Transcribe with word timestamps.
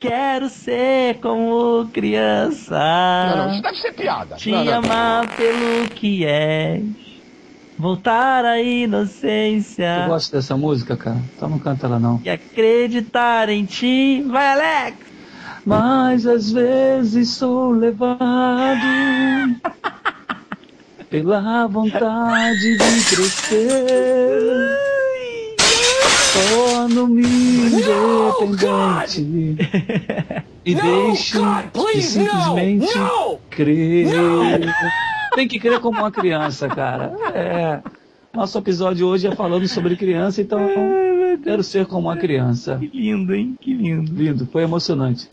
Quero 0.00 0.48
ser 0.48 1.18
como 1.20 1.88
criança. 1.92 2.78
Não, 2.78 3.36
não, 3.46 3.52
isso 3.52 3.62
deve 3.62 3.76
ser 3.76 3.92
piada. 3.92 4.36
Te 4.36 4.50
Não, 4.50 4.64
não. 4.64 4.74
amar 4.74 5.28
pelo 5.36 5.88
que 5.90 6.24
és. 6.24 6.82
Voltar 7.78 8.44
à 8.44 8.60
inocência. 8.60 10.04
gosta 10.08 10.36
dessa 10.38 10.56
música, 10.56 10.96
cara? 10.96 11.18
Então 11.36 11.48
não 11.48 11.58
canta 11.58 11.86
ela 11.86 11.98
não. 12.00 12.20
E 12.24 12.30
acreditar 12.30 13.48
em 13.48 13.64
ti. 13.64 14.24
Vai, 14.28 14.52
Alex! 14.52 14.96
Mas 15.64 16.26
às 16.26 16.50
vezes 16.50 17.30
sou 17.30 17.70
levado 17.72 18.18
pela 21.10 21.66
vontade 21.66 22.78
de 22.78 23.04
crescer. 23.14 24.78
Torno-me 26.88 27.22
independente 28.46 29.20
e 30.64 30.74
deixo 30.74 31.38
de 31.94 32.02
simplesmente 32.02 32.88
crer. 33.50 34.08
Tem 35.34 35.46
que 35.46 35.60
crer 35.60 35.80
como 35.80 35.98
uma 35.98 36.10
criança, 36.10 36.66
cara. 36.66 37.12
É. 37.34 37.80
Nosso 38.32 38.56
episódio 38.56 39.06
hoje 39.06 39.26
é 39.26 39.34
falando 39.34 39.68
sobre 39.68 39.96
criança, 39.96 40.40
então 40.40 40.66
quero 41.44 41.62
ser 41.62 41.84
como 41.84 42.08
uma 42.08 42.16
criança. 42.16 42.78
Que 42.78 42.86
lindo, 42.86 43.34
hein? 43.34 43.54
Que 43.60 43.74
lindo. 43.74 44.10
Lindo, 44.14 44.48
foi 44.50 44.62
emocionante. 44.62 45.28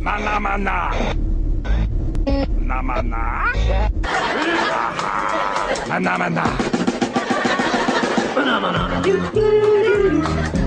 Maná, 0.00 0.38
maná. 0.38 0.90
Na 2.60 2.82
maná. 2.82 3.52
Maná, 5.88 6.18
maná. 6.18 6.44
Maná, 8.36 8.60
maná. 8.60 8.78
Maná, 9.30 10.57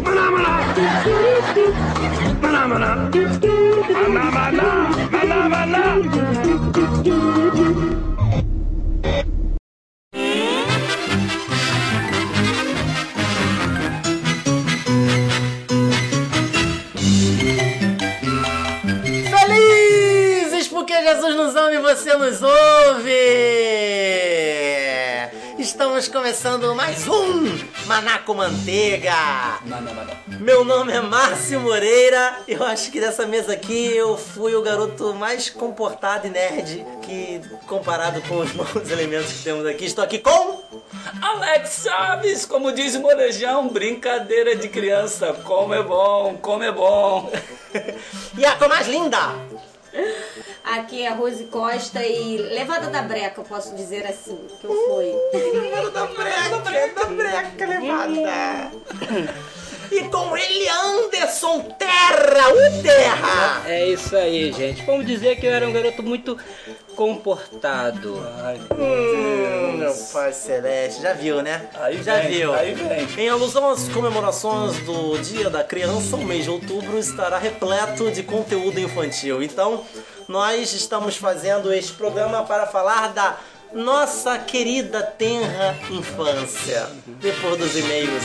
Jesus 21.21 21.35
nos 21.35 21.55
ama 21.55 21.73
e 21.73 21.77
você 21.79 22.13
nos 22.15 22.41
ouve! 22.41 23.11
Estamos 25.81 26.07
começando 26.09 26.75
mais 26.75 27.07
um 27.07 27.57
Manaco 27.87 28.35
Manteiga! 28.35 29.15
Meu 30.27 30.63
nome 30.63 30.93
é 30.93 31.01
Márcio 31.01 31.59
Moreira. 31.59 32.37
Eu 32.47 32.63
acho 32.63 32.91
que 32.91 32.99
dessa 32.99 33.25
mesa 33.25 33.53
aqui 33.53 33.87
eu 33.87 34.15
fui 34.15 34.53
o 34.53 34.61
garoto 34.61 35.11
mais 35.15 35.49
comportado 35.49 36.27
e 36.27 36.29
nerd 36.29 36.85
que, 37.01 37.41
comparado 37.65 38.21
com 38.21 38.41
os 38.41 38.51
bons 38.53 38.91
elementos 38.91 39.33
que 39.33 39.43
temos 39.43 39.65
aqui, 39.65 39.85
estou 39.85 40.03
aqui 40.03 40.19
com. 40.19 40.61
Alex 41.19 41.81
Chaves, 41.83 42.45
como 42.45 42.71
diz 42.71 42.93
o 42.93 43.01
Molejão, 43.01 43.67
brincadeira 43.67 44.55
de 44.55 44.69
criança. 44.69 45.33
Como 45.33 45.73
é 45.73 45.81
bom, 45.81 46.37
como 46.39 46.61
é 46.61 46.71
bom. 46.71 47.31
E 48.37 48.45
a 48.45 48.67
mais 48.67 48.87
linda! 48.87 49.70
Aqui 50.63 51.01
é 51.01 51.09
Rose 51.09 51.43
Costa 51.45 52.03
e 52.05 52.37
levada 52.37 52.87
da 52.87 53.01
breca, 53.01 53.41
eu 53.41 53.45
posso 53.45 53.75
dizer 53.75 54.05
assim, 54.05 54.37
que 54.59 54.65
eu 54.65 54.73
fui. 54.73 55.91
da 55.91 56.05
breca, 56.07 56.89
da 56.95 57.05
breca 57.05 57.65
levada. 57.65 58.71
E 59.91 60.03
com 60.05 60.37
ele, 60.37 60.69
Anderson 60.69 61.59
Terra, 61.77 62.49
o 62.49 62.81
Terra. 62.81 63.63
É 63.67 63.87
isso 63.87 64.15
aí, 64.15 64.53
gente. 64.53 64.85
Vamos 64.85 65.05
dizer 65.05 65.37
que 65.37 65.45
eu 65.45 65.51
era 65.51 65.67
um 65.67 65.73
garoto 65.73 66.01
muito 66.01 66.37
comportado. 66.95 68.15
Hum, 68.77 69.77
meu 69.77 69.93
pai 70.13 70.33
celeste, 70.33 71.01
já 71.01 71.13
viu, 71.13 71.41
né? 71.41 71.69
Aí 71.75 72.01
já 72.03 72.19
vem, 72.19 72.31
viu. 72.31 72.53
aí 72.53 72.73
vem. 72.73 73.25
Em 73.25 73.29
alusão 73.29 73.69
às 73.69 73.87
comemorações 73.89 74.77
do 74.79 75.17
Dia 75.19 75.49
da 75.49 75.63
Criança, 75.63 76.15
o 76.15 76.23
mês 76.23 76.43
de 76.43 76.49
outubro 76.49 76.97
estará 76.97 77.37
repleto 77.37 78.11
de 78.11 78.23
conteúdo 78.23 78.79
infantil. 78.79 79.41
Então, 79.41 79.83
nós 80.27 80.73
estamos 80.73 81.17
fazendo 81.17 81.73
este 81.73 81.93
programa 81.93 82.43
para 82.43 82.65
falar 82.67 83.13
da 83.13 83.37
nossa 83.73 84.37
querida 84.37 85.01
tenra 85.01 85.77
infância. 85.89 86.87
Depois 87.07 87.57
dos 87.57 87.75
e-mails, 87.75 88.23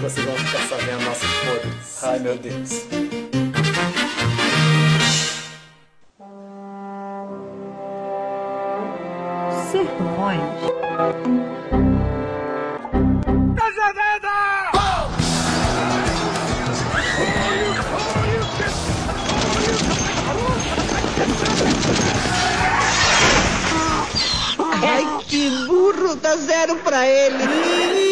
vocês 0.00 0.26
vão 0.26 0.36
ficar 0.36 0.68
sabendo 0.68 1.04
nossos 1.04 1.30
podres. 1.44 2.04
Ai, 2.04 2.18
meu 2.18 2.36
Deus. 2.36 3.03
Sermões. 9.74 10.40
Ai, 24.80 25.24
que 25.26 25.50
burro, 25.66 26.14
dá 26.14 26.36
zero 26.36 26.76
pra 26.76 27.04
ele. 27.08 28.03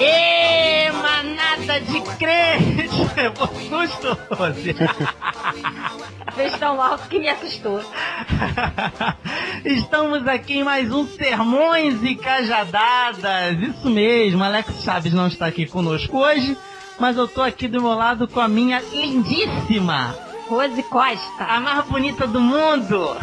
Ê, 0.00 0.90
manada 0.92 1.80
de 1.80 2.00
crente! 2.18 2.90
Levou 3.16 3.48
susto, 3.48 4.18
Rose. 4.34 4.74
Fez 6.34 6.58
tão 6.58 6.80
alto 6.80 7.08
que 7.08 7.18
me 7.18 7.28
assustou. 7.28 7.82
Estamos 9.64 10.26
aqui 10.26 10.58
em 10.58 10.64
mais 10.64 10.92
um 10.92 11.06
Sermões 11.06 12.02
e 12.02 12.14
Cajadadas. 12.14 13.58
Isso 13.60 13.90
mesmo, 13.90 14.42
Alex 14.42 14.82
Chaves 14.82 15.12
não 15.12 15.26
está 15.26 15.46
aqui 15.46 15.66
conosco 15.66 16.18
hoje, 16.18 16.56
mas 16.98 17.16
eu 17.16 17.26
tô 17.26 17.42
aqui 17.42 17.66
do 17.68 17.80
meu 17.82 17.94
lado 17.94 18.28
com 18.28 18.40
a 18.40 18.48
minha 18.48 18.80
lindíssima, 18.80 20.14
Rose 20.48 20.82
Costa. 20.84 21.44
a 21.44 21.60
mais 21.60 21.84
bonita 21.86 22.26
do 22.26 22.40
mundo. 22.40 23.16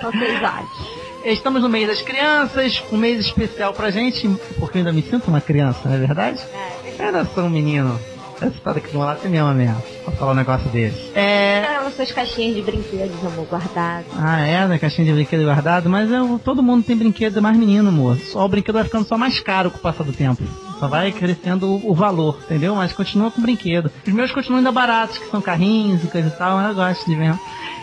São 0.00 0.12
seis 0.12 0.42
horas. 0.42 1.07
Estamos 1.24 1.62
no 1.62 1.68
mês 1.68 1.88
das 1.88 2.02
crianças, 2.02 2.82
um 2.92 2.96
mês 2.96 3.20
especial 3.20 3.72
pra 3.72 3.90
gente, 3.90 4.28
porque 4.58 4.78
eu 4.78 4.80
ainda 4.80 4.92
me 4.92 5.02
sinto 5.02 5.28
uma 5.28 5.40
criança, 5.40 5.88
não 5.88 5.94
é 5.94 5.98
verdade? 5.98 6.40
Eu 6.98 7.06
ainda 7.06 7.24
sou 7.24 7.44
um 7.44 7.50
menino. 7.50 7.98
Essa 8.36 8.54
história 8.54 8.80
aqui 8.80 8.92
do 8.92 9.28
me 9.28 9.36
ama 9.36 9.52
mesmo, 9.52 9.82
pra 10.04 10.12
falar 10.12 10.30
um 10.30 10.36
negócio 10.36 10.68
desse. 10.70 11.10
É. 11.12 11.64
Eram 11.74 11.90
suas 11.90 12.12
caixinhas 12.12 12.54
de 12.54 12.62
brinquedos, 12.62 13.24
amor, 13.24 13.46
guardadas. 13.46 14.06
Ah, 14.16 14.40
é, 14.40 14.68
da 14.68 14.78
caixinha 14.78 15.08
de 15.08 15.12
brinquedo 15.12 15.42
guardado, 15.42 15.90
mas 15.90 16.08
eu, 16.10 16.38
todo 16.44 16.62
mundo 16.62 16.84
tem 16.84 16.96
brinquedo 16.96 17.38
é 17.38 17.40
mais 17.40 17.56
menino, 17.56 17.88
amor. 17.88 18.16
Só 18.18 18.44
o 18.44 18.48
brinquedo 18.48 18.74
vai 18.74 18.84
ficando 18.84 19.04
só 19.06 19.18
mais 19.18 19.40
caro 19.40 19.72
com 19.72 19.78
o 19.78 19.80
passar 19.80 20.04
do 20.04 20.12
tempo. 20.12 20.44
Só 20.78 20.86
vai 20.86 21.10
crescendo 21.10 21.66
o, 21.66 21.90
o 21.90 21.94
valor, 21.94 22.38
entendeu? 22.44 22.76
Mas 22.76 22.92
continua 22.92 23.30
com 23.32 23.40
o 23.40 23.42
brinquedo. 23.42 23.90
Os 24.06 24.12
meus 24.12 24.30
continuam 24.30 24.58
ainda 24.58 24.70
baratos, 24.70 25.18
que 25.18 25.28
são 25.30 25.40
carrinhos 25.40 26.04
e 26.04 26.06
coisa 26.06 26.28
e 26.28 26.30
tal, 26.30 26.58
mas 26.58 26.68
eu 26.68 26.74
gosto 26.76 27.06
de 27.06 27.16
ver. 27.16 27.34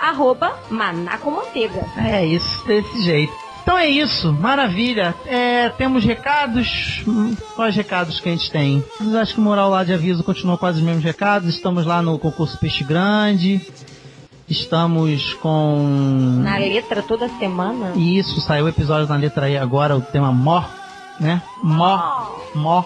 arroba 0.00 0.54
manacomanteiga. 0.70 1.84
É 1.96 2.24
isso, 2.24 2.64
desse 2.66 3.02
jeito. 3.02 3.32
Então 3.62 3.76
é 3.76 3.88
isso, 3.88 4.32
maravilha. 4.32 5.12
É, 5.26 5.68
temos 5.70 6.04
recados. 6.04 7.02
Hum, 7.06 7.34
Quais 7.56 7.74
recados 7.74 8.20
que 8.20 8.28
a 8.28 8.32
gente 8.32 8.48
tem? 8.50 8.84
Acham 9.20 9.34
que 9.34 9.40
o 9.40 9.44
Moral 9.44 9.70
lá 9.70 9.82
de 9.82 9.92
Aviso 9.92 10.22
continua 10.22 10.56
com 10.56 10.66
os 10.66 10.80
mesmos 10.80 11.02
recados? 11.02 11.48
Estamos 11.48 11.84
lá 11.84 12.00
no 12.00 12.16
concurso 12.16 12.56
Peixe 12.58 12.84
Grande. 12.84 13.60
Estamos 14.48 15.34
com. 15.34 16.40
Na 16.44 16.56
letra 16.58 17.02
toda 17.02 17.28
semana. 17.40 17.92
Isso, 17.96 18.40
saiu 18.40 18.66
o 18.66 18.68
episódio 18.68 19.08
na 19.08 19.16
letra 19.16 19.46
aí 19.46 19.56
agora, 19.58 19.96
o 19.96 20.00
tema 20.00 20.30
Mó, 20.30 20.62
né? 21.18 21.42
Mó, 21.60 21.98
Mó. 22.54 22.84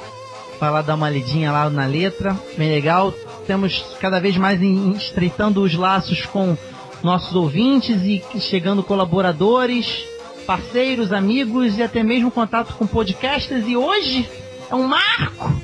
vai 0.58 0.70
lá 0.70 0.80
dar 0.80 0.94
uma 0.94 1.10
lidinha 1.10 1.52
lá 1.52 1.68
na 1.68 1.84
letra, 1.84 2.34
bem 2.56 2.70
legal. 2.70 3.12
Temos 3.46 3.84
cada 4.00 4.18
vez 4.18 4.38
mais 4.38 4.58
estreitando 4.62 5.60
os 5.62 5.74
laços 5.74 6.24
com 6.24 6.56
nossos 7.02 7.34
ouvintes 7.34 8.02
e 8.02 8.22
chegando 8.40 8.82
colaboradores, 8.82 10.04
parceiros, 10.46 11.12
amigos 11.12 11.78
e 11.78 11.82
até 11.82 12.02
mesmo 12.02 12.30
contato 12.30 12.74
com 12.74 12.86
podcasters. 12.86 13.66
E 13.66 13.76
hoje 13.76 14.28
é 14.70 14.74
um 14.74 14.86
marco! 14.86 15.60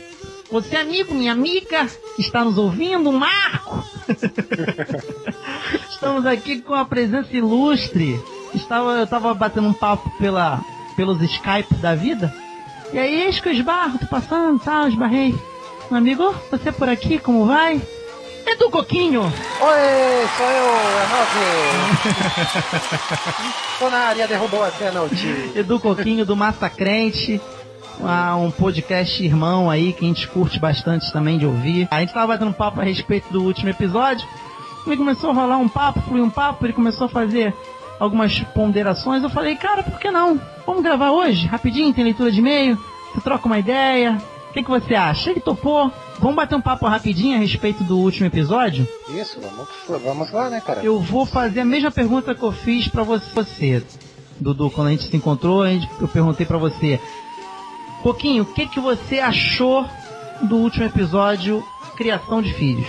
Você, 0.50 0.76
amigo, 0.76 1.12
minha 1.12 1.32
amiga, 1.32 1.86
está 2.18 2.44
nos 2.44 2.56
ouvindo? 2.56 3.10
Um 3.10 3.18
marco! 3.18 3.84
Estamos 5.90 6.24
aqui 6.24 6.60
com 6.62 6.74
a 6.74 6.84
presença 6.84 7.36
ilustre. 7.36 8.20
Estava, 8.54 8.92
eu 8.98 9.04
estava 9.04 9.34
batendo 9.34 9.66
um 9.68 9.72
papo 9.72 10.08
pela, 10.18 10.60
pelos 10.94 11.20
Skype 11.20 11.74
da 11.76 11.94
vida. 11.94 12.32
E 12.92 12.98
aí, 12.98 13.22
eis 13.22 13.40
que 13.40 13.48
eu 13.48 13.52
esbarro, 13.52 13.98
tô 13.98 14.06
passando, 14.06 14.60
tá, 14.60 14.88
esbarrei. 14.88 15.34
Meu 15.90 15.98
amigo, 15.98 16.22
"Ô, 16.22 16.34
você 16.50 16.70
por 16.70 16.88
aqui, 16.88 17.18
como 17.18 17.44
vai? 17.46 17.82
Edu 18.46 18.70
Coquinho! 18.70 19.22
Oi, 19.22 20.28
sou 20.36 20.46
eu, 20.46 20.66
Enoque. 21.02 21.46
Tô 23.80 23.90
na 23.90 23.98
área, 23.98 24.28
derrubou 24.28 24.64
a 24.64 24.70
pênalti. 24.70 25.50
Edu 25.54 25.80
Coquinho 25.80 26.24
do 26.24 26.36
Massacrente. 26.36 27.40
um 28.40 28.50
podcast 28.52 29.24
irmão 29.24 29.68
aí 29.68 29.92
que 29.92 30.04
a 30.04 30.08
gente 30.08 30.28
curte 30.28 30.60
bastante 30.60 31.12
também 31.12 31.38
de 31.38 31.44
ouvir. 31.46 31.88
A 31.90 32.00
gente 32.00 32.14
tava 32.14 32.28
batendo 32.28 32.50
um 32.50 32.54
papo 32.54 32.80
a 32.80 32.84
respeito 32.84 33.32
do 33.32 33.42
último 33.42 33.68
episódio. 33.68 34.26
Ele 34.86 34.96
começou 34.96 35.30
a 35.30 35.32
rolar 35.32 35.56
um 35.56 35.68
papo, 35.68 36.00
flui 36.02 36.20
um 36.20 36.30
papo, 36.30 36.64
ele 36.64 36.72
começou 36.72 37.06
a 37.06 37.10
fazer 37.10 37.52
algumas 37.98 38.38
ponderações. 38.54 39.24
Eu 39.24 39.30
falei, 39.30 39.56
cara, 39.56 39.82
por 39.82 39.98
que 39.98 40.08
não? 40.08 40.40
Vamos 40.64 40.84
gravar 40.84 41.10
hoje? 41.10 41.48
Rapidinho, 41.48 41.92
tem 41.92 42.04
leitura 42.04 42.30
de 42.30 42.38
e-mail, 42.38 42.78
você 43.12 43.20
troca 43.20 43.46
uma 43.46 43.58
ideia. 43.58 44.16
O 44.50 44.52
que, 44.52 44.62
que 44.62 44.70
você 44.70 44.94
acha? 44.94 45.30
Ele 45.30 45.40
topou. 45.40 45.90
Vamos 46.18 46.36
bater 46.36 46.54
um 46.54 46.60
papo 46.60 46.86
rapidinho 46.86 47.36
a 47.36 47.40
respeito 47.40 47.84
do 47.84 47.98
último 47.98 48.26
episódio? 48.26 48.88
Isso, 49.08 49.38
vamos, 49.40 50.02
vamos 50.02 50.30
lá, 50.32 50.48
né, 50.50 50.60
cara? 50.64 50.82
Eu 50.82 50.98
vou 50.98 51.26
fazer 51.26 51.60
a 51.60 51.64
mesma 51.64 51.90
pergunta 51.90 52.34
que 52.34 52.42
eu 52.42 52.52
fiz 52.52 52.88
pra 52.88 53.02
você, 53.02 53.82
Dudu, 54.40 54.70
quando 54.70 54.88
a 54.88 54.90
gente 54.90 55.08
se 55.08 55.16
encontrou, 55.16 55.62
a 55.62 55.68
gente- 55.70 55.88
eu 56.00 56.08
perguntei 56.08 56.46
pra 56.46 56.58
você. 56.58 56.98
Coquinho, 58.02 58.42
o 58.44 58.46
que, 58.46 58.66
que 58.66 58.80
você 58.80 59.18
achou 59.18 59.86
do 60.42 60.56
último 60.56 60.84
episódio 60.86 61.62
Criação 61.96 62.40
de 62.42 62.52
Filhos? 62.54 62.86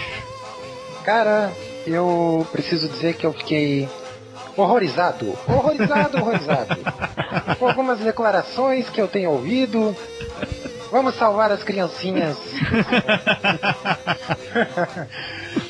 Cara, 1.03 1.51
eu 1.85 2.45
preciso 2.51 2.87
dizer 2.89 3.15
que 3.15 3.25
eu 3.25 3.33
fiquei 3.33 3.87
horrorizado. 4.55 5.33
Horrorizado, 5.47 6.17
horrorizado. 6.17 6.77
Com 7.57 7.67
algumas 7.69 7.99
declarações 7.99 8.89
que 8.89 8.99
eu 9.01 9.07
tenho 9.07 9.31
ouvido. 9.31 9.95
Vamos 10.91 11.15
salvar 11.15 11.51
as 11.51 11.63
criancinhas. 11.63 12.37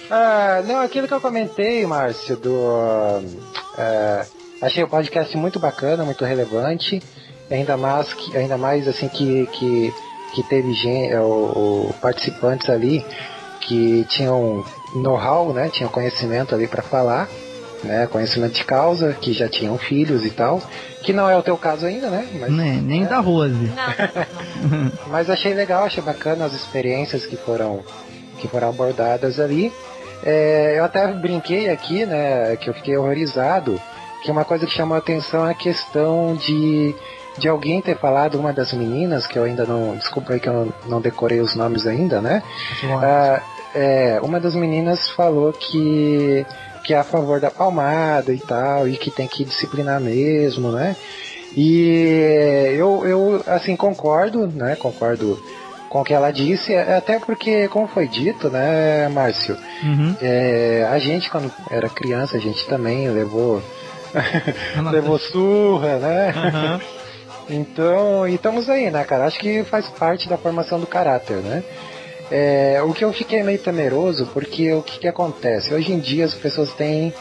ah, 0.10 0.62
não, 0.66 0.81
aquilo 0.81 1.08
que 1.08 1.14
eu 1.14 1.22
comentei, 1.22 1.86
Márcio, 1.86 2.36
do. 2.38 2.58
ah, 3.78 4.25
achei 4.62 4.84
o 4.84 4.88
podcast 4.88 5.36
muito 5.38 5.60
bacana, 5.60 6.04
muito 6.06 6.24
relevante. 6.25 7.02
Ainda 7.50 7.78
mais, 7.78 8.14
que, 8.14 8.36
ainda 8.36 8.58
mais 8.58 8.88
assim 8.88 9.08
que, 9.08 9.48
que, 9.48 9.94
que 10.34 10.44
teve 10.44 10.74
gente, 10.74 11.16
o, 11.16 11.90
o- 11.90 11.96
participantes 12.02 12.69
ali 12.69 13.06
que 13.62 14.06
tinham 14.10 14.66
know-how, 14.94 15.54
né? 15.54 15.69
Tinham 15.69 15.90
conhecimento 15.90 16.54
ali 16.54 16.68
para 16.68 16.84
falar, 16.84 17.30
né? 17.83 18.07
Conhecimento 18.07 18.53
de 18.53 18.63
causa, 18.63 19.13
que 19.13 19.33
já 19.33 19.47
tinham 19.47 19.77
filhos 19.77 20.25
e 20.25 20.29
tal. 20.29 20.62
Que 21.03 21.13
não 21.13 21.29
é 21.29 21.38
o 21.38 21.44
teu 21.44 21.57
caso 21.57 21.85
ainda, 21.85 22.09
né? 22.09 22.27
Mas, 22.39 22.51
Nem, 22.51 22.81
nem 22.81 23.06
da 23.06 23.19
Rose. 23.19 23.71
mas 25.07 25.29
achei 25.29 25.53
legal, 25.53 25.83
achei 25.83 26.03
bacana 26.03 26.45
as 26.45 26.53
experiências 26.53 27.25
que 27.25 27.38
foram, 27.38 27.81
que 28.39 28.47
foram 28.47 28.69
abordadas 28.69 29.39
ali. 29.39 29.71
É, 30.24 30.75
eu 30.77 30.83
até 30.83 31.07
brinquei 31.13 31.69
aqui, 31.69 32.06
né, 32.06 32.56
que 32.56 32.69
eu 32.69 32.74
fiquei 32.74 32.97
horrorizado, 32.97 33.80
que 34.23 34.31
uma 34.31 34.44
coisa 34.44 34.65
que 34.65 34.73
chamou 34.73 34.95
a 34.95 35.00
atenção 35.00 35.47
é 35.47 35.51
a 35.51 35.53
questão 35.53 36.35
de, 36.35 36.95
de 37.38 37.47
alguém 37.47 37.81
ter 37.81 37.97
falado, 37.97 38.39
uma 38.39 38.51
das 38.51 38.73
meninas, 38.73 39.27
que 39.27 39.38
eu 39.38 39.44
ainda 39.44 39.65
não, 39.65 39.95
desculpa 39.95 40.33
aí 40.33 40.39
que 40.39 40.50
eu 40.50 40.53
não, 40.53 40.73
não 40.88 41.01
decorei 41.01 41.39
os 41.39 41.56
nomes 41.56 41.85
ainda, 41.85 42.19
né? 42.19 42.41
Ah, 43.01 43.41
é, 43.75 44.19
uma 44.23 44.39
das 44.39 44.56
meninas 44.56 45.09
falou 45.09 45.53
que, 45.53 46.45
que 46.88 46.94
é 46.94 46.98
a 46.98 47.04
favor 47.04 47.42
da 47.42 47.51
palmada 47.51 48.34
e 48.34 48.39
tal, 48.39 48.88
e 48.88 48.95
que 48.95 49.12
tem 49.12 49.28
que 49.28 49.44
disciplinar 49.44 50.00
mesmo, 50.00 50.72
né? 50.72 50.95
E 51.56 52.75
eu, 52.78 53.06
eu 53.06 53.44
assim, 53.45 53.75
concordo, 53.75 54.48
né? 54.48 54.78
Concordo 54.78 55.38
com 55.89 56.00
o 56.00 56.04
que 56.04 56.13
ela 56.13 56.31
disse, 56.31 56.74
até 56.74 57.19
porque, 57.19 57.68
como 57.68 57.88
foi 57.88 58.07
dito, 58.07 58.50
né, 58.50 59.10
Márcio? 59.10 59.57
Uhum. 59.84 60.16
É, 60.22 60.88
a 60.89 60.98
gente, 60.98 61.30
quando 61.30 61.51
era 61.69 61.89
criança, 61.89 62.38
a 62.38 62.39
gente 62.39 62.66
também 62.68 63.10
levou, 63.10 63.62
levou 64.90 65.19
surra, 65.19 65.98
né? 65.98 66.33
Aham. 66.36 66.81
Então, 67.50 68.28
e 68.28 68.36
estamos 68.36 68.69
aí, 68.69 68.92
né, 68.92 69.06
cara? 69.06 69.25
Acho 69.25 69.40
que 69.40 69.63
faz 69.63 69.88
parte 69.88 70.28
da 70.28 70.38
formação 70.38 70.81
do 70.81 70.86
caráter, 70.86 71.38
né? 71.38 71.63
É, 72.29 72.81
o 72.83 72.94
que 72.94 73.06
eu 73.06 73.13
fiquei 73.13 73.41
meio 73.44 73.59
temeroso, 73.59 74.27
porque 74.33 74.74
o 74.74 74.81
que, 74.81 75.00
que 75.00 75.07
acontece? 75.07 75.74
Hoje 75.74 75.94
em 75.94 76.00
dia 76.00 76.25
as 76.25 76.33
pessoas 76.33 76.74
têm 76.74 77.13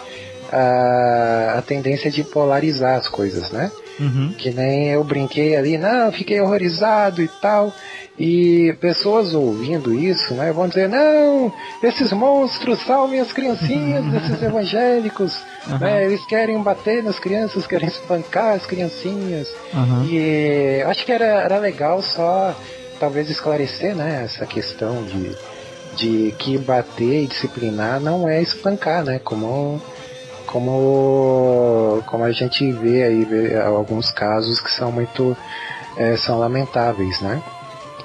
a, 0.52 1.54
a 1.58 1.62
tendência 1.62 2.10
de 2.10 2.24
polarizar 2.24 2.98
as 2.98 3.08
coisas, 3.08 3.50
né? 3.50 3.70
Uhum. 3.98 4.34
Que 4.36 4.50
nem 4.50 4.88
eu 4.88 5.02
brinquei 5.02 5.56
ali, 5.56 5.78
não, 5.78 6.12
fiquei 6.12 6.40
horrorizado 6.40 7.22
e 7.22 7.28
tal. 7.40 7.72
E 8.18 8.74
pessoas 8.80 9.34
ouvindo 9.34 9.92
isso, 9.92 10.32
né, 10.34 10.50
vão 10.50 10.68
dizer, 10.68 10.88
não, 10.88 11.52
esses 11.82 12.12
monstros 12.12 12.80
salvem 12.80 13.20
as 13.20 13.30
criancinhas 13.30 14.04
desses 14.06 14.42
evangélicos, 14.42 15.36
né, 15.78 16.06
eles 16.06 16.24
querem 16.24 16.62
bater 16.62 17.02
nas 17.02 17.18
crianças, 17.18 17.66
querem 17.66 17.88
espancar 17.88 18.54
as 18.54 18.64
criancinhas. 18.64 19.48
Aham. 19.74 20.06
E 20.10 20.82
acho 20.86 21.04
que 21.04 21.12
era, 21.12 21.26
era 21.26 21.58
legal 21.58 22.00
só 22.00 22.56
talvez 22.98 23.30
esclarecer, 23.30 23.94
né, 23.94 24.24
essa 24.24 24.46
questão 24.46 25.04
de, 25.04 25.36
de 25.94 26.34
que 26.38 26.58
bater 26.58 27.24
e 27.24 27.26
disciplinar 27.26 28.00
não 28.00 28.28
é 28.28 28.42
espancar, 28.42 29.04
né, 29.04 29.18
como 29.18 29.80
como 30.46 32.02
como 32.06 32.24
a 32.24 32.32
gente 32.32 32.70
vê 32.72 33.02
aí 33.02 33.24
vê 33.24 33.58
alguns 33.60 34.10
casos 34.10 34.60
que 34.60 34.70
são 34.70 34.92
muito 34.92 35.36
eh, 35.96 36.16
são 36.16 36.38
lamentáveis, 36.38 37.20
né? 37.20 37.42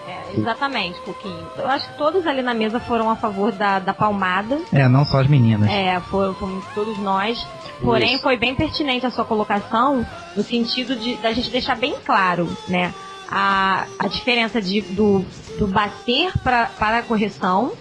É, 0.08 0.40
exatamente, 0.40 1.00
Pouquinho. 1.02 1.48
Eu 1.58 1.68
acho 1.68 1.88
que 1.90 1.98
todos 1.98 2.26
ali 2.26 2.42
na 2.42 2.54
mesa 2.54 2.80
foram 2.80 3.10
a 3.10 3.16
favor 3.16 3.52
da, 3.52 3.80
da 3.80 3.94
palmada. 3.94 4.60
É, 4.74 4.88
não 4.88 5.06
só 5.06 5.20
as 5.20 5.28
meninas. 5.28 5.70
É, 5.70 6.00
foram, 6.02 6.34
fomos 6.34 6.66
todos 6.74 6.98
nós. 6.98 7.46
Porém, 7.82 8.14
Isso. 8.14 8.24
foi 8.24 8.38
bem 8.38 8.56
pertinente 8.56 9.06
a 9.06 9.12
sua 9.12 9.26
colocação, 9.26 10.06
no 10.36 10.44
sentido 10.44 10.96
de 10.96 11.16
da 11.18 11.34
gente 11.34 11.50
deixar 11.50 11.76
bem 11.76 11.96
claro, 12.06 12.48
né? 12.68 12.94
A, 13.32 13.88
a 13.98 14.08
diferença 14.08 14.62
de, 14.62 14.82
do, 14.82 15.24
do 15.58 15.66
bater 15.68 16.34
pra, 16.44 16.66
para 16.66 16.98
a 17.00 17.04
correção 17.04 17.72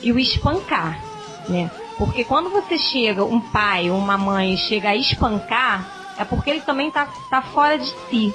e 0.00 0.12
o 0.12 0.18
espancar, 0.18 0.98
né? 1.48 1.70
Porque 1.98 2.24
quando 2.24 2.50
você 2.50 2.78
chega, 2.78 3.24
um 3.24 3.40
pai 3.40 3.90
ou 3.90 3.98
uma 3.98 4.16
mãe 4.16 4.56
chega 4.56 4.90
a 4.90 4.96
espancar, 4.96 5.88
é 6.18 6.24
porque 6.24 6.50
ele 6.50 6.60
também 6.60 6.90
tá, 6.90 7.08
tá 7.28 7.42
fora 7.42 7.78
de 7.78 7.92
si, 8.08 8.32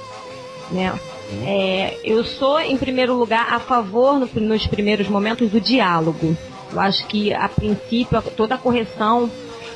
né? 0.70 0.98
É, 1.44 1.98
eu 2.04 2.24
sou, 2.24 2.58
em 2.60 2.76
primeiro 2.78 3.14
lugar, 3.14 3.52
a 3.52 3.60
favor, 3.60 4.18
no- 4.18 4.28
nos 4.40 4.66
primeiros 4.66 5.08
momentos, 5.08 5.50
do 5.50 5.60
diálogo. 5.60 6.36
Eu 6.72 6.80
acho 6.80 7.06
que, 7.06 7.32
a 7.34 7.48
princípio, 7.48 8.20
toda 8.36 8.54
a 8.54 8.58
correção 8.58 9.30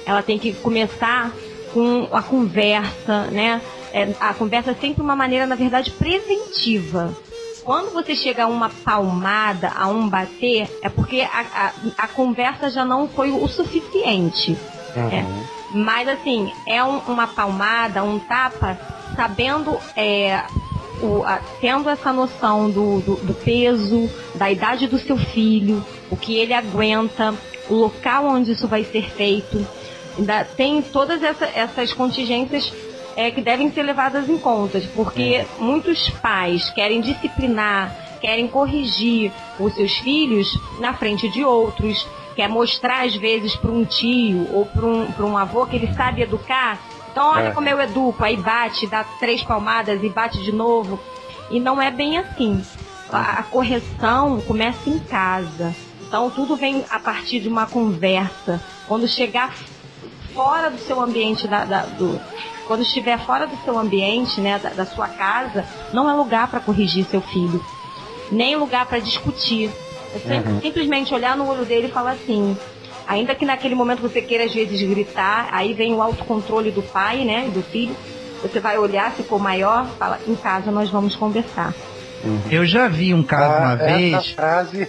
ela 0.07 0.23
tem 0.23 0.39
que 0.39 0.53
começar 0.55 1.33
com 1.73 2.09
a 2.13 2.23
conversa, 2.23 3.27
né? 3.31 3.61
É, 3.93 4.15
a 4.21 4.33
conversa 4.35 4.71
é 4.71 4.75
sempre 4.75 5.03
uma 5.03 5.15
maneira, 5.15 5.47
na 5.47 5.55
verdade, 5.55 5.91
preventiva. 5.91 7.15
Quando 7.65 7.93
você 7.93 8.17
chega 8.17 8.45
a 8.45 8.47
uma 8.49 8.69
palmada, 8.69 9.71
a 9.77 9.87
um 9.87 10.09
bater, 10.09 10.69
é 10.83 10.89
porque 10.89 11.21
a, 11.21 11.41
a, 11.55 11.73
a 12.05 12.09
conversa 12.09 12.71
já 12.71 12.85
não 12.85 13.07
foi 13.09 13.31
o 13.31 13.47
suficiente. 13.47 14.57
É. 14.97 15.25
Mas 15.75 16.09
assim, 16.09 16.53
é 16.67 16.83
um- 16.83 16.99
uma 17.07 17.27
palmada, 17.29 18.03
um 18.03 18.19
tapa, 18.19 18.79
sabendo, 19.15 19.79
é, 19.97 20.43
o- 21.01 21.23
a- 21.25 21.41
tendo 21.61 21.89
essa 21.89 22.13
noção 22.13 22.69
do, 22.71 23.01
do, 23.01 23.15
do 23.17 23.35
peso, 23.35 24.11
da 24.35 24.51
idade 24.51 24.87
do 24.87 24.99
seu 24.99 25.17
filho, 25.17 25.85
o 26.11 26.17
que 26.17 26.37
ele 26.37 26.53
aguenta, 26.53 27.33
o 27.71 27.75
local 27.75 28.27
onde 28.27 28.53
isso 28.53 28.67
vai 28.67 28.85
ser 28.85 29.09
feito. 29.13 29.65
Ainda 30.19 30.45
tem 30.45 30.83
todas 30.83 31.23
essa- 31.23 31.47
essas 31.55 31.93
contingências 31.95 32.71
é, 33.17 33.31
que 33.31 33.41
devem 33.41 33.71
ser 33.73 33.83
levadas 33.83 34.29
em 34.29 34.39
conta, 34.39 34.81
porque 34.95 35.45
muitos 35.59 36.09
pais 36.11 36.71
querem 36.71 37.01
disciplinar, 37.01 37.95
querem 38.21 38.47
corrigir 38.49 39.33
os 39.59 39.75
seus 39.75 39.93
filhos 39.99 40.49
na 40.81 40.95
frente 40.95 41.29
de 41.29 41.45
outros, 41.45 42.07
quer 42.35 42.49
mostrar 42.49 43.05
às 43.05 43.15
vezes 43.15 43.55
para 43.57 43.71
um 43.71 43.85
tio 43.85 44.49
ou 44.53 44.65
para 44.67 44.87
um, 44.87 45.07
pra 45.13 45.27
um 45.27 45.37
avô 45.37 45.67
que 45.67 45.77
ele 45.77 45.93
sabe 45.95 46.23
educar. 46.23 46.79
Então 47.11 47.31
olha 47.31 47.49
É. 47.49 47.51
como 47.51 47.69
eu 47.69 47.79
educo, 47.81 48.25
aí 48.25 48.37
bate, 48.37 48.87
dá 48.87 49.05
três 49.21 49.43
palmadas 49.43 50.03
e 50.03 50.09
bate 50.09 50.43
de 50.43 50.51
novo. 50.53 50.99
E 51.51 51.61
não 51.61 51.81
é 51.83 51.91
bem 51.91 52.17
assim. 52.17 52.65
A, 53.11 53.41
a 53.41 53.43
correção 53.43 54.41
começa 54.41 54.89
em 54.89 54.99
casa. 54.99 55.75
Então 56.09 56.31
tudo 56.31 56.57
vem 56.57 56.83
a 56.89 56.99
partir 56.99 57.41
de 57.41 57.49
uma 57.49 57.67
conversa. 57.67 58.63
Quando 58.89 59.07
chegar 59.07 59.55
fora 60.35 60.71
do 60.71 60.79
seu 60.79 60.99
ambiente 61.03 61.47
da, 61.47 61.65
da- 61.67 61.85
do 61.85 62.19
quando 62.67 62.83
estiver 62.83 63.19
fora 63.19 63.47
do 63.47 63.57
seu 63.65 63.79
ambiente, 63.79 64.41
né, 64.41 64.59
da, 64.59 64.71
da 64.71 64.87
sua 64.87 65.09
casa, 65.09 65.65
não 65.93 66.09
é 66.09 66.15
lugar 66.15 66.49
para 66.49 66.61
corrigir 66.61 67.05
seu 67.05 67.21
filho, 67.21 67.63
nem 68.31 68.57
lugar 68.57 68.87
para 68.87 68.99
discutir. 68.99 69.71
É 70.15 70.19
sempre- 70.19 70.53
Uhum. 70.53 70.61
simplesmente 70.61 71.15
olhar 71.15 71.37
no 71.37 71.49
olho 71.49 71.65
dele 71.65 71.87
e 71.87 71.91
falar 71.91 72.13
assim. 72.13 72.57
Ainda 73.07 73.35
que 73.35 73.45
naquele 73.45 73.75
momento 73.75 74.01
você 74.03 74.23
queira 74.23 74.45
às 74.45 74.53
vezes 74.55 74.81
gritar, 74.89 75.49
aí 75.51 75.73
vem 75.75 75.93
o 75.95 76.01
autocontrole 76.03 76.71
do 76.71 76.83
pai, 76.83 77.25
né, 77.25 77.47
e 77.49 77.51
do 77.51 77.63
filho. 77.63 77.97
Você 78.43 78.61
vai 78.61 78.77
olhar, 78.79 79.13
se 79.17 79.23
for 79.23 79.41
maior, 79.41 79.87
fala, 79.99 80.19
em 80.27 80.35
casa 80.35 80.71
nós 80.71 80.91
vamos 80.91 81.17
conversar. 81.17 81.75
Eu 82.51 82.65
já 82.65 82.89
vi 82.89 83.13
um 83.15 83.23
caso 83.23 83.57
uma 83.59 83.73
Ah, 83.73 83.77
vez. 83.77 84.15
Essa 84.15 84.35
frase. 84.35 84.89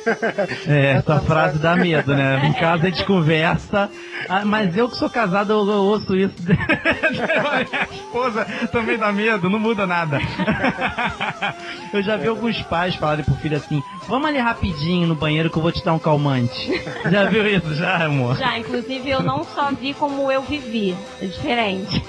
É, 0.67 0.91
essa 0.91 1.19
frase 1.21 1.59
dá 1.59 1.75
medo, 1.75 2.13
né? 2.15 2.45
Em 2.45 2.53
casa 2.53 2.83
a 2.87 2.89
gente 2.89 3.03
conversa. 3.05 3.89
Ah, 4.29 4.45
mas 4.45 4.75
eu 4.77 4.87
que 4.89 4.95
sou 4.97 5.09
casado, 5.09 5.51
eu, 5.51 5.59
eu 5.67 5.81
ouço 5.83 6.15
isso. 6.15 6.33
Minha 6.45 7.87
esposa 7.91 8.45
também 8.71 8.97
dá 8.97 9.11
medo, 9.11 9.49
não 9.49 9.59
muda 9.59 9.85
nada. 9.87 10.19
Eu 11.93 12.01
já 12.01 12.17
vi 12.17 12.27
alguns 12.27 12.59
pais 12.63 12.95
falarem 12.95 13.23
pro 13.23 13.35
filho 13.35 13.55
assim: 13.57 13.83
vamos 14.07 14.27
ali 14.27 14.39
rapidinho 14.39 15.07
no 15.07 15.13
banheiro 15.15 15.49
que 15.49 15.57
eu 15.57 15.61
vou 15.61 15.71
te 15.71 15.83
dar 15.85 15.93
um 15.93 15.99
calmante. 15.99 16.81
Já 17.11 17.25
viu 17.25 17.45
isso, 17.47 17.73
já, 17.75 18.05
amor? 18.05 18.35
Já, 18.37 18.57
inclusive 18.57 19.09
eu 19.09 19.21
não 19.21 19.43
só 19.43 19.69
vi 19.71 19.93
como 19.93 20.31
eu 20.31 20.41
vivi, 20.41 20.95
é 21.21 21.25
diferente. 21.25 22.03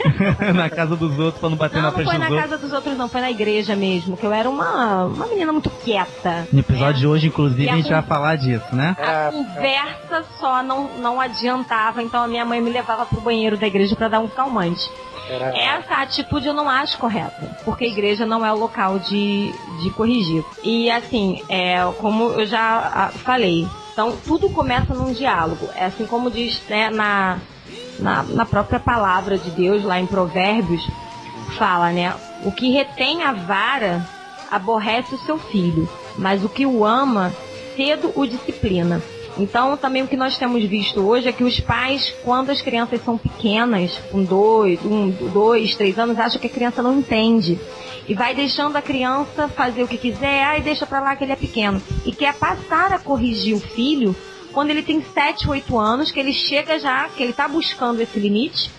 na 0.55 0.71
casa 0.71 0.97
dos 0.97 1.19
outros 1.19 1.39
pra 1.41 1.51
não 1.51 1.57
bater 1.57 1.77
Não, 1.77 1.83
na 1.83 1.89
não 1.89 1.95
frente 1.95 2.07
foi 2.07 2.15
dos 2.19 2.21
na 2.29 2.31
outros. 2.35 2.51
casa 2.51 2.63
dos 2.63 2.73
outros, 2.73 2.97
não, 2.97 3.09
foi 3.09 3.21
na 3.21 3.31
igreja 3.31 3.77
mesmo, 3.77 4.17
que 4.17 4.25
eu 4.25 4.33
era 4.33 4.49
uma, 4.49 5.05
uma 5.15 5.27
menina 5.27 5.53
muito 5.53 5.71
quieta. 5.71 6.47
No 6.53 6.61
episódio 6.61 7.01
de 7.01 7.07
hoje, 7.07 7.27
inclusive, 7.29 7.69
a 7.69 7.73
a 7.73 7.77
gente 7.77 7.91
vai 7.91 8.03
falar 8.03 8.37
disso, 8.37 8.75
né? 8.75 8.97
A 8.99 9.31
conversa 9.31 10.25
só 10.39 10.63
não, 10.63 10.99
não 10.99 11.21
adiantava, 11.21 12.03
então 12.03 12.23
a 12.23 12.29
minha 12.29 12.45
mãe 12.45 12.61
me 12.61 12.71
levava 12.71 13.07
pro 13.07 13.21
banheiro 13.21 13.57
da 13.57 13.67
igreja 13.67 13.97
para 13.97 14.09
dar 14.09 14.21
um 14.21 14.29
calmante. 14.29 14.91
Essa 15.55 16.03
atitude 16.03 16.49
eu 16.49 16.53
não 16.53 16.69
acho 16.69 16.99
correta, 16.99 17.57
porque 17.65 17.85
a 17.85 17.89
igreja 17.89 18.27
não 18.27 18.45
é 18.45 18.53
o 18.53 18.59
local 18.59 18.99
de, 18.99 19.55
de 19.83 19.91
corrigir. 19.91 20.45
E 20.63 20.91
assim, 20.91 21.43
é, 21.49 21.77
como 21.99 22.33
eu 22.33 22.47
já 22.47 22.93
ah, 22.95 23.09
falei, 23.09 23.67
então 23.93 24.15
tudo 24.27 24.51
começa 24.51 24.93
num 24.93 25.13
diálogo. 25.13 25.69
É 25.75 25.87
assim 25.87 26.07
como 26.07 26.31
diz 26.31 26.61
né, 26.69 26.91
na, 26.91 27.39
na, 27.99 28.23
na 28.23 28.45
própria 28.45 28.79
palavra 28.79 29.39
de 29.39 29.51
Deus, 29.51 29.83
lá 29.83 29.99
em 29.99 30.07
Provérbios, 30.07 30.87
fala, 31.57 31.91
né? 31.91 32.15
O 32.45 32.53
que 32.53 32.71
retém 32.71 33.23
a 33.23 33.33
vara 33.33 34.07
aborrece 34.55 35.15
o 35.15 35.19
seu 35.19 35.39
filho, 35.39 35.89
mas 36.17 36.45
o 36.45 36.49
que 36.49 36.65
o 36.65 36.85
ama 36.85 37.35
cedo 37.77 38.13
o 38.15 38.25
disciplina. 38.25 39.03
Então, 39.37 39.77
também 39.77 40.03
o 40.03 40.07
que 40.07 40.17
nós 40.17 40.39
temos 40.39 40.63
visto 40.63 41.01
hoje 41.01 41.29
é 41.29 41.33
que 41.33 41.43
os 41.43 41.59
pais, 41.59 42.15
quando 42.23 42.51
as 42.51 42.63
crianças 42.63 43.03
são 43.05 43.19
pequenas, 43.19 43.99
com 44.13 44.23
dois, 44.23 44.79
um, 44.85 45.11
dois, 45.11 45.75
três 45.75 45.99
anos, 45.99 46.19
acham 46.19 46.41
que 46.41 46.47
a 46.47 46.51
criança 46.51 46.81
não 46.83 47.01
entende. 47.01 47.59
E 48.07 48.15
vai 48.15 48.33
deixando 48.33 48.77
a 48.77 48.83
criança 48.83 49.49
fazer 49.49 49.83
o 49.83 49.89
que 49.89 49.99
quiser, 49.99 50.45
ai, 50.45 50.61
deixa 50.61 50.87
pra 50.87 51.01
lá 51.01 51.17
que 51.17 51.25
ele 51.25 51.33
é 51.33 51.37
pequeno. 51.37 51.83
E 52.07 52.13
quer 52.13 52.35
passar 52.35 52.93
a 52.93 52.99
corrigir 52.99 53.57
o 53.57 53.61
filho 53.61 54.15
quando 54.53 54.71
ele 54.71 54.83
tem 54.83 55.03
7, 55.03 55.51
8 55.51 55.77
anos, 55.77 56.13
que 56.13 56.21
ele 56.21 56.33
chega 56.33 56.79
já, 56.79 57.09
que 57.09 57.21
ele 57.21 57.33
tá 57.33 57.49
buscando 57.49 58.01
esse 58.01 58.21
limite. 58.21 58.71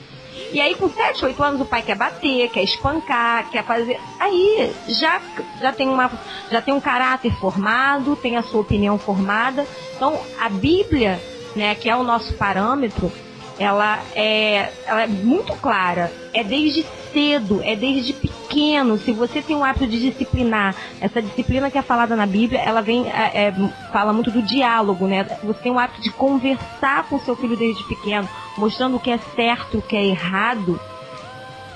E 0.56 0.62
aí, 0.62 0.74
com 0.74 0.90
7, 0.90 1.26
8 1.26 1.44
anos, 1.44 1.60
o 1.60 1.66
pai 1.66 1.82
quer 1.82 1.98
bater, 1.98 2.50
quer 2.50 2.64
espancar, 2.64 3.50
quer 3.52 3.62
fazer. 3.66 4.00
Aí 4.18 4.74
já, 4.88 5.22
já, 5.60 5.74
tem 5.74 5.90
uma, 5.90 6.10
já 6.50 6.62
tem 6.62 6.74
um 6.74 6.80
caráter 6.80 7.30
formado, 7.34 8.16
tem 8.16 8.38
a 8.38 8.42
sua 8.42 8.62
opinião 8.62 8.98
formada. 8.98 9.68
Então, 9.98 10.18
a 10.40 10.48
Bíblia, 10.48 11.22
né, 11.58 11.76
que 11.76 11.90
é 11.90 11.96
o 11.98 12.04
nosso 12.04 12.36
parâmetro, 12.36 13.12
ela 13.58 14.00
é, 14.16 14.72
ela 14.86 15.04
é 15.04 15.08
muito 15.08 15.54
clara. 15.56 16.12
É 16.34 16.44
desde 16.44 16.86
cedo, 17.14 17.62
é 17.64 17.76
desde 17.76 18.14
pequeno. 18.14 18.98
Se 18.98 19.12
você 19.14 19.42
tem 19.42 19.56
o 19.56 19.64
hábito 19.64 19.88
de 19.88 20.00
disciplinar, 20.00 20.76
essa 21.00 21.22
disciplina 21.22 21.72
que 21.72 21.78
é 21.78 21.82
falada 21.82 22.16
na 22.16 22.26
Bíblia, 22.26 22.60
ela 22.60 22.82
vem, 22.82 23.08
é, 23.08 23.48
é, 23.48 23.54
fala 23.92 24.12
muito 24.12 24.32
do 24.32 24.42
diálogo, 24.42 25.08
né? 25.08 25.26
Você 25.44 25.62
tem 25.62 25.72
o 25.72 25.80
hábito 25.80 26.02
de 26.02 26.12
conversar 26.12 27.08
com 27.08 27.20
seu 27.20 27.36
filho 27.36 27.56
desde 27.56 27.84
pequeno, 27.86 28.28
mostrando 28.58 28.98
o 28.98 29.00
que 29.00 29.12
é 29.12 29.18
certo, 29.36 29.78
o 29.78 29.82
que 29.82 29.96
é 29.96 30.06
errado. 30.06 30.80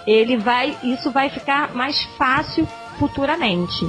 Ele 0.06 0.38
vai, 0.38 0.78
isso 0.84 1.12
vai 1.12 1.30
ficar 1.30 1.74
mais 1.74 2.04
fácil 2.18 2.68
futuramente. 2.98 3.88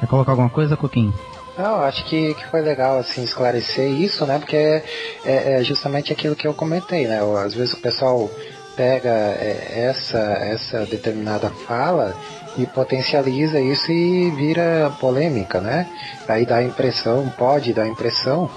Quer 0.00 0.06
colocar 0.08 0.32
alguma 0.32 0.50
coisa, 0.50 0.76
Coquinho? 0.76 1.14
Não, 1.56 1.82
acho 1.82 2.04
que, 2.06 2.34
que 2.34 2.46
foi 2.46 2.62
legal 2.62 2.98
assim 2.98 3.22
esclarecer 3.22 3.86
isso, 3.90 4.24
né? 4.26 4.38
Porque 4.38 4.56
é, 4.56 4.82
é 5.24 5.62
justamente 5.62 6.12
aquilo 6.12 6.34
que 6.34 6.46
eu 6.46 6.54
comentei, 6.54 7.06
né? 7.06 7.20
Às 7.44 7.54
vezes 7.54 7.74
o 7.74 7.80
pessoal 7.80 8.30
pega 8.74 9.10
é, 9.10 9.84
essa 9.88 10.18
essa 10.18 10.86
determinada 10.86 11.50
fala 11.50 12.16
e 12.56 12.64
potencializa 12.66 13.60
isso 13.60 13.92
e 13.92 14.30
vira 14.30 14.90
polêmica, 14.98 15.60
né? 15.60 15.86
Aí 16.26 16.46
dá 16.46 16.56
a 16.56 16.62
impressão, 16.62 17.28
pode 17.36 17.72
dar 17.74 17.82
a 17.82 17.88
impressão 17.88 18.50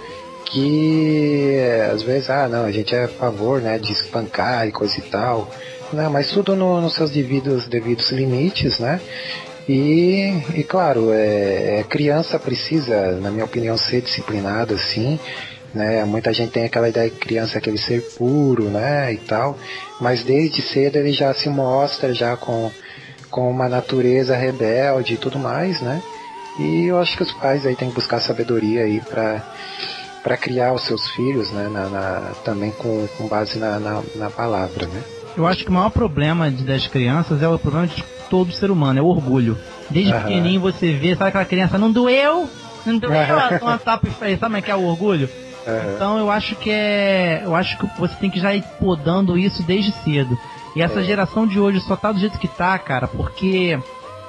que 0.45 1.59
às 1.91 2.01
vezes, 2.01 2.29
ah, 2.29 2.47
não, 2.47 2.63
a 2.65 2.71
gente 2.71 2.95
é 2.95 3.05
a 3.05 3.07
favor, 3.09 3.61
né, 3.61 3.77
de 3.77 3.91
espancar 3.91 4.67
e 4.67 4.71
coisa 4.71 4.97
e 4.99 5.01
tal. 5.01 5.49
Não, 5.91 6.09
mas 6.11 6.29
tudo 6.31 6.55
no- 6.55 6.79
nos 6.81 6.93
seus 6.93 7.11
devidos, 7.11 7.67
devidos 7.67 8.11
limites, 8.11 8.79
né? 8.79 9.01
E, 9.67 10.59
e 10.59 10.63
claro, 10.63 11.11
é, 11.11 11.79
é, 11.79 11.83
criança 11.83 12.39
precisa, 12.39 13.13
na 13.19 13.31
minha 13.31 13.45
opinião, 13.45 13.77
ser 13.77 14.01
disciplinada, 14.01 14.77
sim. 14.77 15.19
Né? 15.73 16.05
Muita 16.05 16.31
gente 16.31 16.51
tem 16.51 16.65
aquela 16.65 16.87
ideia 16.87 17.09
que 17.09 17.17
criança 17.17 17.55
é 17.55 17.59
aquele 17.59 17.77
ser 17.77 18.01
puro, 18.15 18.69
né, 18.69 19.13
e 19.13 19.17
tal. 19.17 19.57
Mas 19.99 20.23
desde 20.23 20.61
cedo 20.61 20.97
ele 20.97 21.11
já 21.11 21.33
se 21.33 21.49
mostra 21.49 22.13
já 22.13 22.37
com, 22.37 22.71
com 23.29 23.49
uma 23.49 23.67
natureza 23.67 24.35
rebelde 24.37 25.15
e 25.15 25.17
tudo 25.17 25.37
mais, 25.39 25.81
né? 25.81 26.01
E 26.57 26.85
eu 26.89 26.97
acho 26.97 27.17
que 27.17 27.23
os 27.23 27.33
pais 27.33 27.65
aí 27.65 27.75
têm 27.75 27.89
que 27.89 27.95
buscar 27.95 28.19
sabedoria 28.21 28.83
aí 28.83 29.01
para 29.01 29.43
para 30.23 30.37
criar 30.37 30.73
os 30.73 30.81
seus 30.87 31.07
filhos, 31.11 31.51
né, 31.51 31.69
na, 31.69 31.87
na- 31.87 32.35
também 32.43 32.71
com, 32.71 33.07
com 33.09 33.27
base 33.27 33.59
na, 33.59 33.79
na, 33.79 34.03
na 34.15 34.31
palavra, 34.31 34.87
né? 34.87 35.03
Eu 35.37 35.45
acho 35.45 35.63
que 35.63 35.69
o 35.69 35.73
maior 35.73 35.91
problema 35.91 36.49
de- 36.49 36.63
das 36.63 36.87
crianças 36.87 37.43
é 37.43 37.47
o 37.47 37.59
problema 37.59 37.85
de 37.85 38.03
todo 38.29 38.51
ser 38.51 38.71
humano, 38.71 38.99
é 38.99 39.01
o 39.01 39.07
orgulho. 39.07 39.57
Desde 39.89 40.11
Aham. 40.13 40.21
pequenininho 40.21 40.61
você 40.61 40.93
vê, 40.93 41.15
sabe 41.15 41.29
aquela 41.29 41.45
criança, 41.45 41.77
não 41.77 41.91
doeu? 41.91 42.49
Não 42.85 42.97
doeu? 42.97 43.13
Ela 43.13 43.59
toma 43.59 43.77
tapa 43.77 44.07
e 44.07 44.11
sabe 44.11 44.37
como 44.37 44.57
é 44.57 44.61
que 44.61 44.71
é 44.71 44.75
o 44.75 44.83
orgulho? 44.83 45.29
Então 45.95 46.19
eu 46.19 46.29
acho 46.29 46.55
que 46.55 46.69
é. 46.69 47.41
Eu 47.43 47.55
acho 47.55 47.77
que 47.77 47.87
você 47.99 48.15
tem 48.15 48.29
que 48.29 48.39
já 48.39 48.53
ir 48.53 48.63
podando 48.79 49.37
isso 49.37 49.63
desde 49.63 49.91
cedo. 49.91 50.37
E 50.75 50.81
essa 50.81 50.99
É. 50.99 51.03
geração 51.03 51.47
de 51.47 51.59
hoje 51.59 51.79
só 51.79 51.95
tá 51.95 52.11
do 52.11 52.19
jeito 52.19 52.37
que 52.39 52.47
tá, 52.47 52.77
cara, 52.77 53.07
porque. 53.07 53.79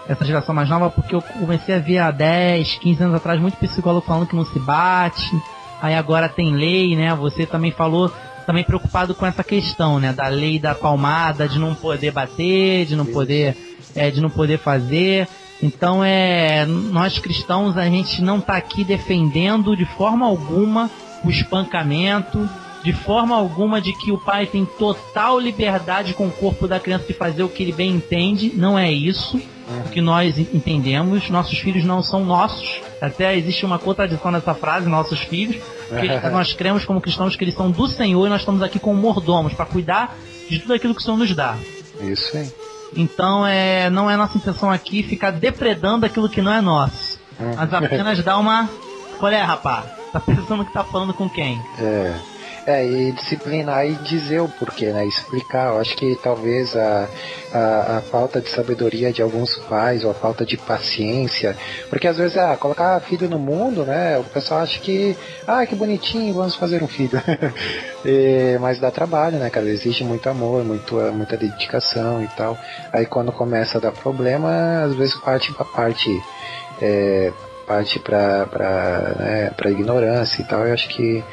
Essa 0.09 0.25
geração 0.25 0.55
mais 0.55 0.69
nova, 0.69 0.89
porque 0.89 1.17
eu 1.17 1.21
comecei 1.21 1.75
a 1.75 1.81
ver 1.81 1.99
há 1.99 2.13
10, 2.13 2.77
15 2.77 3.03
anos 3.03 3.17
atrás 3.17 3.41
muito 3.41 3.57
psicólogo 3.57 4.07
falando 4.07 4.29
que 4.29 4.37
não 4.37 4.45
se 4.45 4.59
bate. 4.61 5.37
Aí 5.83 5.97
agora 5.97 6.29
tem 6.29 6.55
lei, 6.55 6.95
né? 6.95 7.13
Você 7.17 7.45
também 7.45 7.73
falou, 7.73 8.13
também 8.47 8.63
preocupado 8.63 9.17
com 9.17 9.27
essa 9.27 9.43
questão, 9.43 9.99
né? 9.99 10.13
Da 10.13 10.29
lei 10.29 10.61
da 10.61 10.77
palmada, 10.77 11.49
de 11.49 11.59
não 11.59 11.75
poder 11.75 12.13
bater, 12.13 12.87
de 12.87 12.95
não 12.95 13.05
poder, 13.05 13.57
é, 13.97 14.11
de 14.11 14.21
não 14.21 14.31
poder 14.31 14.59
fazer. 14.59 15.27
Então 15.63 16.05
é, 16.05 16.67
nós 16.67 17.19
cristãos 17.19 17.77
a 17.77 17.85
gente 17.87 18.23
não 18.23 18.41
tá 18.41 18.57
aqui 18.57 18.85
defendendo 18.85 19.77
de 19.77 19.87
forma 19.87 20.27
alguma 20.27 20.91
o 21.25 21.31
espancamento, 21.31 22.49
de 22.85 22.93
forma 22.93 23.35
alguma 23.35 23.81
de 23.81 23.93
que 23.95 24.13
o 24.13 24.19
pai 24.19 24.47
tem 24.47 24.65
total 24.65 25.41
liberdade 25.41 26.15
com 26.15 26.27
o 26.27 26.31
corpo 26.31 26.69
da 26.69 26.79
criança 26.79 27.07
de 27.07 27.15
fazer 27.15 27.43
o 27.43 27.49
que 27.49 27.63
ele 27.63 27.73
bem 27.73 27.91
entende. 27.91 28.53
Não 28.55 28.79
é 28.79 28.93
isso 28.93 29.41
o 29.69 29.89
que 29.91 30.01
nós 30.01 30.39
entendemos. 30.39 31.29
Nossos 31.29 31.59
filhos 31.59 31.85
não 31.85 32.03
são 32.03 32.25
nossos. 32.25 32.81
Até 33.01 33.37
existe 33.37 33.67
uma 33.67 33.79
contradição 33.79 34.31
nessa 34.31 34.55
frase, 34.55 34.89
nossos 34.89 35.19
filhos. 35.21 35.57
Porque 35.89 36.07
nós 36.31 36.53
cremos 36.53 36.85
como 36.85 37.01
cristãos 37.01 37.35
que 37.35 37.43
eles 37.43 37.55
são 37.55 37.71
do 37.71 37.89
Senhor 37.89 38.27
e 38.27 38.31
nós 38.31 38.43
estamos 38.43 38.63
aqui 38.63 38.79
como 38.79 39.01
mordomos 39.01 39.55
para 39.55 39.67
cuidar 39.67 40.17
de 40.49 40.61
tudo 40.61 40.75
aquilo 40.75 40.95
que 40.95 41.01
o 41.01 41.05
Senhor 41.05 41.17
nos 41.17 41.35
dá. 41.35 41.57
Isso 42.01 42.37
aí. 42.37 42.66
Então 42.97 43.47
é, 43.47 43.91
não 43.91 44.11
é 44.11 44.17
nossa 44.17 44.39
intenção 44.39 44.71
aqui 44.71 45.03
ficar 45.03 45.31
depredando 45.31 46.07
aquilo 46.07 46.29
que 46.29 46.41
não 46.41 46.53
é 46.53 46.61
nosso. 46.61 47.21
Mas 47.57 47.73
apenas 47.73 48.23
dar 48.25 48.39
uma. 48.39 48.69
Qual 49.19 49.31
é, 49.31 49.43
rapá? 49.43 49.85
Tá 50.13 50.21
pensando 50.21 50.65
que 50.65 50.73
tá 50.73 50.83
falando 50.83 51.13
com 51.13 51.29
quem? 51.29 51.61
É. 51.79 52.15
É, 52.67 52.85
e 52.85 53.13
disciplinar 53.13 53.87
e 53.87 53.95
dizer 53.95 54.41
o 54.41 54.49
porquê, 54.49 54.91
né? 54.93 55.07
Explicar. 55.07 55.69
Eu 55.73 55.79
acho 55.79 55.97
que 55.97 56.17
talvez 56.17 56.75
a, 56.77 57.09
a, 57.53 57.99
a 57.99 58.03
falta 58.03 58.41
de 58.41 58.49
sabedoria 58.51 59.13
de 59.13 59.23
alguns 59.23 59.55
pais 59.69 60.03
ou 60.03 60.11
a 60.11 60.15
falta 60.15 60.45
de 60.45 60.57
paciência. 60.57 61.57
Porque 61.89 62.09
às 62.09 62.19
vezes, 62.19 62.37
ah, 62.37 62.57
colocar 62.57 63.01
filho 63.03 63.29
no 63.29 63.39
mundo, 63.39 63.87
né? 63.87 64.19
O 64.19 64.25
pessoal 64.25 64.63
acha 64.63 64.81
que, 64.81 65.17
ah, 65.47 65.65
que 65.65 65.77
bonitinho, 65.77 66.35
vamos 66.35 66.57
fazer 66.57 66.83
um 66.83 66.89
filho. 66.89 67.21
E- 68.05 68.57
mas 68.61 68.79
dá 68.79 68.91
trabalho, 68.91 69.39
né, 69.39 69.51
cara? 69.51 69.69
Exige 69.69 70.05
muito 70.05 70.29
amor, 70.29 70.65
muito, 70.65 70.95
muita 71.13 71.37
dedicação 71.37 72.23
e 72.23 72.29
tal. 72.29 72.57
Aí 72.93 73.05
quando 73.07 73.33
começa 73.33 73.79
a 73.79 73.81
dar 73.81 73.93
problema, 73.93 74.83
às 74.85 74.95
vezes 74.95 75.17
parte 75.17 75.53
pra 75.53 75.65
parte 75.65 76.23
é, 76.81 77.33
parte 77.67 77.99
para 77.99 78.47
né, 79.19 79.51
pra 79.57 79.71
ignorância 79.71 80.41
e 80.43 80.45
tal. 80.45 80.67
Eu 80.67 80.73
acho 80.75 80.89
que, 80.89 81.25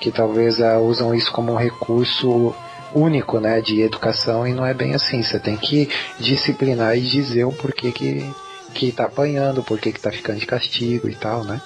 que 0.00 0.10
talvez 0.10 0.60
ah, 0.60 0.78
usam 0.78 1.14
isso 1.14 1.32
como 1.32 1.52
um 1.52 1.56
recurso 1.56 2.54
único 2.94 3.38
né, 3.38 3.60
de 3.60 3.80
educação 3.82 4.46
e 4.46 4.52
não 4.52 4.64
é 4.64 4.72
bem 4.72 4.94
assim. 4.94 5.22
Você 5.22 5.38
tem 5.38 5.56
que 5.56 5.88
disciplinar 6.18 6.96
e 6.96 7.00
dizer 7.00 7.44
o 7.44 7.52
porquê 7.52 7.92
que, 7.92 8.34
que 8.74 8.92
tá 8.92 9.04
apanhando, 9.04 9.62
porquê 9.62 9.92
que 9.92 10.00
tá 10.00 10.10
ficando 10.10 10.38
de 10.38 10.46
castigo 10.46 11.08
e 11.08 11.14
tal, 11.14 11.44
né? 11.44 11.60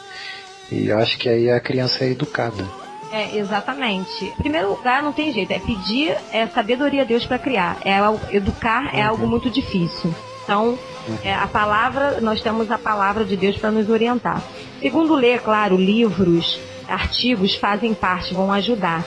E 0.71 0.89
eu 0.89 0.99
acho 0.99 1.19
que 1.19 1.29
aí 1.29 1.51
a 1.51 1.61
criança 1.61 2.05
é 2.05 2.11
educada. 2.11 2.65
É, 3.13 3.37
exatamente. 3.37 4.25
Em 4.25 4.37
primeiro 4.37 4.71
lugar, 4.71 5.03
não 5.03 5.13
tem 5.13 5.31
jeito. 5.33 5.53
É 5.53 5.59
pedir 5.59 6.17
é, 6.33 6.47
sabedoria 6.47 7.03
a 7.03 7.05
Deus 7.05 7.27
para 7.27 7.39
criar. 7.39 7.77
É, 7.85 7.99
educar 8.35 8.91
é 8.95 9.03
algo 9.03 9.27
muito 9.27 9.51
difícil. 9.51 10.15
Então, 10.43 10.79
é, 11.23 11.35
a 11.35 11.47
palavra, 11.47 12.23
nós 12.23 12.41
temos 12.41 12.71
a 12.71 12.79
palavra 12.79 13.23
de 13.25 13.37
Deus 13.37 13.59
para 13.59 13.71
nos 13.71 13.91
orientar. 13.91 14.43
Segundo, 14.81 15.15
ler, 15.15 15.41
claro, 15.41 15.77
livros, 15.77 16.59
artigos 16.89 17.55
fazem 17.55 17.95
parte, 17.95 18.35
vão 18.35 18.53
ajudar. 18.53 19.05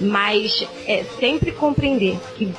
Mas 0.00 0.66
é 0.86 1.04
sempre 1.18 1.52
compreender 1.52 2.18
que 2.36 2.52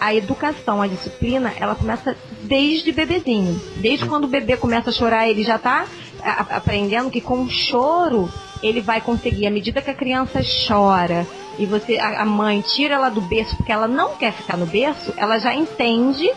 a 0.00 0.14
educação, 0.14 0.80
a 0.80 0.86
disciplina, 0.86 1.52
ela 1.58 1.74
começa 1.74 2.16
desde 2.42 2.92
bebezinho. 2.92 3.60
Desde 3.76 4.06
quando 4.06 4.24
o 4.24 4.28
bebê 4.28 4.56
começa 4.56 4.90
a 4.90 4.92
chorar, 4.92 5.28
ele 5.28 5.42
já 5.42 5.56
está 5.56 5.86
aprendendo 6.22 7.10
que 7.10 7.20
com 7.20 7.42
o 7.42 7.50
choro 7.50 8.28
ele 8.62 8.80
vai 8.80 9.00
conseguir. 9.00 9.46
À 9.46 9.50
medida 9.50 9.82
que 9.82 9.90
a 9.90 9.94
criança 9.94 10.40
chora 10.66 11.26
e 11.58 11.66
você, 11.66 11.98
a, 11.98 12.24
mãe 12.24 12.60
tira 12.60 12.94
ela 12.94 13.08
do 13.08 13.20
berço 13.20 13.56
porque 13.56 13.72
ela 13.72 13.88
não 13.88 14.14
quer 14.14 14.32
ficar 14.32 14.56
no 14.56 14.66
berço, 14.66 15.12
ela 15.16 15.38
já 15.38 15.54
entende 15.54 16.30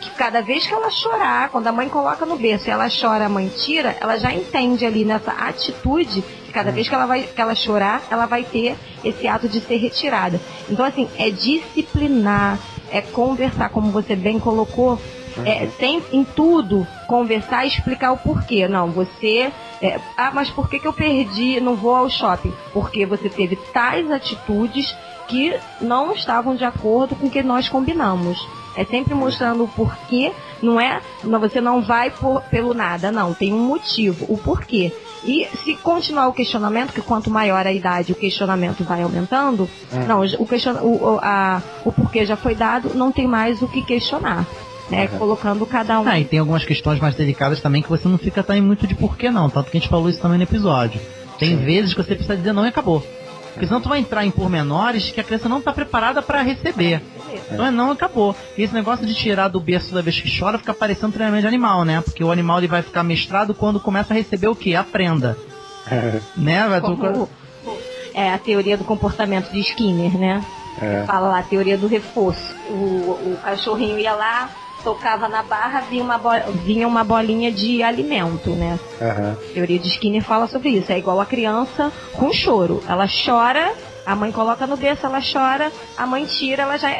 que 0.00 0.10
cada 0.10 0.40
vez 0.40 0.66
que 0.66 0.72
ela 0.72 0.90
chorar, 0.90 1.48
quando 1.48 1.66
a 1.66 1.72
mãe 1.72 1.88
coloca 1.88 2.24
no 2.24 2.36
berço 2.36 2.68
e 2.68 2.70
ela 2.70 2.88
chora, 2.88 3.26
a 3.26 3.28
mãe 3.28 3.48
tira, 3.48 3.96
ela 4.00 4.16
já 4.16 4.32
entende 4.32 4.86
ali 4.86 5.04
nessa 5.04 5.32
atitude 5.32 6.22
cada 6.58 6.72
vez 6.72 6.88
que 6.88 6.94
ela 6.94 7.06
vai 7.06 7.22
que 7.22 7.40
ela 7.40 7.54
chorar, 7.54 8.02
ela 8.10 8.26
vai 8.26 8.42
ter 8.42 8.76
esse 9.04 9.28
ato 9.28 9.48
de 9.48 9.60
ser 9.60 9.76
retirada. 9.76 10.40
Então 10.68 10.84
assim, 10.84 11.08
é 11.16 11.30
disciplinar, 11.30 12.58
é 12.90 13.00
conversar, 13.00 13.68
como 13.70 13.92
você 13.92 14.16
bem 14.16 14.40
colocou, 14.40 14.98
é, 15.44 15.68
sem, 15.78 16.02
em 16.12 16.24
tudo, 16.24 16.84
conversar 17.06 17.64
e 17.64 17.68
explicar 17.68 18.12
o 18.12 18.16
porquê. 18.18 18.66
Não, 18.66 18.90
você. 18.90 19.52
é, 19.80 20.00
ah, 20.16 20.32
mas 20.34 20.50
por 20.50 20.68
que, 20.68 20.80
que 20.80 20.88
eu 20.88 20.92
perdi, 20.92 21.60
não 21.60 21.76
vou 21.76 21.94
ao 21.94 22.10
shopping? 22.10 22.52
Porque 22.72 23.06
você 23.06 23.28
teve 23.28 23.54
tais 23.72 24.10
atitudes 24.10 24.96
que 25.28 25.54
não 25.80 26.12
estavam 26.12 26.56
de 26.56 26.64
acordo 26.64 27.14
com 27.14 27.26
o 27.26 27.30
que 27.30 27.42
nós 27.42 27.68
combinamos. 27.68 28.38
É 28.76 28.84
sempre 28.84 29.14
mostrando 29.14 29.64
o 29.64 29.68
porquê, 29.68 30.32
não 30.62 30.80
é? 30.80 31.00
Não, 31.22 31.38
você 31.38 31.60
não 31.60 31.82
vai 31.82 32.10
por- 32.10 32.42
pelo 32.42 32.72
nada, 32.74 33.12
não. 33.12 33.34
Tem 33.34 33.52
um 33.52 33.60
motivo, 33.60 34.24
o 34.28 34.38
porquê. 34.38 34.92
E 35.24 35.48
se 35.64 35.74
continuar 35.76 36.28
o 36.28 36.32
questionamento, 36.32 36.92
que 36.92 37.00
quanto 37.02 37.30
maior 37.30 37.66
a 37.66 37.72
idade, 37.72 38.12
o 38.12 38.14
questionamento 38.14 38.84
vai 38.84 39.02
aumentando, 39.02 39.68
Uhum. 39.92 40.06
não, 40.06 40.20
o, 40.38 40.46
question, 40.46 40.74
o, 40.74 41.14
o, 41.14 41.18
a, 41.20 41.60
o 41.84 41.92
porquê 41.92 42.24
já 42.24 42.36
foi 42.36 42.54
dado, 42.54 42.92
não 42.94 43.10
tem 43.10 43.26
mais 43.26 43.60
o 43.62 43.68
que 43.68 43.82
questionar. 43.82 44.46
Né? 44.90 45.06
Colocando 45.06 45.66
cada 45.66 46.00
um. 46.00 46.08
Ah, 46.08 46.18
e 46.18 46.24
tem 46.24 46.38
algumas 46.38 46.64
questões 46.64 46.98
mais 46.98 47.14
delicadas 47.14 47.60
também 47.60 47.82
que 47.82 47.90
você 47.90 48.08
não 48.08 48.16
fica 48.16 48.42
também 48.42 48.62
muito 48.62 48.86
de 48.86 48.94
porquê 48.94 49.30
não, 49.30 49.50
tanto 49.50 49.70
que 49.70 49.76
a 49.76 49.80
gente 49.80 49.90
falou 49.90 50.08
isso 50.08 50.20
também 50.20 50.38
no 50.38 50.44
episódio. 50.44 50.98
Tem 51.38 51.56
vezes 51.56 51.92
que 51.92 52.02
você 52.02 52.14
precisa 52.14 52.34
dizer 52.36 52.54
não 52.54 52.64
e 52.64 52.68
acabou. 52.68 53.04
Porque 53.52 53.66
senão 53.66 53.80
tu 53.82 53.88
vai 53.88 53.98
entrar 53.98 54.24
em 54.24 54.30
pormenores 54.30 55.10
que 55.10 55.20
a 55.20 55.24
criança 55.24 55.48
não 55.48 55.58
está 55.58 55.72
preparada 55.72 56.22
para 56.22 56.40
receber. 56.40 57.02
Então 57.50 57.66
é 57.66 57.70
não 57.70 57.90
acabou. 57.90 58.34
E 58.56 58.62
esse 58.62 58.74
negócio 58.74 59.06
de 59.06 59.14
tirar 59.14 59.48
do 59.48 59.60
berço 59.60 59.90
toda 59.90 60.02
vez 60.02 60.20
que 60.20 60.38
chora 60.38 60.58
fica 60.58 60.72
parecendo 60.74 61.12
treinamento 61.12 61.42
de 61.42 61.48
animal, 61.48 61.84
né? 61.84 62.00
Porque 62.00 62.22
o 62.24 62.30
animal 62.30 62.58
ele 62.58 62.68
vai 62.68 62.82
ficar 62.82 63.02
mestrado 63.02 63.54
quando 63.54 63.78
começa 63.80 64.12
a 64.12 64.16
receber 64.16 64.48
o 64.48 64.54
quê? 64.56 64.74
A 64.74 64.84
prenda. 64.84 65.36
né? 66.36 66.66
Vai 66.68 66.80
tu- 66.80 66.96
Como 66.96 67.28
é 68.14 68.32
a 68.32 68.38
teoria 68.38 68.76
do 68.76 68.84
comportamento 68.84 69.50
de 69.52 69.60
Skinner, 69.60 70.16
né? 70.18 70.44
É. 70.80 71.04
Fala 71.06 71.28
lá, 71.28 71.38
a 71.38 71.42
teoria 71.42 71.76
do 71.76 71.86
reforço. 71.86 72.54
O, 72.68 72.72
o 72.72 73.38
cachorrinho 73.42 73.98
ia 73.98 74.12
lá, 74.12 74.48
tocava 74.84 75.28
na 75.28 75.42
barra, 75.42 75.80
vinha 75.80 76.02
uma, 76.04 76.18
bo- 76.18 76.52
vinha 76.64 76.86
uma 76.86 77.02
bolinha 77.04 77.50
de 77.50 77.82
alimento, 77.82 78.50
né? 78.50 78.78
Aham. 79.00 79.36
A 79.50 79.52
teoria 79.54 79.78
de 79.78 79.88
Skinner 79.88 80.22
fala 80.22 80.46
sobre 80.46 80.70
isso. 80.70 80.90
É 80.92 80.98
igual 80.98 81.20
a 81.20 81.26
criança 81.26 81.90
com 82.12 82.32
choro. 82.32 82.82
Ela 82.88 83.06
chora, 83.24 83.72
a 84.08 84.16
mãe 84.16 84.32
coloca 84.32 84.66
no 84.66 84.74
berço, 84.74 85.04
ela 85.04 85.20
chora, 85.20 85.70
a 85.94 86.06
mãe 86.06 86.24
tira, 86.24 86.62
ela 86.62 86.78
já 86.78 86.90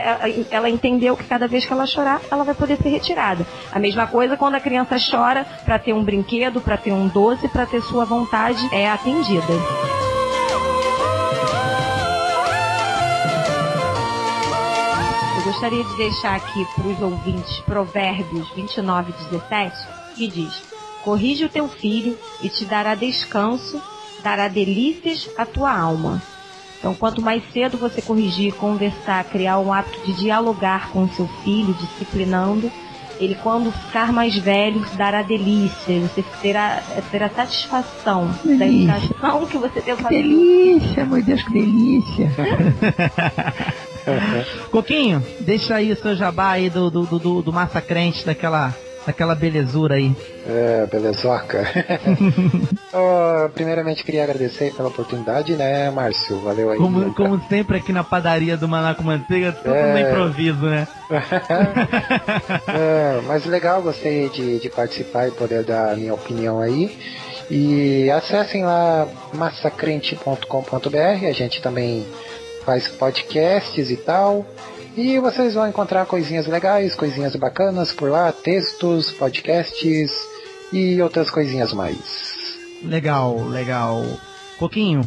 ela, 0.51 0.68
entendeu 0.68 1.16
que 1.16 1.25
cada 1.25 1.49
vez 1.49 1.64
que 1.64 1.73
ela 1.73 1.87
chorar, 1.87 2.21
ela 2.31 2.44
vai 2.44 2.55
poder 2.55 2.77
ser 2.77 2.90
retirada. 2.90 3.47
A 3.73 3.79
mesma 3.79 4.07
coisa 4.07 4.37
quando 4.37 4.57
a 4.57 4.61
criança 4.61 4.99
chora 4.99 5.47
para 5.64 5.79
ter 5.79 5.94
um 5.94 6.05
brinquedo, 6.05 6.61
para 6.61 6.77
ter 6.77 6.92
um 6.92 7.09
doce, 7.09 7.49
para 7.49 7.64
ter 7.64 7.81
sua 7.81 8.05
vontade 8.05 8.68
é 8.73 8.90
atendida. 8.90 9.42
Eu 15.38 15.44
gostaria 15.44 15.83
de 15.83 15.97
deixar 15.97 16.37
aqui 16.37 16.66
para 16.75 16.88
os 16.88 17.01
ouvintes 17.01 17.59
Provérbios 17.61 18.51
29, 18.51 19.12
17, 19.31 19.75
que 20.14 20.29
diz: 20.29 20.62
Corrige 21.03 21.47
o 21.47 21.49
teu 21.49 21.68
filho 21.68 22.18
e 22.42 22.51
te 22.51 22.66
dará 22.66 22.94
descanso, 22.94 23.81
dará 24.23 24.47
delícias 24.47 25.27
à 25.38 25.47
tua 25.47 25.75
alma. 25.75 26.21
Então, 26.79 26.95
quanto 26.95 27.21
mais 27.21 27.43
cedo 27.53 27.77
você 27.77 28.01
corrigir, 28.01 28.55
conversar, 28.55 29.25
criar 29.25 29.59
um 29.59 29.73
hábito 29.73 30.01
de 30.07 30.12
dialogar 30.12 30.91
com 30.91 31.05
o 31.05 31.09
seu 31.09 31.27
filho, 31.43 31.75
disciplinando, 31.75 32.71
ele 33.21 33.35
quando 33.35 33.73
ficar 33.73 34.12
mais 34.12 34.37
velho 34.37 34.85
dará 34.97 35.23
delícias, 35.23 36.03
você 36.03 36.25
terá, 36.41 36.83
terá 37.11 37.29
satisfação 37.29 38.29
da 38.45 38.64
Delícia. 38.64 38.97
educação 38.97 39.47
que 39.47 39.59
você 39.59 39.81
deu 39.81 39.97
para 39.97 40.11
Delícia, 40.11 41.05
meu 41.05 41.23
Deus, 41.23 41.43
que 41.43 41.53
delícia. 41.53 42.33
Coquinho, 44.71 45.23
deixa 45.41 45.75
aí 45.75 45.93
o 45.93 45.97
seu 45.97 46.14
jabá 46.14 46.53
aí 46.53 46.71
do, 46.71 46.91
do, 46.91 47.05
do, 47.05 47.19
do, 47.19 47.43
do 47.43 47.53
massacrente, 47.53 48.25
daquela, 48.25 48.75
daquela 49.09 49.35
belezura 49.35 49.94
aí. 49.94 50.14
É, 50.47 50.87
belezoca. 50.87 51.64
Ó, 52.92 53.49
primeiramente 53.49 54.05
queria 54.05 54.25
agradecer 54.25 54.73
pela 54.75 54.88
oportunidade, 54.88 55.55
né, 55.57 55.90
Márcio? 55.90 56.38
Valeu 56.40 56.71
aí. 56.71 56.79
Como, 56.79 57.14
como 57.14 57.40
sempre 57.49 57.79
aqui 57.79 57.92
na 57.92 58.05
padaria 58.05 58.57
do 58.57 58.68
Maná 58.68 58.94
com 58.94 59.03
Manteiga, 59.03 59.53
tudo 59.53 59.75
É. 59.75 59.92
no 59.92 59.99
improviso, 60.11 60.66
né? 60.66 60.87
É, 62.68 63.21
mas 63.27 63.44
legal, 63.47 63.83
gostei 63.83 64.29
de, 64.29 64.59
de 64.59 64.68
participar 64.68 65.29
e 65.29 65.31
poder 65.31 65.64
dar 65.64 65.92
a 65.92 65.97
minha 65.97 66.12
opinião 66.14 66.61
aí. 66.61 66.97
E 67.51 68.11
acessem 68.11 68.62
lá 68.64 69.09
massacrente.com.br, 69.33 71.27
a 71.27 71.33
gente 71.33 71.62
também 71.62 72.07
faz 72.64 72.88
podcasts 72.88 73.90
e 73.90 73.97
tal. 73.97 74.44
E 74.96 75.18
vocês 75.20 75.55
vão 75.55 75.68
encontrar 75.68 76.07
coisinhas 76.07 76.46
legais, 76.46 76.94
coisinhas 76.94 77.35
bacanas 77.37 77.92
por 77.92 78.11
lá, 78.11 78.33
textos, 78.33 79.12
podcasts 79.12 80.11
e 80.72 81.01
outras 81.01 81.31
coisinhas 81.31 81.72
mais. 81.72 82.57
Legal, 82.83 83.37
legal. 83.48 84.05
Coquinho, 84.59 85.03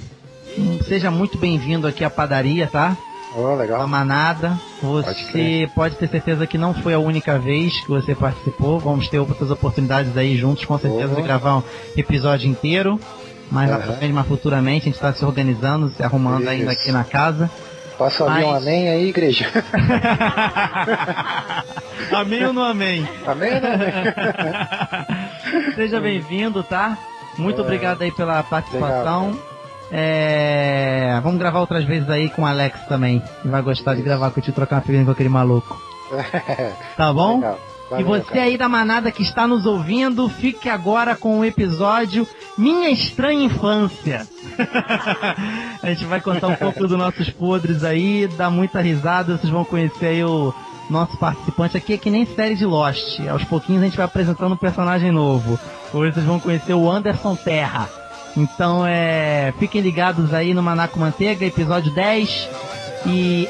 seja 0.87 1.11
muito 1.11 1.37
bem-vindo 1.37 1.87
aqui 1.87 2.03
à 2.05 2.09
padaria, 2.09 2.67
tá? 2.67 2.95
Oh, 3.35 3.55
legal. 3.55 3.81
A 3.81 3.87
manada. 3.87 4.57
Pode 4.81 5.07
Você 5.07 5.31
crer. 5.31 5.69
pode 5.73 5.95
ter 5.95 6.09
certeza 6.09 6.45
que 6.47 6.57
não 6.57 6.73
foi 6.73 6.93
a 6.93 6.99
única 6.99 7.37
vez 7.39 7.79
que 7.81 7.87
você 7.87 8.13
participou. 8.15 8.79
Vamos 8.79 9.07
ter 9.09 9.19
outras 9.19 9.49
oportunidades 9.51 10.15
aí 10.17 10.37
juntos, 10.37 10.65
com 10.65 10.77
certeza, 10.77 11.13
Oh. 11.13 11.15
de 11.15 11.21
gravar 11.21 11.57
um 11.57 11.63
episódio 11.97 12.49
inteiro. 12.49 12.99
Pra 13.49 13.81
frente, 13.97 14.13
mais 14.13 14.27
futuramente, 14.27 14.83
a 14.83 14.85
gente 14.85 14.95
está 14.95 15.13
se 15.13 15.25
organizando, 15.25 15.91
se 15.95 16.01
arrumando 16.01 16.47
ainda 16.47 16.71
Isso. 16.71 16.81
aqui 16.81 16.91
na 16.93 17.03
casa. 17.03 17.49
Ouvir 18.23 18.43
um 18.43 18.51
Mas- 18.51 18.63
amém 18.63 18.89
aí, 18.89 19.09
igreja? 19.09 19.45
amém 22.15 22.45
ou 22.45 22.53
não 22.53 22.63
amém? 22.63 23.07
amém 23.27 23.53
ou 23.55 23.61
não 23.61 23.71
amém? 23.73 24.03
Seja 25.75 25.99
bem-vindo, 25.99 26.63
tá? 26.63 26.97
Muito 27.37 27.61
É. 27.61 27.63
obrigado 27.63 28.01
aí 28.01 28.11
pela 28.11 28.41
participação. 28.43 29.27
Legal, 29.31 29.51
É, 29.93 31.19
Vamos 31.21 31.37
gravar 31.39 31.59
outras 31.59 31.83
vezes 31.83 32.09
aí 32.09 32.29
com 32.29 32.43
o 32.43 32.45
Alex 32.45 32.79
também. 32.87 33.21
Ele 33.43 33.51
vai 33.51 33.61
gostar 33.61 33.93
de 33.95 34.01
gravar 34.01 34.31
contigo, 34.31 34.55
trocar 34.55 34.77
uma 34.77 34.81
figurinha 34.81 35.03
com 35.05 35.11
aquele 35.11 35.29
maluco. 35.29 35.79
Tá 36.97 37.11
bom? 37.13 37.35
Legal. 37.35 37.59
E 37.99 38.03
Valeu, 38.03 38.23
você 38.23 38.29
cara. 38.29 38.43
aí 38.43 38.57
da 38.57 38.69
manada 38.69 39.11
que 39.11 39.21
está 39.21 39.47
nos 39.47 39.65
ouvindo, 39.65 40.29
fique 40.29 40.69
agora 40.69 41.15
com 41.15 41.39
o 41.39 41.45
episódio 41.45 42.27
Minha 42.57 42.89
Estranha 42.89 43.45
Infância. 43.45 44.27
a 45.83 45.87
gente 45.87 46.05
vai 46.05 46.21
contar 46.21 46.47
um 46.47 46.55
pouco 46.55 46.87
dos 46.87 46.97
nossos 46.97 47.29
podres 47.29 47.83
aí, 47.83 48.27
dar 48.37 48.49
muita 48.49 48.81
risada, 48.81 49.37
vocês 49.37 49.51
vão 49.51 49.65
conhecer 49.65 50.05
aí 50.07 50.23
o 50.23 50.53
nosso 50.89 51.17
participante 51.17 51.77
aqui, 51.77 51.93
é 51.93 51.97
que 51.97 52.09
nem 52.09 52.25
série 52.25 52.55
de 52.55 52.65
Lost. 52.65 53.19
Aos 53.27 53.43
pouquinhos 53.43 53.81
a 53.81 53.85
gente 53.85 53.97
vai 53.97 54.05
apresentando 54.05 54.53
um 54.53 54.57
personagem 54.57 55.11
novo. 55.11 55.59
Hoje 55.93 56.13
vocês 56.13 56.25
vão 56.25 56.39
conhecer 56.39 56.73
o 56.73 56.89
Anderson 56.89 57.35
Terra. 57.35 57.89
Então 58.35 58.85
é. 58.85 59.53
Fiquem 59.59 59.81
ligados 59.81 60.33
aí 60.33 60.53
no 60.53 60.63
Manaco 60.63 60.99
Manteiga, 60.99 61.45
episódio 61.45 61.91
10. 61.93 62.49
E 63.05 63.49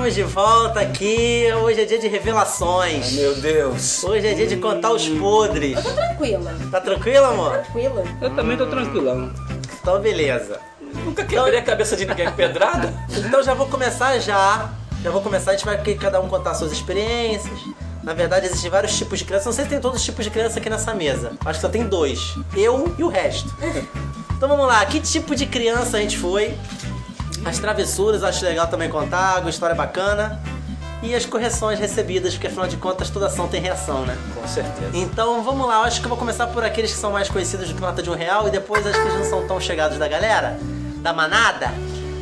Estamos 0.00 0.14
de 0.14 0.22
volta 0.22 0.80
aqui. 0.80 1.44
Hoje 1.62 1.82
é 1.82 1.84
dia 1.84 1.98
de 1.98 2.08
revelações. 2.08 3.12
Meu 3.12 3.34
Deus. 3.34 4.02
Hoje 4.02 4.28
é 4.28 4.32
dia 4.32 4.46
de 4.46 4.56
contar 4.56 4.92
os 4.92 5.06
podres. 5.06 5.76
Eu 5.76 5.82
tô 5.82 5.90
tranquila. 5.90 6.56
Tá 6.70 6.80
tranquilo, 6.80 7.26
amor? 7.26 7.58
Tranquila. 7.58 8.04
Eu 8.22 8.34
também 8.34 8.56
tô 8.56 8.66
tranquilão. 8.66 9.30
Então, 9.78 10.00
beleza. 10.00 10.58
Nunca 11.04 11.22
quebrei 11.22 11.58
a 11.58 11.62
cabeça 11.62 11.98
de 11.98 12.06
ninguém 12.06 12.24
com 12.24 12.32
pedrada. 12.32 12.94
Então 13.14 13.42
já 13.42 13.52
vou 13.52 13.66
começar 13.66 14.18
já. 14.20 14.70
Já 15.02 15.10
vou 15.10 15.20
começar, 15.20 15.50
a 15.50 15.54
gente 15.54 15.66
vai 15.66 15.76
cada 15.96 16.18
um 16.18 16.30
contar 16.30 16.54
suas 16.54 16.72
experiências. 16.72 17.60
Na 18.02 18.14
verdade, 18.14 18.46
existem 18.46 18.70
vários 18.70 18.96
tipos 18.96 19.18
de 19.18 19.26
criança. 19.26 19.50
Não 19.50 19.52
sei 19.52 19.64
se 19.64 19.70
tem 19.70 19.80
todos 19.80 19.98
os 19.98 20.04
tipos 20.04 20.24
de 20.24 20.30
criança 20.30 20.60
aqui 20.60 20.70
nessa 20.70 20.94
mesa. 20.94 21.32
Acho 21.44 21.58
que 21.58 21.66
só 21.66 21.68
tem 21.68 21.84
dois. 21.84 22.36
Eu 22.56 22.94
e 22.98 23.04
o 23.04 23.08
resto. 23.08 23.54
Então 24.34 24.48
vamos 24.48 24.66
lá. 24.66 24.82
Que 24.86 24.98
tipo 24.98 25.36
de 25.36 25.44
criança 25.44 25.98
a 25.98 26.00
gente 26.00 26.16
foi? 26.16 26.54
As 27.44 27.58
travessuras, 27.58 28.22
acho 28.22 28.44
legal 28.44 28.66
também 28.66 28.88
contar. 28.88 29.34
Alguma 29.34 29.50
história 29.50 29.74
bacana. 29.74 30.40
E 31.02 31.14
as 31.14 31.24
correções 31.24 31.78
recebidas, 31.78 32.34
porque 32.34 32.46
afinal 32.46 32.66
de 32.66 32.76
contas 32.76 33.08
toda 33.08 33.26
ação 33.26 33.48
tem 33.48 33.60
reação, 33.60 34.04
né? 34.04 34.18
Com 34.34 34.46
certeza. 34.46 34.90
Então 34.92 35.42
vamos 35.42 35.66
lá, 35.66 35.76
eu 35.76 35.82
acho 35.84 35.98
que 35.98 36.04
eu 36.04 36.10
vou 36.10 36.18
começar 36.18 36.46
por 36.48 36.62
aqueles 36.62 36.92
que 36.92 36.98
são 36.98 37.10
mais 37.10 37.30
conhecidos 37.30 37.68
do 37.68 37.74
que 37.74 37.80
nota 37.80 38.02
de 38.02 38.10
um 38.10 38.14
real 38.14 38.46
e 38.48 38.50
depois 38.50 38.86
as 38.86 38.94
que 38.94 39.08
não 39.08 39.24
são 39.24 39.46
tão 39.46 39.58
chegados 39.58 39.96
da 39.96 40.06
galera, 40.06 40.58
da 40.96 41.14
manada. 41.14 41.72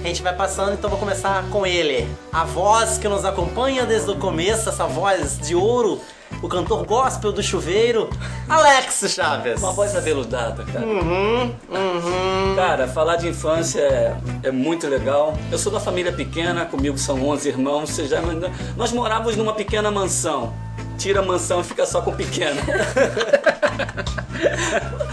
A 0.00 0.06
gente 0.06 0.22
vai 0.22 0.32
passando, 0.32 0.74
então 0.74 0.88
vou 0.88 0.98
começar 0.98 1.42
com 1.50 1.66
ele. 1.66 2.08
A 2.32 2.44
voz 2.44 2.98
que 2.98 3.08
nos 3.08 3.24
acompanha 3.24 3.84
desde 3.84 4.08
o 4.12 4.16
começo, 4.16 4.68
essa 4.68 4.86
voz 4.86 5.38
de 5.40 5.56
ouro, 5.56 6.00
o 6.40 6.48
cantor 6.48 6.84
gospel 6.84 7.32
do 7.32 7.42
chuveiro, 7.42 8.08
Alex 8.48 9.12
Chaves. 9.14 9.60
Uma 9.60 9.72
voz 9.72 9.94
aveludada, 9.96 10.64
cara. 10.64 10.86
Uhum, 10.86 11.54
uhum. 11.68 12.56
Cara, 12.56 12.88
falar 12.88 13.16
de 13.16 13.28
infância 13.28 13.80
é, 13.80 14.16
é 14.44 14.50
muito 14.50 14.88
legal. 14.88 15.36
Eu 15.50 15.58
sou 15.58 15.72
da 15.72 15.80
família 15.80 16.12
pequena, 16.12 16.64
comigo 16.64 16.96
são 16.98 17.26
11 17.28 17.48
irmãos. 17.48 17.96
Já 17.96 18.20
Nós 18.76 18.92
morávamos 18.92 19.36
numa 19.36 19.52
pequena 19.52 19.90
mansão. 19.90 20.54
Tira 20.96 21.20
a 21.20 21.24
mansão 21.24 21.60
e 21.60 21.64
fica 21.64 21.84
só 21.86 22.02
com 22.02 22.12
pequena. 22.12 22.60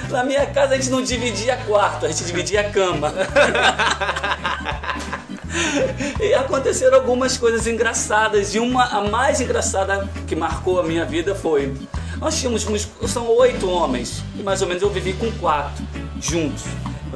Na 0.10 0.24
minha 0.24 0.46
casa 0.48 0.74
a 0.74 0.78
gente 0.78 0.90
não 0.90 1.02
dividia 1.02 1.58
quarto, 1.68 2.06
a 2.06 2.10
gente 2.10 2.24
dividia 2.24 2.70
cama. 2.70 3.14
E 6.20 6.34
aconteceram 6.34 6.98
algumas 6.98 7.38
coisas 7.38 7.68
engraçadas. 7.68 8.54
E 8.56 8.60
uma, 8.60 8.86
a 8.86 9.02
mais 9.02 9.42
engraçada 9.42 10.10
que 10.28 10.36
marcou 10.36 10.80
a 10.80 10.84
minha 10.84 11.06
vida 11.06 11.36
foi: 11.36 11.74
nós 12.20 12.38
tínhamos, 12.38 12.66
são 13.08 13.28
oito 13.38 13.70
homens, 13.70 14.24
e 14.38 14.44
mais 14.44 14.62
ou 14.62 14.68
menos 14.68 14.84
eu 14.84 14.90
vivi 14.90 15.14
com 15.14 15.32
quatro, 15.34 15.86
juntos. 16.20 16.64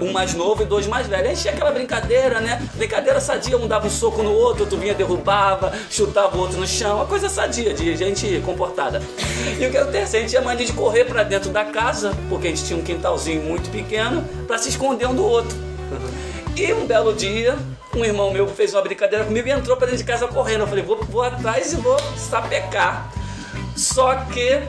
Um 0.02 0.13
mais 0.13 0.34
novo 0.34 0.63
e 0.63 0.65
dois 0.65 0.88
mais 0.88 1.08
velhos. 1.08 1.25
A 1.25 1.30
gente 1.30 1.41
tinha 1.41 1.54
aquela 1.54 1.71
brincadeira, 1.71 2.39
né? 2.39 2.65
Brincadeira 2.75 3.19
sadia, 3.19 3.58
um 3.58 3.67
dava 3.67 3.88
um 3.88 3.89
soco 3.89 4.23
no 4.23 4.32
outro, 4.32 4.63
outro 4.63 4.78
vinha, 4.78 4.93
derrubava, 4.93 5.73
chutava 5.89 6.38
o 6.38 6.39
outro 6.39 6.58
no 6.58 6.65
chão. 6.65 6.97
Uma 6.97 7.06
coisa 7.06 7.28
sadia, 7.28 7.73
de 7.73 7.97
gente 7.97 8.41
comportada. 8.45 9.02
E 9.60 9.65
o 9.65 9.69
que 9.69 9.78
acontece? 9.78 10.15
A 10.15 10.19
gente 10.21 10.30
tinha 10.30 10.41
mania 10.41 10.65
de 10.65 10.71
correr 10.71 11.04
pra 11.04 11.23
dentro 11.23 11.49
da 11.49 11.65
casa, 11.65 12.15
porque 12.30 12.47
a 12.47 12.49
gente 12.49 12.63
tinha 12.63 12.80
um 12.80 12.82
quintalzinho 12.82 13.41
muito 13.41 13.69
pequeno, 13.71 14.23
pra 14.47 14.58
se 14.58 14.69
esconder 14.69 15.06
um 15.06 15.15
do 15.15 15.25
outro. 15.25 15.68
E 16.60 16.74
um 16.74 16.86
belo 16.86 17.13
dia, 17.13 17.58
um 17.95 18.04
irmão 18.04 18.34
meu 18.34 18.45
fez 18.45 18.74
uma 18.74 18.82
brincadeira 18.82 19.24
comigo 19.24 19.48
e 19.48 19.52
entrou 19.52 19.78
pra 19.78 19.86
dentro 19.86 20.00
de 20.00 20.04
casa 20.04 20.28
correndo. 20.28 20.60
Eu 20.60 20.67
falei, 20.67 20.84
vou, 20.84 21.02
vou 21.06 21.24
atrás 21.24 21.72
e 21.72 21.78
vou 21.78 21.98
sapecar. 22.17 23.10
Só 23.78 24.13
que 24.26 24.62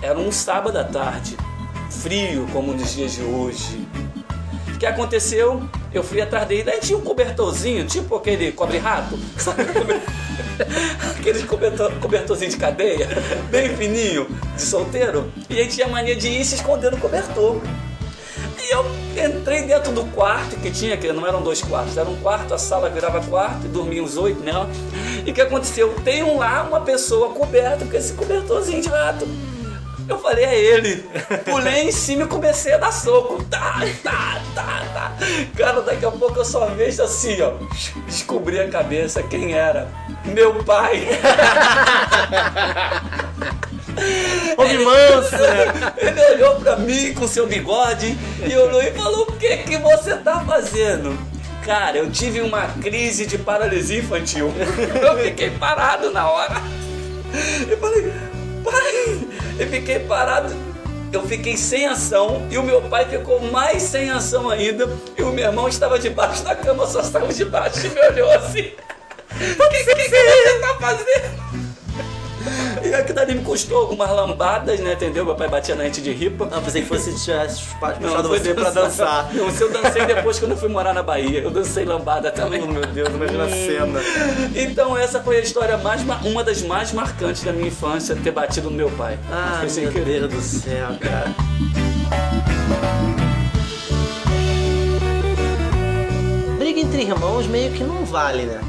era 0.00 0.18
um 0.18 0.32
sábado 0.32 0.78
à 0.78 0.84
tarde, 0.84 1.36
frio 1.90 2.48
como 2.54 2.72
nos 2.72 2.94
dias 2.94 3.12
de 3.12 3.22
hoje. 3.22 3.86
O 4.74 4.78
que 4.78 4.86
aconteceu? 4.86 5.62
Eu 5.92 6.02
fui 6.02 6.22
atrás 6.22 6.48
dele, 6.48 6.62
daí 6.62 6.80
tinha 6.80 6.96
um 6.96 7.02
cobertorzinho, 7.02 7.84
tipo 7.84 8.16
aquele 8.16 8.50
cobre-rato? 8.52 9.18
Aquele 11.18 11.42
cobertor, 11.42 11.92
cobertorzinho 12.00 12.50
de 12.50 12.56
cadeia, 12.56 13.06
bem 13.50 13.76
fininho, 13.76 14.26
de 14.54 14.62
solteiro. 14.62 15.30
E 15.50 15.58
aí 15.58 15.68
tinha 15.68 15.86
mania 15.86 16.16
de 16.16 16.28
ir 16.28 16.46
se 16.46 16.54
esconder 16.54 16.90
no 16.90 16.96
cobertor. 16.96 17.60
E 18.70 18.72
eu 18.72 18.86
entrei 19.26 19.62
dentro 19.62 19.90
do 19.90 20.04
quarto 20.12 20.54
que 20.54 20.70
tinha, 20.70 20.96
que 20.96 21.12
não 21.12 21.26
eram 21.26 21.42
dois 21.42 21.60
quartos, 21.60 21.98
era 21.98 22.08
um 22.08 22.14
quarto, 22.20 22.54
a 22.54 22.58
sala 22.58 22.88
virava 22.88 23.20
quarto, 23.20 23.66
e 23.66 23.68
dormiam 23.68 24.04
os 24.04 24.16
oito 24.16 24.40
nela. 24.44 24.70
E 25.26 25.32
o 25.32 25.34
que 25.34 25.40
aconteceu? 25.40 25.92
Tem 26.04 26.22
um 26.22 26.38
lá 26.38 26.62
uma 26.62 26.80
pessoa 26.80 27.34
coberta 27.34 27.84
com 27.84 27.96
esse 27.96 28.12
cobertorzinho 28.12 28.80
de 28.80 28.88
rato. 28.88 29.26
Eu 30.08 30.20
falei, 30.20 30.44
é 30.44 30.56
ele. 30.56 31.04
Pulei 31.50 31.88
em 31.88 31.90
cima 31.90 32.22
e 32.22 32.28
comecei 32.28 32.72
a 32.72 32.78
dar 32.78 32.92
soco. 32.92 33.42
Tá, 33.50 33.80
tá, 34.04 34.40
tá, 34.54 34.84
tá. 34.94 35.16
Cara, 35.56 35.82
daqui 35.82 36.06
a 36.06 36.10
pouco 36.12 36.38
eu 36.38 36.44
só 36.44 36.66
vejo 36.66 37.02
assim, 37.02 37.42
ó. 37.42 37.54
Descobri 38.06 38.60
a 38.60 38.68
cabeça 38.68 39.20
quem 39.20 39.52
era. 39.52 39.88
Meu 40.24 40.62
pai. 40.62 41.08
Homem 44.56 44.84
manso, 44.84 45.34
Ele 45.98 46.34
olhou 46.34 46.56
pra 46.56 46.76
mim 46.76 47.14
com 47.14 47.26
seu 47.26 47.46
bigode 47.46 48.16
e 48.46 48.56
olhou 48.56 48.82
e 48.82 48.90
falou: 48.92 49.22
O 49.22 49.32
que 49.32 49.56
que 49.58 49.76
você 49.78 50.16
tá 50.16 50.40
fazendo? 50.40 51.18
Cara, 51.64 51.98
eu 51.98 52.10
tive 52.10 52.40
uma 52.40 52.66
crise 52.80 53.26
de 53.26 53.38
paralisia 53.38 53.98
infantil. 53.98 54.52
Eu 55.00 55.18
fiquei 55.18 55.50
parado 55.50 56.10
na 56.10 56.28
hora. 56.28 56.54
Eu 57.68 57.78
falei: 57.78 58.12
Pai! 58.64 59.20
Eu 59.58 59.68
fiquei 59.68 59.98
parado. 60.00 60.54
Eu 61.12 61.26
fiquei 61.26 61.56
sem 61.56 61.86
ação 61.86 62.46
e 62.50 62.56
o 62.56 62.62
meu 62.62 62.82
pai 62.82 63.04
ficou 63.04 63.40
mais 63.50 63.82
sem 63.82 64.10
ação 64.10 64.48
ainda. 64.48 64.88
E 65.18 65.22
o 65.22 65.32
meu 65.32 65.44
irmão 65.44 65.68
estava 65.68 65.98
debaixo 65.98 66.44
da 66.44 66.54
cama, 66.54 66.86
só 66.86 67.00
estava 67.00 67.32
debaixo 67.32 67.84
e 67.86 67.90
me 67.90 68.00
olhou 68.00 68.30
assim. 68.32 68.72
O 69.30 69.70
que, 69.70 69.84
que, 69.84 69.94
que 69.94 70.08
você 70.08 70.58
tá 70.58 70.76
fazendo? 70.80 71.69
E 72.82 72.94
aquilo 72.94 73.14
dali 73.14 73.34
me 73.34 73.42
custou 73.44 73.78
algumas 73.78 74.10
lambadas, 74.10 74.80
né? 74.80 74.94
Entendeu? 74.94 75.24
Meu 75.24 75.34
pai 75.34 75.48
batia 75.48 75.74
na 75.74 75.84
gente 75.84 76.00
de 76.00 76.12
ripa. 76.12 76.46
Não, 76.46 76.62
pensei 76.62 76.82
que 76.82 76.88
fosse 76.88 77.14
tivesse 77.14 77.62
puxado 77.74 78.28
foi 78.28 78.38
você 78.38 78.54
pra 78.54 78.70
dançar. 78.70 79.32
Não, 79.34 79.50
se 79.50 79.62
eu 79.62 79.70
dancei 79.70 80.06
depois 80.06 80.38
quando 80.38 80.52
eu 80.52 80.56
fui 80.56 80.68
morar 80.68 80.92
na 80.94 81.02
Bahia. 81.02 81.40
Eu 81.40 81.50
dancei 81.50 81.84
lambada 81.84 82.30
também. 82.30 82.62
Oh, 82.62 82.66
meu 82.66 82.84
Deus, 82.86 83.08
imagina 83.10 83.44
a 83.44 83.48
cena. 83.48 84.00
Então 84.54 84.96
essa 84.96 85.20
foi 85.20 85.36
a 85.36 85.40
história 85.40 85.76
mais, 85.78 86.02
ma- 86.02 86.20
uma 86.24 86.42
das 86.42 86.62
mais 86.62 86.92
marcantes 86.92 87.42
da 87.44 87.52
minha 87.52 87.68
infância, 87.68 88.16
ter 88.16 88.30
batido 88.30 88.70
no 88.70 88.76
meu 88.76 88.90
pai. 88.92 89.18
Ah, 89.30 89.58
Foi 89.60 89.68
sem 89.68 89.84
meu 89.84 89.92
querer. 89.92 90.26
Deus 90.26 90.32
do 90.32 90.40
céu, 90.42 90.88
cara. 91.00 91.34
Briga 96.58 96.80
entre 96.80 97.02
irmãos 97.02 97.46
meio 97.46 97.72
que 97.72 97.82
não 97.82 98.04
vale, 98.04 98.42
né? 98.44 98.60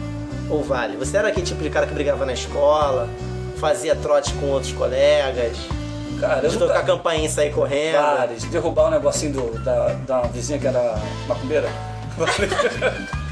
Ou 0.50 0.64
vale? 0.64 0.98
Você 0.98 1.18
era 1.18 1.28
aquele 1.30 1.46
tipo 1.46 1.62
de 1.62 1.70
cara 1.70 1.86
que 1.88 1.94
brigava 1.94 2.26
na 2.26 2.34
escola, 2.34 3.10
fazia 3.62 3.96
trote 3.96 4.34
com 4.34 4.48
outros 4.48 4.74
colegas, 4.74 5.56
Cara, 6.20 6.50
de 6.50 6.58
tocar 6.58 6.80
nunca... 6.80 6.86
campainha 6.86 7.28
e 7.28 7.30
sair 7.30 7.54
correndo. 7.54 8.02
Vários. 8.02 8.44
Derrubar 8.46 8.88
o 8.88 8.92
negocinho 8.92 9.34
do, 9.34 9.60
da, 9.64 9.94
da 10.08 10.22
vizinha 10.24 10.58
que 10.58 10.66
era 10.66 10.96
macumbeira. 11.28 11.70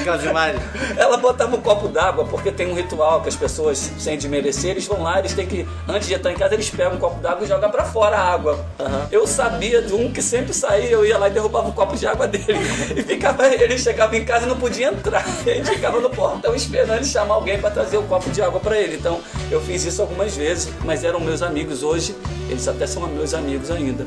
Aquelas 0.00 0.24
imagens. 0.24 0.62
Ela 0.96 1.16
botava 1.16 1.56
um 1.56 1.60
copo 1.60 1.88
d'água, 1.88 2.24
porque 2.24 2.50
tem 2.50 2.70
um 2.70 2.74
ritual 2.74 3.20
que 3.20 3.28
as 3.28 3.36
pessoas, 3.36 3.78
sem 3.98 4.16
desmerecer, 4.16 4.70
eles 4.70 4.86
vão 4.86 5.02
lá, 5.02 5.18
eles 5.18 5.34
têm 5.34 5.46
que, 5.46 5.66
antes 5.88 6.08
de 6.08 6.14
entrar 6.14 6.32
em 6.32 6.36
casa, 6.36 6.54
eles 6.54 6.70
pegam 6.70 6.94
um 6.94 6.98
copo 6.98 7.20
d'água 7.20 7.44
e 7.44 7.48
jogam 7.48 7.70
pra 7.70 7.84
fora 7.84 8.16
a 8.16 8.32
água. 8.32 8.64
Aham. 8.78 9.08
Eu 9.10 9.26
sabia 9.26 9.82
de 9.82 9.92
um 9.92 10.12
que 10.12 10.22
sempre 10.22 10.52
saía, 10.52 10.90
eu 10.90 11.04
ia 11.04 11.18
lá 11.18 11.28
e 11.28 11.32
derrubava 11.32 11.68
o 11.68 11.72
copo 11.72 11.96
de 11.96 12.06
água 12.06 12.26
dele. 12.26 12.58
E 12.94 13.02
ficava, 13.02 13.46
ele 13.46 13.78
chegava 13.78 14.16
em 14.16 14.24
casa 14.24 14.44
e 14.44 14.48
não 14.48 14.58
podia 14.58 14.88
entrar. 14.88 15.24
E 15.46 15.54
gente 15.54 15.70
ficava 15.70 16.00
no 16.00 16.10
portão 16.10 16.54
esperando 16.54 16.96
ele 16.96 17.04
chamar 17.04 17.34
alguém 17.34 17.58
pra 17.58 17.70
trazer 17.70 17.96
o 17.96 18.02
copo 18.04 18.30
de 18.30 18.40
água 18.42 18.60
pra 18.60 18.78
ele. 18.78 18.96
Então 18.96 19.20
eu 19.50 19.60
fiz 19.60 19.84
isso 19.84 20.02
algumas 20.02 20.36
vezes, 20.36 20.72
mas 20.84 21.04
eram 21.04 21.20
meus 21.20 21.42
amigos 21.42 21.82
hoje, 21.82 22.14
eles 22.48 22.66
até 22.66 22.86
são 22.86 23.06
meus 23.06 23.34
amigos 23.34 23.70
ainda. 23.70 24.06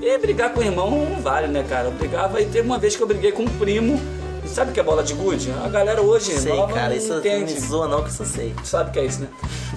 E 0.00 0.18
brigar 0.18 0.52
com 0.52 0.60
o 0.60 0.62
irmão 0.62 0.90
não 0.90 1.20
vale, 1.20 1.46
né, 1.46 1.64
cara? 1.68 1.88
Eu 1.88 1.92
brigava 1.92 2.40
e 2.40 2.46
teve 2.46 2.66
uma 2.66 2.78
vez 2.78 2.94
que 2.94 3.02
eu 3.02 3.06
briguei 3.06 3.32
com 3.32 3.42
um 3.42 3.48
primo. 3.48 4.00
Sabe 4.46 4.70
o 4.70 4.74
que 4.74 4.80
é 4.80 4.82
bola 4.82 5.02
de 5.02 5.14
gude? 5.14 5.52
A 5.64 5.68
galera 5.68 6.00
hoje 6.02 6.32
Sei, 6.38 6.54
nova 6.54 6.72
cara, 6.72 6.90
não 6.90 6.96
isso 6.96 7.08
não 7.08 7.18
entende. 7.18 7.54
me 7.54 7.60
zoa 7.60 7.88
não 7.88 8.02
que 8.02 8.10
isso 8.10 8.22
eu 8.22 8.26
sei. 8.26 8.54
Sabe 8.62 8.90
o 8.90 8.92
que 8.92 8.98
é 8.98 9.04
isso, 9.04 9.20
né? 9.20 9.28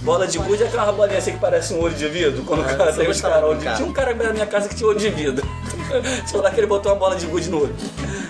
Bola 0.02 0.28
de 0.28 0.38
gude 0.38 0.64
é 0.64 0.68
aquela 0.68 0.92
bolinha 0.92 1.18
assim 1.18 1.32
que 1.32 1.40
parece 1.40 1.74
um 1.74 1.82
olho 1.82 1.96
de 1.96 2.08
vidro. 2.08 2.44
Quando 2.44 2.62
o 2.62 2.64
cara 2.64 2.92
você 2.92 3.02
tem 3.02 3.10
os 3.10 3.22
caras 3.22 3.44
olho 3.44 3.60
de. 3.60 3.76
Tinha 3.76 3.88
um 3.88 3.94
cara 3.94 4.14
na 4.14 4.34
minha 4.34 4.46
casa 4.46 4.70
que 4.70 4.76
tinha 4.76 4.88
olho 4.88 5.00
de 5.00 5.10
vidro. 5.10 5.48
Tinha 6.28 6.42
lá 6.42 6.52
que 6.52 6.60
ele 6.60 6.68
botou 6.68 6.92
uma 6.92 6.98
bola 6.98 7.16
de 7.16 7.26
gude 7.26 7.50
no 7.50 7.64
olho. 7.64 7.76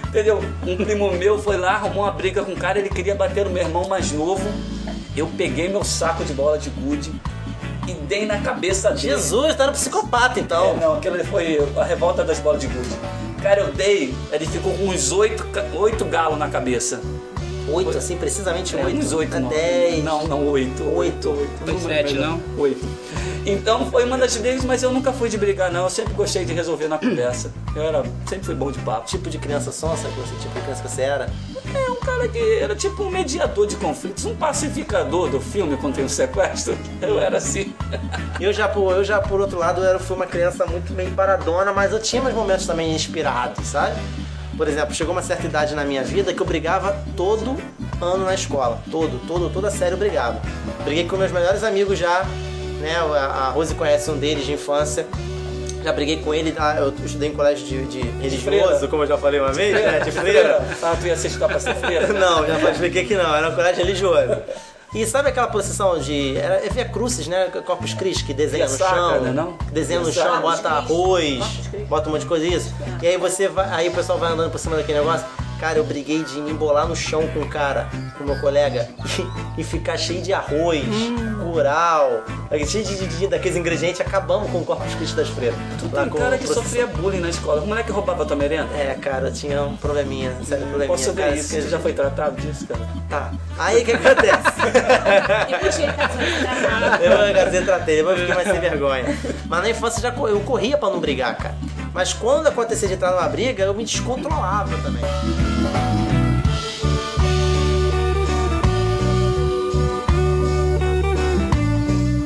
Entendeu? 0.08 0.42
Um 0.66 0.78
primo 0.78 1.12
meu 1.12 1.40
foi 1.40 1.58
lá, 1.58 1.74
arrumou 1.74 2.04
uma 2.04 2.12
briga 2.12 2.44
com 2.44 2.52
um 2.52 2.56
cara, 2.56 2.80
ele 2.80 2.90
queria 2.90 3.16
bater 3.16 3.46
no 3.46 3.52
meu 3.52 3.64
irmão 3.64 3.88
mais 3.88 4.12
novo. 4.12 4.48
Eu 5.16 5.28
peguei 5.36 5.68
meu 5.68 5.84
saco 5.84 6.24
de 6.24 6.34
bola 6.34 6.58
de 6.58 6.70
gude 6.70 7.12
e 7.88 7.94
dei 7.94 8.26
na 8.26 8.40
cabeça 8.40 8.90
dele. 8.90 9.02
Jesus, 9.02 9.56
tá 9.56 9.66
no 9.66 9.72
psicopata 9.72 10.40
então. 10.40 10.72
É, 10.72 10.74
não, 10.76 10.98
aquilo 10.98 11.24
foi 11.26 11.60
a 11.76 11.84
revolta 11.84 12.24
das 12.24 12.40
bolas 12.40 12.62
de 12.62 12.68
gude. 12.68 12.90
Cara, 13.42 13.62
eu 13.62 13.72
dei, 13.72 14.14
ele 14.32 14.46
ficou 14.46 14.74
com 14.74 14.86
uns 14.86 15.12
oito, 15.12 15.46
oito 15.76 16.06
galos 16.06 16.38
na 16.38 16.50
cabeça. 16.50 17.00
Oito, 17.70 17.98
assim, 17.98 18.16
precisamente 18.18 18.78
É, 18.78 18.86
oito. 18.86 18.98
uns 19.00 19.12
oito, 19.14 19.36
É 19.36 19.40
não. 19.40 19.50
dez. 19.50 20.04
Não, 20.04 20.28
não, 20.28 20.48
oito. 20.48 20.84
Oito. 20.96 21.30
oito. 21.30 21.50
Foi 21.60 21.74
Número 21.74 21.88
sete, 21.88 22.14
melhor. 22.14 22.30
não? 22.30 22.42
Oito. 22.58 22.86
Então 23.46 23.90
foi 23.90 24.04
uma 24.04 24.18
das 24.18 24.36
vezes, 24.36 24.66
mas 24.66 24.84
eu 24.84 24.92
nunca 24.92 25.14
fui 25.14 25.30
de 25.30 25.38
brigar, 25.38 25.72
não. 25.72 25.84
Eu 25.84 25.90
sempre 25.90 26.14
gostei 26.14 26.44
de 26.44 26.52
resolver 26.54 26.88
na 26.90 26.98
conversa. 26.98 27.52
Eu 27.76 27.82
era, 27.84 28.04
sempre 28.28 28.46
fui 28.46 28.56
bom 28.56 28.72
de 28.72 28.80
papo. 28.80 29.06
Tipo 29.08 29.30
de 29.30 29.38
criança 29.38 29.72
sonsa 29.72 30.08
que 30.10 30.20
você, 30.20 30.36
tipo 30.36 30.54
de 30.54 30.62
criança 30.62 30.82
que 30.84 30.90
você 30.90 31.02
era. 31.02 31.30
É 31.74 31.92
um 31.92 31.96
cara 31.96 32.28
que 32.28 32.40
era 32.60 32.76
tipo 32.76 33.04
um 33.04 33.10
mediador 33.10 33.66
de 33.68 33.76
conflitos, 33.78 34.26
um 34.26 34.36
pacificador 34.36 35.30
do 35.30 35.40
filme 35.40 35.78
quando 35.78 35.96
tem 35.96 36.04
um 36.06 36.10
sequestro. 36.10 36.78
Eu 37.02 37.20
era 37.20 37.38
assim. 37.38 37.74
Eu 38.40 38.52
já, 38.52 38.68
por, 38.68 38.92
eu 38.94 39.04
já, 39.04 39.20
por 39.22 39.40
outro 39.40 39.58
lado, 39.60 39.82
eu 39.82 39.86
era- 39.88 40.00
fui 40.00 40.16
uma 40.18 40.26
criança 40.28 40.66
muito 40.66 40.92
meio 40.94 41.12
paradona, 41.12 41.72
mas 41.72 41.92
eu 41.94 42.00
tinha 42.02 42.22
meus 42.22 42.36
momentos 42.36 42.66
também 42.66 42.94
inspirados, 42.94 43.66
sabe? 43.68 43.96
Por 44.58 44.68
exemplo, 44.68 44.94
chegou 44.96 45.14
uma 45.14 45.22
certa 45.22 45.46
idade 45.46 45.76
na 45.76 45.86
minha 45.86 46.04
vida 46.04 46.34
que 46.34 46.42
eu 46.42 46.46
brigava 46.46 46.98
todo 47.16 47.56
ano 48.02 48.26
na 48.26 48.34
escola. 48.34 48.82
Todo, 48.90 49.22
todo, 49.28 49.52
toda 49.52 49.70
série 49.70 49.94
eu 49.94 49.98
brigava. 49.98 50.42
Briguei 50.84 51.06
com 51.06 51.16
meus 51.16 51.32
melhores 51.32 51.64
amigos 51.64 52.00
já, 52.00 52.26
né? 52.82 52.96
A, 52.98 53.52
Rose 53.54 53.76
conhece 53.76 54.10
um 54.10 54.18
deles 54.18 54.46
de 54.46 54.54
infância. 54.54 55.06
Já 55.84 55.94
briguei 55.94 56.18
com 56.18 56.34
ele, 56.34 56.54
ah, 56.58 56.76
eu 56.80 56.94
estudei 57.06 57.30
em 57.30 57.34
colégio 57.34 57.66
de, 57.66 57.86
de 57.86 58.02
religioso, 58.02 58.42
freira. 58.42 58.88
como 58.88 59.04
eu 59.04 59.08
já 59.08 59.18
falei 59.18 59.40
uma 59.40 59.54
vez, 59.54 59.74
né? 59.74 60.00
De 60.00 60.10
freira. 60.12 60.66
Ah, 60.82 60.98
tu 61.00 61.06
ia 61.06 61.16
ser 61.16 61.28
estudar 61.28 61.48
pra 61.48 61.60
ser 61.60 61.76
freira? 61.76 62.08
Não, 62.08 62.46
já 62.46 62.72
expliquei 62.72 63.06
que 63.06 63.16
não, 63.16 63.36
era 63.36 63.50
um 63.50 63.56
colégio 63.56 63.86
religioso. 63.86 64.42
E 64.98 65.06
sabe 65.06 65.30
aquela 65.30 65.48
procissão 65.48 66.00
de. 66.00 66.36
Era 66.38 66.66
é 66.66 66.70
Via 66.70 66.86
Crucis, 66.86 67.28
né? 67.28 67.46
Corpus 67.64 67.94
Christi, 67.94 68.26
que 68.26 68.34
desenha 68.34 68.68
no 68.68 68.78
chão. 68.78 69.22
né, 69.22 69.32
não? 69.32 69.56
Desenha 69.72 70.00
no 70.00 70.12
chão, 70.12 70.42
bota 70.42 70.70
arroz, 70.70 71.40
bota 71.88 72.10
um 72.10 72.14
monte 72.14 72.22
de 72.22 72.28
coisa 72.28 72.48
isso. 72.48 72.74
E 73.02 73.08
aí 73.08 73.18
você 73.18 73.48
vai. 73.48 73.70
Aí 73.70 73.90
o 73.90 73.92
pessoal 73.92 74.18
vai 74.18 74.32
andando 74.32 74.50
por 74.50 74.58
cima 74.58 74.76
daquele 74.76 74.98
negócio. 75.00 75.26
Cara, 75.60 75.80
eu 75.80 75.84
briguei 75.84 76.24
de 76.24 76.40
me 76.40 76.52
embolar 76.52 76.88
no 76.88 76.96
chão 76.96 77.28
com 77.34 77.40
o 77.40 77.48
cara, 77.50 77.88
com 78.18 78.24
o 78.24 78.28
meu 78.28 78.40
colega, 78.40 78.88
e, 79.58 79.64
ficar 79.64 79.98
cheio 79.98 80.22
de 80.22 80.32
arroz, 80.32 80.84
curau, 81.42 82.24
cheio 82.68 82.84
de, 82.86 82.96
de, 82.96 83.08
de- 83.08 83.28
daqueles 83.28 83.58
ingredientes. 83.58 84.00
Acabamos 84.00 84.52
com 84.52 84.60
o 84.60 84.66
Corpus 84.66 84.94
Christi 84.96 85.16
das 85.16 85.30
freiras. 85.30 85.58
Lá 85.92 86.02
Tem 86.04 86.10
com 86.10 86.20
cara 86.20 86.38
que 86.38 86.44
procissão. 86.46 86.64
sofria 86.64 86.86
bullying 86.86 87.22
na 87.22 87.30
escola. 87.30 87.62
O 87.62 87.66
moleque 87.68 87.92
roubava 87.92 88.24
tua 88.24 88.36
merenda? 88.36 88.68
É, 88.76 88.96
cara, 89.02 89.30
eu 89.30 89.34
tinha 89.34 89.64
um 89.64 89.76
probleminha, 89.78 90.32
sério 90.44 90.68
probleminha. 90.68 90.88
Posso 90.98 91.12
ver 91.14 91.24
cara, 91.24 91.36
isso? 91.36 91.50
que- 91.56 91.62
Você 91.62 91.70
já 91.70 91.80
foi 91.80 91.94
tratado 91.94 92.40
disso, 92.40 92.68
cara? 92.68 92.82
Tá. 93.10 93.32
Aí 93.58 93.82
o 93.82 93.86
que 93.86 93.92
acontece? 93.94 94.44
Depois. 95.50 95.80
Eu 95.80 97.34
casei, 97.34 97.62
tratei, 97.64 97.96
depois 97.98 98.20
fiquei 98.20 98.36
mais 98.36 98.48
sem 98.48 98.60
vergonha. 98.60 99.06
Mas 99.48 99.62
na 99.64 99.70
infância 99.70 100.02
já 100.02 100.10
eu 100.10 100.40
corria 100.42 100.78
pra 100.78 100.90
não 100.90 101.00
brigar, 101.00 101.36
cara. 101.36 101.56
Mas 101.94 102.14
quando 102.14 102.46
acontecia 102.48 102.88
de 102.88 102.94
entrar 102.94 103.12
numa 103.12 103.28
briga, 103.28 103.64
eu 103.64 103.74
me 103.74 103.84
descontrolava 103.84 104.78
também. 104.84 105.04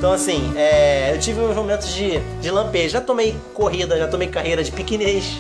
Então 0.02 0.14
assim, 0.14 0.52
é, 0.58 1.14
eu 1.14 1.20
tive 1.20 1.40
uns 1.42 1.56
momentos 1.56 1.94
de, 1.94 2.18
de 2.42 2.50
lampejo. 2.50 2.90
Já 2.90 3.00
tomei 3.00 3.36
corrida, 3.54 3.96
já 4.00 4.08
tomei 4.08 4.28
carreira 4.28 4.64
de 4.64 4.72
piquinês. 4.72 5.38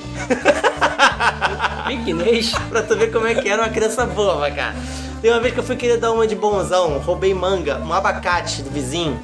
Piquinês. 1.87 2.53
pra 2.69 2.83
tu 2.83 2.95
ver 2.95 3.11
como 3.11 3.25
é 3.25 3.33
que 3.33 3.49
era 3.49 3.63
uma 3.63 3.71
criança 3.71 4.05
boa, 4.05 4.51
cara. 4.51 4.75
Tem 5.19 5.31
uma 5.31 5.39
vez 5.39 5.55
que 5.55 5.59
eu 5.59 5.63
fui 5.63 5.75
querer 5.75 5.97
dar 5.97 6.11
uma 6.11 6.27
de 6.27 6.35
bonzão, 6.35 6.99
roubei 6.99 7.33
manga, 7.33 7.79
um 7.79 7.91
abacate 7.91 8.61
do 8.61 8.69
vizinho. 8.69 9.19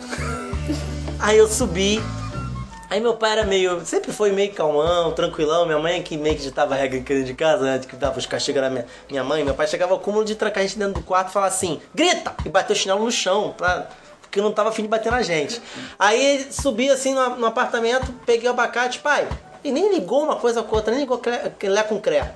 Aí 1.19 1.37
eu 1.37 1.47
subi. 1.47 2.01
Aí 2.89 2.99
meu 2.99 3.13
pai 3.13 3.33
era 3.33 3.45
meio. 3.45 3.85
Sempre 3.85 4.11
foi 4.11 4.31
meio 4.31 4.51
calmão, 4.53 5.11
tranquilão. 5.11 5.67
Minha 5.67 5.77
mãe 5.77 5.99
é 5.99 6.01
que 6.01 6.17
meio 6.17 6.35
que 6.35 6.41
ditava 6.41 6.73
a 6.73 6.77
regra 6.77 6.97
aqui 6.97 7.13
dentro 7.13 7.27
de 7.27 7.35
casa, 7.35 7.63
né? 7.63 7.77
Que 7.77 7.95
dava 7.95 8.17
os 8.17 8.25
castigos 8.25 8.59
na 8.59 8.71
minha, 8.71 8.85
minha 9.07 9.23
mãe. 9.23 9.43
Meu 9.43 9.53
pai 9.53 9.67
chegava 9.67 9.93
ao 9.93 9.99
cúmulo 9.99 10.25
de 10.25 10.33
trancar 10.33 10.63
a 10.63 10.65
gente 10.65 10.79
dentro 10.79 10.95
do 10.95 11.01
quarto 11.01 11.29
e 11.29 11.31
falar 11.31 11.45
assim: 11.45 11.79
grita! 11.93 12.33
E 12.43 12.49
bater 12.49 12.73
o 12.73 12.75
chinelo 12.75 13.05
no 13.05 13.11
chão, 13.11 13.53
pra, 13.55 13.87
porque 14.29 14.41
não 14.41 14.51
tava 14.51 14.69
afim 14.69 14.81
de 14.83 14.87
bater 14.87 15.11
na 15.11 15.21
gente. 15.21 15.61
Aí 15.97 16.47
subi 16.51 16.89
assim 16.89 17.13
no, 17.13 17.37
no 17.37 17.45
apartamento, 17.47 18.11
peguei 18.25 18.47
o 18.47 18.51
abacate, 18.51 18.99
pai. 18.99 19.27
E 19.63 19.71
nem 19.71 19.91
ligou 19.93 20.23
uma 20.23 20.35
coisa 20.35 20.61
com 20.61 20.75
outra, 20.75 20.91
nem 20.91 21.01
ligou 21.01 21.21
lé 21.63 21.83
com 21.83 21.99
cré. 21.99 22.31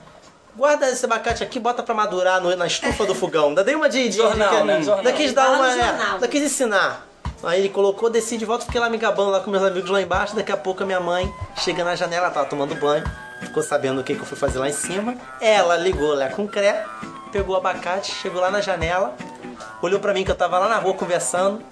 Guarda 0.55 0.89
esse 0.89 1.05
abacate 1.05 1.43
aqui, 1.43 1.59
bota 1.59 1.81
pra 1.81 1.93
madurar 1.95 2.41
no- 2.41 2.53
na 2.57 2.67
estufa 2.67 3.05
do 3.05 3.15
fogão. 3.15 3.49
Ainda 3.49 3.63
dei 3.63 3.73
uma 3.75 3.87
de. 3.87 4.09
de 4.09 4.17
Jornal, 4.17 4.57
de, 4.57 4.63
né? 4.63 4.81
Jornal. 4.81 5.03
Daqueles 5.03 5.33
dar 5.33 5.49
uma. 5.51 5.71
É, 5.71 6.19
daqueles 6.19 6.51
ensinar. 6.51 7.07
Aí 7.43 7.59
ele 7.61 7.69
colocou, 7.69 8.09
desci 8.09 8.37
de 8.37 8.45
volta, 8.45 8.65
fiquei 8.65 8.79
lá 8.79 8.89
me 8.89 8.97
gabando 8.97 9.31
lá 9.31 9.39
com 9.39 9.49
meus 9.49 9.63
amigos 9.63 9.89
lá 9.89 10.01
embaixo. 10.01 10.35
Daqui 10.35 10.51
a 10.51 10.57
pouco 10.57 10.83
a 10.83 10.85
minha 10.85 10.99
mãe 10.99 11.31
chega 11.57 11.83
na 11.83 11.95
janela, 11.95 12.29
tava 12.29 12.45
tomando 12.47 12.75
banho, 12.75 13.03
ficou 13.39 13.63
sabendo 13.63 14.01
o 14.01 14.03
que, 14.03 14.13
que 14.13 14.21
eu 14.21 14.25
fui 14.25 14.37
fazer 14.37 14.59
lá 14.59 14.67
em 14.69 14.73
cima. 14.73 15.15
Ela 15.39 15.75
ligou 15.77 16.13
lá 16.13 16.27
com 16.29 16.45
cré, 16.47 16.85
pegou 17.31 17.55
o 17.55 17.57
abacate, 17.57 18.11
chegou 18.13 18.39
lá 18.41 18.51
na 18.51 18.59
janela, 18.61 19.15
olhou 19.81 19.99
pra 19.99 20.13
mim 20.13 20.23
que 20.23 20.29
eu 20.29 20.35
tava 20.35 20.59
lá 20.59 20.67
na 20.67 20.77
rua 20.77 20.93
conversando, 20.93 21.63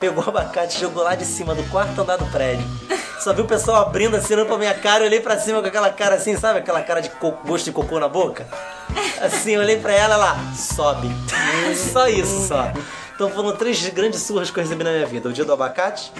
pegou 0.00 0.24
o 0.24 0.28
abacate 0.28 0.80
jogou 0.80 1.02
lá 1.04 1.14
de 1.14 1.24
cima 1.24 1.54
do 1.54 1.62
quarto 1.70 2.00
andar 2.00 2.16
do 2.16 2.26
prédio. 2.26 2.66
Só 3.20 3.34
vi 3.34 3.42
o 3.42 3.44
pessoal 3.44 3.82
abrindo 3.82 4.16
assim, 4.16 4.32
olhando 4.32 4.46
pra 4.48 4.56
minha 4.56 4.72
cara, 4.74 5.02
eu 5.04 5.06
olhei 5.06 5.20
pra 5.20 5.38
cima 5.38 5.60
com 5.60 5.68
aquela 5.68 5.90
cara 5.90 6.14
assim, 6.14 6.36
sabe? 6.38 6.58
Aquela 6.60 6.80
cara 6.80 7.00
de 7.02 7.10
co- 7.10 7.36
gosto 7.46 7.66
de 7.66 7.72
cocô 7.72 8.00
na 8.00 8.08
boca. 8.08 8.46
Assim, 9.20 9.52
eu 9.52 9.60
olhei 9.60 9.78
pra 9.78 9.92
ela, 9.92 10.14
ela 10.14 10.36
sobe. 10.54 11.08
só 11.92 12.08
isso, 12.08 12.48
só. 12.48 12.72
Então 13.14 13.30
foram 13.30 13.54
três 13.54 13.86
grandes 13.90 14.22
surras 14.22 14.50
que 14.50 14.58
eu 14.58 14.62
recebi 14.62 14.82
na 14.82 14.90
minha 14.92 15.06
vida. 15.06 15.28
O 15.28 15.32
dia 15.34 15.44
do 15.44 15.52
abacate, 15.52 16.10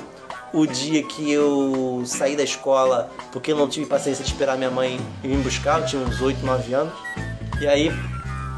o 0.53 0.67
dia 0.67 1.03
que 1.03 1.33
eu 1.33 2.03
saí 2.05 2.37
da 2.37 2.43
escola 2.43 3.11
porque 3.33 3.53
eu 3.53 3.57
não 3.57 3.67
tive 3.67 3.87
paciência 3.87 4.23
de 4.23 4.31
esperar 4.31 4.59
minha 4.59 4.71
mãe 4.71 5.01
me 5.25 5.37
buscar, 5.39 5.81
eu 5.81 5.87
tinha 5.87 6.03
uns 6.03 6.21
8, 6.21 6.45
9 6.45 6.75
anos. 6.75 6.93
E 7.63 7.67
aí, 7.67 7.91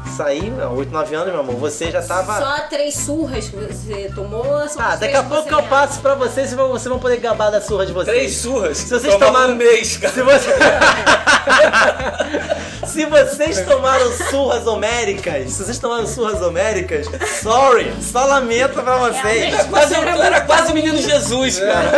saí, 0.09 0.49
não, 0.49 0.75
8, 0.75 0.91
9 0.91 1.15
anos, 1.15 1.31
meu 1.31 1.39
amor, 1.39 1.55
você 1.55 1.91
já 1.91 2.01
tava... 2.01 2.39
Só 2.39 2.67
três 2.67 2.95
surras 2.95 3.49
que 3.49 3.55
você 3.55 4.11
tomou. 4.13 4.43
Ah, 4.77 4.95
daqui 4.95 5.15
a 5.15 5.23
pouco 5.23 5.49
eu 5.49 5.63
passo 5.63 6.01
pra 6.01 6.15
vocês 6.15 6.51
e 6.51 6.55
vocês 6.55 6.85
vão 6.85 6.99
poder 6.99 7.17
gabar 7.17 7.49
da 7.49 7.61
surra 7.61 7.85
de 7.85 7.93
vocês. 7.93 8.15
Três 8.15 8.35
surras? 8.37 8.77
Se 8.77 8.89
vocês 8.89 9.13
Tomaram 9.13 9.33
tomaram 9.33 9.53
um 9.53 9.57
mês, 9.57 9.97
cara. 9.97 10.13
Se, 10.13 10.21
você... 10.21 10.53
se 12.85 13.05
vocês 13.05 13.65
tomaram 13.65 14.11
surras 14.29 14.67
homéricas, 14.67 15.51
se 15.51 15.63
vocês 15.63 15.79
tomaram 15.79 16.07
surras 16.07 16.41
homéricas, 16.41 17.07
sorry, 17.41 17.93
só 18.01 18.25
lamento 18.25 18.81
pra 18.81 18.97
vocês. 18.97 19.53
Era 19.53 19.63
quase, 19.65 19.95
era 19.95 20.41
quase 20.41 20.71
o 20.71 20.75
menino 20.75 20.97
Jesus, 20.97 21.59
cara. 21.59 21.91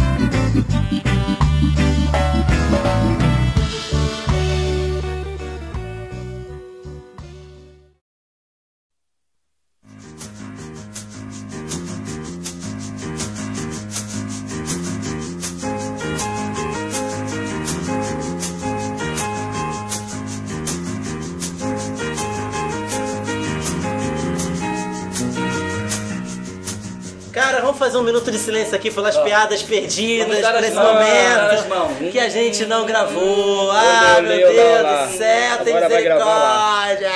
fazer 27.93 27.99
um 27.99 28.03
minuto 28.07 28.31
de 28.31 28.39
silêncio 28.39 28.75
aqui 28.75 28.91
pelas 28.91 29.17
piadas 29.19 29.63
perdidas, 29.63 30.27
Vamos 30.27 30.41
dar 30.43 30.53
por 30.53 30.59
as 30.61 30.65
esse 30.67 30.75
mãos, 30.75 30.87
dar 30.95 31.51
as 31.51 31.67
momento 31.67 31.69
mãos. 32.01 32.11
que 32.13 32.19
a 32.19 32.29
gente 32.31 32.65
não 32.65 32.87
gravou. 32.87 33.71
Ah, 33.71 34.15
Olê, 34.17 34.37
meu 34.37 34.49
olê, 34.49 34.57
Deus 34.57 34.81
olá, 34.81 35.05
do 35.07 35.13
céu, 35.19 35.59
tem 35.65 35.75
misericórdia. 35.75 37.11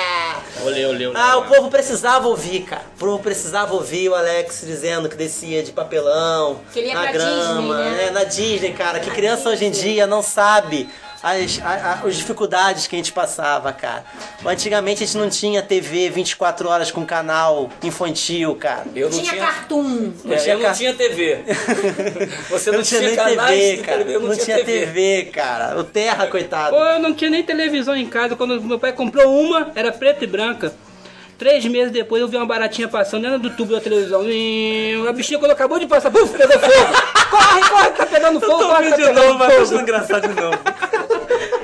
Olê, 0.63 0.85
olê, 0.85 1.07
olê. 1.07 1.19
Ah, 1.19 1.37
o 1.37 1.45
povo 1.45 1.69
precisava 1.69 2.27
ouvir, 2.27 2.61
cara. 2.61 2.83
O 2.95 2.99
povo 2.99 3.19
precisava 3.19 3.73
ouvir 3.73 4.09
o 4.09 4.13
Alex 4.15 4.61
dizendo 4.65 5.09
que 5.09 5.15
descia 5.15 5.63
de 5.63 5.71
papelão 5.71 6.59
Que 6.71 6.79
ele 6.79 6.89
ia 6.89 6.93
na 6.93 7.01
pra 7.01 7.11
grama, 7.11 7.75
Disney, 7.77 7.91
né? 7.91 8.05
é, 8.07 8.11
na 8.11 8.23
Disney, 8.23 8.73
cara. 8.73 8.99
Que 8.99 9.09
criança 9.09 9.49
hoje 9.49 9.65
em 9.65 9.71
dia 9.71 10.05
não 10.05 10.21
sabe 10.21 10.87
as, 11.23 11.59
a- 11.63 11.67
a- 12.03 12.07
as 12.07 12.15
dificuldades 12.15 12.85
que 12.87 12.95
a 12.95 12.99
gente 12.99 13.11
passava, 13.11 13.71
cara. 13.73 14.03
Antigamente 14.45 15.03
a 15.03 15.05
gente 15.05 15.17
não 15.17 15.29
tinha 15.29 15.61
TV 15.61 16.09
24 16.09 16.69
horas 16.69 16.91
com 16.91 17.05
canal 17.05 17.69
infantil, 17.83 18.55
cara. 18.55 18.83
Eu 18.95 19.09
não 19.09 19.17
Tinha 19.19 19.31
tinha, 19.33 19.45
cartoon. 19.45 20.11
é, 20.29 20.35
tinha 20.35 20.53
eu 20.53 20.57
não 20.59 20.65
car- 20.65 20.75
tinha 20.75 20.93
TV. 20.93 21.39
Você 22.49 22.71
não, 22.71 22.77
não 22.79 22.83
tinha 22.85 23.01
nem 23.01 23.15
canais 23.15 23.59
TV, 23.59 23.75
de 23.77 23.83
cara. 23.83 23.97
TV, 23.99 24.15
eu 24.15 24.21
Não, 24.21 24.35
tinha 24.37 24.63
TV, 24.63 25.29
cara. 25.33 25.79
O 25.79 25.83
Terra, 25.83 26.27
coitado. 26.27 26.75
Pô, 26.75 26.83
eu 26.83 26.99
não 26.99 27.13
tinha 27.13 27.29
nem 27.29 27.43
televisão 27.43 27.95
em 27.95 28.05
casa. 28.07 28.35
Quando 28.35 28.61
meu 28.61 28.79
pai 28.79 28.93
comprou 28.93 29.27
uma, 29.41 29.71
era 29.75 29.91
preta 29.91 30.23
e 30.23 30.27
branca. 30.27 30.73
Três 31.37 31.63
meses 31.65 31.91
depois 31.91 32.19
eu 32.19 32.27
vi 32.27 32.35
uma 32.35 32.47
baratinha 32.47 32.87
passando 32.87 33.21
dentro 33.21 33.37
do 33.37 33.51
tubo 33.51 33.71
da 33.71 33.79
televisão. 33.79 34.23
E 34.27 35.05
a 35.07 35.13
bichinha 35.13 35.37
quando 35.37 35.51
acabou 35.51 35.77
de 35.77 35.85
passar, 35.85 36.09
puf, 36.09 36.35
pegou 36.35 36.57
fogo. 36.59 36.71
corre, 37.29 37.69
corre, 37.69 37.89
tá 37.91 38.05
pegando 38.07 38.39
fogo, 38.39 38.57
corre, 38.67 38.89
tá 38.89 38.95
de 38.95 39.03
pegando 39.03 39.23
novo, 39.23 39.37
vai 39.37 39.49
fogo. 39.51 39.61
achando 39.61 39.81
engraçado 39.81 40.27
de 40.27 40.41
novo. 40.41 40.57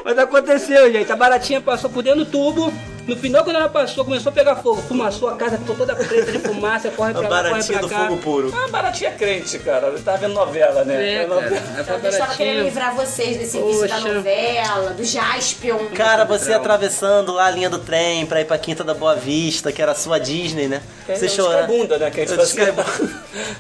Mas 0.04 0.18
aconteceu, 0.18 0.92
gente. 0.92 1.12
A 1.12 1.16
baratinha 1.16 1.62
passou 1.62 1.90
por 1.90 2.04
dentro 2.04 2.26
do 2.26 2.32
tubo. 2.32 2.74
No 3.06 3.18
final, 3.18 3.44
quando 3.44 3.58
ela 3.58 3.68
passou, 3.68 4.06
começou 4.06 4.30
a 4.30 4.34
pegar 4.34 4.56
fogo. 4.56 4.82
Fumaçou, 4.82 5.28
a 5.30 5.36
casa 5.36 5.58
ficou 5.58 5.76
toda 5.76 5.94
preta 5.94 6.32
de 6.32 6.40
fumaça. 6.40 6.90
Corre 6.90 7.12
pra 7.12 7.22
lá, 7.22 7.28
corre 7.28 7.44
baratinha 7.50 7.80
pra 7.80 7.88
do 7.88 7.94
cá. 7.94 8.08
fogo 8.08 8.18
puro. 8.22 8.54
Ah, 8.56 8.68
baratinha 8.70 9.12
crente, 9.12 9.60
cara. 9.60 9.88
Eu 9.88 10.02
tava 10.02 10.18
vendo 10.20 10.34
novela, 10.34 10.86
né? 10.86 11.24
É, 11.24 11.28
novela. 11.28 11.50
cara. 11.50 11.56
É 11.58 11.60
pra 11.74 11.82
Então, 11.84 12.00
Deus 12.00 12.14
estava 12.14 12.34
querendo 12.36 12.64
baratinha. 12.64 12.64
livrar 12.64 12.96
vocês 12.96 13.38
desse 13.38 13.62
vício 13.62 13.88
da 13.90 13.96
Poxa. 13.98 14.14
novela, 14.14 14.90
do 14.92 15.04
Jaspion. 15.04 15.80
Cara, 15.94 16.24
você 16.24 16.54
atravessando 16.54 17.34
lá 17.34 17.48
a 17.48 17.52
linha 17.52 17.70
do 17.70 17.80
trem 17.80 18.26
pra 18.26 18.40
ir 18.40 18.46
pra 18.46 18.58
Quinta 18.58 18.84
da 18.86 18.94
Boa 18.94 19.16
Vista, 19.16 19.72
que 19.72 19.82
era 19.82 19.92
a 19.92 19.96
sua 19.96 20.18
Disney, 20.18 20.68
né? 20.70 20.82
Você 21.06 21.26
É, 21.26 21.28
os 21.28 21.36
chora. 21.36 21.64
bunda, 21.64 21.98
né? 21.98 22.10
Que 22.10 22.22
a 22.22 22.26
gente 22.26 22.38
fazia. 22.38 22.74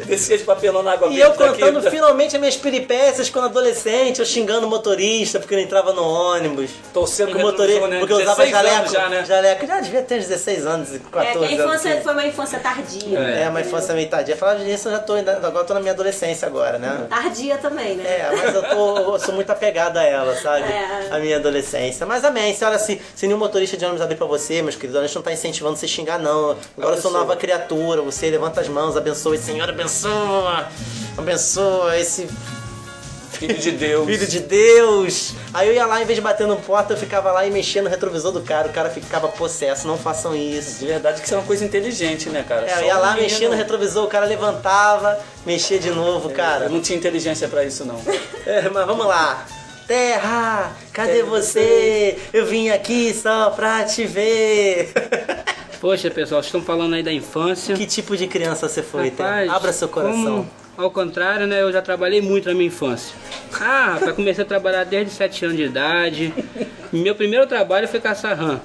Descia 0.05 0.37
de 0.39 0.43
papelão 0.45 0.81
na 0.81 0.93
água 0.93 1.09
E 1.09 1.19
eu 1.19 1.29
aqui. 1.31 1.37
contando 1.39 1.81
finalmente 1.91 2.35
as 2.35 2.39
minhas 2.39 2.55
peripécias 2.55 3.29
quando 3.29 3.45
adolescente, 3.45 4.19
eu 4.19 4.25
xingando 4.25 4.65
o 4.67 4.69
motorista 4.69 5.39
porque 5.39 5.53
não 5.55 5.61
entrava 5.61 5.91
no 5.91 6.01
ônibus. 6.03 6.69
Torcendo 6.93 7.27
Porque 7.31 7.41
o 7.43 7.45
no 7.45 7.51
motorista, 7.51 7.87
né? 7.87 7.99
porque 7.99 8.13
eu 8.13 8.17
usava 8.17 8.45
16 8.45 8.51
jaleco, 8.51 8.77
anos 8.79 8.91
já, 8.93 9.09
né? 9.09 9.25
Jaleco, 9.33 9.65
já 9.67 9.79
devia 9.79 10.01
ter 10.01 10.19
uns 10.19 10.27
16 10.27 10.65
anos, 10.65 10.93
É, 10.95 10.99
14 10.99 11.23
que 11.31 11.37
a 11.37 11.39
anos. 11.39 11.51
infância 11.53 11.93
assim. 11.93 12.01
foi 12.03 12.13
uma 12.13 12.25
infância 12.25 12.59
tardia. 12.59 13.19
É, 13.19 13.49
uma 13.49 13.61
infância 13.61 13.93
meio 13.93 14.09
tardia. 14.09 14.35
Falando 14.37 14.63
disso, 14.65 14.87
eu 14.87 14.93
já 14.93 14.99
tô, 14.99 15.13
agora 15.13 15.57
eu 15.59 15.65
tô 15.65 15.73
na 15.73 15.79
minha 15.79 15.91
adolescência 15.93 16.47
agora, 16.47 16.77
né? 16.77 17.05
Tardia 17.09 17.57
também, 17.57 17.95
né? 17.95 18.03
É, 18.03 18.29
mas 18.35 18.55
eu, 18.55 18.63
tô, 18.63 18.97
eu 19.13 19.19
sou 19.19 19.33
muito 19.35 19.49
apegado 19.51 19.97
a 19.97 20.03
ela, 20.03 20.35
sabe? 20.35 20.63
É. 20.63 21.07
A 21.11 21.19
minha 21.19 21.37
adolescência. 21.37 22.05
Mas 22.05 22.23
amém, 22.23 22.53
se 22.53 22.63
olha, 22.63 22.77
se, 22.79 23.01
se 23.15 23.27
nenhum 23.27 23.39
motorista 23.39 23.75
de 23.77 23.83
ônibus 23.85 24.01
abrir 24.01 24.15
pra 24.15 24.27
você, 24.27 24.61
meus 24.61 24.75
queridos, 24.75 24.95
a 24.95 25.05
gente 25.05 25.15
não 25.15 25.21
tá 25.21 25.31
incentivando 25.31 25.75
você 25.77 25.85
a 25.85 25.89
xingar, 25.89 26.19
não. 26.19 26.51
Agora 26.51 26.57
eu 26.77 26.83
sou 27.01 27.09
Abençoa. 27.09 27.11
nova 27.11 27.35
criatura, 27.35 28.01
você 28.01 28.29
levanta 28.29 28.61
as 28.61 28.67
mãos, 28.67 28.95
abençoe, 28.97 29.37
Senhor, 29.37 29.69
abençoa, 29.69 30.67
abençoa 31.17 31.97
esse 31.97 32.27
Filho 33.47 33.59
de 33.59 33.71
Deus. 33.71 34.05
filho 34.05 34.27
de 34.27 34.39
Deus. 34.39 35.33
Aí 35.53 35.67
eu 35.67 35.73
ia 35.73 35.85
lá, 35.85 36.01
em 36.01 36.05
vez 36.05 36.15
de 36.15 36.21
bater 36.21 36.47
no 36.47 36.55
porta, 36.57 36.93
eu 36.93 36.97
ficava 36.97 37.31
lá 37.31 37.45
e 37.45 37.51
mexia 37.51 37.81
no 37.81 37.89
retrovisor 37.89 38.31
do 38.31 38.41
cara, 38.41 38.67
o 38.67 38.71
cara 38.73 38.89
ficava 38.89 39.27
possesso, 39.27 39.87
não 39.87 39.97
façam 39.97 40.35
isso. 40.35 40.79
De 40.79 40.85
verdade 40.85 41.19
que 41.19 41.25
isso 41.25 41.33
é 41.33 41.37
uma 41.37 41.45
coisa 41.45 41.63
inteligente, 41.65 42.29
né, 42.29 42.43
cara? 42.47 42.65
É, 42.69 42.79
eu 42.81 42.85
ia 42.87 42.97
um 42.97 42.99
lá, 43.01 43.07
menino- 43.13 43.29
mexia 43.29 43.49
no 43.49 43.55
retrovisor, 43.55 44.03
o 44.05 44.07
cara 44.07 44.25
levantava, 44.25 45.19
mexia 45.45 45.79
de 45.79 45.89
novo, 45.91 46.29
cara. 46.29 46.65
Eu 46.65 46.69
não 46.69 46.81
tinha 46.81 46.97
inteligência 46.97 47.47
pra 47.47 47.63
isso, 47.63 47.85
não. 47.85 47.99
É, 48.45 48.69
mas 48.69 48.85
vamos 48.85 49.05
lá. 49.07 49.45
Terra, 49.87 50.71
cadê 50.91 51.23
você? 51.23 52.17
Eu 52.33 52.45
vim 52.45 52.69
aqui 52.69 53.13
só 53.13 53.49
pra 53.51 53.83
te 53.83 54.05
ver. 54.05 54.91
Poxa, 55.79 56.09
pessoal, 56.09 56.41
vocês 56.41 56.45
estão 56.53 56.61
falando 56.61 56.93
aí 56.95 57.03
da 57.03 57.11
infância. 57.11 57.75
Que 57.75 57.85
tipo 57.85 58.15
de 58.15 58.25
criança 58.27 58.69
você 58.69 58.81
foi, 58.81 59.09
Rapaz, 59.09 59.41
Terra? 59.45 59.55
Abra 59.57 59.73
seu 59.73 59.89
coração. 59.89 60.23
como, 60.23 60.49
ao 60.77 60.89
contrário, 60.91 61.47
né? 61.47 61.61
Eu 61.61 61.71
já 61.71 61.81
trabalhei 61.81 62.21
muito 62.21 62.47
na 62.47 62.55
minha 62.55 62.67
infância. 62.67 63.15
Ah, 63.59 63.93
rapaz, 63.93 64.15
comecei 64.15 64.43
a 64.43 64.47
trabalhar 64.47 64.83
desde 64.83 65.11
7 65.13 65.45
anos 65.45 65.57
de 65.57 65.63
idade. 65.63 66.33
Meu 66.91 67.15
primeiro 67.15 67.47
trabalho 67.47 67.87
foi 67.87 67.99
caçar 67.99 68.37
rã. 68.37 68.59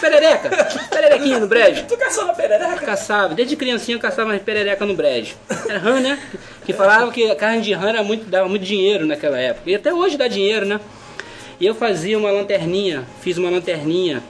Perereca! 0.00 0.50
Pererequinha 0.90 1.38
no 1.38 1.46
brejo. 1.46 1.84
Tu 1.86 1.96
caçou 1.96 2.24
na 2.24 2.32
perereca? 2.32 2.86
Caçava, 2.86 3.34
desde 3.34 3.56
criancinha 3.56 3.96
eu 3.96 4.00
caçava 4.00 4.36
perereca 4.38 4.84
no 4.86 4.94
brejo. 4.94 5.34
Era 5.68 5.78
rã, 5.78 6.00
né? 6.00 6.18
Que 6.64 6.72
falava 6.72 7.10
que 7.10 7.30
a 7.30 7.34
carne 7.34 7.62
de 7.62 7.72
rã 7.72 7.88
era 7.88 8.02
muito, 8.02 8.24
dava 8.26 8.48
muito 8.48 8.64
dinheiro 8.64 9.06
naquela 9.06 9.38
época. 9.38 9.68
E 9.70 9.74
até 9.74 9.92
hoje 9.92 10.16
dá 10.16 10.28
dinheiro, 10.28 10.66
né? 10.66 10.80
E 11.58 11.66
eu 11.66 11.74
fazia 11.74 12.18
uma 12.18 12.30
lanterninha, 12.30 13.04
fiz 13.20 13.38
uma 13.38 13.50
lanterninha 13.50 14.22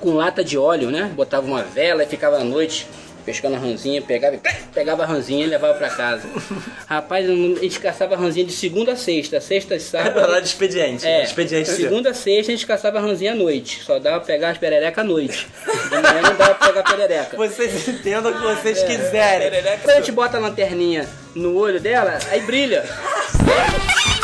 com 0.00 0.14
lata 0.14 0.44
de 0.44 0.58
óleo, 0.58 0.90
né? 0.90 1.10
Botava 1.14 1.46
uma 1.46 1.62
vela 1.62 2.02
e 2.02 2.06
ficava 2.06 2.36
à 2.36 2.44
noite 2.44 2.86
pescando 3.26 3.56
a 3.56 3.58
ranzinha, 3.58 4.00
pegava, 4.00 4.38
pegava 4.72 5.02
a 5.02 5.06
ranzinha 5.06 5.44
e 5.44 5.48
levava 5.48 5.74
pra 5.74 5.90
casa. 5.90 6.22
Rapaz, 6.86 7.28
a 7.28 7.32
gente 7.34 7.80
caçava 7.80 8.14
a 8.14 8.18
ranzinha 8.18 8.46
de 8.46 8.52
segunda 8.52 8.92
a 8.92 8.96
sexta, 8.96 9.40
sexta 9.40 9.74
e 9.74 9.80
sábado. 9.80 10.18
Era 10.20 10.40
de 10.40 10.46
expediente. 10.46 11.04
É, 11.04 11.24
expediente 11.24 11.68
segunda 11.70 12.10
a 12.10 12.14
sexta 12.14 12.52
a 12.52 12.54
gente 12.54 12.66
caçava 12.66 12.98
a 12.98 13.00
ranzinha 13.02 13.32
à 13.32 13.34
noite. 13.34 13.82
Só 13.84 13.98
dava 13.98 14.18
pra 14.18 14.26
pegar 14.26 14.50
as 14.50 14.58
pererecas 14.58 15.04
à 15.04 15.06
noite. 15.06 15.46
De 15.84 15.90
manhã 15.90 16.22
não 16.22 16.36
dava 16.36 16.54
pra 16.54 16.68
pegar 16.68 16.82
perereca. 16.84 17.36
Vocês 17.36 17.88
entendam 17.88 18.30
o 18.30 18.34
que 18.36 18.42
vocês 18.42 18.78
É. 18.82 18.86
quiserem. 18.86 19.50
Quando 19.82 19.90
a 19.96 20.00
gente 20.00 20.12
bota 20.12 20.36
a 20.36 20.40
lanterninha 20.40 21.06
no 21.34 21.56
olho 21.56 21.80
dela, 21.80 22.18
aí 22.30 22.40
brilha. 22.42 22.84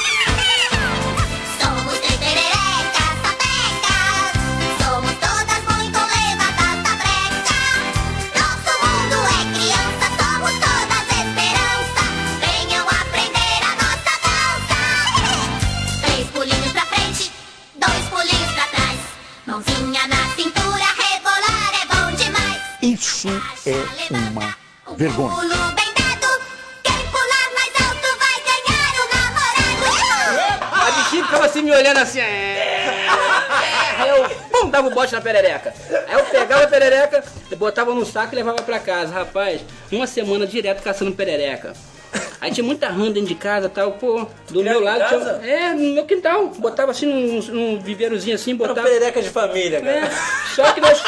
é 23.73 24.15
uma 24.31 24.57
vergonha. 24.97 25.29
Pulo 25.35 25.49
bem 25.75 25.93
dado. 25.95 26.43
Quem 26.83 26.95
pular 27.11 27.49
mais 27.55 27.73
alto 27.89 28.09
vai 28.19 28.37
ganhar 28.47 28.93
o 28.95 29.07
namorado. 29.15 30.87
A 30.89 30.91
bichinha 31.03 31.25
ficava 31.25 31.47
assim 31.47 31.63
me 31.63 31.73
olhando 31.73 31.99
assim. 31.99 32.21
é. 32.21 33.07
Aí 33.99 34.09
eu 34.09 34.29
pum, 34.51 34.69
dava 34.69 34.89
o 34.89 34.91
bote 34.91 35.13
na 35.13 35.21
perereca. 35.21 35.73
Aí 36.09 36.15
eu 36.15 36.25
pegava 36.27 36.65
a 36.65 36.67
perereca, 36.67 37.25
botava 37.57 37.95
no 37.95 38.05
saco 38.05 38.35
e 38.35 38.37
levava 38.37 38.63
pra 38.63 38.79
casa. 38.79 39.13
Rapaz, 39.13 39.61
uma 39.91 40.07
semana 40.07 40.47
direto 40.47 40.83
caçando 40.83 41.13
perereca. 41.13 41.73
Aí 42.41 42.51
tinha 42.51 42.65
muita 42.65 42.89
rã 42.89 43.05
dentro 43.11 43.29
de 43.29 43.35
casa 43.37 43.67
e 43.67 43.71
tal, 43.71 43.93
pô, 43.93 44.27
do 44.51 44.63
meu 44.65 44.81
lado 44.83 45.05
tinha. 45.09 45.49
É, 45.49 45.73
no 45.73 45.95
meu 45.95 46.05
quintal. 46.05 46.49
Botava 46.49 46.91
assim 46.91 47.07
num, 47.07 47.41
num 47.41 47.81
viveirozinho 47.81 48.35
assim, 48.35 48.51
Era 48.51 48.59
botava. 48.69 48.83
perereca 48.89 49.23
de 49.23 49.31
família, 49.31 49.81
cara. 49.81 49.93
É, 50.07 50.11
só 50.55 50.73
que 50.73 50.81
nós. 50.81 51.01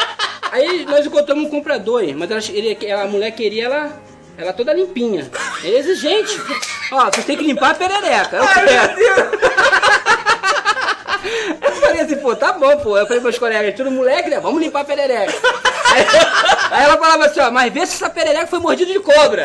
Aí 0.55 0.85
nós 0.85 1.05
encontramos 1.05 1.47
um 1.47 1.49
comprador, 1.49 2.01
mas 2.15 2.31
ela, 2.31 2.39
ele, 2.57 2.91
a 2.93 3.05
mulher 3.07 3.29
queria 3.31 3.65
ela, 3.65 3.91
ela 4.37 4.53
toda 4.53 4.73
limpinha. 4.73 5.29
É 5.61 5.67
exigente. 5.67 6.41
Ó, 6.93 7.11
vocês 7.11 7.25
têm 7.25 7.35
que 7.35 7.43
limpar 7.43 7.71
a 7.71 7.73
perereca. 7.73 8.37
Eu 8.37 8.47
quero. 8.47 9.35
Eu 11.61 11.71
falei 11.73 12.01
assim, 12.01 12.15
pô, 12.17 12.33
tá 12.37 12.53
bom, 12.53 12.77
pô. 12.77 12.97
Eu 12.97 13.05
falei 13.05 13.19
pros 13.19 13.23
meus 13.23 13.37
colegas, 13.37 13.75
tudo 13.75 13.91
moleque, 13.91 14.29
né? 14.29 14.39
Vamos 14.39 14.61
limpar 14.61 14.81
a 14.81 14.85
perereca. 14.85 15.33
Aí, 15.91 16.05
aí 16.71 16.83
ela 16.85 16.97
falava 16.97 17.25
assim, 17.25 17.41
ó, 17.41 17.51
mas 17.51 17.73
vê 17.73 17.85
se 17.85 17.95
essa 17.95 18.09
perereca 18.09 18.47
foi 18.47 18.59
mordida 18.59 18.93
de 18.93 18.99
cobra. 18.99 19.43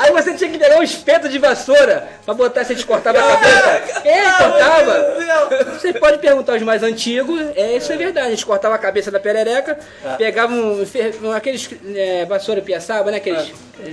Aí 0.00 0.12
você 0.12 0.34
tinha 0.34 0.50
que 0.50 0.58
pegar 0.58 0.78
um 0.78 0.82
espeto 0.82 1.28
de 1.28 1.38
vassoura 1.38 2.08
pra 2.24 2.34
botar 2.34 2.64
se 2.64 2.72
a 2.72 2.74
gente 2.76 2.86
cortava 2.86 3.18
a 3.18 3.36
cabeça. 3.36 4.02
É, 4.08 4.22
cortava. 4.32 5.74
Você 5.78 5.92
pode 5.92 6.18
perguntar 6.18 6.52
aos 6.54 6.62
mais 6.62 6.82
antigos, 6.82 7.40
é, 7.54 7.76
isso 7.76 7.92
é 7.92 7.96
verdade. 7.96 8.26
A 8.28 8.30
gente 8.30 8.46
cortava 8.46 8.74
a 8.74 8.78
cabeça 8.78 9.10
da 9.10 9.20
perereca, 9.20 9.78
pegava 10.16 10.52
um, 10.52 10.84
um- 11.22 11.32
aqueles 11.32 11.68
é, 11.94 12.24
vassoura 12.24 12.60
piaçaba, 12.62 13.10
né? 13.10 13.18
Aqueles 13.18 13.52
é. 13.86 13.90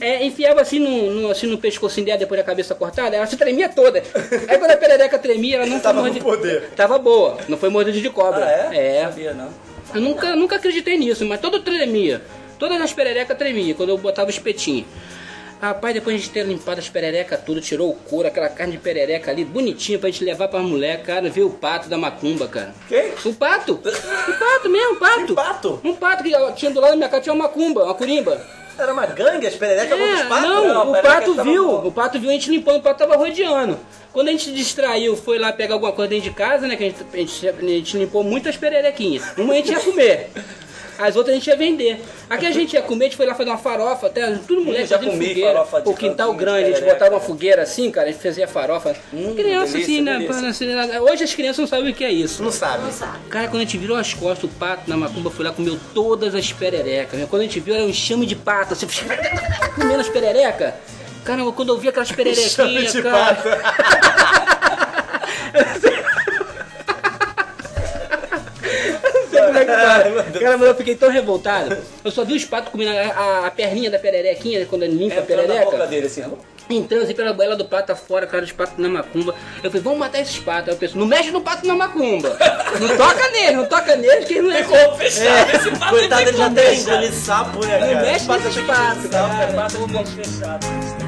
É, 0.00 0.24
enfiava 0.24 0.60
assim 0.60 0.78
no, 0.78 1.10
no, 1.10 1.30
assim 1.30 1.46
no 1.46 1.58
pescocinho 1.58 2.06
dela 2.06 2.18
depois 2.18 2.38
da 2.40 2.44
cabeça 2.44 2.74
cortada, 2.74 3.14
ela 3.16 3.26
se 3.26 3.36
tremia 3.36 3.68
toda. 3.68 4.02
Aí 4.48 4.58
quando 4.58 4.70
a 4.70 4.76
perereca 4.76 5.18
tremia, 5.18 5.56
ela 5.56 5.66
não 5.66 5.80
Tava 5.80 6.00
foi 6.00 6.10
no 6.10 6.20
mordida. 6.22 6.24
poder. 6.24 6.70
Tava 6.76 6.98
boa, 6.98 7.38
não 7.48 7.56
foi 7.58 7.68
mordida 7.68 8.00
de 8.00 8.10
cobra. 8.10 8.44
Ah, 8.44 8.74
é? 8.74 8.96
É. 8.98 9.02
Sabia, 9.04 9.32
não. 9.34 9.48
Eu 9.94 10.00
nunca, 10.00 10.34
nunca 10.34 10.56
acreditei 10.56 10.96
nisso, 10.98 11.24
mas 11.24 11.40
todo 11.40 11.60
tremia. 11.60 12.20
Todas 12.64 12.80
as 12.80 12.94
pererecas 12.94 13.36
tremiam 13.36 13.76
quando 13.76 13.90
eu 13.90 13.98
botava 13.98 14.28
o 14.28 14.30
espetinho. 14.30 14.86
Rapaz, 15.60 15.92
depois 15.92 16.16
de 16.16 16.22
a 16.22 16.24
gente 16.24 16.32
ter 16.32 16.46
limpado 16.46 16.80
as 16.80 16.88
pererecas 16.88 17.38
tudo, 17.44 17.60
tirou 17.60 17.90
o 17.90 17.94
couro, 17.94 18.26
aquela 18.26 18.48
carne 18.48 18.72
de 18.72 18.78
perereca 18.78 19.30
ali, 19.30 19.44
bonitinha 19.44 19.98
pra 19.98 20.08
gente 20.08 20.24
levar 20.24 20.48
pra 20.48 20.60
mulher, 20.60 21.02
cara, 21.02 21.28
ver 21.28 21.42
o 21.42 21.50
pato 21.50 21.90
da 21.90 21.98
macumba, 21.98 22.48
cara. 22.48 22.74
Quem? 22.88 23.12
O 23.22 23.34
pato! 23.34 23.74
O 23.74 24.32
pato 24.38 24.70
mesmo, 24.70 24.94
o 24.94 24.96
pato! 24.96 25.20
Que 25.28 25.34
pato? 25.34 25.80
Um 25.84 25.94
pato 25.94 26.22
que 26.24 26.30
tinha 26.56 26.70
do 26.70 26.80
lado 26.80 26.92
da 26.92 26.96
minha 26.96 27.08
casa, 27.10 27.22
tinha 27.24 27.34
uma 27.34 27.44
macumba, 27.44 27.84
uma 27.84 27.94
curimba. 27.94 28.40
Era 28.78 28.94
uma 28.94 29.04
gangue, 29.04 29.46
as 29.46 29.54
pererecas 29.54 29.98
vão 29.98 30.10
dos 30.10 30.20
É, 30.20 30.24
patos? 30.24 30.48
não, 30.48 30.68
Não, 30.68 30.92
o 30.92 31.02
pato 31.02 31.34
viu, 31.44 31.70
o 31.86 31.92
pato 31.92 32.18
viu 32.18 32.30
a 32.30 32.32
gente 32.32 32.48
limpando, 32.50 32.78
o 32.78 32.82
pato 32.82 32.98
tava 32.98 33.14
rodeando. 33.16 33.78
Quando 34.10 34.28
a 34.28 34.30
gente 34.30 34.50
distraiu, 34.52 35.14
foi 35.16 35.38
lá 35.38 35.52
pegar 35.52 35.74
alguma 35.74 35.92
coisa 35.92 36.08
dentro 36.08 36.30
de 36.30 36.34
casa, 36.34 36.66
né, 36.66 36.76
que 36.76 36.84
a 36.84 36.86
gente, 36.88 37.04
a 37.12 37.16
gente, 37.18 37.48
a 37.48 37.52
gente 37.62 37.98
limpou 37.98 38.24
muitas 38.24 38.56
pererequinhas. 38.56 39.22
Uma 39.36 39.52
a 39.52 39.56
gente 39.56 39.70
ia 39.70 39.80
comer. 39.80 40.30
As 40.98 41.16
outras 41.16 41.34
a 41.34 41.38
gente 41.38 41.48
ia 41.48 41.56
vender. 41.56 42.00
Aqui 42.30 42.46
a 42.46 42.50
gente 42.50 42.74
ia 42.74 42.82
comer, 42.82 43.06
a 43.06 43.08
gente 43.08 43.16
foi 43.16 43.26
lá 43.26 43.34
fazer 43.34 43.50
uma 43.50 43.58
farofa, 43.58 44.06
até 44.06 44.30
tudo 44.46 44.62
moleque 44.62 44.86
já 44.86 44.98
comi 44.98 45.28
fogueira. 45.28 45.52
farofa 45.54 45.80
de 45.82 45.88
o 45.88 45.94
quintal 45.94 46.28
cantinho 46.28 46.38
grande, 46.38 46.58
a 46.58 46.66
gente 46.66 46.74
perereca. 46.74 46.94
botava 46.94 47.14
uma 47.14 47.20
fogueira 47.20 47.62
assim, 47.62 47.90
cara, 47.90 48.08
a 48.08 48.12
gente 48.12 48.22
fazia 48.22 48.46
farofa. 48.48 48.94
Criança 49.10 49.72
delícia, 49.72 49.80
assim, 49.80 50.00
né? 50.02 50.18
delícia. 50.18 50.48
assim, 50.48 50.66
né, 50.66 51.00
Hoje 51.00 51.24
as 51.24 51.34
crianças 51.34 51.58
não 51.58 51.66
sabem 51.66 51.90
o 51.90 51.94
que 51.94 52.04
é 52.04 52.12
isso. 52.12 52.42
Não 52.42 52.52
sabe. 52.52 52.84
Cara, 53.28 53.48
quando 53.48 53.56
a 53.56 53.64
gente 53.64 53.76
virou 53.78 53.96
as 53.96 54.14
costas, 54.14 54.44
o 54.44 54.48
pato 54.54 54.88
na 54.88 54.96
macumba 54.96 55.30
foi 55.30 55.44
lá 55.44 55.52
comeu 55.52 55.78
todas 55.92 56.34
as 56.34 56.52
pererecas. 56.52 57.18
né? 57.18 57.26
Quando 57.28 57.42
a 57.42 57.44
gente 57.44 57.58
viu, 57.60 57.74
era 57.74 57.84
um 57.84 57.88
enxame 57.88 58.26
de 58.26 58.36
pato, 58.36 58.74
assim, 58.74 58.86
comendo 59.74 60.00
as 60.00 60.08
pererecas. 60.08 60.74
Caramba, 61.24 61.52
quando 61.52 61.70
eu 61.70 61.78
vi 61.78 61.88
aquelas 61.88 62.10
pererequinhas, 62.12 62.92
de 62.92 63.02
cara. 69.64 70.04
pato. 70.04 70.10
Não 70.10 70.20
é. 70.20 70.24
Cara, 70.40 70.58
mas 70.58 70.68
eu 70.68 70.74
fiquei 70.74 70.94
tão 70.96 71.10
revoltado. 71.10 71.76
Eu 72.04 72.10
só 72.10 72.24
vi 72.24 72.34
os 72.34 72.44
patos 72.44 72.70
comendo 72.72 72.90
a, 72.90 73.02
a- 73.02 73.46
a 73.46 73.50
perninha 73.50 73.90
da 73.90 73.98
pererequinha, 73.98 74.60
né, 74.60 74.66
quando 74.68 74.82
ele 74.84 74.94
limpa 74.96 75.14
a 75.14 75.20
na 75.20 75.22
boca 75.22 75.36
perereca. 75.46 75.86
dele, 75.86 76.06
assim. 76.06 76.24
Entrando 76.70 77.02
assim 77.02 77.12
pela 77.14 77.30
goela 77.32 77.54
do 77.56 77.66
pato 77.66 77.94
fora, 77.94 78.26
cara, 78.26 78.42
os 78.42 78.50
patos 78.52 78.78
na 78.78 78.88
macumba. 78.88 79.34
Eu 79.62 79.70
falei, 79.70 79.82
vamos 79.82 79.98
matar 79.98 80.20
esses 80.20 80.38
patos. 80.38 80.68
Aí 80.70 80.74
eu 80.74 80.78
pensei, 80.78 80.98
não 80.98 81.06
mexe 81.06 81.30
no 81.30 81.42
pato 81.42 81.66
na 81.66 81.74
macumba. 81.74 82.34
Não 82.80 82.96
toca 82.96 83.30
nele, 83.32 83.56
não 83.56 83.66
toca 83.66 83.94
nele, 83.96 84.24
que 84.24 84.34
ele 84.34 84.48
não 84.48 84.52
é. 84.56 84.62
Ficou 84.64 84.96
fechado, 84.96 85.50
esse 85.56 85.70
pato 85.78 85.90
Coitado, 85.94 86.22
ele 86.22 86.32
já 86.38 86.48
tem 86.50 86.80
engolido 86.80 87.14
sapo, 87.14 87.66
né, 87.66 87.78
Não 87.78 87.86
cara? 87.88 88.00
mexe 88.00 88.26
Pato 88.26 88.44
nesses 88.44 88.62
patos, 88.64 89.06
cara. 89.10 89.52
Pato 89.52 89.76
com 89.76 89.84
o 89.84 89.88
bico 89.88 90.06
fechado. 90.06 90.66
Então 90.66 91.03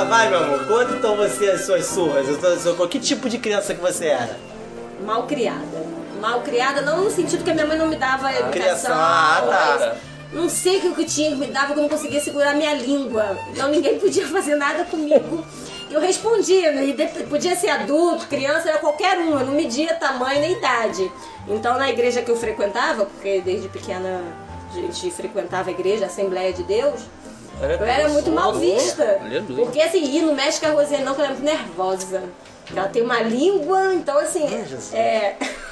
tá, 0.00 0.04
vai, 0.04 0.28
meu 0.28 0.38
amor. 0.38 0.66
Conta 0.66 0.92
então 0.94 1.16
você 1.16 1.50
as 1.50 1.64
suas 1.64 1.86
surras. 1.86 2.26
Que 2.90 2.98
tipo 2.98 3.28
de 3.28 3.38
criança 3.38 3.74
que 3.74 3.80
você 3.80 4.06
era? 4.06 4.38
Mal 5.04 5.26
criada. 5.26 5.90
Mal 6.20 6.40
criada, 6.42 6.82
não 6.82 7.04
no 7.04 7.10
sentido 7.10 7.42
que 7.42 7.50
a 7.50 7.54
minha 7.54 7.66
mãe 7.66 7.78
não 7.78 7.88
me 7.88 7.96
dava 7.96 8.30
educação. 8.30 8.50
criação, 8.50 8.94
ah, 8.94 9.76
tá. 9.78 9.96
Não 10.32 10.48
sei 10.48 10.76
o 10.76 10.80
que, 10.80 10.94
que 10.94 11.04
tinha 11.06 11.30
que 11.30 11.36
me 11.36 11.46
dava, 11.46 11.72
que 11.72 11.78
eu 11.78 11.82
não 11.82 11.88
conseguia 11.88 12.20
segurar 12.20 12.54
minha 12.54 12.74
língua. 12.74 13.36
Então 13.50 13.68
ninguém 13.68 13.98
podia 13.98 14.26
fazer 14.28 14.54
nada 14.54 14.84
comigo. 14.84 15.44
Eu 15.90 16.00
respondia, 16.00 16.72
né? 16.72 16.84
E 16.84 17.24
podia 17.24 17.56
ser 17.56 17.70
adulto, 17.70 18.28
criança, 18.28 18.68
era 18.68 18.78
qualquer 18.78 19.18
um, 19.18 19.38
eu 19.38 19.46
não 19.46 19.54
media 19.54 19.94
tamanho 19.94 20.40
nem 20.40 20.52
idade. 20.52 21.10
Então 21.48 21.76
na 21.78 21.88
igreja 21.88 22.22
que 22.22 22.30
eu 22.30 22.36
frequentava, 22.36 23.06
porque 23.06 23.40
desde 23.40 23.68
pequena 23.68 24.22
a 24.72 24.74
gente 24.74 25.10
frequentava 25.10 25.70
a 25.70 25.72
igreja, 25.72 26.04
a 26.04 26.06
Assembleia 26.06 26.52
de 26.52 26.62
Deus, 26.62 27.00
eu 27.62 27.86
era 27.86 28.08
muito 28.08 28.30
mal 28.30 28.54
vista. 28.54 29.18
Aleluia. 29.20 29.64
Porque 29.64 29.80
assim, 29.80 30.02
ir 30.04 30.22
no 30.22 30.34
México 30.34 30.66
a 30.66 30.70
Rosê 30.70 30.98
não, 30.98 31.14
que 31.14 31.20
ela 31.20 31.30
é 31.30 31.34
muito 31.34 31.44
nervosa. 31.44 32.22
Ela 32.74 32.88
tem 32.88 33.02
uma 33.02 33.20
língua, 33.20 33.94
então 33.94 34.16
assim. 34.18 34.46
É, 34.92 35.34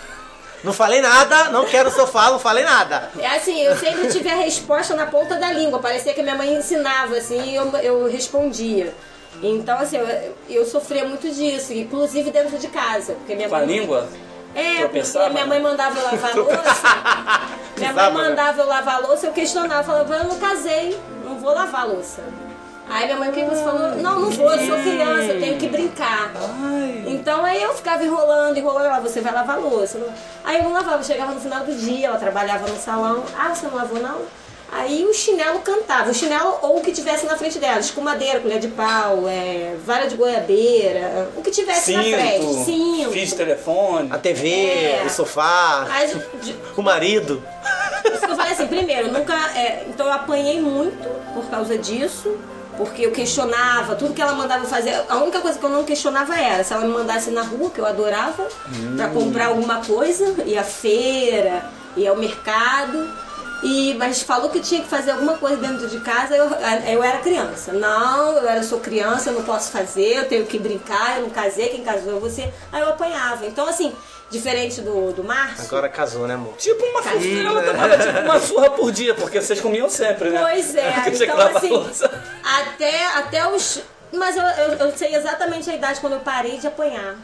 Não 0.63 0.73
falei 0.73 1.01
nada, 1.01 1.51
não 1.51 1.65
quero 1.67 1.91
sofá, 1.91 2.31
não 2.31 2.39
falei 2.39 2.65
nada. 2.65 3.11
é 3.19 3.27
assim, 3.29 3.61
eu 3.61 3.77
sempre 3.77 4.09
tive 4.09 4.29
a 4.29 4.35
resposta 4.35 4.95
na 4.95 5.07
ponta 5.07 5.37
da 5.37 5.53
língua. 5.53 5.79
Parecia 5.79 6.13
que 6.13 6.21
a 6.21 6.23
minha 6.23 6.35
mãe 6.35 6.53
ensinava, 6.53 7.17
assim, 7.17 7.41
e 7.41 7.55
eu, 7.55 7.71
eu 7.77 8.11
respondia. 8.11 8.93
Então, 9.41 9.79
assim, 9.79 9.99
eu, 9.99 10.35
eu 10.49 10.67
sofria 10.67 11.05
muito 11.05 11.31
disso, 11.31 11.73
inclusive 11.73 12.31
dentro 12.31 12.59
de 12.59 12.67
casa. 12.69 13.13
Porque 13.15 13.37
minha 13.37 13.49
Com 13.49 13.55
a 13.55 13.59
mãe... 13.59 13.69
língua? 13.69 14.09
É, 14.55 14.63
porque 14.63 14.81
Tropeçava, 14.81 15.31
minha 15.31 15.47
né? 15.47 15.49
mãe 15.49 15.61
mandava 15.63 15.97
eu 15.97 16.05
lavar 16.05 16.31
a 16.33 16.35
louça. 16.43 17.49
minha 17.79 17.93
mãe 17.93 18.05
né? 18.07 18.11
mandava 18.11 18.61
eu 18.61 18.67
lavar 18.67 18.95
a 18.97 18.99
louça, 18.99 19.27
eu 19.27 19.33
questionava, 19.33 19.85
falava, 19.85 20.17
eu 20.17 20.25
não 20.25 20.39
casei, 20.41 20.99
não 21.29 21.39
vou 21.39 21.53
lavar 21.55 21.83
a 21.83 21.85
louça. 21.85 22.23
Aí 22.91 23.05
minha 23.05 23.19
mãe, 23.19 23.29
o 23.29 23.33
que 23.33 23.45
você 23.45 23.63
falou? 23.63 23.97
Não, 23.97 24.19
não 24.21 24.31
vou, 24.31 24.51
eu 24.51 24.67
sou 24.67 24.77
criança, 24.83 25.33
eu 25.35 25.41
tenho 25.41 25.59
que 25.59 25.69
brincar. 25.69 26.33
Então 27.07 27.45
aí 27.45 27.63
eu 27.63 27.75
ficava 27.75 28.03
enrolando, 28.03 28.57
enrolando, 28.57 28.87
ela, 28.87 29.01
você 29.01 29.21
vai 29.21 29.33
lavar 29.33 29.57
a 29.57 29.61
louça. 29.61 30.01
Aí 30.45 30.57
eu 30.57 30.63
não 30.65 30.73
lavava, 30.73 31.03
chegava 31.03 31.33
no 31.33 31.41
final 31.41 31.65
do 31.65 31.75
dia, 31.75 32.07
ela 32.09 32.17
trabalhava 32.19 32.67
no 32.67 32.77
salão, 32.79 33.25
ah, 33.39 33.55
você 33.55 33.67
não 33.67 33.75
lavou 33.77 34.01
não? 34.01 34.23
Aí 34.71 35.05
o 35.07 35.15
chinelo 35.15 35.61
cantava, 35.61 36.11
o 36.11 36.15
chinelo 36.15 36.59
ou 36.61 36.79
o 36.79 36.81
que 36.83 36.93
tivesse 36.93 37.25
na 37.25 37.37
frente 37.39 37.59
dela, 37.59 37.81
escumadeira, 37.81 38.39
colher 38.41 38.59
de 38.59 38.69
pau, 38.69 39.25
é, 39.27 39.75
vara 39.85 40.07
de 40.07 40.15
goiabeira, 40.15 41.31
o 41.37 41.41
que 41.43 41.51
tivesse 41.51 41.93
na 41.95 42.03
frente, 42.03 42.45
Cinto, 42.45 42.65
cinto. 42.67 43.11
fiz 43.11 43.33
telefone. 43.33 44.11
A 44.13 44.19
TV, 44.19 44.49
É. 44.51 45.03
o 45.07 45.11
sofá, 45.11 45.87
Aí, 45.91 46.09
de- 46.43 46.55
o 46.77 46.83
marido. 46.83 47.43
Isso 48.05 48.27
que 48.27 48.33
eu 48.33 48.37
falei 48.37 48.53
assim, 48.53 48.67
primeiro, 48.67 49.13
nunca. 49.13 49.35
é, 49.57 49.87
então 49.89 50.07
eu 50.07 50.13
apanhei 50.13 50.61
muito 50.61 51.09
por 51.35 51.45
causa 51.51 51.77
disso. 51.77 52.37
Porque 52.77 53.05
eu 53.05 53.11
questionava 53.11 53.97
tudo 53.97 54.15
que 54.15 54.23
ela 54.23 54.35
mandava 54.35 54.65
fazer. 54.65 54.95
A 55.09 55.17
única 55.17 55.41
coisa 55.41 55.59
que 55.59 55.65
eu 55.65 55.71
não 55.71 55.83
questionava 55.83 56.39
era 56.39 56.63
se 56.63 56.73
ela 56.73 56.85
me 56.85 56.93
mandasse 56.93 57.29
na 57.29 57.43
rua, 57.43 57.71
que 57.71 57.81
eu 57.81 57.85
adorava, 57.87 58.47
pra 58.97 59.09
comprar 59.09 59.47
alguma 59.47 59.85
coisa, 59.85 60.37
ir 60.47 60.57
à 60.57 60.63
feira, 60.63 61.65
ir 61.97 62.07
ao 62.07 62.17
mercado. 62.17 63.11
E, 63.63 63.95
mas 63.95 64.23
falou 64.23 64.51
que 64.51 64.61
tinha 64.61 64.83
que 64.83 64.89
fazer 64.89 65.11
alguma 65.11 65.37
coisa 65.37 65.57
dentro 65.57 65.89
de 65.89 65.99
casa, 66.01 66.37
eu, 66.37 66.49
eu 66.87 67.03
era 67.03 67.19
criança. 67.19 67.73
Não, 67.73 68.39
eu 68.39 68.49
era, 68.49 68.63
sou 68.63 68.79
criança, 68.79 69.31
eu 69.31 69.35
não 69.35 69.43
posso 69.43 69.73
fazer, 69.73 70.17
eu 70.17 70.29
tenho 70.29 70.47
que 70.47 70.59
brincar, 70.59 71.17
eu 71.17 71.23
não 71.23 71.31
casei, 71.31 71.69
quem 71.69 71.83
casou 71.83 72.17
é 72.17 72.21
você. 72.21 72.53
Aí 72.73 72.81
eu 72.81 72.91
apanhava. 72.91 73.47
Então, 73.47 73.67
assim, 73.69 73.93
diferente 74.31 74.81
do, 74.81 75.13
do 75.13 75.25
Márcio. 75.25 75.65
Agora 75.65 75.89
casou, 75.89 76.27
né, 76.27 76.35
amor? 76.35 76.55
Tipo 76.57 76.85
uma 76.85 77.01
ela 77.01 77.63
tomava 77.63 77.99
tipo 77.99 78.19
uma 78.21 78.41
surra 78.41 78.71
por 78.71 78.93
dia, 78.93 79.15
porque 79.15 79.41
vocês 79.41 79.61
comiam 79.61 79.89
sempre, 79.89 80.31
né? 80.31 80.41
Pois 80.41 80.75
é, 80.75 80.93
Porque 81.03 81.11
tinha 81.13 81.27
que 81.27 81.33
então 81.35 81.87
assim, 81.87 82.05
até, 82.45 83.07
até 83.07 83.49
os. 83.49 83.83
Mas 84.13 84.37
eu, 84.37 84.43
eu, 84.43 84.73
eu 84.75 84.97
sei 84.97 85.15
exatamente 85.15 85.69
a 85.71 85.75
idade 85.75 86.01
quando 86.01 86.15
eu 86.15 86.21
parei 86.21 86.59
de 86.59 86.67
apanhar. 86.67 87.17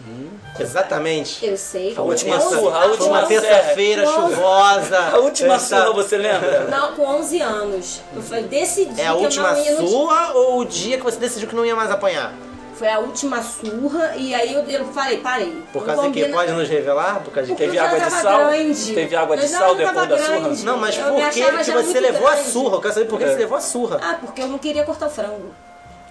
Exatamente. 0.59 1.45
Eu 1.45 1.57
sei. 1.57 1.95
A 1.97 2.03
última 2.03 2.41
surra, 2.41 2.83
a 2.83 2.87
última 2.87 3.23
terça-feira 3.27 4.07
chuvosa. 4.07 4.99
A 5.13 5.19
última 5.19 5.55
Essa- 5.55 5.79
surra, 5.83 5.93
você 5.93 6.17
lembra? 6.17 6.65
Não, 6.71 6.93
com 6.95 7.03
11 7.03 7.41
anos. 7.41 8.01
Eu 8.15 8.23
falei, 8.23 8.45
decidi 8.45 9.01
É 9.01 9.09
a 9.09 9.13
que 9.13 9.19
última 9.19 9.49
eu 9.59 9.77
não 9.77 9.83
ia. 9.83 9.89
sua 9.89 10.33
ou 10.35 10.59
o 10.61 10.65
dia 10.65 10.97
que 10.97 11.03
você 11.05 11.19
decidiu 11.19 11.49
que 11.49 11.55
não 11.57 11.65
ia 11.67 11.75
mais 11.77 11.91
apanhar? 11.91 12.33
Foi 12.77 12.89
a 12.89 12.99
última 12.99 13.41
surra 13.41 14.15
e 14.17 14.35
aí 14.35 14.53
eu, 14.53 14.65
eu 14.69 14.85
falei, 14.87 15.19
parei. 15.19 15.63
Por 15.73 15.85
causa 15.87 16.03
de 16.03 16.11
quê? 16.11 16.21
combina- 16.23 16.37
Pode 16.39 16.53
nos 16.53 16.69
revelar? 16.69 17.21
Por 17.23 17.33
causa 17.33 17.49
de? 17.49 17.55
Teve 17.57 17.79
água 17.79 18.01
de 18.01 18.11
sal? 18.11 18.47
grande. 18.49 18.95
Teve 18.95 19.15
água 19.17 19.37
de 19.37 19.49
sal 19.49 19.75
depois 19.77 20.09
da 20.09 20.19
surra? 20.19 20.41
grande. 20.41 20.65
Não, 20.65 20.77
mas 20.77 20.99
Eu 20.99 21.05
por 21.05 21.15
que 21.31 21.31
que 21.31 21.63
já 21.65 21.83
você 21.83 22.01
levou 22.01 22.27
a 22.27 22.35
grande. 22.35 22.49
surra? 22.51 22.77
Eu 22.77 22.81
quero 22.81 22.95
saber 22.95 23.07
por 23.07 23.19
que 23.19 23.25
É. 23.25 23.29
você 23.29 23.39
levou 23.39 23.57
a 23.57 23.61
surra. 23.61 24.01
Ah, 24.03 24.17
porque 24.21 24.43
eu 24.43 24.49
não 24.49 24.59
queria 24.59 24.83
cortar 24.85 25.07
o 25.07 25.11
frango. 25.11 25.55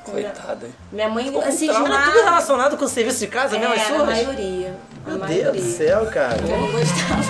Coitada? 0.06 0.68
Minha 0.91 1.10
mãe 1.10 1.26
Ficou 1.26 1.41
assim, 1.43 1.68
trauma, 1.68 1.86
cismava. 1.88 2.12
tudo 2.12 2.24
relacionado 2.24 2.78
com 2.78 2.86
o 2.86 2.88
serviço 2.89 3.20
de 3.20 3.28
casa, 3.28 3.58
mesmo 3.58 3.74
as 3.74 3.80
É, 3.89 3.95
a 3.95 4.04
maioria. 4.04 4.76
A 5.06 5.10
Meu 5.10 5.20
maioria. 5.20 5.51
Deus 5.51 5.66
do 5.66 5.72
céu, 5.78 6.06
cara. 6.08 6.38
Eu 6.41 6.58
não 6.58 6.72
gostava. 6.72 7.24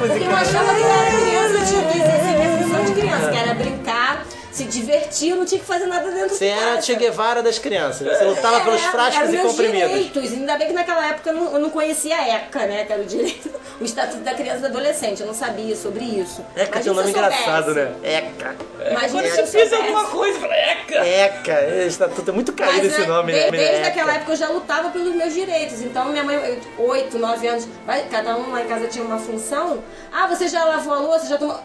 Porque 0.00 0.24
eu 0.24 0.36
achava 0.36 0.74
que 0.74 0.82
era 0.82 1.20
criança, 1.20 1.54
eu 1.54 1.66
tinha 1.66 1.84
que 1.92 1.98
exercer 1.98 2.38
minha 2.38 2.58
função 2.58 2.84
de 2.84 2.92
criança, 3.00 3.30
que 3.30 3.36
era 3.36 3.54
brincar, 3.54 4.24
se 4.60 4.64
divertir, 4.80 5.30
eu 5.30 5.36
não 5.36 5.44
tinha 5.44 5.58
que 5.60 5.66
fazer 5.66 5.86
nada 5.86 6.10
dentro 6.10 6.30
Você 6.36 6.44
de 6.46 6.50
era 6.50 6.60
a 6.60 6.74
casa. 6.76 6.82
Che 6.86 6.94
Guevara 6.96 7.42
das 7.42 7.58
crianças. 7.58 8.06
Você 8.06 8.24
lutava 8.24 8.60
pelos 8.60 8.80
Era- 8.80 8.90
frascos 8.90 9.16
eram 9.22 9.28
e 9.28 9.32
meus 9.36 9.46
comprimidos. 9.48 9.88
direitos. 9.90 10.32
Ainda 10.32 10.56
bem 10.58 10.66
que 10.68 10.72
naquela 10.74 11.06
época 11.06 11.30
eu 11.30 11.34
não, 11.36 11.52
eu 11.54 11.58
não 11.60 11.70
conhecia 11.70 12.16
a 12.16 12.28
ECA, 12.28 12.66
né? 12.66 12.84
Que 12.84 12.92
era 12.92 13.02
o 13.02 13.04
direito, 13.06 13.50
o 13.80 13.84
Estatuto 13.84 14.18
da 14.22 14.34
Criança 14.34 14.58
e 14.58 14.60
do 14.60 14.66
Adolescente. 14.66 15.20
Eu 15.20 15.26
não 15.26 15.34
sabia 15.34 15.74
sobre 15.76 16.04
isso. 16.04 16.44
Eca 16.54 16.80
tem 16.80 16.92
um 16.92 16.94
nome 16.94 17.10
engraçado, 17.10 17.74
né? 17.74 17.92
Eca. 18.02 18.54
Mas 18.92 19.12
Quando 19.12 19.26
você 19.28 19.40
eu 19.42 19.46
fez 19.46 19.72
alguma 19.72 20.04
coisa, 20.04 20.36
eu 20.36 20.40
falei, 20.42 20.58
eca! 20.58 21.06
Eca. 21.06 21.66
Estatuto 21.86 22.30
é 22.30 22.34
muito 22.34 22.52
caído 22.52 22.76
Mas, 22.78 22.86
esse 22.92 23.00
né, 23.00 23.06
nome, 23.06 23.32
né? 23.32 23.50
Desde 23.50 23.82
aquela 23.88 24.14
época 24.14 24.32
eu 24.32 24.36
já 24.36 24.48
lutava 24.48 24.90
pelos 24.90 25.14
meus 25.14 25.32
direitos. 25.32 25.80
Então 25.82 26.06
minha 26.06 26.24
mãe, 26.24 26.36
eu- 26.78 26.84
oito, 26.86 27.18
nove 27.18 27.46
anos, 27.48 27.66
vai- 27.86 28.04
cada 28.10 28.36
um 28.36 28.50
lá 28.52 28.62
em 28.62 28.66
casa 28.66 28.86
tinha 28.88 29.04
uma 29.04 29.18
função. 29.18 29.82
Ah, 30.12 30.26
você 30.26 30.48
já 30.48 30.64
lavou 30.64 30.92
a 30.94 30.98
louça? 30.98 31.26
Já 31.26 31.38
tomou. 31.38 31.58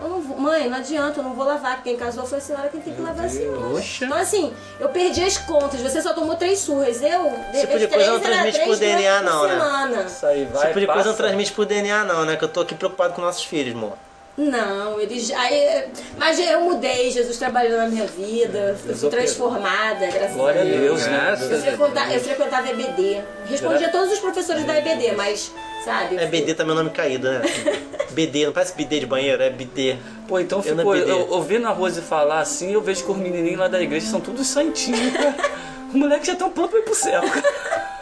Eu 0.00 0.08
não 0.08 0.20
vou, 0.20 0.36
mãe, 0.36 0.68
não 0.68 0.78
adianta, 0.78 1.20
eu 1.20 1.24
não 1.24 1.34
vou 1.34 1.44
lavar. 1.44 1.82
Quem 1.82 1.96
casou 1.96 2.26
foi 2.26 2.38
a 2.38 2.40
senhora 2.40 2.68
quem 2.68 2.80
tem 2.80 2.94
que 2.94 3.00
lavar 3.00 3.26
a 3.26 3.28
senhora. 3.28 3.74
Oxa. 3.74 4.04
Então 4.04 4.18
assim, 4.18 4.52
eu 4.80 4.88
perdi 4.88 5.22
as 5.22 5.38
contas. 5.38 5.80
Você 5.80 6.02
só 6.02 6.12
tomou 6.12 6.34
três 6.36 6.58
surras. 6.58 7.00
Eu, 7.02 7.30
de 7.30 7.56
Esse 7.56 7.66
tipo 7.66 7.78
de 7.78 7.88
coisa 7.88 8.12
não 8.12 8.20
transmite 8.20 8.60
por 8.60 8.76
DNA 8.76 9.22
não, 9.22 9.44
né? 9.44 9.52
semana. 9.52 10.02
Isso 10.04 10.26
aí, 10.26 10.42
Esse 10.42 10.52
vai, 10.52 10.66
tipo 10.68 10.80
de 10.80 10.86
coisa 10.86 11.08
não 11.08 11.16
transmite 11.16 11.52
por 11.52 11.66
DNA, 11.66 12.04
não, 12.04 12.24
né? 12.24 12.36
Que 12.36 12.44
eu 12.44 12.48
tô 12.48 12.60
aqui 12.60 12.74
preocupado 12.74 13.14
com 13.14 13.20
nossos 13.20 13.44
filhos, 13.44 13.74
amor. 13.74 13.96
Não, 14.36 14.98
eles. 14.98 15.30
Aí, 15.30 15.84
mas 16.16 16.38
eu 16.38 16.62
mudei, 16.62 17.10
Jesus 17.10 17.36
trabalhou 17.36 17.76
na 17.78 17.86
minha 17.86 18.06
vida, 18.06 18.76
eu 18.86 18.96
fui 18.96 19.10
transformada, 19.10 20.06
graças 20.06 20.34
Glória 20.34 20.62
a 20.62 20.64
a 20.64 20.66
Deus. 20.66 20.80
Deus, 20.80 21.06
né? 21.06 21.38
Eu 21.50 21.60
frequentava, 21.60 22.12
eu 22.14 22.20
frequentava 22.20 22.70
EBD. 22.70 23.20
Respondia 23.46 23.88
a 23.88 23.90
todos 23.90 24.10
os 24.12 24.18
professores 24.20 24.64
da 24.64 24.78
EBD, 24.78 25.12
mas, 25.16 25.52
sabe? 25.84 26.16
É 26.16 26.26
BD 26.26 26.54
também 26.54 26.72
é 26.74 26.78
nome 26.78 26.90
caído, 26.90 27.30
né? 27.30 27.42
BD, 28.12 28.46
não 28.46 28.52
parece 28.52 28.74
BD 28.74 29.00
de 29.00 29.06
banheiro, 29.06 29.42
é 29.42 29.50
BD. 29.50 29.96
Pô, 30.26 30.40
então 30.40 30.58
Eu 30.60 30.62
ficou. 30.76 30.94
não 30.94 30.94
Eu, 30.96 31.18
pedi. 31.20 31.30
ouvindo 31.34 31.66
a 31.66 31.70
Rose 31.70 32.00
falar 32.00 32.40
assim, 32.40 32.72
eu 32.72 32.80
vejo 32.80 33.04
que 33.04 33.10
os 33.10 33.16
menininhos 33.18 33.58
lá 33.58 33.68
da 33.68 33.80
igreja 33.82 34.06
são 34.06 34.20
todos 34.20 34.46
santinhos, 34.46 35.12
cara. 35.12 35.34
O 35.92 35.98
moleque 35.98 36.26
já 36.26 36.34
tá 36.34 36.46
um 36.46 36.50
pronto 36.50 36.70
pra 36.70 36.78
ir 36.78 36.84
pro 36.84 36.94
céu, 36.94 37.20
cara. 37.20 37.42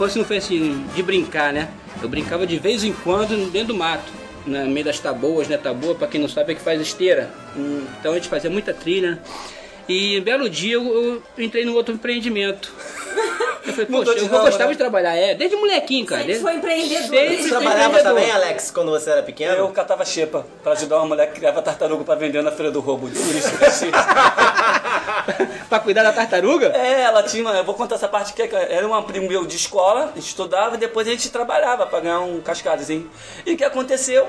infância 0.00 0.18
não 0.18 0.24
foi 0.26 0.38
assim, 0.38 0.82
de 0.94 1.02
brincar, 1.02 1.52
né? 1.52 1.68
Eu 2.02 2.08
brincava 2.08 2.46
de 2.46 2.58
vez 2.58 2.82
em 2.82 2.92
quando 2.92 3.50
dentro 3.50 3.68
do 3.68 3.74
mato, 3.74 4.10
no 4.46 4.66
meio 4.66 4.86
das 4.86 4.98
taboas, 4.98 5.46
né? 5.46 5.58
Taboa, 5.58 5.94
pra 5.94 6.08
quem 6.08 6.18
não 6.18 6.28
sabe, 6.28 6.52
é 6.52 6.54
que 6.54 6.62
faz 6.62 6.80
esteira. 6.80 7.28
Hum, 7.54 7.84
Então 7.98 8.12
a 8.12 8.14
gente 8.14 8.28
fazia 8.28 8.48
muita 8.48 8.72
trilha. 8.72 9.18
E 9.86 10.18
um 10.18 10.22
belo 10.22 10.48
dia 10.48 10.74
eu, 10.74 10.82
eu 11.36 11.44
entrei 11.44 11.66
num 11.66 11.74
outro 11.74 11.92
empreendimento. 11.94 12.72
Eu 13.66 13.72
falei, 13.74 13.86
Mudou 13.90 14.14
poxa, 14.14 14.24
eu 14.24 14.30
ramo, 14.30 14.44
gostava 14.44 14.66
né? 14.68 14.72
de 14.72 14.78
trabalhar, 14.78 15.14
é, 15.16 15.34
desde 15.34 15.54
molequinho, 15.56 16.06
cara. 16.06 16.24
Desde, 16.24 16.42
foi 16.42 16.54
empreendedor. 16.54 17.10
desde 17.10 17.42
Você 17.42 17.48
trabalhava 17.50 17.98
empreendedor. 17.98 18.14
também, 18.14 18.30
Alex, 18.30 18.70
quando 18.70 18.90
você 18.90 19.10
era 19.10 19.22
pequeno? 19.22 19.52
Eu 19.54 19.68
catava 19.68 20.02
xepa 20.06 20.46
pra 20.62 20.72
ajudar 20.72 20.96
uma 20.96 21.06
mulher 21.08 21.26
que 21.30 21.34
criava 21.40 21.60
tartaruga 21.60 22.04
pra 22.04 22.14
vender 22.14 22.42
na 22.42 22.50
feira 22.52 22.70
do 22.72 22.80
roubo. 22.80 23.10
Pra 25.70 25.78
cuidar 25.80 26.02
da 26.02 26.12
tartaruga? 26.12 26.66
É, 26.76 27.02
ela 27.02 27.22
tinha, 27.22 27.44
uma- 27.44 27.56
eu 27.56 27.64
vou 27.64 27.74
contar 27.76 27.94
essa 27.94 28.08
parte 28.08 28.32
que 28.34 28.42
era 28.42 28.86
um 28.86 29.02
primo 29.04 29.28
meu 29.28 29.46
de 29.46 29.54
escola, 29.56 30.06
a 30.06 30.06
gente 30.08 30.26
estudava 30.26 30.74
e 30.74 30.78
depois 30.78 31.06
a 31.06 31.12
gente 31.12 31.30
trabalhava 31.30 31.86
pra 31.86 32.00
ganhar 32.00 32.20
um 32.20 32.40
cascadozinho. 32.40 33.08
E 33.46 33.54
o 33.54 33.56
que 33.56 33.64
aconteceu? 33.64 34.26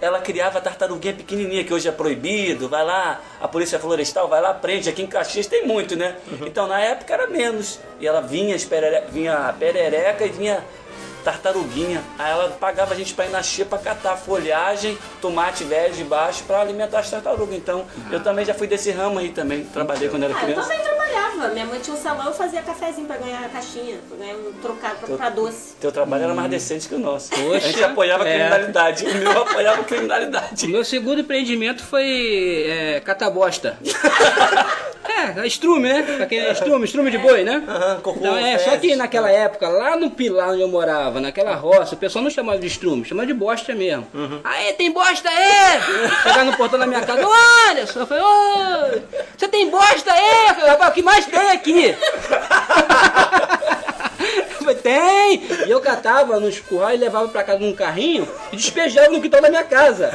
ela 0.00 0.20
criava 0.20 0.60
tartaruguinha 0.60 1.12
pequenininha, 1.12 1.64
que 1.64 1.74
hoje 1.74 1.88
é 1.88 1.90
proibido, 1.90 2.68
vai 2.68 2.84
lá, 2.84 3.20
a 3.40 3.48
polícia 3.48 3.80
florestal 3.80 4.28
vai 4.28 4.40
lá, 4.40 4.54
prende, 4.54 4.88
aqui 4.88 5.02
em 5.02 5.08
Caxias 5.08 5.48
tem 5.48 5.66
muito, 5.66 5.96
né? 5.96 6.14
Então 6.46 6.68
na 6.68 6.78
época 6.80 7.12
era 7.12 7.26
menos. 7.26 7.80
E 7.98 8.06
ela 8.06 8.20
vinha, 8.20 8.54
esperere- 8.54 9.06
vinha 9.10 9.52
perereca 9.58 10.24
e 10.24 10.28
vinha 10.28 10.62
tartaruguinha. 11.24 12.02
Aí 12.18 12.30
ela 12.32 12.48
pagava 12.50 12.94
a 12.94 12.96
gente 12.96 13.14
pra 13.14 13.26
ir 13.26 13.30
na 13.30 13.42
xepa 13.42 13.78
catar 13.78 14.16
folhagem, 14.16 14.96
tomate 15.20 15.64
velho 15.64 15.94
de 15.94 16.04
baixo 16.04 16.42
pra 16.44 16.60
alimentar 16.60 17.00
as 17.00 17.10
tartarugas. 17.10 17.54
Então 17.56 17.84
eu 18.10 18.20
também 18.22 18.44
já 18.44 18.54
fui 18.54 18.66
desse 18.66 18.90
ramo 18.90 19.18
aí 19.18 19.30
também, 19.30 19.64
trabalhei 19.64 20.08
quando 20.08 20.24
era 20.24 20.34
Ah, 20.34 20.38
eu 20.40 20.44
criança. 20.44 20.62
também 20.68 20.78
trabalhava. 20.84 21.48
Minha 21.52 21.66
mãe 21.66 21.78
tinha 21.80 21.94
um 21.96 22.00
salão, 22.00 22.26
eu 22.26 22.32
fazia 22.32 22.60
cafezinho 22.62 23.06
pra 23.06 23.16
ganhar 23.16 23.44
a 23.44 23.48
caixinha, 23.48 23.98
pra 24.08 24.16
ganhar 24.18 24.34
um 24.36 24.52
trocado 24.60 24.96
pra, 24.96 25.16
pra 25.16 25.30
doce. 25.30 25.74
Teu 25.80 25.92
trabalho 25.92 26.24
era 26.24 26.34
mais 26.34 26.50
decente 26.50 26.88
que 26.88 26.94
o 26.94 26.98
nosso. 26.98 27.30
Poxa, 27.30 27.56
a 27.56 27.60
gente 27.60 27.84
apoiava 27.84 28.24
a 28.24 28.28
é. 28.28 28.34
criminalidade. 28.34 29.04
O 29.06 29.14
meu 29.14 29.42
apoiava 29.42 29.80
a 29.80 29.84
criminalidade. 29.84 30.66
O 30.66 30.68
meu 30.68 30.84
segundo 30.84 31.20
empreendimento 31.20 31.82
foi 31.84 32.66
é, 32.68 33.00
catabosta. 33.00 33.78
é, 35.38 35.46
estrume, 35.46 35.88
né? 35.88 36.26
Quem 36.28 36.40
é 36.40 36.52
estrume, 36.52 36.84
estrume 36.84 37.10
de 37.10 37.18
boi, 37.18 37.44
né? 37.44 37.62
Aham, 37.66 38.00
cocô, 38.00 38.18
Então, 38.18 38.36
é, 38.36 38.58
só 38.58 38.76
que 38.76 38.94
naquela 38.96 39.30
época, 39.30 39.68
lá 39.68 39.96
no 39.96 40.10
Pilar 40.10 40.50
onde 40.50 40.60
eu 40.62 40.68
morava, 40.68 41.07
naquela 41.20 41.54
roça, 41.54 41.94
o 41.94 41.98
pessoal 41.98 42.22
não 42.22 42.30
chamava 42.30 42.58
de 42.58 42.66
estrume, 42.66 43.04
chamava 43.04 43.26
de 43.26 43.34
bosta 43.34 43.74
mesmo. 43.74 44.06
Aê, 44.44 44.72
tem 44.74 44.92
bosta 44.92 45.28
aí! 45.28 45.80
Chegar 46.22 46.44
no 46.44 46.56
portão 46.56 46.78
da 46.78 46.86
minha 46.86 47.00
casa, 47.00 47.26
ô 47.26 47.32
Anderson, 47.70 48.00
eu 48.00 48.06
falei, 48.06 48.22
ô, 48.22 49.00
você 49.36 49.48
tem 49.48 49.70
bosta 49.70 50.12
aí? 50.12 50.48
Eu 50.48 50.54
falei, 50.54 50.70
rapaz, 50.70 50.90
o 50.90 50.94
que 50.94 51.02
mais 51.02 51.26
tem 51.26 51.50
aqui? 51.50 51.96
Tem! 54.74 55.42
E 55.66 55.70
eu 55.70 55.80
catava 55.80 56.38
nos 56.40 56.60
currais 56.60 56.98
e 56.98 57.02
levava 57.02 57.28
pra 57.28 57.42
casa 57.42 57.58
num 57.58 57.72
carrinho 57.72 58.28
e 58.52 58.56
despejava 58.56 59.08
no 59.08 59.20
quintal 59.20 59.40
da 59.40 59.50
minha 59.50 59.64
casa. 59.64 60.10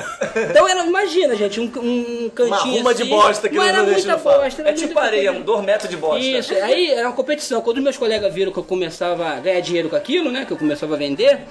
Então 0.49 0.67
era, 0.67 0.83
imagina, 0.85 1.35
gente, 1.35 1.59
um, 1.59 1.65
um 1.65 2.29
cantinho 2.29 2.77
ruma 2.77 2.93
de 2.93 3.03
assim, 3.03 3.11
bosta 3.11 3.49
que 3.49 3.55
não 3.55 3.63
era 3.63 3.83
muita 3.83 4.15
no 4.15 4.19
bosta. 4.19 4.61
era 4.61 4.69
É 4.69 4.73
tipo 4.73 4.97
areia, 4.99 5.31
um 5.31 5.41
dois 5.41 5.63
metros 5.63 5.89
de 5.89 5.97
bosta. 5.97 6.19
Isso, 6.19 6.53
aí 6.55 6.91
era 6.91 7.07
uma 7.07 7.15
competição. 7.15 7.61
Quando 7.61 7.81
meus 7.81 7.97
colegas 7.97 8.33
viram 8.33 8.51
que 8.51 8.59
eu 8.59 8.63
começava 8.63 9.27
a 9.29 9.39
ganhar 9.39 9.59
dinheiro 9.61 9.89
com 9.89 9.95
aquilo, 9.95 10.31
né? 10.31 10.45
Que 10.45 10.53
eu 10.53 10.57
começava 10.57 10.95
a 10.95 10.97
vender, 10.97 11.41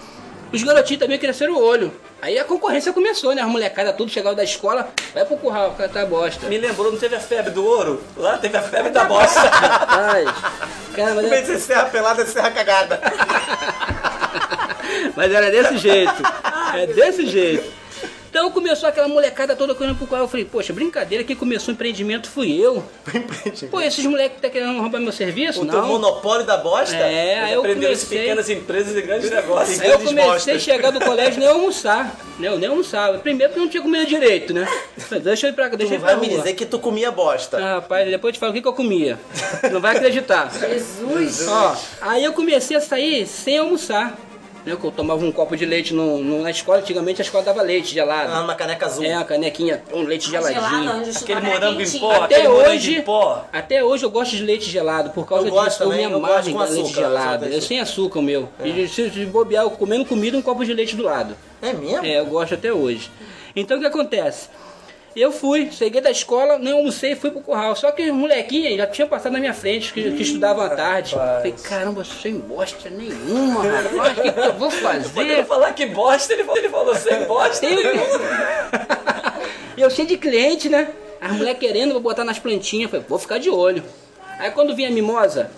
os 0.53 0.63
garotinhos 0.63 1.01
também 1.01 1.19
cresceram 1.19 1.55
o 1.55 1.63
olho. 1.63 1.93
Aí 2.21 2.39
a 2.39 2.45
concorrência 2.45 2.93
começou, 2.93 3.35
né? 3.35 3.43
As 3.43 3.49
molecadas 3.49 3.97
tudo 3.97 4.11
chegavam 4.11 4.37
da 4.37 4.45
escola, 4.45 4.89
vai 5.15 5.25
pro 5.25 5.37
curral, 5.37 5.73
catar 5.73 6.07
bosta. 6.07 6.47
Me 6.47 6.59
lembrou, 6.59 6.93
não 6.93 6.99
teve 6.99 7.17
a 7.17 7.21
febre 7.21 7.51
do 7.51 7.65
ouro? 7.65 8.03
Lá 8.17 8.39
teve 8.39 8.57
a 8.57 8.63
febre 8.63 8.91
da 8.91 9.05
bosta. 9.05 9.41
Rapaz, 9.41 10.29
cara, 10.95 11.15
mas, 11.15 11.27
Em 11.27 11.29
vez 11.29 11.63
serra 11.63 11.85
pelada, 11.87 12.23
é 12.23 12.27
serra 12.27 12.51
cagada. 12.51 13.01
mas 15.17 15.33
era 15.33 15.51
desse 15.51 15.79
jeito. 15.79 16.23
É 16.75 16.87
desse 16.87 17.27
jeito. 17.27 17.82
Então 18.43 18.51
começou 18.51 18.89
aquela 18.89 19.07
molecada 19.07 19.55
toda 19.55 19.73
correndo 19.73 19.95
pro 19.95 20.05
curral. 20.05 20.25
Eu 20.25 20.29
falei, 20.29 20.45
poxa, 20.45 20.73
brincadeira, 20.73 21.23
quem 21.23 21.37
começou 21.37 21.71
o 21.71 21.75
empreendimento 21.77 22.29
fui 22.29 22.51
eu. 22.61 22.83
Pô, 23.71 23.81
esses 23.81 24.05
moleques 24.05 24.35
que 24.35 24.43
tá 24.43 24.51
querendo 24.51 24.81
roubar 24.81 24.99
meu 24.99 25.13
serviço? 25.13 25.63
O 25.63 25.65
teu 25.65 25.81
não. 25.81 25.87
monopólio 25.87 26.45
da 26.45 26.57
bosta? 26.57 26.97
É, 26.97 27.39
aí 27.39 27.53
eu 27.53 27.63
comecei... 27.63 28.19
pequenas 28.19 28.51
empresas 28.51 28.97
e 28.97 29.03
grandes 29.03 29.31
negócios. 29.31 29.81
Aí 29.81 29.87
eu 29.87 29.93
grandes 29.93 30.09
comecei 30.09 30.31
a 30.31 30.35
bostas. 30.35 30.63
chegar 30.63 30.91
do 30.91 30.99
colégio 31.07 31.39
nem 31.39 31.49
almoçar. 31.49 32.17
né? 32.37 32.49
Eu 32.49 32.59
nem 32.59 32.69
almoçava. 32.69 33.19
Primeiro 33.19 33.51
porque 33.53 33.61
eu 33.61 33.65
não 33.65 33.71
tinha 33.71 33.83
comido 33.85 34.07
direito, 34.07 34.53
né? 34.53 34.67
Falei, 34.99 35.23
Deixa 35.23 35.47
eu 35.47 35.51
ir 35.51 35.55
pra 35.55 35.67
cá, 35.67 35.77
Tu 35.77 35.79
deixa 35.79 35.95
eu 35.95 36.01
não 36.01 36.05
ir 36.05 36.11
pra 36.11 36.17
vai 36.17 36.29
me 36.29 36.37
dizer 36.37 36.55
que 36.55 36.67
tu 36.67 36.81
comia 36.81 37.13
bosta. 37.13 37.59
Ah, 37.59 37.75
rapaz, 37.75 38.11
depois 38.11 38.31
eu 38.31 38.33
te 38.33 38.41
falo 38.41 38.51
o 38.51 38.55
que, 38.57 38.61
que 38.63 38.67
eu 38.67 38.73
comia. 38.73 39.21
Não 39.71 39.81
vai 39.81 39.95
acreditar. 39.97 40.51
Jesus! 40.59 41.47
Ó, 41.47 41.77
aí 42.01 42.25
eu 42.25 42.33
comecei 42.33 42.77
a 42.77 42.81
sair 42.81 43.25
sem 43.25 43.59
almoçar. 43.59 44.19
Né, 44.65 44.77
que 44.77 44.85
eu 44.85 44.93
tomava 44.93 45.25
um 45.25 45.33
copo 45.33 45.57
de 45.57 45.67
leite 45.67 45.93
no, 45.93 46.19
no- 46.19 46.43
na 46.43 46.51
escola, 46.51 46.79
antigamente 46.79 47.21
a 47.21 47.25
escola 47.25 47.43
dava 47.43 47.63
leite 47.63 47.93
gelado. 47.93 48.33
Ah, 48.33 48.41
numa 48.43 48.55
caneca 48.55 48.87
azul. 48.87 49.05
É, 49.05 49.17
uma 49.17 49.25
canequinha, 49.25 49.83
um 49.93 50.03
leite 50.05 50.31
geladinho. 50.31 51.03
eu 51.05 51.11
Aquele 51.21 51.41
morango 51.41 51.81
em 51.83 51.91
pó, 51.99 52.13
Até 52.13 52.35
aquele 52.37 52.49
morango 52.49 52.71
hoje, 52.71 52.95
em 52.97 53.03
pó. 53.03 53.45
até 53.53 53.83
hoje 53.85 54.05
eu 54.05 54.11
gosto 54.11 54.37
de 54.37 54.45
leite 54.45 54.71
gelado, 54.71 55.11
por 55.11 55.27
causa 55.27 55.49
Eu 55.49 55.51
gosto 55.53 55.69
disso. 55.71 55.83
Eu 55.83 55.89
também, 55.89 56.07
me 56.07 56.13
eu 56.13 56.19
amarro 56.19 56.35
gosto 56.35 56.49
em 56.51 56.57
leite 56.59 56.81
açúcar, 56.83 57.01
gelado. 57.01 57.47
Eu 57.47 57.61
sem 57.61 57.81
açúcar, 57.81 58.19
o 58.21 58.23
meu. 58.23 58.49
E 58.65 58.87
se, 58.87 59.11
se 59.11 59.25
bobear, 59.27 59.65
eu 59.65 59.71
comendo 59.73 60.05
comida, 60.05 60.37
um 60.37 60.43
copo 60.43 60.65
de 60.65 60.73
leite 60.73 60.95
do 60.95 61.03
lado. 61.03 61.37
É 61.61 61.73
mesmo? 61.73 62.07
É, 62.07 62.21
eu 62.21 62.27
gosto 62.27 62.55
até 62.55 62.73
hoje. 62.73 63.11
Então 63.57 63.77
o 63.77 63.81
que 63.81 63.87
acontece? 63.87 64.49
Eu 65.15 65.31
fui, 65.31 65.71
cheguei 65.71 66.01
da 66.01 66.11
escola, 66.11 66.59
não 66.59 66.79
almocei 66.79 67.13
e 67.13 67.17
fui 67.17 67.31
pro 67.31 67.41
curral. 67.41 67.77
Só 67.77 67.91
que 67.93 68.03
os 68.11 68.17
molequinhos 68.17 68.77
já 68.77 68.87
tinham 68.87 69.09
passado 69.09 69.33
na 69.33 69.39
minha 69.39 69.53
frente, 69.53 69.93
que, 69.93 70.03
que 70.13 70.23
estudavam 70.23 70.65
à 70.65 70.71
tarde. 70.71 71.15
Falei, 71.15 71.55
caramba, 71.63 72.05
sem 72.05 72.39
bosta 72.39 72.89
nenhuma, 72.89 73.63
rapaz, 73.69 74.19
o 74.19 74.23
que, 74.23 74.33
que 74.33 74.41
eu 74.41 74.53
vou 74.55 74.71
fazer? 74.71 75.45
falar 75.45 75.73
que 75.75 75.87
bosta, 75.87 76.33
ele 76.33 76.45
falou, 76.45 76.59
ele 76.59 76.69
falou 76.69 76.95
sem 76.95 77.25
bosta. 77.25 77.67
E 79.75 79.81
eu 79.81 79.91
cheio 79.91 80.07
de 80.07 80.19
cliente, 80.19 80.69
né? 80.69 80.89
As 81.19 81.33
mulheres 81.33 81.59
querendo, 81.59 81.93
vou 81.93 82.03
botar 82.03 82.25
nas 82.25 82.39
plantinhas. 82.39 82.91
Falei, 82.91 83.07
vou 83.09 83.19
ficar 83.19 83.39
de 83.39 83.49
olho. 83.49 83.83
Aí 84.39 84.51
quando 84.51 84.77
vinha 84.77 84.89
a 84.89 84.91
mimosa, 84.93 85.51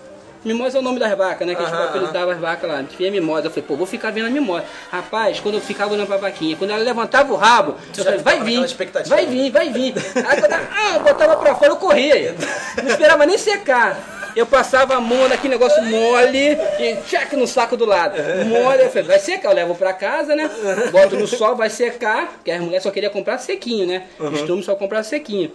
mimosa 0.45 0.77
é 0.77 0.79
o 0.79 0.83
nome 0.83 0.99
das 0.99 1.15
vacas, 1.17 1.47
né? 1.47 1.55
Que 1.55 1.61
a 1.61 1.65
gente 1.65 1.75
apelidava 1.75 2.33
as 2.33 2.39
vacas 2.39 2.69
lá. 2.69 2.81
Vinha 2.81 3.09
a 3.09 3.11
mimosa. 3.11 3.47
Eu 3.47 3.51
falei, 3.51 3.65
pô, 3.67 3.75
vou 3.75 3.87
ficar 3.87 4.11
vendo 4.11 4.27
a 4.27 4.29
mimosa. 4.29 4.65
Rapaz, 4.91 5.39
quando 5.39 5.55
eu 5.55 5.61
ficava 5.61 5.93
olhando 5.93 6.07
pra 6.07 6.17
vaquinha, 6.17 6.55
quando 6.55 6.71
ela 6.71 6.83
levantava 6.83 7.33
o 7.33 7.35
rabo, 7.35 7.75
eu 7.97 8.03
falei, 8.03 8.19
vai 8.19 8.39
vir, 8.41 8.65
vai 9.07 9.25
vir, 9.25 9.51
vai 9.51 9.69
vir. 9.69 9.93
Aí 10.15 10.39
quando 10.39 10.51
ela 10.51 10.69
ah, 10.71 10.99
botava 10.99 11.37
pra 11.37 11.55
fora, 11.55 11.71
eu 11.71 11.77
corria. 11.77 12.35
Não 12.81 12.89
esperava 12.89 13.25
nem 13.25 13.37
secar. 13.37 14.15
Eu 14.35 14.45
passava 14.45 14.95
a 14.95 14.99
mão 14.99 15.29
naquele 15.29 15.53
negócio 15.53 15.81
mole 15.83 16.57
e 16.77 16.97
tchac 17.07 17.33
no 17.37 17.47
saco 17.47 17.77
do 17.77 17.85
lado. 17.85 18.17
Mole, 18.45 18.83
eu 18.83 18.89
falei, 18.89 19.03
vai 19.03 19.19
secar, 19.19 19.49
eu 19.49 19.55
levo 19.55 19.75
pra 19.75 19.93
casa, 19.93 20.35
né? 20.35 20.51
Boto 20.91 21.15
no 21.15 21.25
sol, 21.25 21.55
vai 21.55 21.69
secar, 21.69 22.33
porque 22.33 22.51
as 22.51 22.59
mulheres 22.59 22.83
só 22.83 22.91
queriam 22.91 23.13
comprar 23.13 23.37
sequinho, 23.37 23.87
né? 23.87 24.03
Costume 24.17 24.61
só 24.61 24.75
comprar 24.75 25.03
sequinho. 25.03 25.53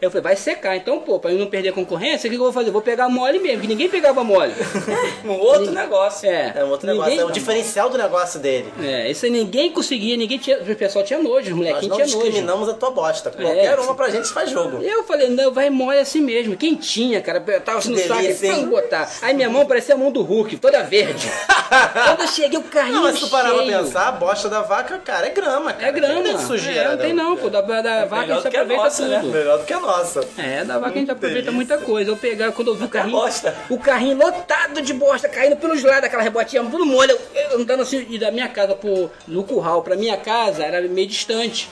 Eu 0.00 0.10
falei, 0.10 0.22
vai 0.22 0.36
secar. 0.36 0.76
Então, 0.76 0.98
pô, 1.00 1.18
pra 1.18 1.30
eu 1.30 1.38
não 1.38 1.46
perder 1.46 1.68
a 1.70 1.72
concorrência, 1.72 2.26
o 2.26 2.30
que 2.30 2.36
eu 2.36 2.42
vou 2.42 2.52
fazer? 2.52 2.70
Vou 2.70 2.80
pegar 2.80 3.08
mole 3.08 3.38
mesmo, 3.38 3.60
que 3.60 3.66
ninguém 3.66 3.88
pegava 3.88 4.24
mole. 4.24 4.52
Um 5.24 5.32
outro 5.32 5.70
negócio. 5.72 6.28
É, 6.28 6.54
É 6.56 6.64
um 6.64 6.70
outro 6.70 6.86
negócio. 6.86 7.10
ninguém- 7.10 7.24
É 7.24 7.28
o 7.28 7.30
diferencial 7.32 7.90
do 7.90 7.98
negócio 7.98 8.40
dele. 8.40 8.72
É, 8.82 9.10
isso 9.10 9.24
aí 9.26 9.30
ninguém 9.30 9.70
conseguia, 9.70 10.16
ninguém 10.16 10.38
tinha. 10.38 10.58
O 10.58 10.76
pessoal 10.76 11.04
tinha 11.04 11.18
nojo, 11.18 11.40
os 11.40 11.48
Nós 11.50 11.56
molequinhos 11.56 11.88
não 11.88 11.96
tinham 11.96 12.08
nojo. 12.08 12.20
discriminamos 12.22 12.68
a 12.68 12.74
tua 12.74 12.90
bosta. 12.90 13.30
Qualquer 13.30 13.78
É. 13.78 13.80
uma 13.80 13.94
pra 13.94 14.08
gente 14.08 14.28
faz 14.28 14.50
jogo. 14.50 14.82
Eu 14.82 15.04
falei, 15.04 15.28
não, 15.28 15.52
vai 15.52 15.68
mole 15.70 15.98
assim 15.98 16.20
mesmo. 16.20 16.56
Quem 16.56 16.74
tinha, 16.74 17.20
cara? 17.20 17.42
Eu 17.46 17.60
tava 17.60 17.78
assim 17.78 17.90
no 17.90 17.98
saco 17.98 18.20
delícia, 18.22 18.52
vamos 18.54 18.70
botar. 18.70 19.10
Aí 19.22 19.34
minha 19.34 19.50
mão 19.50 19.66
parecia 19.66 19.94
a 19.94 19.98
mão 19.98 20.10
do 20.10 20.22
Hulk, 20.22 20.56
toda 20.56 20.82
verde. 20.82 21.30
Quando 21.70 22.20
eu 22.22 22.28
cheguei, 22.28 22.58
o 22.58 22.62
carrinho 22.64 22.94
Não, 22.96 23.02
mas 23.02 23.14
se 23.16 23.20
tu 23.20 23.28
parar 23.30 23.52
pra 23.54 23.62
pensar, 23.64 24.08
a 24.08 24.12
bosta 24.12 24.48
da 24.48 24.60
vaca, 24.62 24.98
cara, 24.98 25.26
é 25.26 25.30
grama, 25.30 25.72
cara. 25.72 25.88
É 25.88 25.92
grama. 25.92 26.14
Não 26.14 26.22
tem 26.22 26.38
sujeira. 26.38 26.80
É, 26.80 26.88
não 26.90 26.98
tem 26.98 27.12
não, 27.12 27.36
pô. 27.36 27.48
Da, 27.48 27.60
da 27.60 28.04
vaca 28.06 28.32
a 28.32 28.36
gente 28.36 28.48
que 28.50 28.56
a 28.56 28.62
aproveita 28.62 28.82
nossa, 28.84 29.06
né? 29.06 29.18
tudo. 29.20 29.32
Melhor 29.32 29.58
do 29.58 29.64
que 29.64 29.72
a 29.72 29.80
nossa. 29.80 29.89
É, 30.36 30.64
da 30.64 30.78
vaca 30.78 30.94
a 30.94 30.98
gente 30.98 31.10
aproveita 31.10 31.50
delícia. 31.50 31.52
muita 31.52 31.78
coisa. 31.78 32.10
Eu 32.10 32.16
pegava, 32.16 32.52
quando 32.52 32.68
eu 32.68 32.74
vi 32.74 32.84
o 32.84 32.88
carrinho. 32.88 33.16
bosta. 33.16 33.54
O 33.68 33.78
carrinho 33.78 34.16
lotado 34.16 34.80
de 34.82 34.92
bosta, 34.92 35.28
caindo 35.28 35.56
pelos 35.56 35.82
lados, 35.82 36.04
aquela 36.04 36.22
rebotinha, 36.22 36.62
tudo 36.64 36.86
molho. 36.86 37.16
Eu 37.34 37.60
andando 37.60 37.82
assim, 37.82 38.06
e 38.08 38.18
da 38.18 38.30
minha 38.30 38.48
casa 38.48 38.74
pro, 38.74 39.10
no 39.26 39.44
curral 39.44 39.82
pra 39.82 39.96
minha 39.96 40.16
casa 40.16 40.64
era 40.64 40.80
meio 40.88 41.06
distante. 41.06 41.68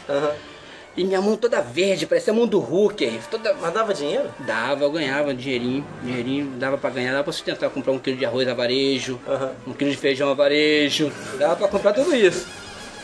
E 0.96 1.04
minha 1.04 1.20
mão 1.22 1.36
toda 1.36 1.60
verde, 1.60 2.06
parecia 2.06 2.32
a 2.32 2.36
mão 2.36 2.46
do 2.46 2.58
Hulk. 2.58 3.20
Toda... 3.30 3.54
Mas 3.54 3.72
dava 3.72 3.94
dinheiro? 3.94 4.28
Dava, 4.40 4.82
eu 4.82 4.90
ganhava 4.90 5.32
dinheirinho, 5.32 5.86
dinheirinho, 6.02 6.46
dava 6.58 6.76
pra 6.76 6.90
ganhar, 6.90 7.12
dava 7.12 7.24
pra 7.24 7.32
sustentar, 7.32 7.70
comprar 7.70 7.92
um 7.92 8.00
quilo 8.00 8.16
de 8.16 8.24
arroz 8.24 8.48
a 8.48 8.54
varejo, 8.54 9.20
um 9.64 9.72
quilo 9.72 9.92
de 9.92 9.96
feijão 9.96 10.28
a 10.28 10.34
varejo, 10.34 11.12
dava 11.38 11.54
pra 11.54 11.68
comprar 11.68 11.92
tudo 11.92 12.14
isso. 12.16 12.46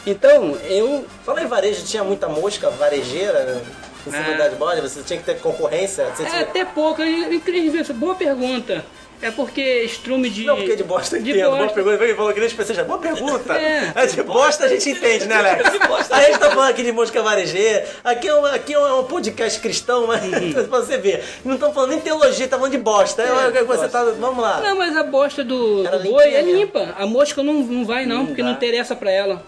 Então, 0.04 0.56
eu 0.68 1.06
Fala 1.24 1.42
em 1.42 1.46
varejo, 1.46 1.84
tinha 1.84 2.04
muita 2.04 2.28
mosca 2.28 2.68
varejeira 2.68 3.62
em 4.08 4.12
cima 4.12 4.34
Ah. 4.34 4.36
das 4.38 4.54
bolas? 4.54 4.80
Você 4.92 5.02
tinha 5.02 5.18
que 5.18 5.24
ter 5.24 5.38
concorrência? 5.40 6.04
Você 6.14 6.22
É, 6.22 6.26
tinha... 6.26 6.42
até 6.42 6.64
pouco, 6.64 7.02
é 7.02 7.08
incrível 7.34 7.80
isso. 7.80 7.94
Boa 7.94 8.14
pergunta. 8.14 8.84
É 9.22 9.30
porque 9.30 9.62
estrume 9.84 10.28
de. 10.28 10.44
Não, 10.44 10.56
porque 10.56 10.76
de 10.76 10.82
bosta 10.84 11.16
eu 11.16 11.22
de 11.22 11.30
entendo. 11.30 11.44
Boa 11.46 11.58
bosta. 11.60 11.74
pergunta. 11.74 12.04
Ele 12.04 12.14
falou 12.14 12.32
que 12.34 12.40
nem 12.40 12.46
especialista. 12.48 12.84
Boa 12.84 12.98
pergunta. 12.98 13.54
É. 13.54 13.92
É. 13.94 14.06
De 14.06 14.22
bosta 14.22 14.64
a 14.64 14.68
gente 14.68 14.90
entende, 14.90 15.24
né, 15.26 15.36
Alex? 15.36 15.62
A 16.10 16.20
gente 16.24 16.38
tá 16.38 16.50
falando 16.50 16.68
aqui 16.68 16.82
de 16.82 16.92
mosca 16.92 17.22
varejeira. 17.22 17.86
Aqui 18.02 18.28
é 18.28 18.34
um, 18.34 18.44
aqui 18.44 18.74
é 18.74 18.78
um 18.78 19.04
podcast 19.04 19.60
cristão, 19.60 20.06
mas 20.08 20.22
Uhum. 20.24 20.52
pra 20.68 20.80
você 20.80 20.98
ver. 20.98 21.24
Não 21.44 21.54
estamos 21.54 21.74
falando 21.74 21.90
nem 21.90 22.00
teologia, 22.00 22.46
tá 22.48 22.56
falando 22.56 22.72
de 22.72 22.78
bosta. 22.78 23.22
É, 23.22 23.58
é, 23.58 23.64
você 23.64 23.88
tá. 23.88 24.04
Vamos 24.04 24.42
lá. 24.42 24.60
Não, 24.60 24.76
mas 24.76 24.94
a 24.94 25.04
bosta 25.04 25.42
do, 25.42 25.84
do 25.84 25.98
boi 26.10 26.34
é 26.34 26.42
limpa. 26.42 26.94
A 26.98 27.06
mosca 27.06 27.42
não, 27.42 27.54
não 27.54 27.84
vai, 27.86 28.04
não, 28.04 28.18
Não 28.18 28.26
porque 28.26 28.42
dá. 28.42 28.48
não 28.48 28.54
interessa 28.56 28.94
pra 28.94 29.10
ela. 29.10 29.42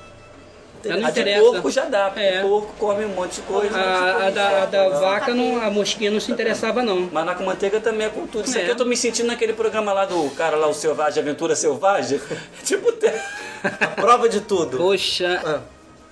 Não 0.88 1.06
A 1.06 1.10
de 1.10 1.20
interessa. 1.20 1.40
porco 1.42 1.70
já 1.70 1.84
dá, 1.84 2.06
porque 2.10 2.20
É. 2.26 2.40
porco 2.42 2.72
come 2.78 3.04
um 3.04 3.08
monte 3.08 3.36
de 3.36 3.40
coisa. 3.42 3.76
A, 3.78 4.26
a 4.26 4.30
da, 4.30 4.62
a 4.62 4.66
da 4.66 4.88
vaca, 4.88 5.34
não, 5.34 5.62
a 5.62 5.70
mosquinha 5.70 6.10
não 6.10 6.20
se 6.20 6.30
interessava, 6.32 6.82
não. 6.82 7.08
Mas 7.12 7.24
na 7.26 7.34
com 7.34 7.44
manteiga 7.44 7.80
também 7.80 8.06
é 8.06 8.10
cultura. 8.10 8.44
Isso 8.46 8.56
É. 8.58 8.62
aqui 8.62 8.70
eu 8.70 8.76
tô 8.76 8.84
me 8.84 8.96
sentindo 8.96 9.26
naquele 9.26 9.52
programa 9.52 9.92
lá 9.92 10.04
do 10.04 10.28
cara 10.36 10.56
lá, 10.56 10.66
o 10.68 10.74
Selvagem, 10.74 11.22
Aventura 11.22 11.56
Selvagem. 11.56 12.20
tipo, 12.64 12.92
te- 12.92 13.12
Prova 13.96 14.28
de 14.28 14.40
tudo. 14.40 14.76
Poxa, 14.76 15.40
Ah. 15.44 15.60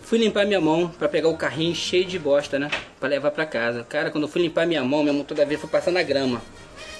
fui 0.02 0.18
limpar 0.18 0.44
minha 0.46 0.60
mão 0.60 0.88
pra 0.98 1.08
pegar 1.08 1.28
o 1.28 1.36
carrinho 1.36 1.74
cheio 1.74 2.04
de 2.04 2.18
bosta, 2.18 2.58
né? 2.58 2.70
Pra 2.98 3.08
levar 3.08 3.30
pra 3.30 3.46
casa. 3.46 3.84
Cara, 3.88 4.10
quando 4.10 4.24
eu 4.24 4.28
fui 4.28 4.42
limpar 4.42 4.66
minha 4.66 4.82
mão, 4.82 5.02
minha 5.02 5.12
mão 5.12 5.24
toda 5.24 5.44
vez 5.44 5.60
foi 5.60 5.68
passar 5.70 5.90
na 5.90 6.02
grama. 6.02 6.40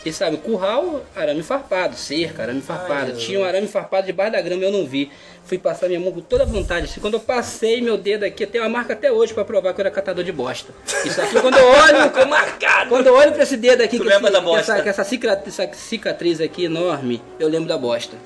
E 0.04 0.12
sabe, 0.12 0.36
curral, 0.36 1.02
arame 1.16 1.42
farpado, 1.42 1.96
cerca, 1.96 2.42
arame 2.42 2.60
farpado. 2.60 3.06
Jesus. 3.06 3.24
Tinha 3.24 3.40
um 3.40 3.44
arame 3.44 3.66
farpado 3.66 4.06
debaixo 4.06 4.32
da 4.32 4.40
grama, 4.42 4.62
eu 4.62 4.70
não 4.70 4.84
vi. 4.86 5.10
Fui 5.46 5.56
passar 5.58 5.88
minha 5.88 5.98
mão 6.00 6.12
com 6.12 6.20
toda 6.20 6.44
vontade. 6.44 6.84
Assim, 6.86 7.00
quando 7.00 7.14
eu 7.14 7.20
passei 7.20 7.80
meu 7.80 7.96
dedo 7.96 8.22
aqui, 8.24 8.44
tem 8.46 8.60
uma 8.60 8.68
marca 8.68 8.92
até 8.92 9.10
hoje 9.10 9.32
pra 9.32 9.44
provar 9.46 9.72
que 9.72 9.80
eu 9.80 9.82
era 9.82 9.90
catador 9.90 10.22
de 10.22 10.30
bosta. 10.32 10.72
Isso 11.06 11.20
aqui, 11.20 11.40
quando 11.40 11.56
eu 11.56 11.66
olho, 11.66 12.02
Ficou 12.12 12.26
marcado. 12.26 12.88
quando 12.90 13.06
eu 13.06 13.14
olho 13.14 13.32
pra 13.32 13.42
esse 13.44 13.56
dedo 13.56 13.82
aqui, 13.82 13.98
que, 13.98 14.04
lembra 14.04 14.24
esse- 14.24 14.32
da 14.32 14.40
bosta? 14.42 14.72
essa, 14.74 14.82
que 14.82 14.88
essa 14.90 15.04
cicra- 15.04 15.42
essa 15.46 15.70
cicatriz 15.72 16.38
aqui 16.40 16.64
enorme, 16.64 17.22
eu 17.40 17.48
lembro 17.48 17.68
da 17.68 17.78
bosta. 17.78 18.16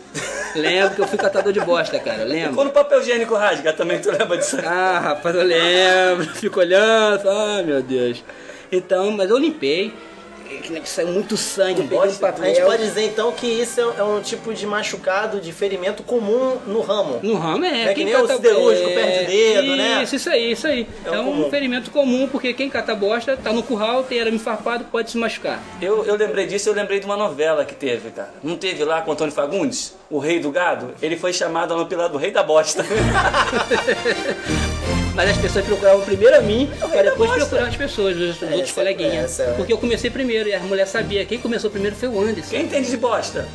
lembro 0.57 0.97
que 0.97 1.01
eu 1.01 1.07
fui 1.07 1.19
catador 1.19 1.53
de 1.53 1.61
bosta, 1.61 1.99
cara, 2.01 2.25
lembro. 2.25 2.55
Quando 2.55 2.69
o 2.69 2.73
papel 2.73 3.01
higiênico 3.01 3.35
rasga, 3.37 3.73
também 3.73 4.01
tu 4.01 4.11
lembra 4.11 4.37
disso? 4.37 4.57
Ah, 4.65 4.99
rapaz, 4.99 5.35
eu 5.35 5.43
lembro, 5.45 6.25
fico 6.35 6.59
olhando, 6.61 7.29
ai 7.29 7.63
meu 7.63 7.81
Deus. 7.83 8.23
Então, 8.71 9.11
mas 9.13 9.31
eu 9.31 9.39
limpei, 9.39 9.93
que 10.57 10.73
nem 10.73 10.83
que 10.83 10.89
saiu 10.89 11.09
muito 11.09 11.37
sangue, 11.37 11.83
peguei 11.83 11.99
um 11.99 12.03
A 12.03 12.09
gente 12.09 12.19
papel. 12.21 12.67
pode 12.67 12.83
dizer 12.83 13.05
então 13.05 13.31
que 13.33 13.47
isso 13.47 13.81
é, 13.81 13.85
é 13.99 14.03
um 14.03 14.21
tipo 14.21 14.53
de 14.55 14.67
machucado, 14.67 15.41
de 15.41 15.53
ferimento 15.53 16.03
comum 16.03 16.57
no 16.67 16.81
ramo. 16.81 17.21
No 17.23 17.35
ramo 17.37 17.65
é. 17.65 17.85
É 17.85 17.89
que 17.89 17.95
quem 17.97 18.05
nem 18.07 18.17
o 18.17 18.23
cata- 18.23 18.37
siderúrgico 18.37 18.89
é, 18.89 18.95
perde 18.95 19.25
o 19.25 19.27
dedo, 19.27 19.77
né? 19.77 20.03
Isso, 20.03 20.17
isso 20.17 20.31
aí, 20.31 20.53
isso 20.53 20.67
aí. 20.67 20.87
É 21.05 21.09
É, 21.09 21.19
o 21.19 21.23
um 21.23 21.25
comum. 21.27 21.51
ferimento 21.51 21.91
comum, 21.91 22.29
porque 22.29 22.53
quem 22.55 22.71
cata 22.71 22.95
bosta 22.95 23.37
tá 23.37 23.53
no 23.53 23.63
curral, 23.63 24.03
tem 24.05 24.21
arame 24.21 24.39
farpado, 24.39 24.85
pode 24.85 25.11
se 25.11 25.19
machucar. 25.19 25.61
Eu, 25.81 26.05
eu 26.05 26.17
lembrei 26.17 26.47
disso, 26.47 26.69
eu 26.69 26.75
lembrei 26.75 27.01
de 27.01 27.07
uma 27.07 27.17
novela 27.17 27.65
que 27.65 27.75
teve, 27.75 28.11
cara. 28.11 28.33
Não 28.43 28.57
teve 28.57 28.85
lá 28.85 29.03
com 29.03 29.11
o 29.11 29.15
Antônio 29.15 29.33
Fagundes, 29.33 29.95
o 30.11 30.19
rei 30.19 30.39
do 30.41 30.51
gado? 30.51 30.95
Ele 31.03 31.17
foi 31.17 31.33
chamado 31.33 31.77
no 31.77 31.87
pilar 31.87 32.09
do 32.09 32.19
rei 32.19 32.31
da 32.31 32.43
bosta. 32.43 32.85
Mas 35.19 35.31
as 35.31 35.37
pessoas 35.37 35.65
procuravam 35.65 36.01
primeiro 36.03 36.37
a 36.37 36.41
mim, 36.41 36.71
para 36.79 37.03
depois 37.03 37.29
procurar 37.33 37.67
as 37.67 37.75
pessoas, 37.77 38.17
os 38.17 38.41
outros 38.41 38.61
essa- 38.61 38.73
coleguinhas. 38.75 39.41
é- 39.41 39.53
Porque 39.55 39.73
eu 39.73 39.79
comecei 39.79 40.09
primeiro 40.11 40.49
e 40.49 40.55
a 40.55 40.61
mulher 40.61 40.87
sabia. 40.87 41.25
Quem 41.27 41.41
começou 41.41 41.69
primeiro 41.73 41.97
foi 41.97 42.09
o 42.09 42.21
Anderson. 42.23 42.51
Quem 42.51 42.63
entende 42.63 42.89
de 42.89 42.97
bosta? 42.97 43.49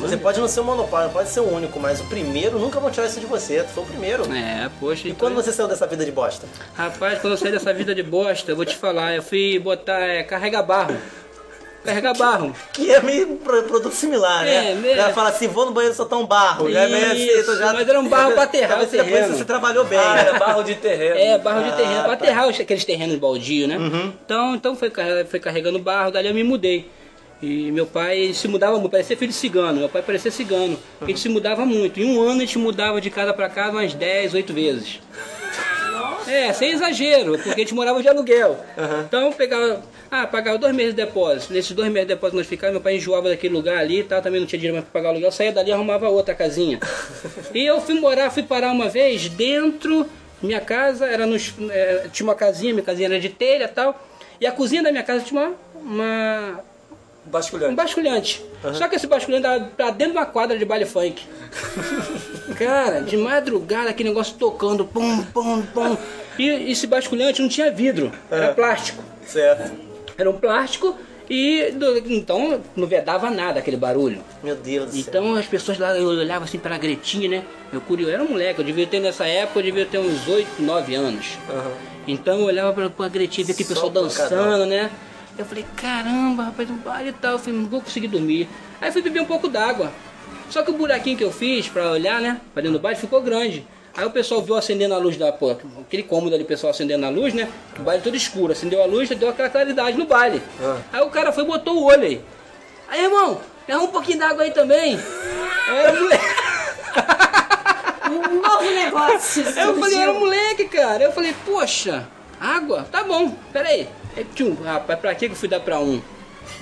Você 0.00 0.16
pode 0.16 0.40
não 0.40 0.48
ser 0.48 0.58
o 0.58 0.64
monopólio, 0.64 1.08
pode 1.10 1.28
ser 1.28 1.38
o 1.38 1.44
único, 1.54 1.78
mas 1.78 2.00
o 2.00 2.04
primeiro 2.06 2.58
nunca 2.58 2.80
vão 2.80 2.90
tirar 2.90 3.06
isso 3.06 3.20
de 3.20 3.26
você. 3.26 3.62
Tu 3.62 3.68
foi 3.68 3.84
o 3.84 3.86
primeiro. 3.86 4.24
É, 4.34 4.68
poxa. 4.80 5.06
E 5.06 5.12
então- 5.12 5.28
quando 5.28 5.36
você 5.36 5.52
saiu 5.52 5.68
dessa 5.68 5.86
vida 5.86 6.04
de 6.04 6.10
bosta? 6.10 6.44
Rapaz, 6.74 7.20
quando 7.20 7.34
eu 7.34 7.38
saí 7.38 7.52
dessa 7.52 7.72
vida 7.72 7.94
de 7.94 8.02
bosta, 8.02 8.50
eu 8.50 8.56
vou 8.56 8.64
te 8.64 8.74
falar, 8.74 9.14
eu 9.14 9.22
fui 9.22 9.60
botar, 9.60 10.00
é, 10.00 10.24
carregar 10.24 10.62
barro. 10.64 10.96
Carregar 11.86 12.16
barro. 12.16 12.54
Que 12.72 12.90
é 12.92 13.00
meio 13.00 13.36
pro- 13.36 13.62
produto 13.64 13.94
similar, 13.94 14.46
É, 14.46 14.74
né? 14.74 14.74
né? 14.74 14.92
Ela 14.92 15.12
fala 15.12 15.30
assim, 15.30 15.48
vou 15.48 15.66
no 15.66 15.72
banheiro 15.72 15.94
soltar 15.96 16.18
um 16.18 16.26
barro. 16.26 16.70
Já 16.70 16.86
vem 16.86 17.04
assim, 17.04 17.26
Isso, 17.26 17.52
tu 17.52 17.58
já- 17.58 17.72
mas 17.72 17.88
era 17.88 17.98
um 18.00 18.08
barro 18.08 18.32
pra 18.34 18.42
aterrar 18.44 18.82
o 18.82 18.86
terreno. 18.86 19.28
que 19.32 19.38
você 19.38 19.44
trabalhou 19.44 19.84
bem. 19.84 19.98
Ah, 19.98 20.14
né? 20.14 20.20
era 20.28 20.38
barro 20.38 20.62
de 20.62 20.74
terreno. 20.74 21.16
É, 21.16 21.38
barro 21.38 21.62
de 21.64 21.76
terreno, 21.76 22.04
pra 22.04 22.16
tá. 22.16 22.48
aqueles 22.62 22.84
terrenos 22.84 23.16
baldio, 23.16 23.66
né? 23.68 23.76
Uhum. 23.78 24.12
Então, 24.24 24.54
então 24.54 24.76
foi, 24.76 24.90
foi 25.28 25.40
carregando 25.40 25.78
barro, 25.78 26.10
dali 26.10 26.28
eu 26.28 26.34
me 26.34 26.44
mudei. 26.44 26.90
E 27.42 27.70
meu 27.70 27.84
pai 27.84 28.32
se 28.32 28.48
mudava 28.48 28.78
muito, 28.78 28.90
parecia 28.90 29.14
filho 29.16 29.30
de 29.30 29.36
cigano, 29.36 29.78
meu 29.80 29.88
pai 29.90 30.00
parecia 30.00 30.30
cigano. 30.30 30.78
A 31.00 31.04
gente 31.04 31.20
se 31.20 31.28
mudava 31.28 31.66
muito. 31.66 32.00
Em 32.00 32.04
um 32.16 32.22
ano 32.22 32.38
a 32.38 32.44
gente 32.46 32.58
mudava 32.58 32.98
de 32.98 33.10
casa 33.10 33.34
pra 33.34 33.48
casa 33.50 33.72
umas 33.72 33.92
10, 33.92 34.32
8 34.32 34.54
vezes. 34.54 35.00
É, 36.26 36.52
sem 36.52 36.70
exagero, 36.72 37.32
porque 37.38 37.50
a 37.50 37.56
gente 37.58 37.74
morava 37.74 38.02
de 38.02 38.08
aluguel. 38.08 38.58
Então 39.06 39.30
pegava, 39.32 39.80
ah, 40.22 40.26
pagava 40.26 40.58
dois 40.58 40.74
meses 40.74 40.94
de 40.94 41.04
depósito. 41.04 41.52
Nesses 41.52 41.72
dois 41.72 41.90
meses 41.90 42.08
de 42.08 42.14
depósito 42.14 42.36
nós 42.36 42.46
ficávamos, 42.46 42.74
meu 42.76 42.82
pai 42.82 42.96
enjoava 42.96 43.28
daquele 43.28 43.54
lugar 43.54 43.78
ali 43.78 44.00
e 44.00 44.04
tal, 44.04 44.20
também 44.22 44.40
não 44.40 44.46
tinha 44.46 44.58
dinheiro 44.58 44.76
mais 44.76 44.84
pra 44.88 44.92
pagar 45.00 45.08
o 45.08 45.12
aluguel, 45.12 45.32
saía 45.32 45.52
dali 45.52 45.70
e 45.70 45.72
arrumava 45.72 46.08
outra 46.08 46.34
casinha. 46.34 46.78
E 47.54 47.64
eu 47.64 47.80
fui 47.80 47.98
morar, 48.00 48.30
fui 48.30 48.42
parar 48.42 48.72
uma 48.72 48.88
vez 48.88 49.28
dentro, 49.28 50.06
minha 50.42 50.60
casa 50.60 51.06
era 51.06 51.26
nos, 51.26 51.54
é, 51.70 52.06
tinha 52.12 52.26
uma 52.26 52.34
casinha, 52.34 52.72
minha 52.72 52.84
casinha 52.84 53.08
era 53.08 53.18
de 53.20 53.28
telha 53.28 53.64
e 53.64 53.68
tal, 53.68 54.06
e 54.40 54.46
a 54.46 54.52
cozinha 54.52 54.82
da 54.82 54.90
minha 54.90 55.02
casa 55.02 55.24
tinha 55.24 55.40
uma, 55.40 55.52
uma 55.80 56.60
um 57.26 57.30
Basculhante. 57.30 57.74
basculhante. 57.74 58.44
Só 58.74 58.86
que 58.88 58.94
esse 58.96 59.06
basculhante 59.08 59.42
tava 59.42 59.64
pra 59.76 59.90
dentro 59.90 60.12
de 60.12 60.18
uma 60.20 60.26
quadra 60.26 60.56
de 60.56 60.64
baile 60.64 60.84
funk. 60.86 61.22
Cara, 62.56 63.00
de 63.00 63.16
madrugada 63.16 63.90
aquele 63.90 64.10
negócio 64.10 64.36
tocando, 64.38 64.84
pum, 64.84 65.24
pum, 65.24 65.62
pum. 65.62 65.96
E 66.38 66.70
esse 66.70 66.86
basculhante 66.86 67.42
não 67.42 67.48
tinha 67.48 67.70
vidro, 67.70 68.12
era 68.30 68.46
É. 68.46 68.52
plástico. 68.54 69.02
Certo. 69.26 69.72
Era 70.18 70.30
um 70.30 70.38
plástico 70.38 70.96
e 71.28 71.72
do- 71.72 71.98
então 72.12 72.60
não 72.76 72.86
vedava 72.86 73.30
nada 73.30 73.58
aquele 73.58 73.76
barulho. 73.76 74.20
Meu 74.42 74.54
Deus 74.56 74.86
do 74.86 74.92
céu. 74.92 75.00
Então 75.08 75.34
as 75.34 75.46
pessoas 75.46 75.78
lá, 75.78 75.96
eu 75.96 76.06
olhava 76.06 76.44
assim 76.44 76.58
pra 76.58 76.78
Gretinha, 76.78 77.28
né? 77.28 77.44
Eu 77.72 77.80
curioso, 77.80 78.12
era 78.12 78.22
um 78.22 78.28
moleque, 78.30 78.60
eu 78.60 78.64
devia 78.64 78.86
ter 78.86 79.00
nessa 79.00 79.26
época, 79.26 79.58
eu 79.58 79.64
devia 79.64 79.84
ter 79.86 79.98
uns 79.98 80.26
8, 80.28 80.62
9 80.62 80.94
anos. 80.94 81.36
Aham. 81.50 81.70
Então 82.08 82.38
eu 82.40 82.44
olhava 82.46 82.72
pra, 82.72 82.88
pra 82.90 83.08
Gretinha, 83.08 83.44
via 83.44 83.52
aquele 83.54 83.68
pessoal 83.68 83.90
dançando, 83.90 84.66
né? 84.66 84.90
Eu 85.38 85.44
falei, 85.44 85.64
caramba, 85.76 86.44
rapaz, 86.44 86.70
um 86.70 86.76
baile 86.78 87.10
e 87.10 87.12
tal. 87.12 87.32
Eu 87.32 87.38
falei, 87.38 87.58
não 87.60 87.66
vou 87.68 87.82
conseguir 87.82 88.08
dormir. 88.08 88.48
Aí 88.80 88.90
fui 88.92 89.02
beber 89.02 89.20
um 89.20 89.26
pouco 89.26 89.48
d'água. 89.48 89.92
Só 90.48 90.62
que 90.62 90.70
o 90.70 90.74
buraquinho 90.74 91.16
que 91.18 91.24
eu 91.24 91.32
fiz 91.32 91.68
pra 91.68 91.90
olhar, 91.90 92.20
né? 92.22 92.40
Pra 92.54 92.62
dentro 92.62 92.78
do 92.78 92.82
baile 92.82 92.98
ficou 92.98 93.20
grande. 93.20 93.66
Aí 93.96 94.04
o 94.04 94.10
pessoal 94.10 94.42
viu 94.42 94.54
acendendo 94.54 94.94
a 94.94 94.98
luz 94.98 95.16
da. 95.16 95.32
Pô, 95.32 95.56
aquele 95.80 96.02
cômodo 96.02 96.34
ali, 96.34 96.44
o 96.44 96.46
pessoal 96.46 96.70
acendendo 96.70 97.06
a 97.06 97.08
luz, 97.08 97.32
né? 97.32 97.48
O 97.78 97.82
baile 97.82 98.02
todo 98.02 98.14
escuro. 98.14 98.52
Acendeu 98.52 98.82
a 98.82 98.86
luz, 98.86 99.08
deu 99.08 99.28
aquela 99.28 99.48
claridade 99.48 99.96
no 99.96 100.04
baile. 100.04 100.42
Ah. 100.62 100.78
Aí 100.92 101.00
o 101.02 101.08
cara 101.08 101.32
foi 101.32 101.44
e 101.44 101.46
botou 101.46 101.78
o 101.78 101.84
olho 101.84 102.02
aí. 102.02 102.20
Aí, 102.88 103.04
irmão, 103.04 103.40
me 103.66 103.74
arruma 103.74 103.88
um 103.88 103.92
pouquinho 103.92 104.18
d'água 104.18 104.42
aí 104.42 104.50
também. 104.50 105.00
Aí 105.68 105.76
era 105.76 106.00
moleque. 106.00 106.24
Um 108.06 108.40
novo 108.40 108.62
negócio. 108.62 109.42
Aí 109.44 109.64
eu 109.64 109.74
falei, 109.74 109.80
surgiu. 109.80 110.00
era 110.00 110.12
um 110.12 110.20
moleque, 110.20 110.64
cara. 110.66 111.02
Eu 111.02 111.10
falei, 111.10 111.34
poxa, 111.44 112.06
água? 112.40 112.86
Tá 112.90 113.02
bom, 113.02 113.34
peraí. 113.52 113.88
Aí, 114.16 114.24
tchum, 114.32 114.54
rapaz, 114.62 115.00
pra 115.00 115.12
que 115.12 115.26
que 115.26 115.32
eu 115.32 115.36
fui 115.36 115.48
dar 115.48 115.58
pra 115.58 115.80
um? 115.80 116.00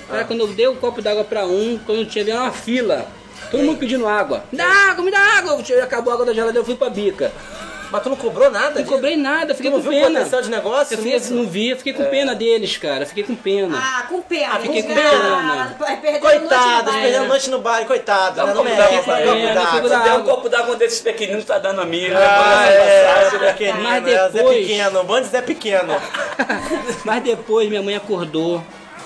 Aí 0.08 0.24
quando 0.24 0.40
eu 0.40 0.46
dei 0.48 0.66
o 0.66 0.76
copo 0.76 1.02
d'água 1.02 1.22
pra 1.22 1.44
um, 1.44 1.78
quando 1.84 2.06
tinha, 2.06 2.40
uma 2.40 2.50
fila. 2.50 3.06
Todo 3.50 3.62
mundo 3.62 3.78
pedindo 3.78 4.06
água. 4.06 4.44
Me 4.50 4.58
dá 4.58 4.66
água, 4.90 5.04
me 5.04 5.10
dá 5.10 5.18
água. 5.38 5.58
Acabou 5.82 6.10
a 6.12 6.14
água 6.14 6.26
da 6.26 6.32
geladeira, 6.32 6.60
eu 6.60 6.64
fui 6.64 6.74
pra 6.76 6.90
bica. 6.90 7.32
Mas 7.92 8.02
tu 8.02 8.08
não 8.08 8.16
cobrou 8.16 8.50
nada? 8.50 8.80
Não 8.80 8.86
cobrei 8.86 9.14
nada, 9.16 9.54
fiquei 9.54 9.70
Tu 9.70 9.76
não 9.76 9.82
com 9.82 9.88
viu 9.88 9.98
o 10.00 10.02
pena. 10.02 10.18
potencial 10.18 10.42
de 10.42 10.50
negócio 10.50 10.94
Eu 10.94 10.98
fiquei, 10.98 11.12
nisso? 11.14 11.32
não 11.32 11.46
vi, 11.46 11.68
eu 11.70 11.76
fiquei 11.76 11.92
com 11.92 12.04
pena 12.06 12.34
deles, 12.34 12.76
cara. 12.76 13.06
Fiquei 13.06 13.22
com 13.22 13.36
pena. 13.36 13.78
Ah, 13.80 14.02
com 14.08 14.20
pena. 14.20 14.58
Fiquei 14.58 14.82
com 14.82 14.92
Ah, 14.92 14.96
pena. 14.96 15.76
vai 15.78 15.96
perder 16.00 16.18
Coitados, 16.18 16.92
perdendo 16.92 17.22
no 17.22 17.28
noite 17.28 17.50
no 17.50 17.58
baile, 17.60 17.86
coitado. 17.86 18.34
Dá 18.36 18.44
um 18.44 18.46
né? 18.48 18.54
Não 18.54 18.64
copo 18.64 18.76
d'água 18.76 19.02
pra 19.02 19.14
dá 19.14 19.20
um 19.20 19.34
ele, 19.36 19.46
copo 19.46 19.54
dá 19.54 19.60
um 19.60 19.64
d'água. 19.64 19.70
copo 19.70 19.82
Você 19.82 19.88
d'água. 19.94 20.04
der 20.10 20.18
um 20.18 20.24
copo 20.24 20.48
d'água 20.48 20.76
desses 20.76 21.00
pequeninos, 21.02 21.44
tá 21.44 21.58
dando 21.58 21.80
a 21.82 21.84
mira. 21.84 22.18
Ah, 22.18 22.56
né? 22.66 22.74
é, 22.74 23.04
Passagem, 23.14 23.38
né? 23.38 23.52
pequenino, 23.52 23.82
Mas 23.84 24.02
né? 24.02 24.10
Zé 24.10 24.28
depois- 24.30 24.66
Pequeno, 24.66 25.04
Bandes 25.04 25.34
é 25.34 25.42
pequeno. 25.42 25.94
Mas 27.04 27.22
depois 27.22 27.68
minha 27.68 27.82
mãe 27.82 27.94
acordou. 27.94 28.60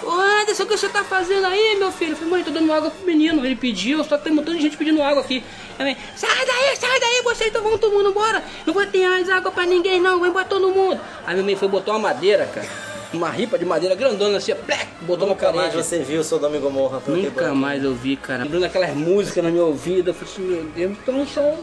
Ô 0.09 0.13
Anderson, 0.13 0.63
o 0.63 0.67
que 0.67 0.75
você 0.75 0.89
tá 0.89 1.05
fazendo 1.05 1.45
aí, 1.45 1.77
meu 1.79 1.93
filho? 1.93 2.13
Eu 2.13 2.17
falei, 2.17 2.31
mãe, 2.31 2.43
tô 2.43 2.51
dando 2.51 2.73
água 2.73 2.91
pro 2.91 3.05
menino. 3.05 3.45
Ele 3.45 3.55
pediu, 3.55 4.03
só 4.03 4.17
que 4.17 4.25
tem 4.25 4.33
um 4.33 4.37
montão 4.37 4.55
de 4.55 4.63
gente 4.63 4.75
pedindo 4.75 5.03
água 5.03 5.21
aqui. 5.23 5.45
Mãe, 5.79 5.95
sai 6.17 6.47
daí, 6.47 6.77
sai 6.77 6.99
daí, 6.99 7.21
vocês 7.23 7.51
então 7.51 7.63
vão 7.63 7.77
todo 7.77 7.93
mundo 7.93 8.09
embora. 8.09 8.43
Não 8.65 8.73
vou 8.73 8.87
ter 8.87 9.07
mais 9.07 9.29
água 9.29 9.51
pra 9.53 9.67
ninguém, 9.67 10.01
não, 10.01 10.19
vai 10.19 10.31
embora 10.31 10.47
todo 10.47 10.71
mundo. 10.71 10.99
Aí 11.27 11.35
minha 11.35 11.45
mãe 11.45 11.57
foi 11.57 11.69
botar 11.69 11.93
uma 11.93 11.99
madeira, 11.99 12.47
cara. 12.47 12.67
Uma 13.13 13.29
ripa 13.29 13.59
de 13.59 13.67
madeira 13.67 13.95
grandona 13.95 14.39
assim, 14.39 14.55
plec, 14.55 14.87
botou 15.03 15.29
Nunca 15.29 15.47
na 15.47 15.53
mais 15.53 15.69
parede. 15.73 15.87
você 15.87 15.99
viu 15.99 16.23
o 16.23 16.25
seu 16.25 16.39
Domingo 16.39 16.71
pelo 17.05 17.17
Nunca 17.17 17.55
mais 17.55 17.85
eu 17.85 17.95
vi, 17.95 18.17
cara. 18.17 18.45
Lembrando 18.45 18.65
aquelas 18.65 18.95
músicas 18.95 19.45
na 19.45 19.51
minha 19.51 19.65
ouvida. 19.65 20.11
Eu 20.11 20.15
falei 20.15 20.33
assim, 20.33 20.43
meu 20.43 20.65
Deus, 20.65 20.93
então 21.03 21.27
são 21.27 21.59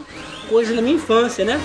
coisas 0.48 0.74
da 0.74 0.80
minha 0.82 0.94
infância, 0.94 1.44
né? 1.44 1.60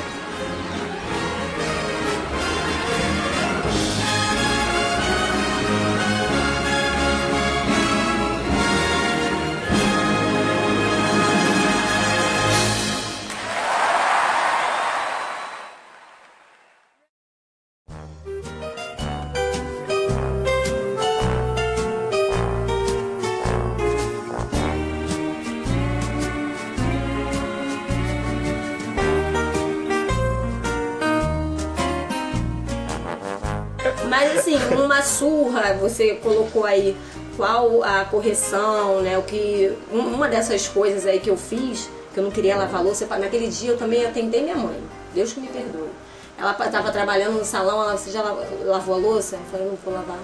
Surra, 35.62 35.74
você 35.76 36.16
colocou 36.16 36.66
aí 36.66 36.95
qual 37.38 37.84
a 37.84 38.05
correção, 38.05 39.01
né? 39.01 39.18
O 39.18 39.24
que. 39.24 39.72
um- 39.91 39.99
Uma 40.14 40.28
dessas 40.28 40.68
coisas 40.68 41.05
aí 41.05 41.20
que 41.20 41.30
eu 41.30 41.38
fiz, 41.38 41.89
que 42.14 42.20
eu 42.20 42.24
não 42.24 42.32
queria 42.32 42.55
lavar 42.57 42.84
louça, 42.84 43.05
naquele 43.18 43.47
dia 43.47 43.72
eu 43.72 43.78
também 43.78 44.05
atendei 44.05 44.41
minha 44.41 44.55
mãe. 44.57 44.82
Deus 45.14 45.34
que 45.34 45.39
me 45.39 45.47
perdoe. 45.47 45.89
Ela 46.38 46.51
estava 46.66 46.91
trabalhando 46.91 47.38
no 47.38 47.45
salão, 47.45 47.82
ela, 47.84 47.95
você 47.97 48.09
já 48.12 48.22
la- 48.24 48.43
lavou 48.66 48.95
a 48.95 48.97
louça? 48.97 49.36
Eu 49.36 49.41
falei, 49.51 49.68
não 49.68 49.78
vou 49.84 49.93
lavar. 49.93 50.20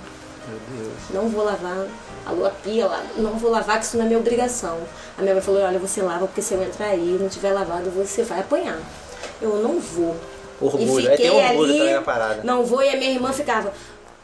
Não 1.11 1.27
vou 1.29 1.43
lavar. 1.43 1.85
A 2.25 2.31
lua 2.31 2.51
pia 2.63 2.89
não 3.17 3.33
vou 3.33 3.51
lavar, 3.51 3.79
que 3.79 3.85
isso 3.85 3.97
não 3.97 4.05
é 4.05 4.07
minha 4.07 4.19
obrigação. 4.19 4.77
A 5.17 5.21
minha 5.21 5.33
mãe 5.33 5.43
falou, 5.43 5.61
olha, 5.61 5.77
você 5.79 6.01
lava, 6.01 6.25
porque 6.25 6.41
se 6.41 6.53
eu 6.53 6.63
entrar 6.63 6.87
aí 6.87 7.15
e 7.15 7.21
não 7.21 7.29
tiver 7.29 7.51
lavado, 7.51 7.89
você 7.91 8.23
vai 8.23 8.39
apanhar. 8.39 8.79
Eu 9.41 9.55
não 9.57 9.79
vou. 9.79 10.15
Orgulho, 10.59 11.01
E 11.01 11.09
aí 11.09 11.17
tem 11.17 11.29
fiquei 11.29 11.29
orgulho 11.29 11.69
ali, 11.69 11.77
também 11.79 11.93
a 11.95 12.01
parada. 12.01 12.41
Não 12.43 12.65
vou, 12.65 12.81
e 12.81 12.89
a 12.89 12.97
minha 12.97 13.11
irmã 13.11 13.31
ficava, 13.31 13.71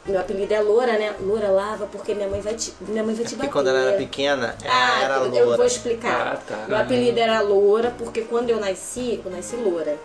meu 0.06 0.20
apelido 0.20 0.54
é 0.54 0.60
Loura, 0.62 0.94
né? 0.94 1.14
Loura 1.22 1.48
lava 1.50 1.86
porque 1.88 2.14
minha 2.14 2.28
mãe 2.28 2.42
vai 2.42 2.54
te, 2.56 2.74
minha 2.82 3.04
mãe 3.04 3.16
vai 3.16 3.26
te 3.26 3.34
E 3.34 3.38
bater. 3.38 3.52
quando 3.52 3.70
ela 3.70 3.80
era 3.80 3.98
pequena, 3.98 4.56
ela 4.64 4.74
Ah, 4.74 5.02
era 5.04 5.14
eu 5.16 5.30
loura. 5.46 5.58
vou 5.58 5.66
explicar. 5.66 6.34
Ah, 6.34 6.38
tá. 6.46 6.66
Meu 6.68 6.78
apelido 6.78 7.20
era 7.20 7.40
Loura 7.42 7.94
porque 7.98 8.22
quando 8.22 8.50
eu 8.50 8.60
nasci, 8.60 9.22
eu 9.26 9.32
nasci 9.32 9.56
loura. 9.56 9.98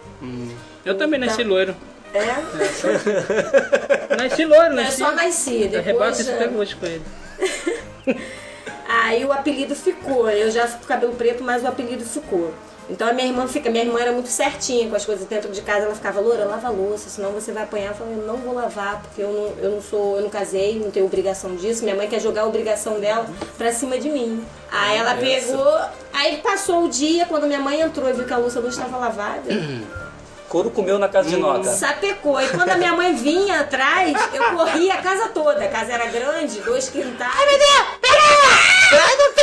Eu 0.84 0.96
também 0.96 1.18
nasci 1.18 1.42
loiro. 1.42 1.74
É? 2.14 2.24
Nasci 4.16 4.44
loiro, 4.44 4.74
Não 4.74 4.80
é 4.80 4.84
nasci. 4.84 4.99
só 4.99 5.12
nasci, 5.12 5.62
Eu 5.72 5.82
rebato 5.82 5.84
depois... 6.16 6.20
isso 6.20 6.30
é, 6.30 6.34
até 6.34 6.49
hoje 6.49 6.76
com 6.76 6.86
ele. 6.86 7.03
Aí 8.88 9.24
o 9.24 9.32
apelido 9.32 9.74
ficou. 9.74 10.30
Eu 10.30 10.51
já 10.51 10.66
fico 10.66 10.80
com 10.80 10.86
cabelo 10.86 11.12
preto, 11.14 11.42
mas 11.44 11.62
o 11.62 11.66
apelido 11.66 12.05
ficou. 12.05 12.53
Então 12.91 13.07
a 13.07 13.12
minha 13.12 13.26
irmã 13.26 13.47
fica, 13.47 13.68
minha 13.70 13.84
irmã 13.84 14.01
era 14.01 14.12
muito 14.12 14.28
certinha 14.28 14.89
com 14.89 14.97
as 14.97 15.05
coisas 15.05 15.26
dentro 15.26 15.51
de 15.53 15.61
casa, 15.61 15.84
ela 15.84 15.95
ficava, 15.95 16.20
Loura, 16.20 16.45
lava 16.47 16.68
a 16.68 16.70
louça, 16.70 17.11
senão 17.11 17.32
você 17.32 17.53
vai 17.53 17.64
apanhar. 17.64 17.89
Eu 17.89 17.95
falei, 17.95 18.14
eu 18.14 18.26
não 18.26 18.36
vou 18.39 18.55
lavar, 18.55 19.03
porque 19.03 19.22
eu 19.22 19.28
não, 19.28 19.64
eu 19.64 19.70
não 19.72 19.82
sou, 19.82 20.16
eu 20.16 20.22
não 20.22 20.30
casei, 20.30 20.78
não 20.78 20.91
tenho 20.91 21.05
obrigação 21.05 21.55
disso. 21.55 21.82
Minha 21.84 21.95
mãe 21.95 22.09
quer 22.09 22.20
jogar 22.20 22.43
a 22.43 22.47
obrigação 22.47 22.99
dela 22.99 23.26
pra 23.59 23.72
cima 23.72 23.99
de 23.99 24.09
mim. 24.09 24.45
Aí 24.70 24.97
ela 24.97 25.12
Essa. 25.12 25.20
pegou, 25.20 25.80
aí 26.12 26.39
passou 26.39 26.84
o 26.84 26.89
dia, 26.89 27.26
quando 27.26 27.47
minha 27.47 27.61
mãe 27.61 27.80
entrou 27.80 28.09
e 28.09 28.12
viu 28.14 28.24
que 28.24 28.32
a 28.32 28.39
louça 28.39 28.61
não 28.61 28.68
estava 28.68 28.97
lavada. 28.97 29.49
Couro 30.49 30.70
comeu 30.70 30.99
na 30.99 31.09
casa 31.11 31.28
de 31.28 31.36
Noca. 31.36 31.64
Sapecou. 31.64 32.41
E 32.41 32.49
quando 32.49 32.70
a 32.70 32.76
minha 32.76 32.95
mãe 32.95 33.14
vinha 33.14 33.61
atrás, 33.61 34.16
eu 34.32 34.43
corria 34.57 34.95
a 34.95 35.03
casa 35.03 35.28
toda. 35.28 35.62
A 35.62 35.68
casa 35.68 35.93
era 35.93 36.07
grande, 36.07 36.61
dois 36.61 36.89
quintais. 36.89 37.32
Ai, 37.36 37.47
meu 37.47 37.59
Deus! 37.59 37.99
Pega! 38.01 38.14
Pega! 38.91 39.38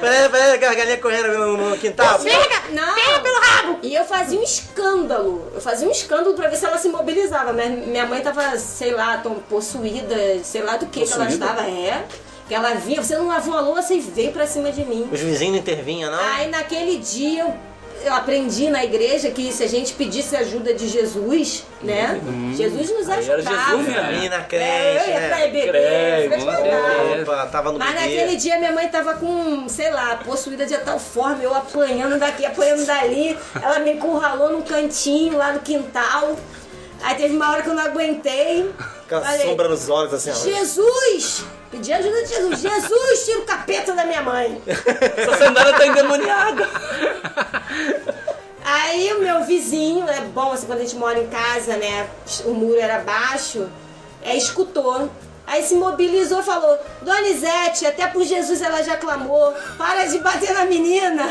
Pega! 0.00 0.28
Peraí, 0.28 0.58
peraí, 0.58 0.72
a 0.72 0.74
galinha 0.74 0.96
correndo 0.98 1.38
no, 1.38 1.70
no 1.70 1.78
quintal. 1.78 2.18
Pega! 2.18 2.62
Não! 2.70 2.94
Pega 2.94 3.20
pelo 3.20 3.40
rabo! 3.40 3.78
E 3.82 3.94
eu 3.94 4.04
fazia 4.04 4.38
um 4.38 4.42
escândalo. 4.42 5.50
Eu 5.54 5.60
fazia 5.60 5.86
um 5.86 5.90
escândalo 5.90 6.34
pra 6.34 6.48
ver 6.48 6.56
se 6.56 6.64
ela 6.64 6.78
se 6.78 6.88
mobilizava. 6.88 7.52
Minha, 7.52 7.68
minha 7.68 8.06
mãe 8.06 8.20
tava, 8.20 8.58
sei 8.58 8.92
lá, 8.92 9.18
tão 9.18 9.34
possuída, 9.34 10.16
sei 10.42 10.62
lá 10.62 10.76
do 10.76 10.86
que, 10.86 11.04
que 11.04 11.12
ela 11.12 11.28
estava. 11.28 11.62
É. 11.62 12.04
Que 12.48 12.54
ela 12.54 12.74
vinha, 12.74 13.00
você 13.00 13.16
não 13.16 13.28
lavou 13.28 13.56
a 13.56 13.60
louça 13.60 13.94
e 13.94 14.00
veio 14.00 14.32
pra 14.32 14.44
cima 14.44 14.72
de 14.72 14.84
mim. 14.84 15.08
Os 15.12 15.20
vizinhos 15.20 15.52
não 15.52 15.60
intervinham, 15.60 16.10
não? 16.10 16.18
Aí 16.18 16.48
naquele 16.48 16.96
dia 16.96 17.42
eu, 17.42 17.54
eu 18.04 18.14
aprendi 18.14 18.68
na 18.70 18.84
igreja 18.84 19.30
que 19.30 19.52
se 19.52 19.62
a 19.62 19.68
gente 19.68 19.92
pedisse 19.94 20.36
ajuda 20.36 20.72
de 20.74 20.88
Jesus, 20.88 21.64
né? 21.82 22.20
Jesus 22.56 22.90
nos 22.90 23.08
Aí 23.08 23.24
era 23.24 23.34
ajudava. 23.36 23.70
Jesus, 23.70 23.88
minha 23.88 24.02
menina 24.04 24.40
crente, 24.44 24.64
É, 24.64 25.02
eu 25.04 25.08
ia 25.10 25.20
né? 25.20 25.28
pra 25.28 25.46
EBD, 25.46 25.68
Crente, 25.68 26.28
frequentava. 26.28 27.22
Opa, 27.22 27.46
tava 27.46 27.72
no 27.72 27.78
Mas 27.78 27.88
bebê. 27.94 28.00
naquele 28.00 28.36
dia 28.36 28.58
minha 28.58 28.72
mãe 28.72 28.88
tava 28.88 29.14
com, 29.14 29.68
sei 29.68 29.90
lá, 29.90 30.16
possuída 30.24 30.66
de 30.66 30.76
tal 30.78 30.98
forma, 30.98 31.42
eu 31.42 31.54
apanhando 31.54 32.18
daqui, 32.18 32.44
apanhando 32.46 32.84
dali. 32.86 33.36
Ela 33.62 33.78
me 33.80 33.92
encurralou 33.92 34.50
num 34.50 34.62
cantinho 34.62 35.36
lá 35.36 35.52
no 35.52 35.60
quintal. 35.60 36.36
Aí 37.02 37.14
teve 37.14 37.36
uma 37.36 37.50
hora 37.50 37.62
que 37.62 37.68
eu 37.68 37.74
não 37.74 37.84
aguentei. 37.84 38.72
Com 39.08 39.16
a 39.16 39.20
Falei, 39.20 39.46
sombra 39.46 39.68
nos 39.68 39.88
olhos, 39.88 40.14
assim, 40.14 40.30
ó. 40.30 40.34
Jesus! 40.34 41.44
Pedi 41.70 41.92
ajuda 41.92 42.22
de 42.22 42.28
Jesus. 42.28 42.60
Jesus, 42.60 43.24
tira 43.24 43.38
o 43.38 43.44
capeta 43.44 43.92
da 43.92 44.04
minha 44.04 44.22
mãe. 44.22 44.60
Essa 44.66 45.38
sandália 45.38 45.72
tá 45.72 45.86
endemoniada. 45.86 46.68
Aí 48.64 49.12
o 49.14 49.20
meu 49.20 49.44
vizinho, 49.44 50.08
é 50.08 50.20
bom 50.20 50.52
assim, 50.52 50.66
quando 50.66 50.80
a 50.80 50.82
gente 50.82 50.96
mora 50.96 51.18
em 51.18 51.28
casa, 51.28 51.76
né? 51.76 52.08
O 52.44 52.50
muro 52.50 52.78
era 52.78 52.98
baixo, 52.98 53.68
é, 54.22 54.36
escutou. 54.36 55.08
Aí 55.46 55.62
se 55.62 55.74
mobilizou 55.74 56.40
e 56.40 56.44
falou, 56.44 56.78
Donizete, 57.02 57.86
até 57.86 58.06
por 58.06 58.22
Jesus 58.24 58.60
ela 58.62 58.82
já 58.82 58.96
clamou, 58.96 59.52
para 59.76 60.06
de 60.06 60.18
bater 60.18 60.52
na 60.52 60.64
menina. 60.64 61.28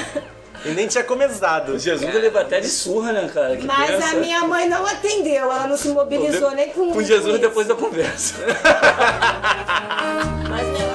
E 0.65 0.69
nem 0.71 0.87
tinha 0.87 1.03
começado. 1.03 1.77
Jesus 1.79 2.13
ele 2.13 2.29
vai 2.29 2.43
até 2.43 2.59
de 2.59 2.67
surra, 2.67 3.11
né, 3.13 3.29
cara? 3.33 3.55
Que 3.55 3.65
Mas 3.65 3.91
pensa. 3.91 4.07
a 4.09 4.13
minha 4.19 4.41
mãe 4.45 4.67
não 4.67 4.85
atendeu, 4.85 5.43
ela 5.51 5.67
não 5.67 5.77
se 5.77 5.87
mobilizou 5.89 6.51
nem 6.51 6.69
com 6.69 6.91
Com 6.91 7.01
Jesus 7.01 7.33
isso. 7.35 7.41
depois 7.41 7.67
da 7.67 7.75
conversa. 7.75 8.35
Mas 10.49 10.67
o 10.83 10.88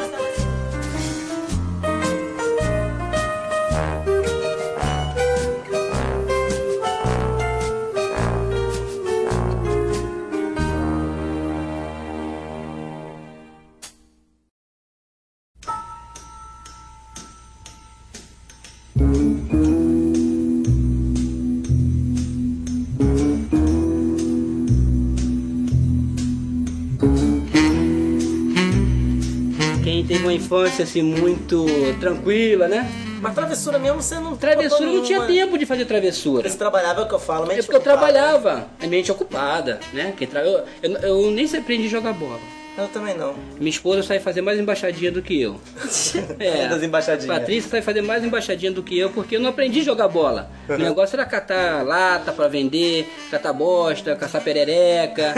uma 30.25 30.33
infância 30.33 30.85
assim 30.85 31.03
muito 31.03 31.67
tranquila, 32.01 32.69
né? 32.69 32.91
Mas 33.21 33.35
travessura 33.35 33.79
mesmo 33.79 34.03
você 34.03 34.17
não 34.17 34.37
Travessura 34.37 34.85
não 34.91 35.03
tinha 35.03 35.21
nenhuma. 35.21 35.27
tempo 35.47 35.59
de 35.59 35.65
fazer 35.65 35.85
travessura. 35.87 36.49
Você 36.49 36.59
trabalhava, 36.59 37.01
é 37.01 37.05
o 37.05 37.09
que 37.09 37.15
eu 37.15 37.19
falo, 37.19 37.47
mente 37.47 37.61
É 37.61 37.63
porque 37.63 37.77
eu 37.77 37.81
ocupada. 37.81 37.99
trabalhava, 38.13 38.67
a 38.83 38.87
mente 38.87 39.11
ocupada, 39.11 39.81
né? 39.93 40.13
Quem 40.17 40.27
tra... 40.27 40.41
eu, 40.45 40.63
eu, 40.83 40.93
eu 40.99 41.31
nem 41.31 41.47
aprendi 41.57 41.87
a 41.87 41.91
jogar 41.91 42.13
bola. 42.13 42.41
Eu 42.77 42.89
também 42.89 43.17
não. 43.17 43.35
Minha 43.57 43.71
esposa 43.71 44.03
sai 44.03 44.19
fazer 44.19 44.41
mais 44.41 44.59
embaixadinha 44.59 45.13
do 45.13 45.23
que 45.23 45.41
eu. 45.41 45.61
É. 46.39 46.69
Das 46.69 46.83
embaixadinhas. 46.83 47.39
Patrícia 47.39 47.71
sai 47.71 47.83
fazer 47.83 48.03
mais 48.03 48.25
embaixadinha 48.25 48.73
do 48.73 48.83
que 48.83 48.99
eu, 48.99 49.11
porque 49.11 49.37
eu 49.37 49.41
não 49.41 49.51
aprendi 49.51 49.81
a 49.81 49.85
jogar 49.85 50.09
bola. 50.09 50.51
O 50.69 50.77
negócio 50.77 51.15
era 51.17 51.25
catar 51.25 51.85
lata 51.85 52.33
pra 52.33 52.49
vender, 52.49 53.09
catar 53.31 53.53
bosta, 53.53 54.17
caçar 54.17 54.43
perereca. 54.43 55.35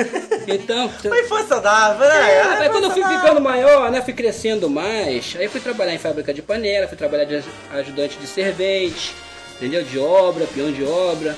Então. 0.47 0.91
Mas 1.05 1.29
foi 1.29 1.43
saudável, 1.45 2.07
né? 2.09 2.33
É, 2.33 2.57
foi 2.57 2.69
quando 2.71 2.85
eu 2.85 2.91
fui 2.91 3.05
ficando 3.05 3.41
maior, 3.41 3.91
né? 3.91 4.01
Fui 4.01 4.13
crescendo 4.15 4.71
mais. 4.71 5.37
Aí 5.39 5.49
fui 5.49 5.61
trabalhar 5.61 5.95
em 5.95 5.99
fábrica 5.99 6.33
de 6.33 6.43
panela, 6.43 6.89
fui 6.89 6.97
trabalhar 6.97 7.25
de 7.25 7.43
ajudante 7.73 8.17
de 8.19 8.27
servente, 8.27 9.15
entendeu? 9.57 9.83
De 9.83 9.99
obra, 9.99 10.47
peão 10.47 10.73
de 10.73 10.85
obra. 10.85 11.37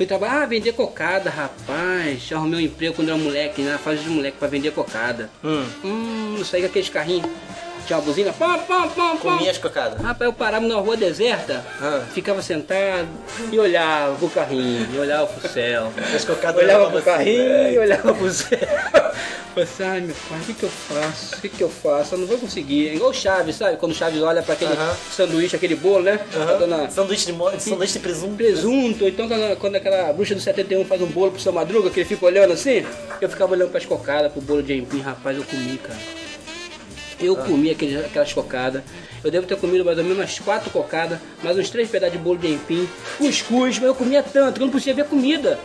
Fui 0.00 0.06
trabalhar, 0.06 0.44
ah, 0.44 0.46
vender 0.46 0.72
cocada, 0.72 1.28
rapaz. 1.28 2.32
Arrumei 2.32 2.60
um 2.60 2.62
emprego 2.62 2.94
quando 2.94 3.10
era 3.10 3.18
moleque, 3.18 3.60
na 3.60 3.76
fase 3.76 4.02
de 4.02 4.08
moleque, 4.08 4.38
pra 4.38 4.48
vender 4.48 4.70
cocada. 4.72 5.28
Hum. 5.44 5.66
Hum, 5.84 6.42
saí 6.42 6.62
com 6.62 6.68
aqueles 6.68 6.88
carrinhos. 6.88 7.30
Tinha 7.86 7.98
uma 7.98 8.04
buzina, 8.04 8.32
pam, 8.32 8.58
pam, 8.60 8.88
pam, 8.88 9.16
pam. 9.16 9.16
Comia 9.16 9.50
as 9.50 9.58
cocadas. 9.58 10.00
Rapaz, 10.00 10.28
eu 10.28 10.32
parava 10.32 10.66
numa 10.66 10.80
rua 10.80 10.96
deserta, 10.96 11.64
Ah. 11.80 12.02
ficava 12.14 12.40
sentado 12.42 13.08
e 13.50 13.58
olhava 13.58 14.14
pro 14.16 14.28
carrinho, 14.28 14.86
e 14.94 14.98
olhava 14.98 15.26
pro 15.26 15.48
céu. 15.48 15.92
As 16.14 16.24
cocadas 16.24 16.62
Olhava 16.62 16.90
pro 16.90 17.02
carrinho 17.02 17.72
e 17.72 17.78
olhava 17.78 18.14
pro 18.14 18.30
céu. 18.30 18.58
Pensei, 19.52 19.84
ai 19.84 20.00
meu 20.00 20.14
pai, 20.28 20.38
o 20.38 20.42
que, 20.44 20.54
que 20.54 20.62
eu 20.62 20.68
faço? 20.70 21.34
O 21.34 21.40
que, 21.40 21.48
que 21.48 21.60
eu 21.60 21.68
faço? 21.68 22.14
Eu 22.14 22.18
não 22.20 22.26
vou 22.28 22.38
conseguir. 22.38 22.90
É 22.90 22.94
igual 22.94 23.10
o 23.10 23.14
Chaves, 23.14 23.56
sabe? 23.56 23.76
Quando 23.78 23.90
o 23.90 23.94
Chaves 23.96 24.22
olha 24.22 24.42
pra 24.44 24.54
aquele 24.54 24.72
Aham. 24.72 24.94
sanduíche, 25.10 25.56
aquele 25.56 25.74
bolo, 25.74 26.04
né? 26.04 26.20
Aham. 26.36 26.50
A 26.50 26.56
dona 26.56 26.90
Sanduíche 26.90 27.26
de, 27.26 27.32
mo- 27.32 27.50
sanduíche 27.58 27.94
de 27.94 27.98
presunto. 27.98 28.36
presunto, 28.36 29.08
então 29.08 29.26
quando, 29.26 29.56
quando 29.56 29.74
aquela 29.74 30.12
bruxa 30.12 30.36
do 30.36 30.40
71 30.40 30.84
faz 30.84 31.02
um 31.02 31.06
bolo 31.06 31.32
pro 31.32 31.40
seu 31.40 31.52
madruga, 31.52 31.90
que 31.90 31.98
ele 31.98 32.08
fica 32.08 32.24
olhando 32.26 32.52
assim, 32.52 32.86
eu 33.20 33.28
ficava 33.28 33.52
olhando 33.52 33.70
pras 33.70 33.84
cocadas, 33.84 34.30
pro 34.30 34.40
bolo 34.40 34.62
de 34.62 34.72
empim, 34.78 35.00
rapaz, 35.00 35.36
eu 35.36 35.42
comi, 35.42 35.78
cara. 35.78 35.98
Eu 37.20 37.36
comi 37.36 37.70
aquele, 37.70 37.98
aquelas 37.98 38.32
cocadas. 38.32 38.82
Eu 39.22 39.30
devo 39.30 39.46
ter 39.46 39.56
comido 39.56 39.84
mais 39.84 39.98
ou 39.98 40.04
menos 40.04 40.18
umas 40.18 40.38
quatro 40.38 40.70
cocadas, 40.70 41.18
mais 41.42 41.58
uns 41.58 41.68
três 41.68 41.88
pedaços 41.88 42.16
de 42.16 42.22
bolo 42.22 42.38
de 42.38 42.48
empim, 42.48 42.88
cuscuz, 43.18 43.78
mas 43.78 43.88
eu 43.88 43.94
comia 43.94 44.22
tanto 44.22 44.56
que 44.56 44.62
eu 44.62 44.66
não 44.66 44.72
podia 44.72 44.94
ver 44.94 45.04
comida. 45.04 45.58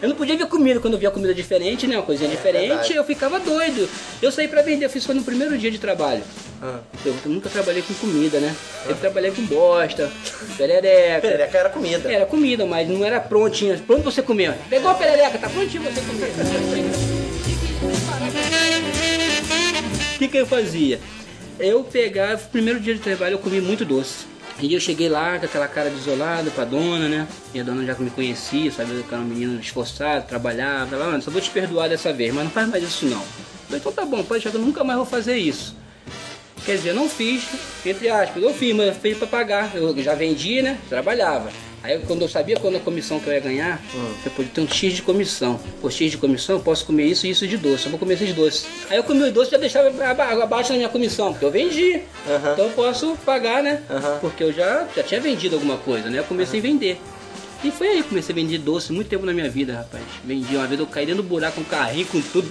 Eu 0.00 0.08
não 0.08 0.16
podia 0.16 0.36
ver 0.36 0.46
comida 0.46 0.80
quando 0.80 0.94
eu 0.94 0.98
via 0.98 1.10
comida 1.10 1.34
diferente, 1.34 1.86
né? 1.86 1.96
Uma 1.96 2.02
coisinha 2.02 2.30
diferente, 2.30 2.68
verdade. 2.68 2.94
eu 2.94 3.04
ficava 3.04 3.38
doido. 3.38 3.86
Eu 4.22 4.32
saí 4.32 4.48
pra 4.48 4.62
vender, 4.62 4.86
eu 4.86 4.90
fiz 4.90 5.04
foi 5.04 5.14
no 5.14 5.22
primeiro 5.22 5.58
dia 5.58 5.70
de 5.70 5.78
trabalho. 5.78 6.22
Ah. 6.62 6.78
Eu 7.04 7.14
nunca 7.26 7.50
trabalhei 7.50 7.82
com 7.82 7.92
comida, 7.94 8.40
né? 8.40 8.54
Eu 8.86 8.96
trabalhei 8.96 9.30
com 9.30 9.42
bosta, 9.42 10.10
perereca. 10.56 11.20
Perereca 11.20 11.58
era 11.58 11.68
comida. 11.68 12.10
Era 12.10 12.26
comida, 12.26 12.64
mas 12.64 12.88
não 12.88 13.04
era 13.04 13.20
prontinha. 13.20 13.76
Pronto 13.86 14.04
você 14.04 14.22
comer. 14.22 14.54
Pegou 14.70 14.90
a 14.90 14.94
perereca, 14.94 15.38
tá 15.38 15.50
prontinho 15.50 15.82
você 15.82 16.00
comer. 16.00 17.09
Que, 20.20 20.28
que 20.28 20.36
eu 20.36 20.46
fazia? 20.46 21.00
Eu 21.58 21.82
pegava, 21.82 22.36
primeiro 22.36 22.78
dia 22.78 22.94
de 22.94 23.00
trabalho 23.00 23.34
eu 23.34 23.38
comi 23.38 23.60
muito 23.60 23.86
doce. 23.86 24.26
E 24.60 24.74
eu 24.74 24.80
cheguei 24.80 25.08
lá 25.08 25.38
com 25.38 25.46
aquela 25.46 25.66
cara 25.66 25.88
de 25.88 25.96
isolado 25.96 26.50
pra 26.50 26.66
dona, 26.66 27.08
né? 27.08 27.26
E 27.54 27.60
a 27.60 27.62
dona 27.62 27.86
já 27.86 27.94
me 27.94 28.10
conhecia, 28.10 28.70
sabia 28.70 29.02
que 29.02 29.10
eu 29.10 29.16
era 29.16 29.22
um 29.22 29.28
menino 29.28 29.58
esforçado, 29.58 30.26
trabalhava. 30.26 30.94
Ela, 30.94 31.06
mano, 31.06 31.22
só 31.22 31.30
vou 31.30 31.40
te 31.40 31.48
perdoar 31.48 31.88
dessa 31.88 32.12
vez, 32.12 32.34
mas 32.34 32.44
não 32.44 32.50
faz 32.50 32.68
mais 32.68 32.84
isso 32.84 33.06
não. 33.06 33.22
Eu 33.70 33.78
então 33.78 33.90
tá 33.90 34.04
bom, 34.04 34.18
pode 34.18 34.42
deixar 34.42 34.50
que 34.50 34.56
eu 34.56 34.60
nunca 34.60 34.84
mais 34.84 34.98
vou 34.98 35.06
fazer 35.06 35.38
isso. 35.38 35.74
Quer 36.66 36.76
dizer, 36.76 36.92
não 36.92 37.08
fiz, 37.08 37.48
entre 37.86 38.10
aspas, 38.10 38.42
eu 38.42 38.52
fiz, 38.52 38.76
mas 38.76 38.88
eu 38.88 38.94
fiz 38.94 39.16
pra 39.16 39.26
pagar. 39.26 39.74
Eu 39.74 39.96
já 40.02 40.14
vendi, 40.14 40.60
né? 40.60 40.78
Trabalhava. 40.90 41.50
Aí 41.82 41.98
quando 42.06 42.22
eu 42.22 42.28
sabia 42.28 42.56
quando 42.58 42.76
a 42.76 42.80
comissão 42.80 43.18
que 43.18 43.26
eu 43.26 43.32
ia 43.32 43.40
ganhar, 43.40 43.80
eu 44.24 44.30
podia 44.32 44.50
ter 44.54 44.60
um 44.60 44.68
X 44.68 44.92
de 44.92 45.02
comissão. 45.02 45.58
Por 45.80 45.90
X 45.90 46.10
de 46.10 46.18
comissão, 46.18 46.56
eu 46.56 46.60
posso 46.62 46.84
comer 46.84 47.06
isso 47.06 47.26
e 47.26 47.30
isso 47.30 47.46
de 47.46 47.56
doce. 47.56 47.86
Eu 47.86 47.90
vou 47.90 47.98
comer 47.98 48.14
esses 48.14 48.34
doces. 48.34 48.66
Aí 48.90 48.98
eu 48.98 49.02
comi 49.04 49.22
os 49.22 49.32
doces 49.32 49.48
e 49.48 49.52
já 49.52 49.58
deixava 49.58 50.04
aba- 50.04 50.42
abaixo 50.44 50.70
da 50.70 50.76
minha 50.76 50.88
comissão, 50.90 51.32
porque 51.32 51.44
eu 51.46 51.50
vendi. 51.50 52.02
Aham. 52.28 52.52
Então 52.52 52.66
eu 52.66 52.72
posso 52.72 53.16
pagar, 53.24 53.62
né? 53.62 53.82
Aham. 53.88 54.18
Porque 54.20 54.44
eu 54.44 54.52
já, 54.52 54.86
já 54.94 55.02
tinha 55.02 55.20
vendido 55.20 55.54
alguma 55.56 55.78
coisa, 55.78 56.10
né? 56.10 56.18
Eu 56.18 56.24
comecei 56.24 56.60
a 56.60 56.62
vender. 56.62 57.00
E 57.64 57.70
foi 57.70 57.88
aí 57.88 58.02
que 58.02 58.08
comecei 58.10 58.32
a 58.34 58.36
vender 58.36 58.58
doce 58.58 58.92
muito 58.92 59.08
tempo 59.08 59.24
na 59.24 59.32
minha 59.32 59.48
vida, 59.50 59.74
rapaz. 59.74 60.02
Vendi 60.24 60.56
uma 60.56 60.66
vez, 60.66 60.80
eu 60.80 60.86
caí 60.86 61.04
dentro 61.06 61.22
do 61.22 61.28
buraco 61.28 61.56
com 61.56 61.60
um 61.62 61.64
carrinho, 61.64 62.06
com 62.06 62.20
tudo. 62.20 62.48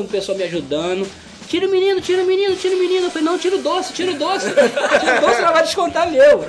O 0.00 0.04
pessoal 0.04 0.36
me 0.36 0.44
ajudando. 0.44 1.06
Tira 1.48 1.66
o 1.66 1.70
menino, 1.70 1.98
tira 2.00 2.22
o 2.22 2.26
menino, 2.26 2.54
tira 2.56 2.76
o 2.76 2.78
menino. 2.78 3.06
Eu 3.06 3.10
falei, 3.10 3.24
não, 3.24 3.38
tira 3.38 3.56
o 3.56 3.62
doce, 3.62 3.92
tira 3.94 4.12
o 4.12 4.14
doce. 4.14 4.50
Tira 4.50 5.16
o 5.16 5.20
doce, 5.20 5.40
ela 5.40 5.52
vai 5.52 5.62
descontar 5.62 6.10
meu. 6.10 6.44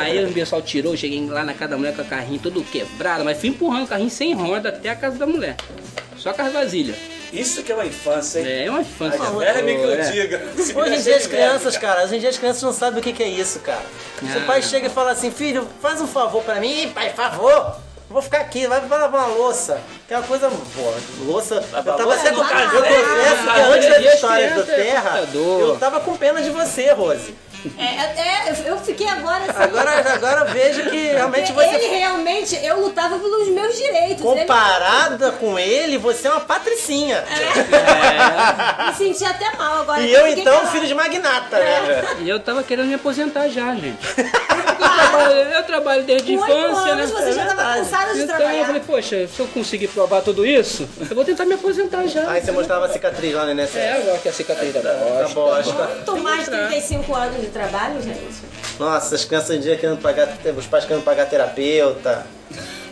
Aí 0.00 0.24
o 0.24 0.32
pessoal 0.32 0.60
tirou, 0.60 0.92
eu 0.92 0.96
cheguei 0.96 1.24
lá 1.26 1.44
na 1.44 1.54
casa 1.54 1.70
da 1.70 1.76
mulher 1.76 1.94
com 1.94 2.02
o 2.02 2.04
carrinho 2.04 2.40
todo 2.40 2.62
quebrado, 2.64 3.24
mas 3.24 3.38
fui 3.38 3.50
empurrando 3.50 3.84
o 3.84 3.86
carrinho 3.86 4.10
sem 4.10 4.34
roda 4.34 4.70
até 4.70 4.88
a 4.88 4.96
casa 4.96 5.16
da 5.16 5.26
mulher. 5.26 5.56
Só 6.18 6.32
com 6.32 6.42
as 6.42 6.52
vasilhas. 6.52 6.96
Isso 7.32 7.62
que 7.62 7.70
é 7.70 7.74
uma 7.74 7.86
infância, 7.86 8.40
hein? 8.40 8.46
É, 8.46 8.64
é 8.66 8.70
uma 8.70 8.80
infância. 8.80 9.18
Verme 9.18 9.76
que 9.76 9.82
eu 9.82 9.94
É. 9.94 10.10
diga. 10.10 10.42
Hoje 10.56 10.94
em 10.94 11.02
dia 11.02 11.16
as 11.16 11.26
crianças, 11.26 11.76
cara, 11.76 12.04
hoje 12.04 12.16
em 12.16 12.20
dia 12.20 12.28
as 12.28 12.38
crianças 12.38 12.62
não 12.62 12.72
sabem 12.72 13.00
o 13.00 13.02
que, 13.02 13.12
que 13.12 13.22
é 13.22 13.28
isso, 13.28 13.60
cara. 13.60 13.82
Ah. 14.22 14.44
pai 14.46 14.62
chega 14.62 14.86
e 14.86 14.90
fala 14.90 15.12
assim, 15.12 15.30
filho, 15.30 15.66
faz 15.80 16.00
um 16.00 16.06
favor 16.06 16.42
pra 16.42 16.60
mim, 16.60 16.90
pai, 16.94 17.10
favor. 17.10 17.76
Vou 18.14 18.22
ficar 18.22 18.42
aqui, 18.42 18.64
vai, 18.68 18.80
lavar 18.88 19.08
uma 19.08 19.26
louça. 19.26 19.80
Que 20.06 20.14
é 20.14 20.18
uma 20.18 20.24
coisa 20.24 20.48
boa. 20.48 20.94
Louça. 21.26 21.56
Eu 21.56 21.82
tava 21.82 22.14
até 22.14 22.30
do 22.30 22.44
com. 22.44 22.76
Eu 22.76 22.82
confesso 22.84 23.42
que 23.42 23.60
antes 23.60 23.88
das 23.88 23.98
dia 23.98 24.08
as 24.10 24.14
histórias 24.14 24.54
do 24.54 24.60
é 24.60 24.74
Terra, 24.76 25.28
eu 25.34 25.76
tava 25.80 25.98
com 25.98 26.16
pena 26.16 26.40
de 26.40 26.50
você, 26.50 26.92
Rose. 26.92 27.34
É, 27.78 27.84
é, 27.84 28.50
eu- 28.50 28.64
eu 28.74 28.78
fiquei 28.78 29.06
agora 29.08 29.44
assim. 29.48 29.62
Agora, 29.62 30.14
agora 30.14 30.40
eu 30.46 30.52
vejo 30.52 30.90
que 30.90 31.06
realmente 31.08 31.52
você. 31.52 31.66
Ele 31.74 31.96
realmente, 31.96 32.56
eu 32.64 32.80
lutava 32.80 33.18
pelos 33.18 33.48
meus 33.48 33.76
direitos. 33.76 34.22
Comparada 34.22 35.32
com 35.32 35.58
ele, 35.58 35.98
você 35.98 36.28
é 36.28 36.30
uma 36.30 36.40
patricinha. 36.40 37.24
Ele 37.28 38.86
me 38.90 38.94
senti 38.94 39.24
até 39.24 39.56
mal 39.56 39.80
agora. 39.82 40.00
E 40.00 40.12
eu 40.12 40.26
então, 40.26 40.44
calada. 40.44 40.66
filho 40.70 40.86
de 40.86 40.94
magnata, 40.94 41.58
né? 41.58 42.16
E 42.20 42.28
eu 42.28 42.38
tava 42.40 42.62
querendo 42.62 42.86
me 42.88 42.94
aposentar 42.94 43.48
já, 43.48 43.74
gente. 43.74 43.98
Eu 44.84 44.96
trabalho, 44.96 45.34
eu 45.34 45.62
trabalho 45.64 46.02
desde 46.04 46.34
a 46.34 46.38
Com 46.38 46.44
infância, 46.44 46.92
anos 46.92 47.10
né? 47.12 47.20
você 47.20 47.32
já 47.32 47.46
tava 47.46 47.74
cansada 47.74 48.12
de 48.14 48.20
Então 48.22 48.36
trabalhar. 48.36 48.58
eu 48.60 48.64
falei, 48.66 48.82
poxa, 48.86 49.26
se 49.26 49.40
eu 49.40 49.46
conseguir 49.48 49.88
provar 49.88 50.20
tudo 50.22 50.46
isso, 50.46 50.88
eu 51.00 51.16
vou 51.16 51.24
tentar 51.24 51.44
me 51.46 51.54
aposentar 51.54 52.06
já. 52.06 52.28
Aí 52.30 52.40
você 52.40 52.52
mostrava 52.52 52.86
a 52.86 52.88
cicatriz 52.88 53.34
lá 53.34 53.50
INSS. 53.50 53.76
É, 53.76 53.92
agora 53.94 54.18
que 54.18 54.28
a 54.28 54.32
cicatriz 54.32 54.72
da 54.74 54.80
Da 54.80 54.92
bosta. 55.28 55.34
bosta. 55.34 55.72
Tô 56.04 56.16
mais 56.16 56.44
de 56.44 56.50
35 56.50 57.14
anos 57.14 57.44
trabalho, 57.54 58.02
gente. 58.02 58.42
Nossa, 58.78 59.14
as 59.14 59.24
crianças 59.24 59.56
em 59.56 59.60
dia 59.60 59.78
querendo 59.78 60.02
pagar, 60.02 60.36
os 60.56 60.66
pais 60.66 60.84
querendo 60.84 61.04
pagar 61.04 61.26
terapeuta. 61.26 62.26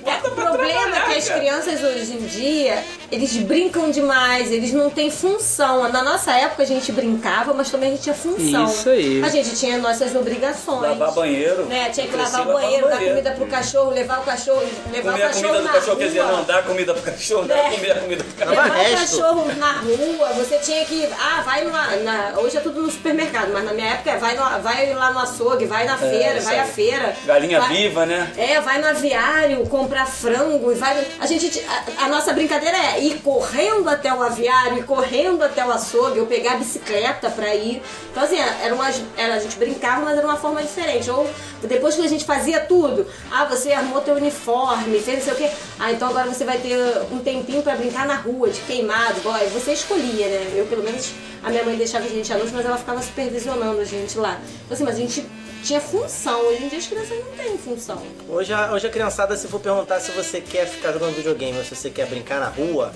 É, 0.05 0.27
o 0.27 0.31
problema 0.33 0.97
é 0.97 1.01
que 1.01 1.15
as 1.19 1.29
crianças 1.29 1.83
hoje 1.83 2.13
em 2.15 2.27
dia, 2.27 2.83
eles 3.11 3.33
brincam 3.37 3.91
demais, 3.91 4.51
eles 4.51 4.73
não 4.73 4.91
têm 4.91 5.11
função. 5.11 5.89
Na 5.91 6.03
nossa 6.03 6.33
época 6.33 6.63
a 6.63 6.67
gente 6.67 6.91
brincava, 6.93 7.55
mas 7.55 7.71
também 7.71 7.91
a 7.91 7.93
gente 7.93 8.03
tinha 8.03 8.15
função. 8.15 8.65
Isso 8.67 8.89
aí. 8.91 9.23
A 9.25 9.29
gente 9.29 9.55
tinha 9.57 9.79
nossas 9.79 10.15
obrigações. 10.15 10.83
Lavar 10.99 11.13
banheiro. 11.13 11.65
Né? 11.67 11.91
Tinha 11.91 12.07
que 12.09 12.17
lavar 12.17 12.49
o 12.49 12.53
banheiro, 12.53 12.89
dar 12.89 12.95
banheiro. 12.97 13.15
comida 13.17 13.31
pro 13.33 13.47
cachorro, 13.47 13.91
levar 13.91 14.21
o 14.21 14.23
cachorro, 14.25 14.63
levar 14.93 15.13
Comer 15.13 15.23
o 15.23 15.27
a 15.27 15.29
cachorro 15.29 15.47
comida 15.49 15.63
do 15.63 15.69
cachorro, 15.73 15.87
rua. 15.87 15.97
quer 15.97 16.07
dizer, 16.09 16.23
não 16.25 16.45
dar 16.45 16.63
comida 16.65 16.95
pro 16.95 17.13
cachorro, 17.13 17.45
não 17.47 17.57
É. 17.57 17.71
comer 17.71 17.91
a 17.93 18.01
comida 18.01 18.23
do 18.25 18.35
cachorro. 18.35 18.63
Levar 18.63 18.81
o 18.81 18.93
cachorro 18.97 19.53
na 19.59 19.73
rua, 19.73 20.29
você 20.35 20.59
tinha 20.59 20.85
que. 20.85 21.09
Ah, 21.19 21.43
vai 21.45 21.65
numa. 21.65 21.83
na- 22.03 22.33
hoje 22.39 22.57
é 22.57 22.61
tudo 22.61 22.83
no 22.83 22.91
supermercado, 22.91 23.51
mas 23.53 23.65
na 23.65 23.73
minha 23.73 23.89
época 23.89 24.11
é, 24.11 24.17
vai, 24.17 24.35
no- 24.37 24.63
vai 24.63 24.93
lá 24.95 25.13
no 25.13 25.19
açougue, 25.21 25.67
vai 25.67 25.85
na 25.85 25.97
feira, 25.97 26.39
É, 26.39 26.41
vai 26.41 26.59
à 26.59 26.65
feira. 26.65 27.15
Galinha 27.25 27.61
vai- 27.61 27.69
viva, 27.77 28.05
né? 28.07 28.33
É, 28.37 28.61
vai 28.61 28.81
no 28.81 28.89
aviário 28.89 29.65
comprar 29.67 29.91
frango 30.07 30.72
e 30.72 30.74
vai. 30.74 31.07
A 31.20 31.26
gente. 31.26 31.61
A, 31.61 32.05
a 32.05 32.09
nossa 32.09 32.32
brincadeira 32.32 32.76
é 32.76 33.01
ir 33.01 33.20
correndo 33.20 33.88
até 33.88 34.12
o 34.12 34.22
aviário, 34.22 34.78
ir 34.78 34.84
correndo 34.84 35.43
até 35.43 35.64
o 35.64 35.70
açougue, 35.70 36.20
ou 36.20 36.26
pegar 36.26 36.53
a 36.53 36.57
bicicleta 36.57 37.30
pra 37.30 37.55
ir. 37.55 37.82
Então, 38.11 38.22
assim, 38.22 38.38
era 38.38 38.74
uma, 38.74 38.90
era, 39.16 39.34
a 39.34 39.38
gente 39.38 39.57
brincava, 39.57 40.05
mas 40.05 40.18
era 40.18 40.26
uma 40.26 40.36
forma 40.36 40.62
diferente. 40.62 41.11
Ou 41.11 41.28
depois 41.62 41.95
que 41.95 42.03
a 42.03 42.09
gente 42.09 42.24
fazia 42.24 42.61
tudo, 42.61 43.07
ah, 43.30 43.45
você 43.45 43.72
armou 43.72 44.01
teu 44.01 44.14
uniforme, 44.14 44.99
fez 44.99 45.18
não 45.18 45.24
sei 45.24 45.32
o 45.32 45.36
quê. 45.36 45.51
Ah, 45.78 45.93
então 45.93 46.09
agora 46.09 46.28
você 46.28 46.45
vai 46.45 46.59
ter 46.59 46.76
um 47.11 47.18
tempinho 47.18 47.62
pra 47.62 47.76
brincar 47.76 48.07
na 48.07 48.16
rua, 48.16 48.49
de 48.51 48.61
queimado. 48.61 49.28
Aí 49.30 49.49
você 49.49 49.72
escolhia, 49.72 50.26
né? 50.26 50.53
Eu, 50.57 50.66
pelo 50.66 50.82
menos, 50.82 51.12
a 51.43 51.51
minha 51.51 51.64
mãe 51.64 51.76
deixava 51.76 52.05
a 52.05 52.09
gente 52.09 52.32
à 52.32 52.36
noite, 52.36 52.53
mas 52.55 52.64
ela 52.64 52.76
ficava 52.76 53.03
supervisionando 53.03 53.80
a 53.80 53.84
gente 53.84 54.18
lá. 54.18 54.40
Então, 54.64 54.74
assim, 54.74 54.84
mas 54.84 54.97
a 54.97 54.99
gente 54.99 55.26
tinha 55.63 55.81
função. 55.81 56.41
Hoje 56.49 56.65
em 56.65 56.69
dia 56.69 56.79
as 56.79 56.87
crianças 56.87 57.19
não 57.19 57.33
têm 57.33 57.59
função. 57.59 58.03
Hoje 58.29 58.53
a, 58.53 58.73
hoje 58.73 58.87
a 58.87 58.91
criançada, 58.91 59.37
se 59.37 59.47
for 59.49 59.61
perguntar 59.61 60.01
se 60.01 60.11
você 60.13 60.41
quer 60.41 60.67
ficar 60.67 60.93
jogando 60.93 61.15
videogame 61.17 61.57
ou 61.59 61.65
se 61.65 61.75
você 61.75 61.91
quer 61.91 62.07
brincar 62.07 62.41
na 62.41 62.49
rua, 62.49 62.93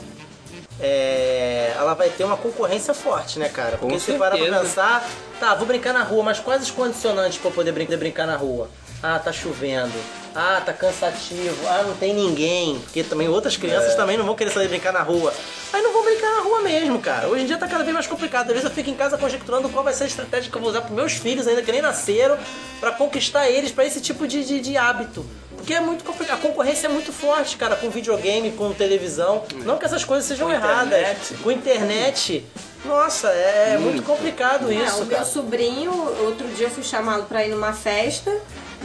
é, 0.80 1.72
ela 1.76 1.94
vai 1.94 2.10
ter 2.10 2.24
uma 2.24 2.36
concorrência 2.36 2.92
forte, 2.92 3.38
né, 3.38 3.48
cara? 3.48 3.78
Porque 3.78 3.94
Com 3.94 4.00
se 4.00 4.12
parar 4.14 4.36
pra 4.36 4.60
pensar, 4.60 5.08
tá, 5.40 5.54
vou 5.54 5.66
brincar 5.66 5.92
na 5.94 6.02
rua, 6.02 6.22
mas 6.22 6.38
quais 6.38 6.62
os 6.62 6.70
condicionantes 6.70 7.38
pra 7.38 7.50
eu 7.50 7.54
poder 7.54 7.72
brin- 7.72 7.86
brincar 7.96 8.26
na 8.26 8.36
rua? 8.36 8.68
Ah, 9.02 9.18
tá 9.18 9.32
chovendo. 9.32 9.92
Ah, 10.36 10.60
tá 10.64 10.72
cansativo. 10.72 11.56
Ah, 11.66 11.82
não 11.86 11.96
tem 11.96 12.12
ninguém. 12.12 12.78
Porque 12.80 13.02
também 13.02 13.26
outras 13.28 13.56
crianças 13.56 13.92
É. 13.92 13.96
também 13.96 14.16
não 14.18 14.24
vão 14.26 14.34
querer 14.34 14.50
sair 14.50 14.68
brincar 14.68 14.92
na 14.92 15.00
rua. 15.02 15.32
Aí 15.72 15.80
não 15.80 15.92
vão 15.92 16.04
brincar 16.04 16.28
na 16.36 16.40
rua 16.42 16.60
mesmo, 16.60 16.98
cara. 17.00 17.26
Hoje 17.28 17.44
em 17.44 17.46
dia 17.46 17.56
tá 17.56 17.66
cada 17.66 17.82
vez 17.82 17.94
mais 17.94 18.06
complicado. 18.06 18.48
Às 18.48 18.52
vezes 18.52 18.64
eu 18.64 18.70
fico 18.70 18.90
em 18.90 18.94
casa 18.94 19.16
conjecturando 19.16 19.68
qual 19.70 19.82
vai 19.82 19.94
ser 19.94 20.04
a 20.04 20.06
estratégia 20.06 20.50
que 20.50 20.56
eu 20.56 20.60
vou 20.60 20.70
usar 20.70 20.82
pros 20.82 20.94
meus 20.94 21.12
filhos, 21.14 21.46
ainda 21.48 21.62
que 21.62 21.72
nem 21.72 21.80
nasceram, 21.80 22.36
pra 22.80 22.92
conquistar 22.92 23.48
eles 23.48 23.72
pra 23.72 23.84
esse 23.86 24.00
tipo 24.00 24.26
de, 24.26 24.44
de, 24.44 24.60
de 24.60 24.76
hábito. 24.76 25.24
Porque 25.56 25.72
é 25.72 25.80
muito 25.80 26.04
complicado. 26.04 26.36
A 26.38 26.40
concorrência 26.42 26.86
é 26.86 26.90
muito 26.90 27.12
forte, 27.12 27.56
cara, 27.56 27.74
com 27.74 27.88
videogame, 27.88 28.52
com 28.52 28.72
televisão. 28.74 29.42
Não 29.64 29.78
que 29.78 29.86
essas 29.86 30.04
coisas 30.04 30.26
sejam 30.26 30.48
Com 30.48 30.52
erradas. 30.52 30.86
internet. 30.86 31.34
Com 31.42 31.50
internet. 31.50 32.44
Nossa, 32.84 33.28
é 33.30 33.78
muito 33.78 34.02
complicado 34.02 34.70
É, 34.70 34.74
isso, 34.74 34.96
o 34.98 35.06
meu 35.06 35.16
cara. 35.16 35.24
sobrinho, 35.24 35.90
outro 36.26 36.46
dia 36.48 36.66
eu 36.66 36.70
fui 36.70 36.84
chamado 36.84 37.24
pra 37.24 37.44
ir 37.44 37.48
numa 37.50 37.72
festa, 37.72 38.30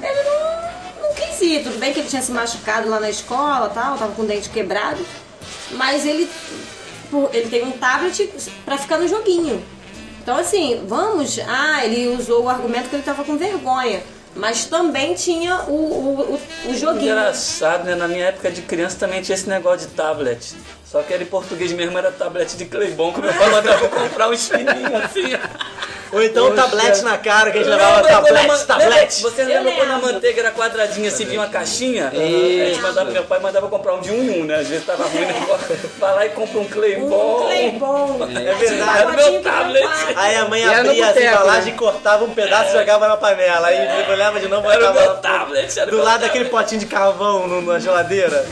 ele 0.02 0.24
não, 0.24 0.81
ir. 1.42 1.64
Tudo 1.64 1.80
bem 1.80 1.94
que 1.94 2.00
ele 2.00 2.10
tinha 2.10 2.22
se 2.22 2.32
machucado 2.32 2.90
lá 2.90 3.00
na 3.00 3.10
escola 3.10 3.70
tal, 3.70 3.98
tava 3.98 4.14
com 4.14 4.22
o 4.22 4.26
dente 4.26 4.50
quebrado, 4.50 5.06
mas 5.72 6.06
ele, 6.06 6.30
ele 7.34 7.50
tem 7.50 7.64
um 7.64 7.72
tablet 7.72 8.30
pra 8.66 8.78
ficar 8.78 8.98
no 8.98 9.08
joguinho. 9.08 9.64
Então 10.22 10.38
assim, 10.38 10.84
vamos. 10.88 11.40
Ah, 11.48 11.84
ele 11.86 12.08
usou 12.10 12.44
o 12.44 12.50
argumento 12.50 12.90
que 12.90 12.96
ele 12.96 13.04
tava 13.04 13.24
com 13.24 13.38
vergonha. 13.38 14.02
Mas 14.34 14.64
também 14.64 15.14
tinha 15.14 15.64
o, 15.64 15.74
o, 15.74 16.40
o, 16.66 16.72
o 16.72 16.78
joguinho. 16.78 17.12
Engraçado, 17.12 17.84
né? 17.84 17.96
Na 17.96 18.08
minha 18.08 18.28
época 18.28 18.50
de 18.50 18.62
criança 18.62 18.98
também 18.98 19.22
tinha 19.22 19.36
esse 19.36 19.50
negócio 19.50 19.88
de 19.88 19.94
tablet. 19.94 20.56
Só 20.92 21.02
que 21.04 21.14
era 21.14 21.24
em 21.24 21.26
português 21.28 21.72
mesmo, 21.72 21.98
era 21.98 22.12
tablet 22.12 22.58
de 22.58 22.66
Cleibon, 22.66 23.14
que 23.14 23.22
meu 23.22 23.34
pai 23.34 23.50
mandava 23.50 23.86
eu 23.86 23.90
comprar 23.90 24.28
uns 24.30 24.50
fininhos 24.50 24.94
assim. 25.06 25.38
Ou 26.12 26.22
então 26.22 26.48
o 26.48 26.50
Poxa. 26.52 26.64
tablete 26.64 27.02
na 27.04 27.18
cara, 27.18 27.50
que 27.52 27.60
a 27.60 27.62
gente 27.64 27.72
levava 27.72 28.00
a 28.02 28.04
tablete, 28.04 28.48
man- 28.48 28.66
tablete. 28.66 28.90
lembra- 28.92 29.08
Você 29.32 29.42
Eu 29.44 29.48
lembra 29.48 29.72
quando 29.72 29.92
a 29.92 29.98
manteiga 30.00 30.42
era 30.42 30.52
quadradinha 30.52 31.08
assim, 31.08 31.24
vinha 31.24 31.40
uma 31.40 31.48
caixinha? 31.48 32.10
A 32.10 32.14
gente 32.14 32.82
mandava, 32.82 33.10
meu 33.10 33.24
pai 33.24 33.40
mandava 33.40 33.70
comprar 33.70 33.94
um 33.94 34.02
de 34.02 34.12
um 34.12 34.16
em 34.22 34.42
um, 34.42 34.46
né? 34.46 34.56
Às 34.56 34.68
vezes 34.68 34.86
tava 34.86 35.06
ruim, 35.06 35.22
né? 35.22 35.34
Vai 35.98 36.14
lá 36.14 36.26
e 36.26 36.30
compra 36.32 36.60
um 36.60 36.66
Cleibon. 36.66 37.06
Um 37.40 37.46
Cleibon. 37.46 38.20
É 38.30 38.54
verdade. 38.56 38.98
Era 39.00 39.08
o 39.08 39.14
meu 39.16 39.42
tablet. 39.42 39.90
Aí 40.18 40.36
a 40.36 40.46
mãe 40.50 40.62
E 40.62 40.66
abria 40.74 41.06
as 41.08 41.14
boteco, 41.14 41.34
embalagens 41.34 41.66
né? 41.68 41.72
e 41.72 41.76
cortava 41.78 42.26
um 42.26 42.30
pedaço 42.32 42.70
e 42.72 42.74
jogava 42.80 43.08
na 43.08 43.16
panela. 43.16 43.68
Aí 43.70 44.12
olhava 44.12 44.38
de 44.42 44.50
novo 44.50 44.68
e 44.68 44.74
Era 44.74 44.84
o 44.90 44.94
botava 44.94 45.06
meu 45.14 45.16
tablet. 45.22 45.74
Do 45.86 45.86
meu 45.86 45.98
lado 46.00 46.06
tablet. 46.06 46.22
daquele 46.24 46.46
potinho 46.50 46.82
de 46.82 46.88
carvão 46.88 47.48
na 47.62 47.80
geladeira. 47.80 48.46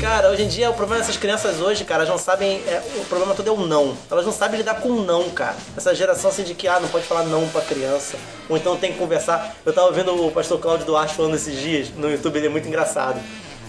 Cara, 0.00 0.30
hoje 0.30 0.44
em 0.44 0.48
dia 0.48 0.70
o 0.70 0.74
problema 0.74 1.00
dessas 1.02 1.16
crianças 1.16 1.60
hoje, 1.60 1.84
cara, 1.84 2.04
elas 2.04 2.08
não 2.08 2.18
sabem. 2.18 2.62
é, 2.68 2.80
o 3.00 3.04
problema 3.06 3.34
todo 3.34 3.48
é 3.48 3.50
o 3.50 3.66
não. 3.66 3.96
Elas 4.08 4.24
não 4.24 4.32
sabem 4.32 4.58
lidar 4.58 4.76
com 4.76 4.90
o 4.90 5.02
não, 5.02 5.28
cara. 5.30 5.56
Essa 5.76 5.92
geração 5.92 6.30
assim 6.30 6.44
de 6.44 6.54
que 6.54 6.68
ah, 6.68 6.78
não 6.78 6.88
pode 6.88 7.04
falar 7.04 7.24
não 7.24 7.48
pra 7.48 7.62
criança. 7.62 8.16
Ou 8.48 8.56
então 8.56 8.76
tem 8.76 8.92
que 8.92 8.98
conversar. 8.98 9.56
Eu 9.66 9.72
tava 9.72 9.90
vendo 9.90 10.14
o 10.24 10.30
pastor 10.30 10.60
Cláudio 10.60 10.86
Duarte 10.86 11.14
falando 11.14 11.34
esses 11.34 11.58
dias 11.58 11.90
no 11.96 12.08
YouTube, 12.08 12.36
ele 12.36 12.46
é 12.46 12.48
muito 12.48 12.68
engraçado. 12.68 13.20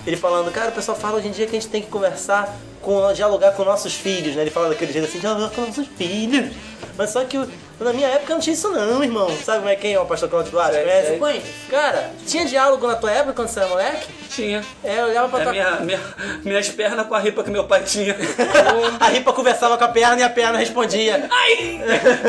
Ele 0.10 0.18
falando, 0.18 0.52
cara, 0.52 0.70
o 0.70 0.72
pessoal 0.72 0.98
fala 0.98 1.18
hoje 1.18 1.28
em 1.28 1.32
dia 1.32 1.46
que 1.46 1.56
a 1.56 1.60
gente 1.60 1.70
tem 1.70 1.84
que 1.84 1.88
conversar, 1.88 2.52
com, 2.82 3.14
dialogar 3.14 3.52
com 3.52 3.64
nossos 3.64 3.94
filhos, 3.94 4.36
né? 4.36 4.42
Ele 4.42 4.50
fala 4.50 4.70
daquele 4.70 4.92
jeito 4.92 5.08
assim, 5.08 5.20
dialogar 5.20 5.52
com 5.52 5.62
nossos 5.62 5.86
filhos. 5.86 6.52
Mas 6.98 7.12
só 7.12 7.24
que 7.26 7.38
na 7.80 7.94
minha 7.94 8.08
época 8.08 8.34
não 8.34 8.42
tinha 8.42 8.56
isso 8.56 8.70
não, 8.72 9.04
irmão. 9.04 9.30
Sabe 9.46 9.60
como 9.60 9.70
é 9.70 9.76
quem 9.76 9.94
é 9.94 10.00
o 10.00 10.06
pastor 10.08 10.28
Cláudio 10.28 10.52
Duarte? 10.52 10.74
Sei, 10.74 10.84
Conhece? 10.84 11.18
Conheço. 11.18 11.46
Cara, 11.70 12.12
tinha 12.26 12.44
diálogo 12.44 12.88
na 12.88 12.96
tua 12.96 13.12
época 13.12 13.34
quando 13.34 13.50
você 13.50 13.60
era 13.60 13.70
moleque? 13.70 14.08
Tinha. 14.32 14.66
É, 14.84 15.00
eu 15.00 15.06
olhava 15.06 15.30
pra 15.30 15.42
É 15.42 15.44
tua... 15.44 15.52
minha, 15.52 15.72
minha, 15.82 16.00
minhas 16.44 16.70
pernas 16.70 17.06
com 17.06 17.14
a 17.14 17.20
ripa 17.20 17.44
que 17.44 17.52
meu 17.52 17.66
pai 17.66 17.84
tinha. 17.84 18.16
A 19.00 19.10
ripa 19.10 19.32
conversava 19.32 19.78
com 19.78 19.84
a 19.84 19.90
perna 19.90 20.22
e 20.22 20.24
a 20.24 20.30
perna 20.30 20.58
respondia. 20.58 21.30
Ai! 21.32 21.82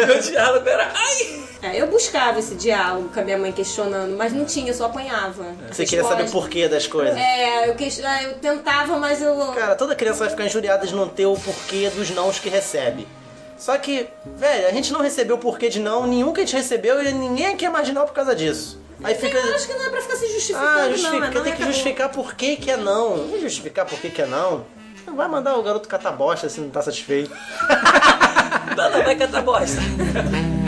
Meu 0.07 0.21
diálogo 0.21 0.69
era 0.69 0.93
ai! 0.95 1.50
É, 1.63 1.79
eu 1.81 1.87
buscava 1.89 2.39
esse 2.39 2.55
diálogo 2.55 3.11
com 3.13 3.21
a 3.21 3.23
minha 3.23 3.37
mãe 3.37 3.53
questionando, 3.53 4.17
mas 4.17 4.33
não 4.33 4.47
tinha, 4.47 4.71
eu 4.71 4.75
só 4.75 4.87
apanhava. 4.87 5.45
Você 5.71 5.85
queria 5.85 6.05
saber 6.05 6.25
o 6.25 6.31
porquê 6.31 6.69
das 6.69 6.87
coisas. 6.87 7.15
É, 7.17 7.69
eu, 7.69 7.77
ah, 8.07 8.23
eu 8.23 8.35
tentava, 8.39 8.99
mas 8.99 9.21
eu. 9.21 9.37
Cara, 9.55 9.75
toda 9.77 9.95
criança 9.95 10.21
vai 10.21 10.31
ficar 10.31 10.47
injuriada 10.47 10.87
de 10.87 10.95
não 10.95 11.09
ter 11.09 11.27
o 11.27 11.35
porquê 11.35 11.91
dos 11.91 12.11
nãos 12.11 12.39
que 12.39 12.49
recebe. 12.49 13.07
Só 13.59 13.77
que, 13.77 14.09
velho, 14.37 14.69
a 14.69 14.71
gente 14.71 14.91
não 14.91 15.03
recebeu 15.03 15.37
o 15.37 15.39
porquê 15.39 15.69
de 15.69 15.81
não, 15.81 16.07
nenhum 16.07 16.33
que 16.33 16.41
a 16.41 16.45
gente 16.45 16.57
recebeu 16.57 17.03
e 17.05 17.13
ninguém 17.13 17.49
aqui 17.49 17.67
é 17.67 17.69
marginal 17.69 18.07
por 18.07 18.15
causa 18.15 18.35
disso. 18.35 18.81
Aí 19.05 19.15
fica. 19.15 19.37
Eu 19.37 19.55
acho 19.55 19.67
que 19.67 19.75
não 19.75 19.85
é 19.85 19.91
pra 19.91 20.01
ficar 20.01 20.17
se 20.17 20.33
justificando, 20.33 20.67
Ah, 20.67 20.83
não. 20.85 20.91
justifica, 20.93 21.19
mas 21.19 21.35
não 21.35 21.43
tem 21.43 21.53
é 21.53 21.57
que 21.57 21.63
acabou. 21.63 21.73
justificar 21.73 22.09
por 22.09 22.35
que 22.35 22.57
que 22.57 22.71
é 22.71 22.77
não. 22.79 23.17
Não 23.19 23.29
vai 23.29 23.41
justificar 23.41 23.85
por 23.85 23.99
que 23.99 24.09
que 24.11 24.23
é 24.23 24.27
não. 24.27 24.65
Não 25.07 25.15
vai 25.15 25.29
mandar 25.29 25.57
o 25.59 25.63
garoto 25.63 25.89
catar 25.89 26.13
bosta 26.13 26.49
se 26.49 26.61
não 26.61 26.71
tá 26.71 26.81
satisfeito. 26.81 27.31
Ela 28.73 29.03
vai 29.03 29.17
catar 29.17 29.43
bosta. 29.43 29.77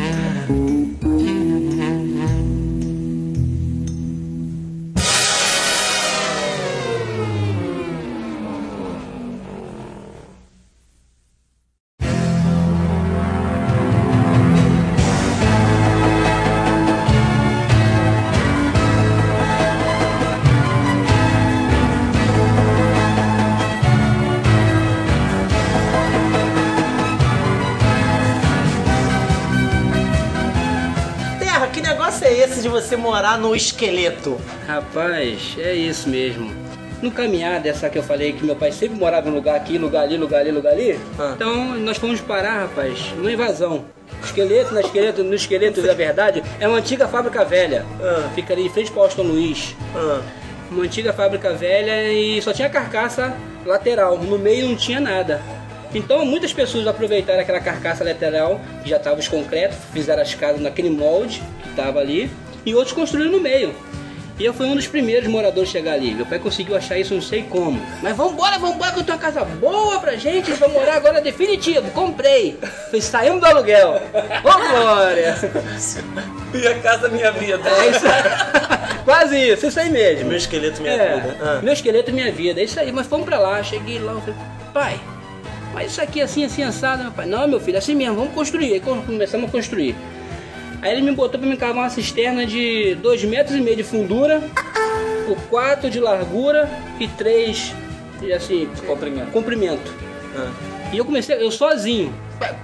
no 33.42 33.56
esqueleto? 33.56 34.40
Rapaz, 34.66 35.56
é 35.58 35.74
isso 35.74 36.08
mesmo. 36.08 36.50
No 37.02 37.10
caminhada, 37.10 37.68
essa 37.68 37.90
que 37.90 37.98
eu 37.98 38.02
falei 38.02 38.32
que 38.32 38.44
meu 38.44 38.54
pai 38.54 38.70
sempre 38.70 38.96
morava 38.96 39.28
em 39.28 39.32
lugar 39.32 39.56
aqui, 39.56 39.76
lugar 39.76 40.04
ali, 40.04 40.16
lugar 40.16 40.40
ali, 40.40 40.52
lugar 40.52 40.72
ali. 40.72 40.98
Ah. 41.18 41.32
Então 41.34 41.74
nós 41.80 41.96
fomos 41.96 42.20
parar, 42.20 42.60
rapaz, 42.60 43.12
numa 43.16 43.32
invasão. 43.32 43.84
Esqueleto, 44.24 44.72
na 44.72 44.80
esqueleto, 44.80 45.24
no 45.24 45.34
esqueleto 45.34 45.82
da 45.82 45.94
verdade, 45.94 46.44
é 46.60 46.68
uma 46.68 46.78
antiga 46.78 47.08
fábrica 47.08 47.44
velha. 47.44 47.84
Ah. 48.00 48.30
Fica 48.36 48.52
ali 48.52 48.66
em 48.66 48.70
frente 48.70 48.92
ao 48.94 49.02
Austin 49.02 49.22
Luiz. 49.22 49.74
Ah, 49.96 50.20
Uma 50.70 50.84
antiga 50.84 51.12
fábrica 51.12 51.52
velha 51.52 52.12
e 52.12 52.40
só 52.40 52.52
tinha 52.52 52.70
carcaça 52.70 53.36
lateral. 53.66 54.16
No 54.18 54.38
meio 54.38 54.68
não 54.68 54.76
tinha 54.76 55.00
nada. 55.00 55.42
Então 55.92 56.24
muitas 56.24 56.52
pessoas 56.52 56.86
aproveitaram 56.86 57.40
aquela 57.40 57.60
carcaça 57.60 58.04
lateral, 58.04 58.60
que 58.84 58.88
já 58.88 58.96
estava 58.96 59.18
os 59.18 59.26
concretos, 59.26 59.76
fizeram 59.92 60.22
as 60.22 60.32
casas 60.34 60.60
naquele 60.60 60.88
molde 60.88 61.42
que 61.64 61.68
estava 61.70 61.98
ali, 61.98 62.30
e 62.64 62.74
outros 62.74 62.92
construíram 62.94 63.32
no 63.32 63.40
meio. 63.40 63.74
E 64.38 64.44
eu 64.44 64.54
fui 64.54 64.66
um 64.66 64.74
dos 64.74 64.86
primeiros 64.88 65.28
moradores 65.28 65.68
a 65.68 65.72
chegar 65.72 65.92
ali. 65.92 66.14
Meu 66.14 66.24
pai 66.26 66.38
conseguiu 66.38 66.74
achar 66.74 66.98
isso, 66.98 67.14
não 67.14 67.20
sei 67.20 67.42
como. 67.44 67.80
Mas 68.02 68.16
vambora, 68.16 68.58
vambora, 68.58 68.90
que 68.92 69.00
eu 69.00 69.04
tenho 69.04 69.16
uma 69.18 69.22
casa 69.22 69.44
boa 69.44 70.00
pra 70.00 70.16
gente. 70.16 70.46
Gente 70.46 70.58
vai 70.58 70.68
morar 70.70 70.96
agora 70.96 71.20
definitivo. 71.20 71.90
Comprei. 71.90 72.58
Falei, 72.86 73.00
saímos 73.02 73.40
do 73.40 73.46
aluguel. 73.46 74.00
Ô, 74.42 74.70
Glória. 74.70 75.36
Minha 76.52 76.74
casa, 76.80 77.08
minha 77.08 77.30
vida. 77.30 77.68
É 77.68 77.90
isso 77.90 79.04
Quase 79.04 79.36
isso, 79.36 79.66
isso 79.66 79.78
aí 79.80 79.90
mesmo. 79.90 80.28
meu 80.28 80.36
esqueleto, 80.36 80.80
minha 80.80 80.94
É, 80.94 81.14
vida. 81.20 81.36
Ah. 81.42 81.60
Meu 81.62 81.72
esqueleto 81.72 82.12
minha 82.12 82.32
vida, 82.32 82.60
é 82.60 82.64
isso 82.64 82.80
aí. 82.80 82.90
Mas 82.90 83.06
fomos 83.06 83.26
pra 83.26 83.38
lá, 83.38 83.62
cheguei 83.62 83.98
lá, 83.98 84.12
eu 84.12 84.20
falei, 84.20 84.34
pai, 84.72 85.00
mas 85.74 85.90
isso 85.92 86.00
aqui 86.00 86.20
é 86.20 86.24
assim, 86.24 86.44
assim, 86.44 86.62
assado, 86.62 87.02
meu 87.02 87.12
pai. 87.12 87.26
Não, 87.26 87.46
meu 87.48 87.60
filho, 87.60 87.76
é 87.76 87.78
assim 87.78 87.94
mesmo, 87.94 88.16
vamos 88.16 88.32
construir. 88.34 88.72
Aí 88.74 88.80
come- 88.80 89.02
começamos 89.02 89.48
a 89.48 89.52
construir. 89.52 89.94
Aí 90.82 90.90
ele 90.92 91.02
me 91.02 91.12
botou 91.12 91.38
pra 91.38 91.48
me 91.48 91.56
cavar 91.56 91.84
uma 91.84 91.90
cisterna 91.90 92.44
de 92.44 92.96
2 92.96 93.24
metros 93.24 93.56
e 93.56 93.60
meio 93.60 93.76
de 93.76 93.84
fundura, 93.84 94.42
por 95.26 95.36
4 95.48 95.88
de 95.88 96.00
largura 96.00 96.68
e 96.98 97.06
3 97.06 97.72
de 98.20 98.32
assim, 98.32 98.68
Comprimento. 98.84 99.30
comprimento. 99.30 99.94
Ah. 100.36 100.50
E 100.92 100.98
eu 100.98 101.04
comecei, 101.04 101.40
eu 101.40 101.50
sozinho, 101.52 102.12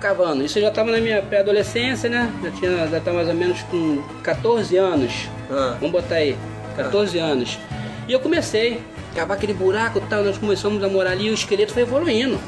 cavando. 0.01 0.45
Isso 0.45 0.59
eu 0.59 0.63
já 0.63 0.71
tava 0.71 0.91
na 0.91 0.99
minha 0.99 1.23
pré-adolescência, 1.23 2.11
né? 2.11 2.31
Já 2.43 2.51
tinha, 2.51 2.89
já 2.89 3.01
tá 3.01 3.13
mais 3.13 3.29
ou 3.29 3.35
menos 3.35 3.63
com 3.63 4.03
14 4.23 4.77
anos. 4.77 5.13
Ah. 5.49 5.77
Vamos 5.79 5.93
botar 5.93 6.17
aí, 6.17 6.37
14 6.77 7.19
anos. 7.19 7.57
E 8.09 8.13
eu 8.13 8.19
comecei 8.19 8.81
a 9.13 9.15
cavar 9.15 9.37
aquele 9.37 9.55
buraco 9.55 9.99
e 9.99 10.03
tal, 10.03 10.25
nós 10.25 10.37
começamos 10.39 10.83
a 10.83 10.89
morar 10.89 11.13
ali 11.13 11.27
e 11.27 11.31
o 11.31 11.35
esqueleto 11.35 11.73
foi 11.73 11.83
evoluindo. 11.83 12.39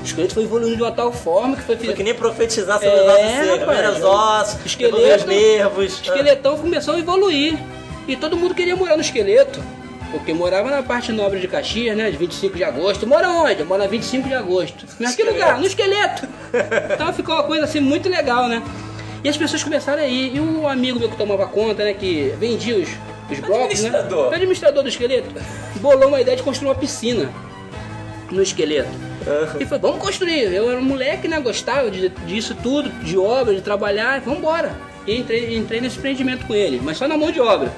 O 0.00 0.04
esqueleto 0.04 0.34
foi 0.34 0.44
evoluindo 0.44 0.76
de 0.76 0.82
uma 0.82 0.92
tal 0.92 1.12
forma 1.12 1.56
que 1.56 1.62
foi... 1.62 1.76
Foi 1.76 1.94
que 1.94 2.02
nem 2.02 2.14
profetizar 2.14 2.78
sobre 2.78 2.88
É, 2.88 3.02
os 3.02 3.08
ossos 3.08 3.20
secos. 3.20 3.60
rapaz. 3.60 3.78
Primeiros 3.78 4.02
ossos, 4.04 4.66
Esqueleto- 4.66 4.96
os 5.20 5.24
nervos. 5.26 5.76
O 5.98 6.02
esqueletão 6.02 6.58
começou 6.58 6.94
a 6.94 6.98
evoluir. 6.98 7.58
E 8.08 8.16
todo 8.16 8.36
mundo 8.36 8.54
queria 8.54 8.74
morar 8.74 8.96
no 8.96 9.02
esqueleto. 9.02 9.62
Porque 10.10 10.32
morava 10.32 10.70
na 10.70 10.82
parte 10.82 11.12
nobre 11.12 11.38
de 11.38 11.46
Caxias, 11.46 11.96
né? 11.96 12.10
De 12.10 12.16
25 12.16 12.56
de 12.56 12.64
agosto. 12.64 13.06
Mora 13.06 13.28
onde? 13.28 13.62
Mora 13.62 13.84
na 13.84 13.88
25 13.88 14.26
de 14.26 14.34
agosto. 14.34 14.84
Que 15.14 15.22
lugar? 15.22 15.58
No 15.60 15.66
esqueleto. 15.66 16.26
Então 16.92 17.12
ficou 17.12 17.34
uma 17.34 17.44
coisa 17.44 17.64
assim 17.64 17.78
muito 17.78 18.08
legal, 18.08 18.48
né? 18.48 18.60
E 19.22 19.28
as 19.28 19.36
pessoas 19.36 19.62
começaram 19.62 20.02
a 20.02 20.06
ir. 20.06 20.34
E 20.34 20.40
o 20.40 20.66
amigo 20.66 20.98
meu 20.98 21.08
que 21.10 21.16
tomava 21.16 21.46
conta, 21.46 21.84
né? 21.84 21.92
Que 21.94 22.34
vendia 22.40 22.76
os, 22.76 22.88
os 23.30 23.38
blocos, 23.38 23.80
né? 23.82 23.88
Administrador. 23.90 24.30
O 24.30 24.34
administrador 24.34 24.82
do 24.82 24.88
esqueleto. 24.88 25.28
Bolou 25.76 26.08
uma 26.08 26.20
ideia 26.20 26.36
de 26.36 26.42
construir 26.42 26.68
uma 26.70 26.74
piscina 26.74 27.30
no 28.32 28.42
esqueleto. 28.42 28.88
E 29.60 29.66
foi, 29.66 29.78
vamos 29.78 29.98
construir. 29.98 30.52
Eu 30.52 30.70
era 30.70 30.78
um 30.80 30.84
moleque, 30.84 31.28
né? 31.28 31.40
Gostava 31.40 31.90
de- 31.90 32.08
disso 32.26 32.54
tudo, 32.62 32.88
de 33.04 33.16
obra, 33.18 33.54
de 33.54 33.60
trabalhar. 33.60 34.20
Vamos 34.20 34.38
embora. 34.40 34.72
E 35.06 35.16
entrei, 35.16 35.56
entrei 35.56 35.80
nesse 35.80 35.98
empreendimento 35.98 36.46
com 36.46 36.54
ele, 36.54 36.80
mas 36.82 36.98
só 36.98 37.08
na 37.08 37.16
mão 37.16 37.30
de 37.32 37.40
obra. 37.40 37.72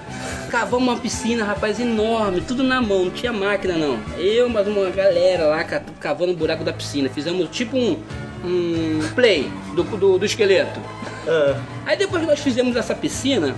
Cavamos 0.51 0.87
uma 0.89 0.97
piscina, 0.99 1.45
rapaz, 1.45 1.79
enorme, 1.81 2.41
tudo 2.41 2.63
na 2.63 2.81
mão, 2.83 3.05
não 3.05 3.11
tinha 3.11 3.33
máquina 3.33 3.75
não. 3.77 3.99
Eu, 4.19 4.49
mas 4.49 4.67
uma 4.67 4.91
galera 4.91 5.47
lá 5.47 5.63
ca- 5.65 5.83
cavando 6.01 6.33
o 6.33 6.37
buraco 6.37 6.65
da 6.65 6.73
piscina. 6.73 7.09
Fizemos 7.09 7.49
tipo 7.51 7.77
um, 7.77 7.97
um 8.45 9.01
play 9.15 9.51
do, 9.75 9.83
do, 9.85 10.19
do 10.19 10.27
esqueleto. 10.27 10.79
Ah. 11.27 11.57
Aí 11.87 11.97
depois 11.97 12.23
que 12.23 12.29
nós 12.29 12.41
fizemos 12.41 12.75
essa 12.77 12.95
piscina, 12.95 13.55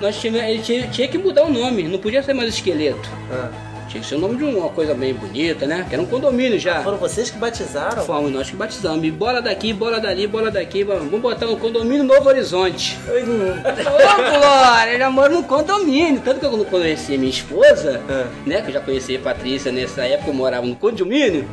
nós 0.00 0.16
tive, 0.18 0.38
ele 0.38 0.62
tinha, 0.62 0.86
tinha 0.86 1.08
que 1.08 1.18
mudar 1.18 1.42
o 1.44 1.52
nome, 1.52 1.82
não 1.82 1.98
podia 1.98 2.22
ser 2.22 2.32
mais 2.34 2.54
esqueleto. 2.54 3.08
Ah. 3.32 3.50
Tinha 3.88 4.02
que 4.02 4.06
ser 4.08 4.16
o 4.16 4.18
nome 4.18 4.36
de 4.36 4.44
uma 4.44 4.68
coisa 4.68 4.94
bem 4.94 5.14
bonita, 5.14 5.66
né? 5.66 5.86
Que 5.88 5.94
era 5.94 6.02
um 6.02 6.06
condomínio 6.06 6.58
já. 6.58 6.82
Foram 6.82 6.98
vocês 6.98 7.30
que 7.30 7.38
batizaram? 7.38 8.04
Fomos 8.04 8.30
nós 8.30 8.50
que 8.50 8.56
batizamos. 8.56 9.02
E 9.04 9.10
bola 9.10 9.40
daqui, 9.40 9.72
bola 9.72 9.98
dali, 9.98 10.26
bola 10.26 10.50
daqui. 10.50 10.84
Vamos 10.84 11.20
botar 11.20 11.46
um 11.46 11.56
condomínio 11.56 12.04
Novo 12.04 12.28
Horizonte. 12.28 12.98
Ô, 13.08 14.38
Glória, 14.38 14.92
eu 14.92 14.98
já 14.98 15.10
moro 15.10 15.32
num 15.32 15.42
condomínio. 15.42 16.20
Tanto 16.20 16.40
que 16.40 16.46
eu 16.46 16.64
conheci 16.66 17.16
minha 17.16 17.30
esposa, 17.30 18.00
É. 18.08 18.26
né? 18.48 18.60
Que 18.60 18.68
eu 18.68 18.74
já 18.74 18.80
conheci 18.80 19.16
a 19.16 19.20
Patrícia 19.20 19.72
nessa 19.72 20.02
época, 20.06 20.30
eu 20.30 20.34
morava 20.34 20.66
no 20.66 20.76
condomínio. 20.76 21.48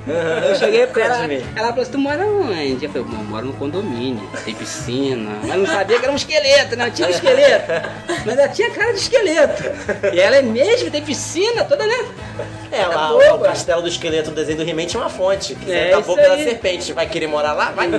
Eu 0.50 0.56
cheguei 0.56 0.86
pra 0.88 1.06
ela, 1.06 1.34
ela 1.56 1.68
falou 1.70 1.82
assim, 1.82 1.92
tu 1.92 1.98
mora 2.00 2.26
onde? 2.28 2.86
Eu 2.86 2.92
falei, 2.92 3.08
eu 3.08 3.24
moro 3.24 3.46
no 3.48 3.54
condomínio, 3.54 4.22
tem 4.44 4.54
piscina. 4.54 5.32
Mas 5.44 5.58
não 5.58 5.66
sabia 5.66 5.98
que 6.00 6.04
era 6.04 6.12
um 6.12 6.16
esqueleto, 6.18 6.76
né? 6.76 6.92
Tinha 6.94 7.08
um 7.08 7.12
esqueleto. 7.12 7.72
Mas 8.26 8.38
ela 8.38 8.48
tinha 8.50 8.70
cara 8.72 8.92
de 8.92 9.00
esqueleto. 9.00 9.64
E 10.14 10.20
ela 10.20 10.36
é 10.38 10.42
mesmo, 10.42 10.92
tem 10.92 11.02
piscina 11.02 11.64
toda, 11.64 11.86
né? 11.86 11.96
É, 12.72 12.86
lá, 12.86 13.10
boa. 13.10 13.36
o 13.36 13.40
castelo 13.40 13.82
do 13.82 13.88
esqueleto, 13.88 14.32
o 14.32 14.34
desenho 14.34 14.58
do 14.58 14.64
He-Man 14.70 14.86
tinha 14.86 15.02
uma 15.02 15.10
fonte. 15.10 15.56
Que 15.56 15.72
É, 15.72 15.92
é, 15.92 15.94
a 15.94 16.00
isso 16.00 16.08
boca 16.08 16.22
da 16.22 16.34
aí. 16.34 16.44
serpente. 16.44 16.94
Vai 16.94 17.08
querer 17.08 17.28
morar 17.28 17.54
lá? 17.54 17.72
Vai. 17.72 17.90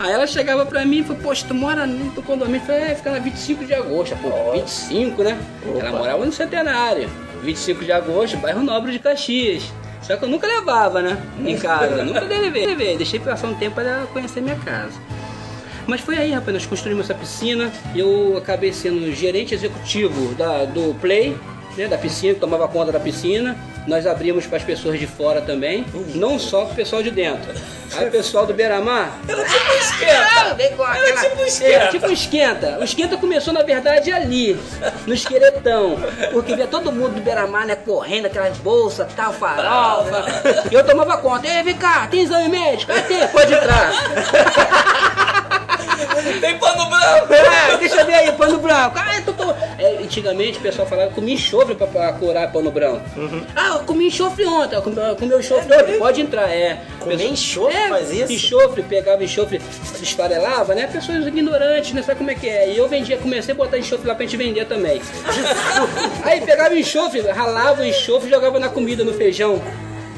Aí 0.00 0.12
ela 0.12 0.26
chegava 0.26 0.66
pra 0.66 0.84
mim 0.84 0.98
e 0.98 1.02
falou, 1.04 1.22
poxa, 1.22 1.44
tu 1.46 1.54
mora 1.54 1.86
no 1.86 2.22
condomínio? 2.22 2.60
Eu 2.62 2.66
falei, 2.66 2.82
é, 2.90 2.94
fica 2.94 3.10
na 3.10 3.18
25 3.18 3.64
de 3.64 3.74
agosto. 3.74 4.16
Pô, 4.16 4.52
25, 4.52 5.22
né? 5.22 5.38
Ela 5.78 5.90
morava 5.90 6.24
no 6.24 6.32
Centenário. 6.32 7.08
25 7.42 7.84
de 7.84 7.92
agosto, 7.92 8.36
bairro 8.38 8.62
Nobre 8.62 8.92
de 8.92 8.98
Caxias. 8.98 9.64
Só 10.02 10.16
que 10.16 10.24
eu 10.24 10.28
nunca 10.28 10.46
levava, 10.46 11.00
né? 11.00 11.16
Em 11.44 11.56
casa. 11.56 12.02
nunca 12.04 12.20
levei. 12.20 12.66
levei. 12.66 12.96
Deixei 12.96 13.20
passar 13.20 13.46
um 13.48 13.54
tempo 13.54 13.76
para 13.76 13.88
ela 13.88 14.06
conhecer 14.06 14.40
minha 14.40 14.56
casa. 14.56 14.98
Mas 15.86 16.00
foi 16.00 16.16
aí, 16.16 16.32
rapaz, 16.32 16.52
nós 16.54 16.66
construímos 16.66 17.04
essa 17.08 17.14
piscina. 17.18 17.72
Eu 17.94 18.36
acabei 18.36 18.72
sendo 18.72 19.12
gerente 19.12 19.54
executivo 19.54 20.34
da, 20.34 20.64
do 20.64 20.94
Play, 21.00 21.36
né, 21.76 21.86
da 21.88 21.96
piscina, 21.98 22.34
que 22.34 22.40
tomava 22.40 22.66
conta 22.68 22.92
da 22.92 23.00
piscina. 23.00 23.56
Nós 23.86 24.06
abrimos 24.06 24.46
para 24.46 24.58
as 24.58 24.64
pessoas 24.64 24.98
de 25.00 25.06
fora 25.08 25.40
também, 25.40 25.84
não 26.14 26.38
só 26.38 26.64
para 26.64 26.72
o 26.72 26.76
pessoal 26.76 27.02
de 27.02 27.10
dentro. 27.10 27.52
Aí 27.96 28.06
o 28.06 28.10
pessoal 28.12 28.46
do 28.46 28.54
Beira-Mar. 28.54 29.18
Era 29.28 29.44
tipo 29.44 29.72
um 29.72 29.76
esquenta. 29.76 30.54
Vem 30.54 30.76
com 30.76 30.82
Era 30.84 30.92
aquela- 30.92 31.20
tipo 31.22 31.42
um 31.42 31.46
esquenta. 31.46 31.72
É, 31.72 31.86
tipo 31.88 32.06
um 32.06 32.12
esquenta. 32.12 32.78
O 32.80 32.84
esquenta 32.84 33.16
começou, 33.16 33.52
na 33.52 33.62
verdade, 33.62 34.12
ali, 34.12 34.56
no 35.04 35.12
esqueletão. 35.12 35.96
Porque 36.32 36.54
via 36.54 36.68
todo 36.68 36.92
mundo 36.92 37.14
do 37.16 37.20
Beira-Mar, 37.20 37.66
né, 37.66 37.74
correndo, 37.74 38.26
aquelas 38.26 38.56
bolsas, 38.58 39.12
tal, 39.16 39.32
farofa. 39.32 40.24
E 40.70 40.74
eu 40.74 40.84
tomava 40.86 41.16
conta. 41.16 41.48
Ei, 41.48 41.62
vem 41.64 41.76
cá, 41.76 42.06
tem 42.08 42.22
exame 42.22 42.48
médico? 42.48 42.92
Ah, 42.92 43.02
tem, 43.02 43.26
pode 43.28 43.52
entrar. 43.52 43.90
Tem 46.40 46.58
pano 46.58 46.86
branco. 46.86 47.32
É, 47.32 47.76
deixa 47.78 48.00
eu 48.00 48.06
ver 48.06 48.14
aí, 48.14 48.32
pano 48.32 48.58
branco. 48.58 48.96
Ah, 48.98 49.16
eu 49.16 49.24
tô, 49.24 49.32
tô... 49.32 49.50
É, 49.78 49.98
antigamente 50.02 50.58
o 50.58 50.62
pessoal 50.62 50.86
falava 50.86 51.08
que 51.08 51.14
comia 51.16 51.34
enxofre 51.34 51.74
pra, 51.74 51.86
pra 51.86 52.12
curar 52.12 52.50
pano 52.52 52.70
branco. 52.70 53.02
Ah, 53.56 53.78
eu 53.78 53.78
comi 53.80 54.06
enxofre 54.06 54.44
ontem, 54.46 54.76
eu 54.76 54.82
comi, 54.82 54.96
eu 54.96 55.16
comi 55.16 55.34
enxofre 55.36 55.74
ontem, 55.74 55.98
pode 55.98 56.20
entrar, 56.20 56.48
é. 56.50 56.78
Comer 57.00 57.16
Pessoa- 57.16 57.32
enxofre 57.32 57.76
é, 57.76 57.88
faz 57.88 58.10
isso? 58.12 58.32
Enxofre, 58.32 58.82
pegava 58.82 59.24
enxofre, 59.24 59.60
esfarelava, 60.00 60.74
né? 60.74 60.86
Pessoas 60.86 61.26
ignorantes, 61.26 61.92
né? 61.92 62.02
Sabe 62.02 62.18
como 62.18 62.30
é 62.30 62.34
que 62.34 62.48
é? 62.48 62.70
E 62.70 62.78
eu 62.78 62.88
vendia, 62.88 63.16
comecei 63.18 63.52
a 63.52 63.56
botar 63.56 63.78
enxofre 63.78 64.06
lá 64.06 64.14
pra 64.14 64.24
gente 64.24 64.36
vender 64.36 64.64
também. 64.66 65.00
aí 66.24 66.40
pegava 66.40 66.74
enxofre, 66.78 67.20
ralava 67.22 67.82
o 67.82 67.84
enxofre 67.84 68.28
e 68.28 68.30
jogava 68.30 68.58
na 68.58 68.68
comida, 68.68 69.02
no 69.04 69.12
feijão. 69.12 69.60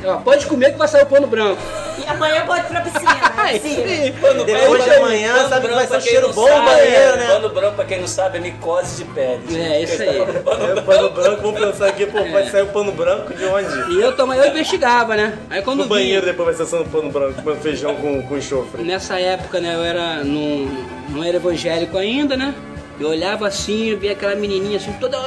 Ó, 0.06 0.16
pode 0.18 0.44
comer 0.46 0.72
que 0.72 0.78
vai 0.78 0.86
sair 0.86 1.04
o 1.04 1.06
pano 1.06 1.26
branco. 1.26 1.60
E 1.98 2.06
amanhã 2.06 2.44
pode 2.44 2.60
ir 2.60 2.68
pra 2.68 2.80
piscina. 2.82 3.33
Ai, 3.44 3.58
Sim. 3.60 4.12
Pano 4.20 4.44
Depois 4.44 4.68
branco, 4.84 4.84
de 4.84 4.90
amanhã, 4.96 5.34
pano 5.34 5.48
sabe 5.48 5.68
que 5.68 5.74
vai 5.74 5.86
branco, 5.86 5.86
ser 5.86 5.86
um 5.86 5.88
pra 5.88 6.00
quem 6.00 6.10
cheiro 6.10 6.32
bom 6.32 6.46
sabe, 6.48 6.66
banheiro, 6.66 7.16
né? 7.16 7.26
Pano 7.26 7.48
branco, 7.50 7.76
pra 7.76 7.84
quem 7.84 8.00
não 8.00 8.06
sabe, 8.08 8.38
é 8.38 8.40
micose 8.40 8.96
de 8.96 9.04
pele. 9.10 9.40
É, 9.56 9.82
isso 9.82 10.02
aí. 10.02 10.18
É, 10.24 10.80
pano 10.80 11.10
branco, 11.10 11.42
vamos 11.42 11.60
pensar 11.60 11.88
aqui, 11.88 12.06
pô, 12.06 12.24
pode 12.24 12.50
sair 12.50 12.62
o 12.62 12.66
pano 12.68 12.92
branco 12.92 13.34
de 13.34 13.44
onde? 13.44 13.92
E 13.94 14.00
eu, 14.00 14.16
toma, 14.16 14.36
eu 14.36 14.46
investigava, 14.48 15.14
né? 15.16 15.38
Aí 15.50 15.60
quando 15.62 15.78
No 15.78 15.82
vi- 15.84 15.88
banheiro 15.90 16.24
depois 16.24 16.46
vai 16.56 16.66
ser 16.66 16.70
só 16.70 16.78
no 16.78 16.86
pano 16.88 17.10
branco, 17.10 17.42
comendo 17.42 17.60
feijão 17.60 17.94
com, 17.96 18.22
com 18.22 18.36
enxofre. 18.36 18.82
Nessa 18.82 19.18
época, 19.20 19.60
né, 19.60 19.74
eu 19.74 19.82
era 19.84 20.24
não, 20.24 20.66
não 21.10 21.22
era 21.24 21.36
evangélico 21.36 21.98
ainda, 21.98 22.36
né? 22.36 22.54
Eu 22.98 23.08
olhava 23.08 23.46
assim, 23.46 23.90
eu 23.90 23.98
via 23.98 24.12
aquela 24.12 24.34
menininha 24.36 24.76
assim, 24.78 24.92
toda 24.94 25.18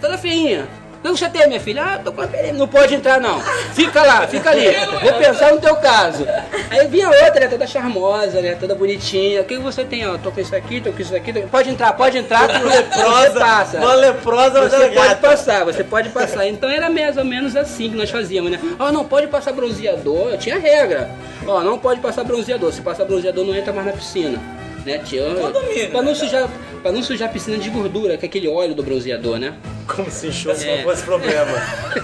toda 0.00 0.18
feinha. 0.18 0.68
Não 1.02 1.16
chatei, 1.16 1.46
minha 1.46 1.58
filha. 1.60 1.82
Ah, 1.82 1.98
tô 1.98 2.12
com 2.12 2.20
a 2.20 2.26
pereba. 2.26 2.58
Não 2.58 2.68
pode 2.68 2.94
entrar, 2.94 3.18
não. 3.20 3.40
Fica 3.74 4.02
lá, 4.02 4.26
fica 4.28 4.50
ali. 4.50 4.66
Vou 5.02 5.12
pensar 5.14 5.50
no 5.52 5.58
teu 5.60 5.74
caso. 5.76 6.26
Aí 6.70 6.86
vinha 6.88 7.08
outra, 7.08 7.40
né, 7.40 7.48
toda 7.48 7.66
charmosa, 7.66 8.40
né, 8.42 8.54
toda 8.54 8.74
bonitinha. 8.74 9.40
O 9.40 9.44
que 9.44 9.56
você 9.56 9.82
tem, 9.82 10.06
ó? 10.06 10.18
Tô 10.18 10.30
com 10.30 10.40
isso 10.40 10.54
aqui, 10.54 10.80
tô 10.80 10.92
com 10.92 11.00
isso 11.00 11.16
aqui. 11.16 11.32
tô- 11.32 11.40
Pode 11.48 11.70
entrar, 11.70 11.94
pode 11.94 12.18
entrar. 12.18 12.46
tu- 12.48 12.60
Você 12.68 12.76
Leprosa, 12.76 13.40
passa. 13.40 13.78
uma 13.78 13.94
leprosa, 13.94 14.68
Você 14.68 14.76
é 14.84 14.88
pode 14.90 15.14
passar, 15.16 15.64
você 15.64 15.82
pode 15.84 16.08
passar. 16.10 16.46
Então 16.46 16.68
era 16.68 16.90
mais 16.90 17.16
ou 17.16 17.24
menos 17.24 17.56
assim 17.56 17.88
que 17.90 17.96
nós 17.96 18.10
fazíamos, 18.10 18.50
né? 18.50 18.60
Ó, 18.78 18.92
não 18.92 19.04
pode 19.06 19.26
passar 19.28 19.52
bronzeador, 19.52 20.36
tinha 20.36 20.58
regra. 20.58 21.08
Ó, 21.46 21.62
não 21.62 21.78
pode 21.78 22.00
passar 22.00 22.24
bronzeador. 22.24 22.72
Se 22.72 22.82
passar 22.82 23.06
bronzeador, 23.06 23.44
não 23.46 23.54
entra 23.54 23.72
mais 23.72 23.86
na 23.86 23.92
piscina. 23.92 24.38
Né, 24.84 24.98
Condomínio, 25.40 25.90
pra 25.90 26.02
não 26.02 26.12
né, 26.12 26.14
sujar, 26.14 26.48
pra 26.82 26.92
não 26.92 27.02
sujar 27.02 27.28
a 27.28 27.32
piscina 27.32 27.58
de 27.58 27.68
gordura, 27.68 28.16
com 28.16 28.24
aquele 28.24 28.48
óleo 28.48 28.74
do 28.74 28.82
bronzeador, 28.82 29.38
né? 29.38 29.54
Como 29.86 30.10
se 30.10 30.28
enxoto 30.28 30.62
É. 30.62 30.76
não 30.76 30.84
fosse 30.84 31.02
problema. 31.02 31.50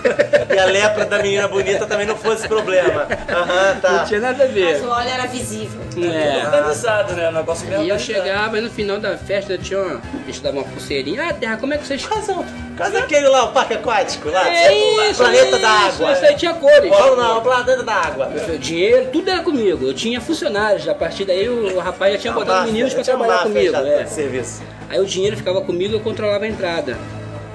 e 0.55 0.59
a 0.59 0.65
lepra 0.67 1.07
da 1.07 1.19
menina 1.23 1.47
bonita 1.49 1.87
também 1.87 2.07
não 2.07 2.17
fosse 2.17 2.47
problema. 2.49 3.07
Aham, 3.29 3.81
tá. 3.81 3.93
Não 3.93 4.05
tinha 4.05 4.21
nada 4.21 4.45
a 4.45 4.47
ver. 4.47 4.75
Mas 4.75 4.85
o 4.85 4.89
óleo 4.89 5.09
era 5.09 5.27
visível. 5.27 5.81
É. 5.97 6.45
Organizado, 6.45 7.15
né? 7.15 7.29
O 7.29 7.33
negócio 7.33 7.67
bem 7.67 7.85
E 7.85 7.89
eu 7.89 7.99
chegava 7.99 8.59
e 8.59 8.61
no 8.61 8.71
final 8.71 8.99
da 8.99 9.17
festa 9.17 9.53
eu 9.55 9.59
tinha 9.59 9.81
uma. 9.81 10.01
Eles 10.25 10.41
davam 10.41 10.61
uma 10.63 10.69
pulseirinha. 10.69 11.29
Ah, 11.29 11.33
Terra, 11.33 11.57
como 11.57 11.73
é 11.73 11.79
que 11.79 11.87
vocês. 11.87 12.05
Casa, 12.05 12.45
casa 12.77 12.99
aquele 12.99 13.29
lá, 13.29 13.45
o 13.45 13.53
parque 13.53 13.75
aquático 13.75 14.29
lá. 14.29 14.49
É 14.49 14.75
isso, 15.09 15.23
Planeta 15.23 15.47
isso, 15.47 15.59
da 15.61 15.71
Água. 15.71 16.13
Isso 16.13 16.25
aí 16.25 16.37
tinha 16.37 16.55
cores. 16.55 16.91
Não, 16.91 17.17
não, 17.17 17.41
planeta 17.41 17.83
da 17.83 17.95
água. 17.95 18.31
O 18.49 18.59
dinheiro, 18.59 19.09
tudo 19.13 19.31
era 19.31 19.43
comigo. 19.43 19.87
Eu 19.87 19.95
tinha 19.95 20.21
funcionários. 20.21 20.89
A 20.89 20.95
partir 20.95 21.25
daí 21.25 21.49
o 21.49 21.79
rapaz 21.79 22.15
já 22.15 22.19
tinha 22.19 22.33
botado 22.33 22.66
meninos 22.67 22.95
trabalhar 22.95 23.45
máfia 23.45 23.73
comigo. 23.73 23.77
é. 23.87 24.07
serviço. 24.07 24.63
Aí 24.89 24.99
o 25.01 25.05
dinheiro 25.07 25.37
ficava 25.37 25.61
comigo 25.63 25.93
e 25.95 25.97
eu 25.97 26.01
controlava 26.01 26.45
a 26.45 26.49
entrada. 26.49 26.97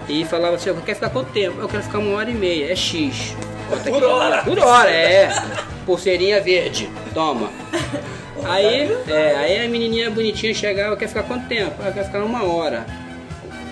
E 0.10 0.26
falava 0.26 0.56
assim, 0.56 0.70
eu 0.70 0.76
quero 0.76 0.96
ficar 0.96 1.10
quanto 1.10 1.32
tempo? 1.32 1.62
Eu 1.62 1.68
quero 1.70 1.84
ficar 1.84 2.00
uma 2.00 2.18
hora 2.18 2.30
e 2.30 2.34
meia, 2.34 2.72
é 2.72 2.76
X. 2.76 3.36
Bota 3.70 3.82
aqui. 3.90 3.92
Por 3.92 4.04
hora. 4.04 4.44
Por 4.44 4.60
hora, 4.60 4.90
é. 4.90 5.30
Pulseirinha 5.86 6.42
verde, 6.42 6.90
toma. 7.14 7.50
Aí, 8.44 8.92
é, 9.08 9.36
aí 9.36 9.66
a 9.66 9.70
menininha 9.70 10.10
bonitinha 10.10 10.54
chegava, 10.54 10.98
quer 10.98 11.08
ficar 11.08 11.24
quanto 11.24 11.48
tempo? 11.48 11.76
"Ah, 11.80 11.88
Eu 11.88 11.94
quero 11.94 12.06
ficar 12.08 12.24
uma 12.24 12.44
hora. 12.44 12.86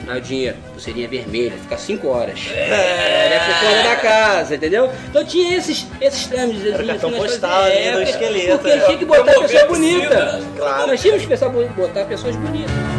Dá 0.05 0.15
o 0.15 0.21
dinheiro, 0.21 0.55
pulseirinha 0.79 1.07
vermelha, 1.09 1.51
ficar 1.57 1.77
cinco 1.77 2.07
horas. 2.07 2.39
É, 2.53 3.35
é 3.35 3.39
por 3.39 3.67
conta 3.67 3.83
da 3.89 3.95
casa, 3.97 4.55
entendeu? 4.55 4.89
Então 5.09 5.25
tinha 5.25 5.57
esses, 5.57 5.85
esses 5.99 6.25
trâmites. 6.27 6.65
Era 6.65 6.83
o 6.83 6.87
cartão 6.87 7.11
postal 7.11 7.63
ali 7.65 7.91
do 7.91 8.01
esqueleto, 8.01 8.59
Porque 8.59 8.75
né? 8.75 8.85
tinha 8.85 8.97
que 8.97 9.05
botar 9.05 9.23
Promover 9.23 9.49
pessoa 9.49 9.63
a 9.63 9.67
piscina. 9.67 10.09
bonita. 10.09 10.41
Claro. 10.57 10.87
Nós 10.87 11.01
tínhamos 11.01 11.25
que 11.25 11.37
botar 11.75 12.05
pessoas 12.05 12.35
bonitas. 12.37 12.98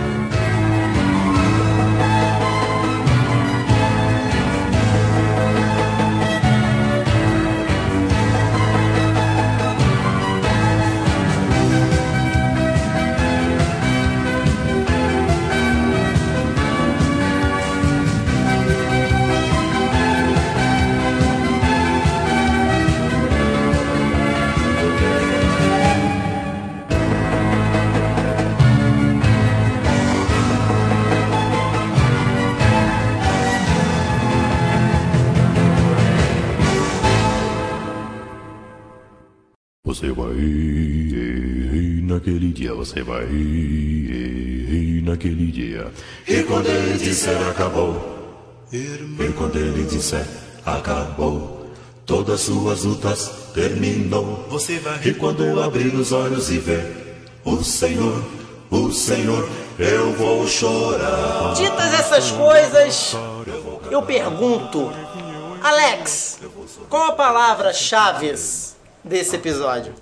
Você 42.90 43.02
vai 43.04 43.24
ir 43.24 45.02
naquele 45.04 45.52
dia. 45.52 45.92
E 46.26 46.42
quando 46.42 46.66
ele 46.66 46.98
disser 46.98 47.40
acabou, 47.48 48.66
e 48.72 49.32
quando 49.36 49.56
ele 49.56 49.84
disser 49.84 50.26
acabou, 50.66 51.70
todas 52.04 52.40
suas 52.40 52.82
lutas 52.82 53.30
terminou. 53.54 54.44
Você 54.48 54.80
vai 54.80 54.98
E 55.04 55.14
quando 55.14 55.62
abrir 55.62 55.94
os 55.94 56.10
olhos 56.10 56.50
e 56.50 56.58
ver 56.58 57.28
o 57.44 57.62
Senhor, 57.62 58.24
o 58.68 58.90
Senhor, 58.90 59.48
eu 59.78 60.12
vou 60.14 60.44
chorar. 60.48 61.54
Ditas 61.54 61.94
essas 61.94 62.32
coisas, 62.32 63.16
eu 63.88 64.02
pergunto, 64.02 64.92
Alex, 65.62 66.40
qual 66.88 67.10
a 67.10 67.12
palavra-chave 67.12 68.34
desse 69.04 69.36
episódio? 69.36 69.94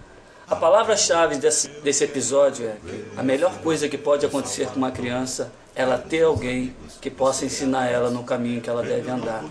A 0.50 0.56
palavra-chave 0.56 1.36
desse, 1.36 1.68
desse 1.82 2.04
episódio 2.04 2.66
é 2.66 2.76
que 2.86 3.04
a 3.18 3.22
melhor 3.22 3.52
coisa 3.62 3.88
que 3.88 3.98
pode 3.98 4.24
acontecer 4.24 4.66
com 4.68 4.76
uma 4.76 4.90
criança 4.90 5.52
é 5.76 5.82
ela 5.82 5.98
ter 5.98 6.22
alguém 6.24 6.74
que 7.00 7.10
possa 7.10 7.44
ensinar 7.44 7.86
ela 7.88 8.10
no 8.10 8.24
caminho 8.24 8.60
que 8.60 8.68
ela 8.70 8.82
deve 8.82 9.10
andar. 9.10 9.44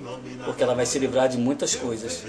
Porque 0.44 0.64
ela 0.64 0.74
vai 0.74 0.86
se 0.86 0.98
livrar 0.98 1.30
de 1.30 1.38
muitas 1.38 1.76
coisas. 1.76 2.24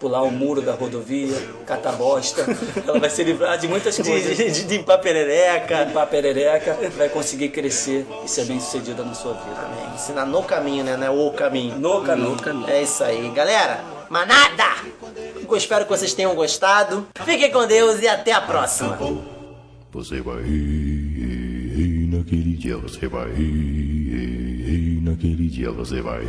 Pular 0.00 0.22
o 0.22 0.30
muro 0.30 0.60
da 0.60 0.72
rodovia, 0.72 1.36
catar 1.66 1.92
bosta, 1.92 2.44
ela 2.86 2.98
vai 2.98 3.08
se 3.10 3.22
livrar 3.22 3.56
de 3.58 3.68
muitas 3.68 3.94
De, 3.96 4.02
coisas. 4.02 4.36
de, 4.36 4.50
de 4.50 4.76
limpar 4.76 4.98
perereca. 4.98 5.84
Limpar 5.84 6.06
perereca, 6.06 6.78
vai 6.96 7.08
conseguir 7.10 7.50
crescer 7.50 8.06
e 8.24 8.28
ser 8.28 8.44
bem 8.46 8.58
sucedida 8.58 9.04
na 9.04 9.14
sua 9.14 9.34
vida. 9.34 9.60
Amém. 9.64 9.94
Ensinar 9.94 10.26
no 10.26 10.42
caminho, 10.42 10.82
né? 10.82 10.96
Não 10.96 11.06
é 11.06 11.10
o 11.10 11.30
caminho. 11.30 11.78
No 11.78 12.02
caminho. 12.02 12.30
No 12.30 12.36
caminho. 12.36 12.68
É 12.70 12.82
isso 12.82 13.04
aí, 13.04 13.28
galera. 13.30 13.84
Manada! 14.10 14.64
Eu 15.48 15.56
espero 15.56 15.84
que 15.84 15.90
vocês 15.90 16.14
tenham 16.14 16.34
gostado. 16.34 17.06
Fiquem 17.24 17.50
com 17.50 17.66
Deus 17.66 18.00
e 18.00 18.08
até 18.08 18.32
a 18.32 18.40
próxima. 18.40 18.98
Você 19.92 20.20
vai 20.20 20.42
naquele 22.10 22.56
dia, 22.56 22.76
você 22.76 23.06
vai 23.08 23.28
naquele 25.02 25.48
dia, 25.48 25.70
você 25.70 26.00
vai. 26.00 26.22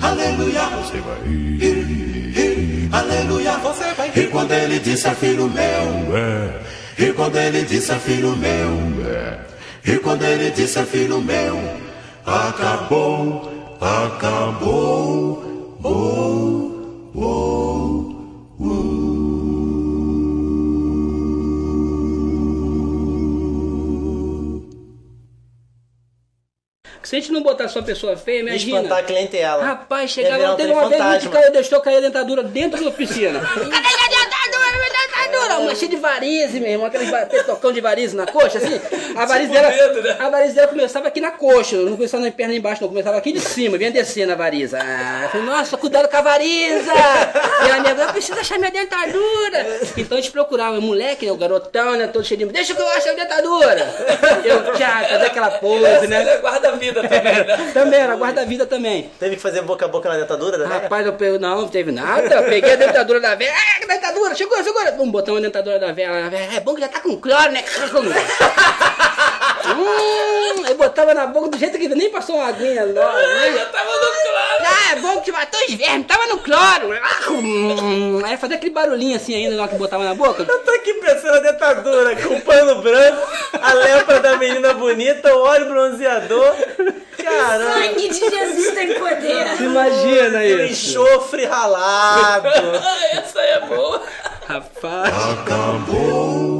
Aleluia! 0.00 0.66
Você 0.76 0.98
vai. 1.00 1.18
Aleluia! 2.92 3.56
Você 3.58 3.94
vai 3.94 4.12
E 4.14 4.26
quando 4.28 4.52
ele 4.52 4.78
disse 4.80 5.10
filho 5.14 5.48
meu, 5.48 6.16
é. 6.16 6.60
E 6.98 7.12
quando 7.12 7.36
ele 7.36 7.62
disse 7.62 7.94
filho 7.94 8.36
meu, 8.36 9.06
é. 9.08 9.40
E 9.86 9.98
quando 9.98 10.22
ele 10.22 10.50
disse 10.50 10.82
filho 10.84 11.20
meu, 11.20 11.58
acabou, 12.26 13.50
acabou. 13.80 15.44
Oh, 15.82 16.73
Se 27.04 27.16
a 27.16 27.20
gente 27.20 27.30
não 27.30 27.42
botar 27.42 27.68
só 27.68 27.82
pessoa 27.82 28.16
feia, 28.16 28.40
imagina. 28.40 28.78
Espantar 28.78 28.98
a 28.98 29.02
clientela. 29.04 29.62
Rapaz, 29.62 30.12
virar 30.12 30.30
chegava, 30.30 30.56
teve 30.56 30.72
uma 30.72 30.88
vez 30.88 31.28
que 31.28 31.50
deixou 31.50 31.80
cair 31.80 31.98
a 31.98 32.00
dentadura 32.00 32.42
dentro 32.42 32.82
da 32.84 32.90
piscina. 32.90 33.38
Cadê 33.38 33.60
a 33.62 33.68
dentadura? 33.68 34.33
Dentadura? 34.94 35.58
Uma 35.58 35.74
cheia 35.74 35.90
de 35.90 35.96
varize, 35.96 36.60
meu 36.60 36.70
irmão, 36.70 36.86
aquele 36.86 37.10
petocão 37.26 37.72
de 37.72 37.80
varize 37.80 38.14
na 38.16 38.26
coxa, 38.26 38.58
assim. 38.58 38.80
A 39.16 39.24
varize 39.26 39.50
Tipo 39.50 39.62
dela, 39.62 39.70
dedo, 39.70 40.02
né? 40.02 40.16
a 40.18 40.28
varize 40.30 40.54
dela 40.54 40.68
começava 40.68 41.08
aqui 41.08 41.20
na 41.20 41.30
coxa, 41.32 41.76
não 41.76 41.96
começava 41.96 42.24
na 42.24 42.30
perna 42.30 42.54
embaixo, 42.54 42.82
não, 42.82 42.88
começava 42.88 43.18
aqui 43.18 43.32
de 43.32 43.40
cima, 43.40 43.76
vinha 43.76 43.90
descendo 43.90 44.32
a 44.32 44.36
varize. 44.36 44.74
Ah, 44.76 45.22
eu 45.24 45.28
falei, 45.30 45.46
nossa, 45.46 45.76
cuidado 45.76 46.08
com 46.08 46.16
a 46.16 46.20
variza! 46.20 46.92
E 47.66 47.70
a 47.70 47.80
minha 47.80 47.94
eu 47.94 48.12
preciso 48.12 48.38
achar 48.38 48.58
minha 48.58 48.70
dentadura. 48.70 49.66
Então 49.96 50.18
a 50.18 50.20
gente 50.20 50.30
procurava, 50.30 50.78
o 50.78 50.82
moleque, 50.82 51.26
né, 51.26 51.32
o 51.32 51.36
garotão, 51.36 51.96
né, 51.96 52.06
todo 52.06 52.24
cheio 52.24 52.38
de... 52.38 52.46
Deixa 52.46 52.74
que 52.74 52.80
eu 52.80 52.88
acho 52.88 53.08
a 53.08 53.12
dentadura. 53.12 53.94
Eu, 54.44 54.72
tchá, 54.74 55.04
fazer 55.08 55.26
aquela 55.26 55.50
pose, 55.50 56.06
né? 56.06 56.20
Ele 56.20 56.30
é 56.30 56.38
guarda-vida 56.38 57.02
também, 57.02 57.22
né? 57.22 57.44
Também, 57.74 58.00
era 58.00 58.14
guarda-vida 58.16 58.66
também. 58.66 59.10
Teve 59.18 59.36
que 59.36 59.42
fazer 59.42 59.62
boca 59.62 59.84
a 59.84 59.88
boca 59.88 60.08
na 60.08 60.16
dentadura, 60.16 60.58
né? 60.58 60.66
Rapaz, 60.66 61.06
eu 61.06 61.12
peguei, 61.14 61.38
não, 61.38 61.62
não 61.62 61.68
teve 61.68 61.90
nada. 61.90 62.34
Eu 62.34 62.44
peguei 62.44 62.72
a 62.72 62.76
dentadura 62.76 63.20
da 63.20 63.34
velha. 63.34 63.52
Ah, 63.52 63.80
que 63.80 63.86
dentadura, 63.86 64.34
segura, 64.34 64.62
segura. 64.84 64.92
Vamos 64.92 65.12
botar 65.12 65.32
uma 65.32 65.40
dentadura 65.40 65.78
da 65.78 65.92
velha. 65.92 66.30
É 66.54 66.60
bom 66.60 66.74
que 66.74 66.80
já 66.80 66.88
tá 66.88 67.00
com 67.00 67.16
cloro, 67.20 67.50
né? 67.52 67.64
hum, 69.66 70.64
aí 70.66 70.74
botava 70.74 71.14
na 71.14 71.26
boca 71.26 71.48
do 71.48 71.58
jeito 71.58 71.78
que 71.78 71.88
nem 71.88 72.10
passou 72.10 72.36
uma 72.36 72.48
aguinha 72.48 72.84
nova, 72.92 73.18
né? 73.18 73.52
Já 73.54 73.66
tava 73.66 73.90
no 73.90 74.00
claro. 74.00 74.64
Ah, 74.66 74.92
é 74.92 74.96
bom 74.96 75.20
que 75.20 75.32
matou 75.32 75.60
os 75.60 75.74
vermes, 75.74 76.06
tava 76.06 76.26
no 76.26 76.38
cloro. 76.38 76.92
Ah, 77.02 77.30
hum, 77.30 78.22
Aí 78.24 78.36
fazia 78.36 78.56
aquele 78.56 78.72
barulhinho 78.72 79.16
assim 79.16 79.34
ainda 79.34 79.56
na 79.56 79.62
hora 79.62 79.72
que 79.72 79.78
botava 79.78 80.04
na 80.04 80.14
boca. 80.14 80.44
Eu 80.46 80.58
tô 80.60 80.70
aqui 80.70 80.94
pensando 80.94 81.36
a 81.36 81.40
dentadura 81.40 82.16
com 82.16 82.34
o 82.34 82.40
pano 82.40 82.82
branco, 82.82 83.26
a 83.60 83.72
lepra 83.72 84.20
da 84.20 84.36
menina 84.36 84.74
bonita, 84.74 85.34
o 85.34 85.40
óleo 85.42 85.66
bronzeador. 85.66 86.54
Caramba! 87.22 87.72
Sangue 87.72 88.08
de 88.08 88.18
Jesus 88.18 88.74
tem 88.74 88.94
poder. 88.98 89.62
Imagina 89.62 90.44
isso. 90.44 90.90
enxofre 90.90 91.46
ralado. 91.46 92.48
Essa 93.12 93.40
aí 93.40 93.50
é 93.50 93.60
boa. 93.60 94.02
Rapaz. 94.46 95.08
Acabou, 95.32 96.53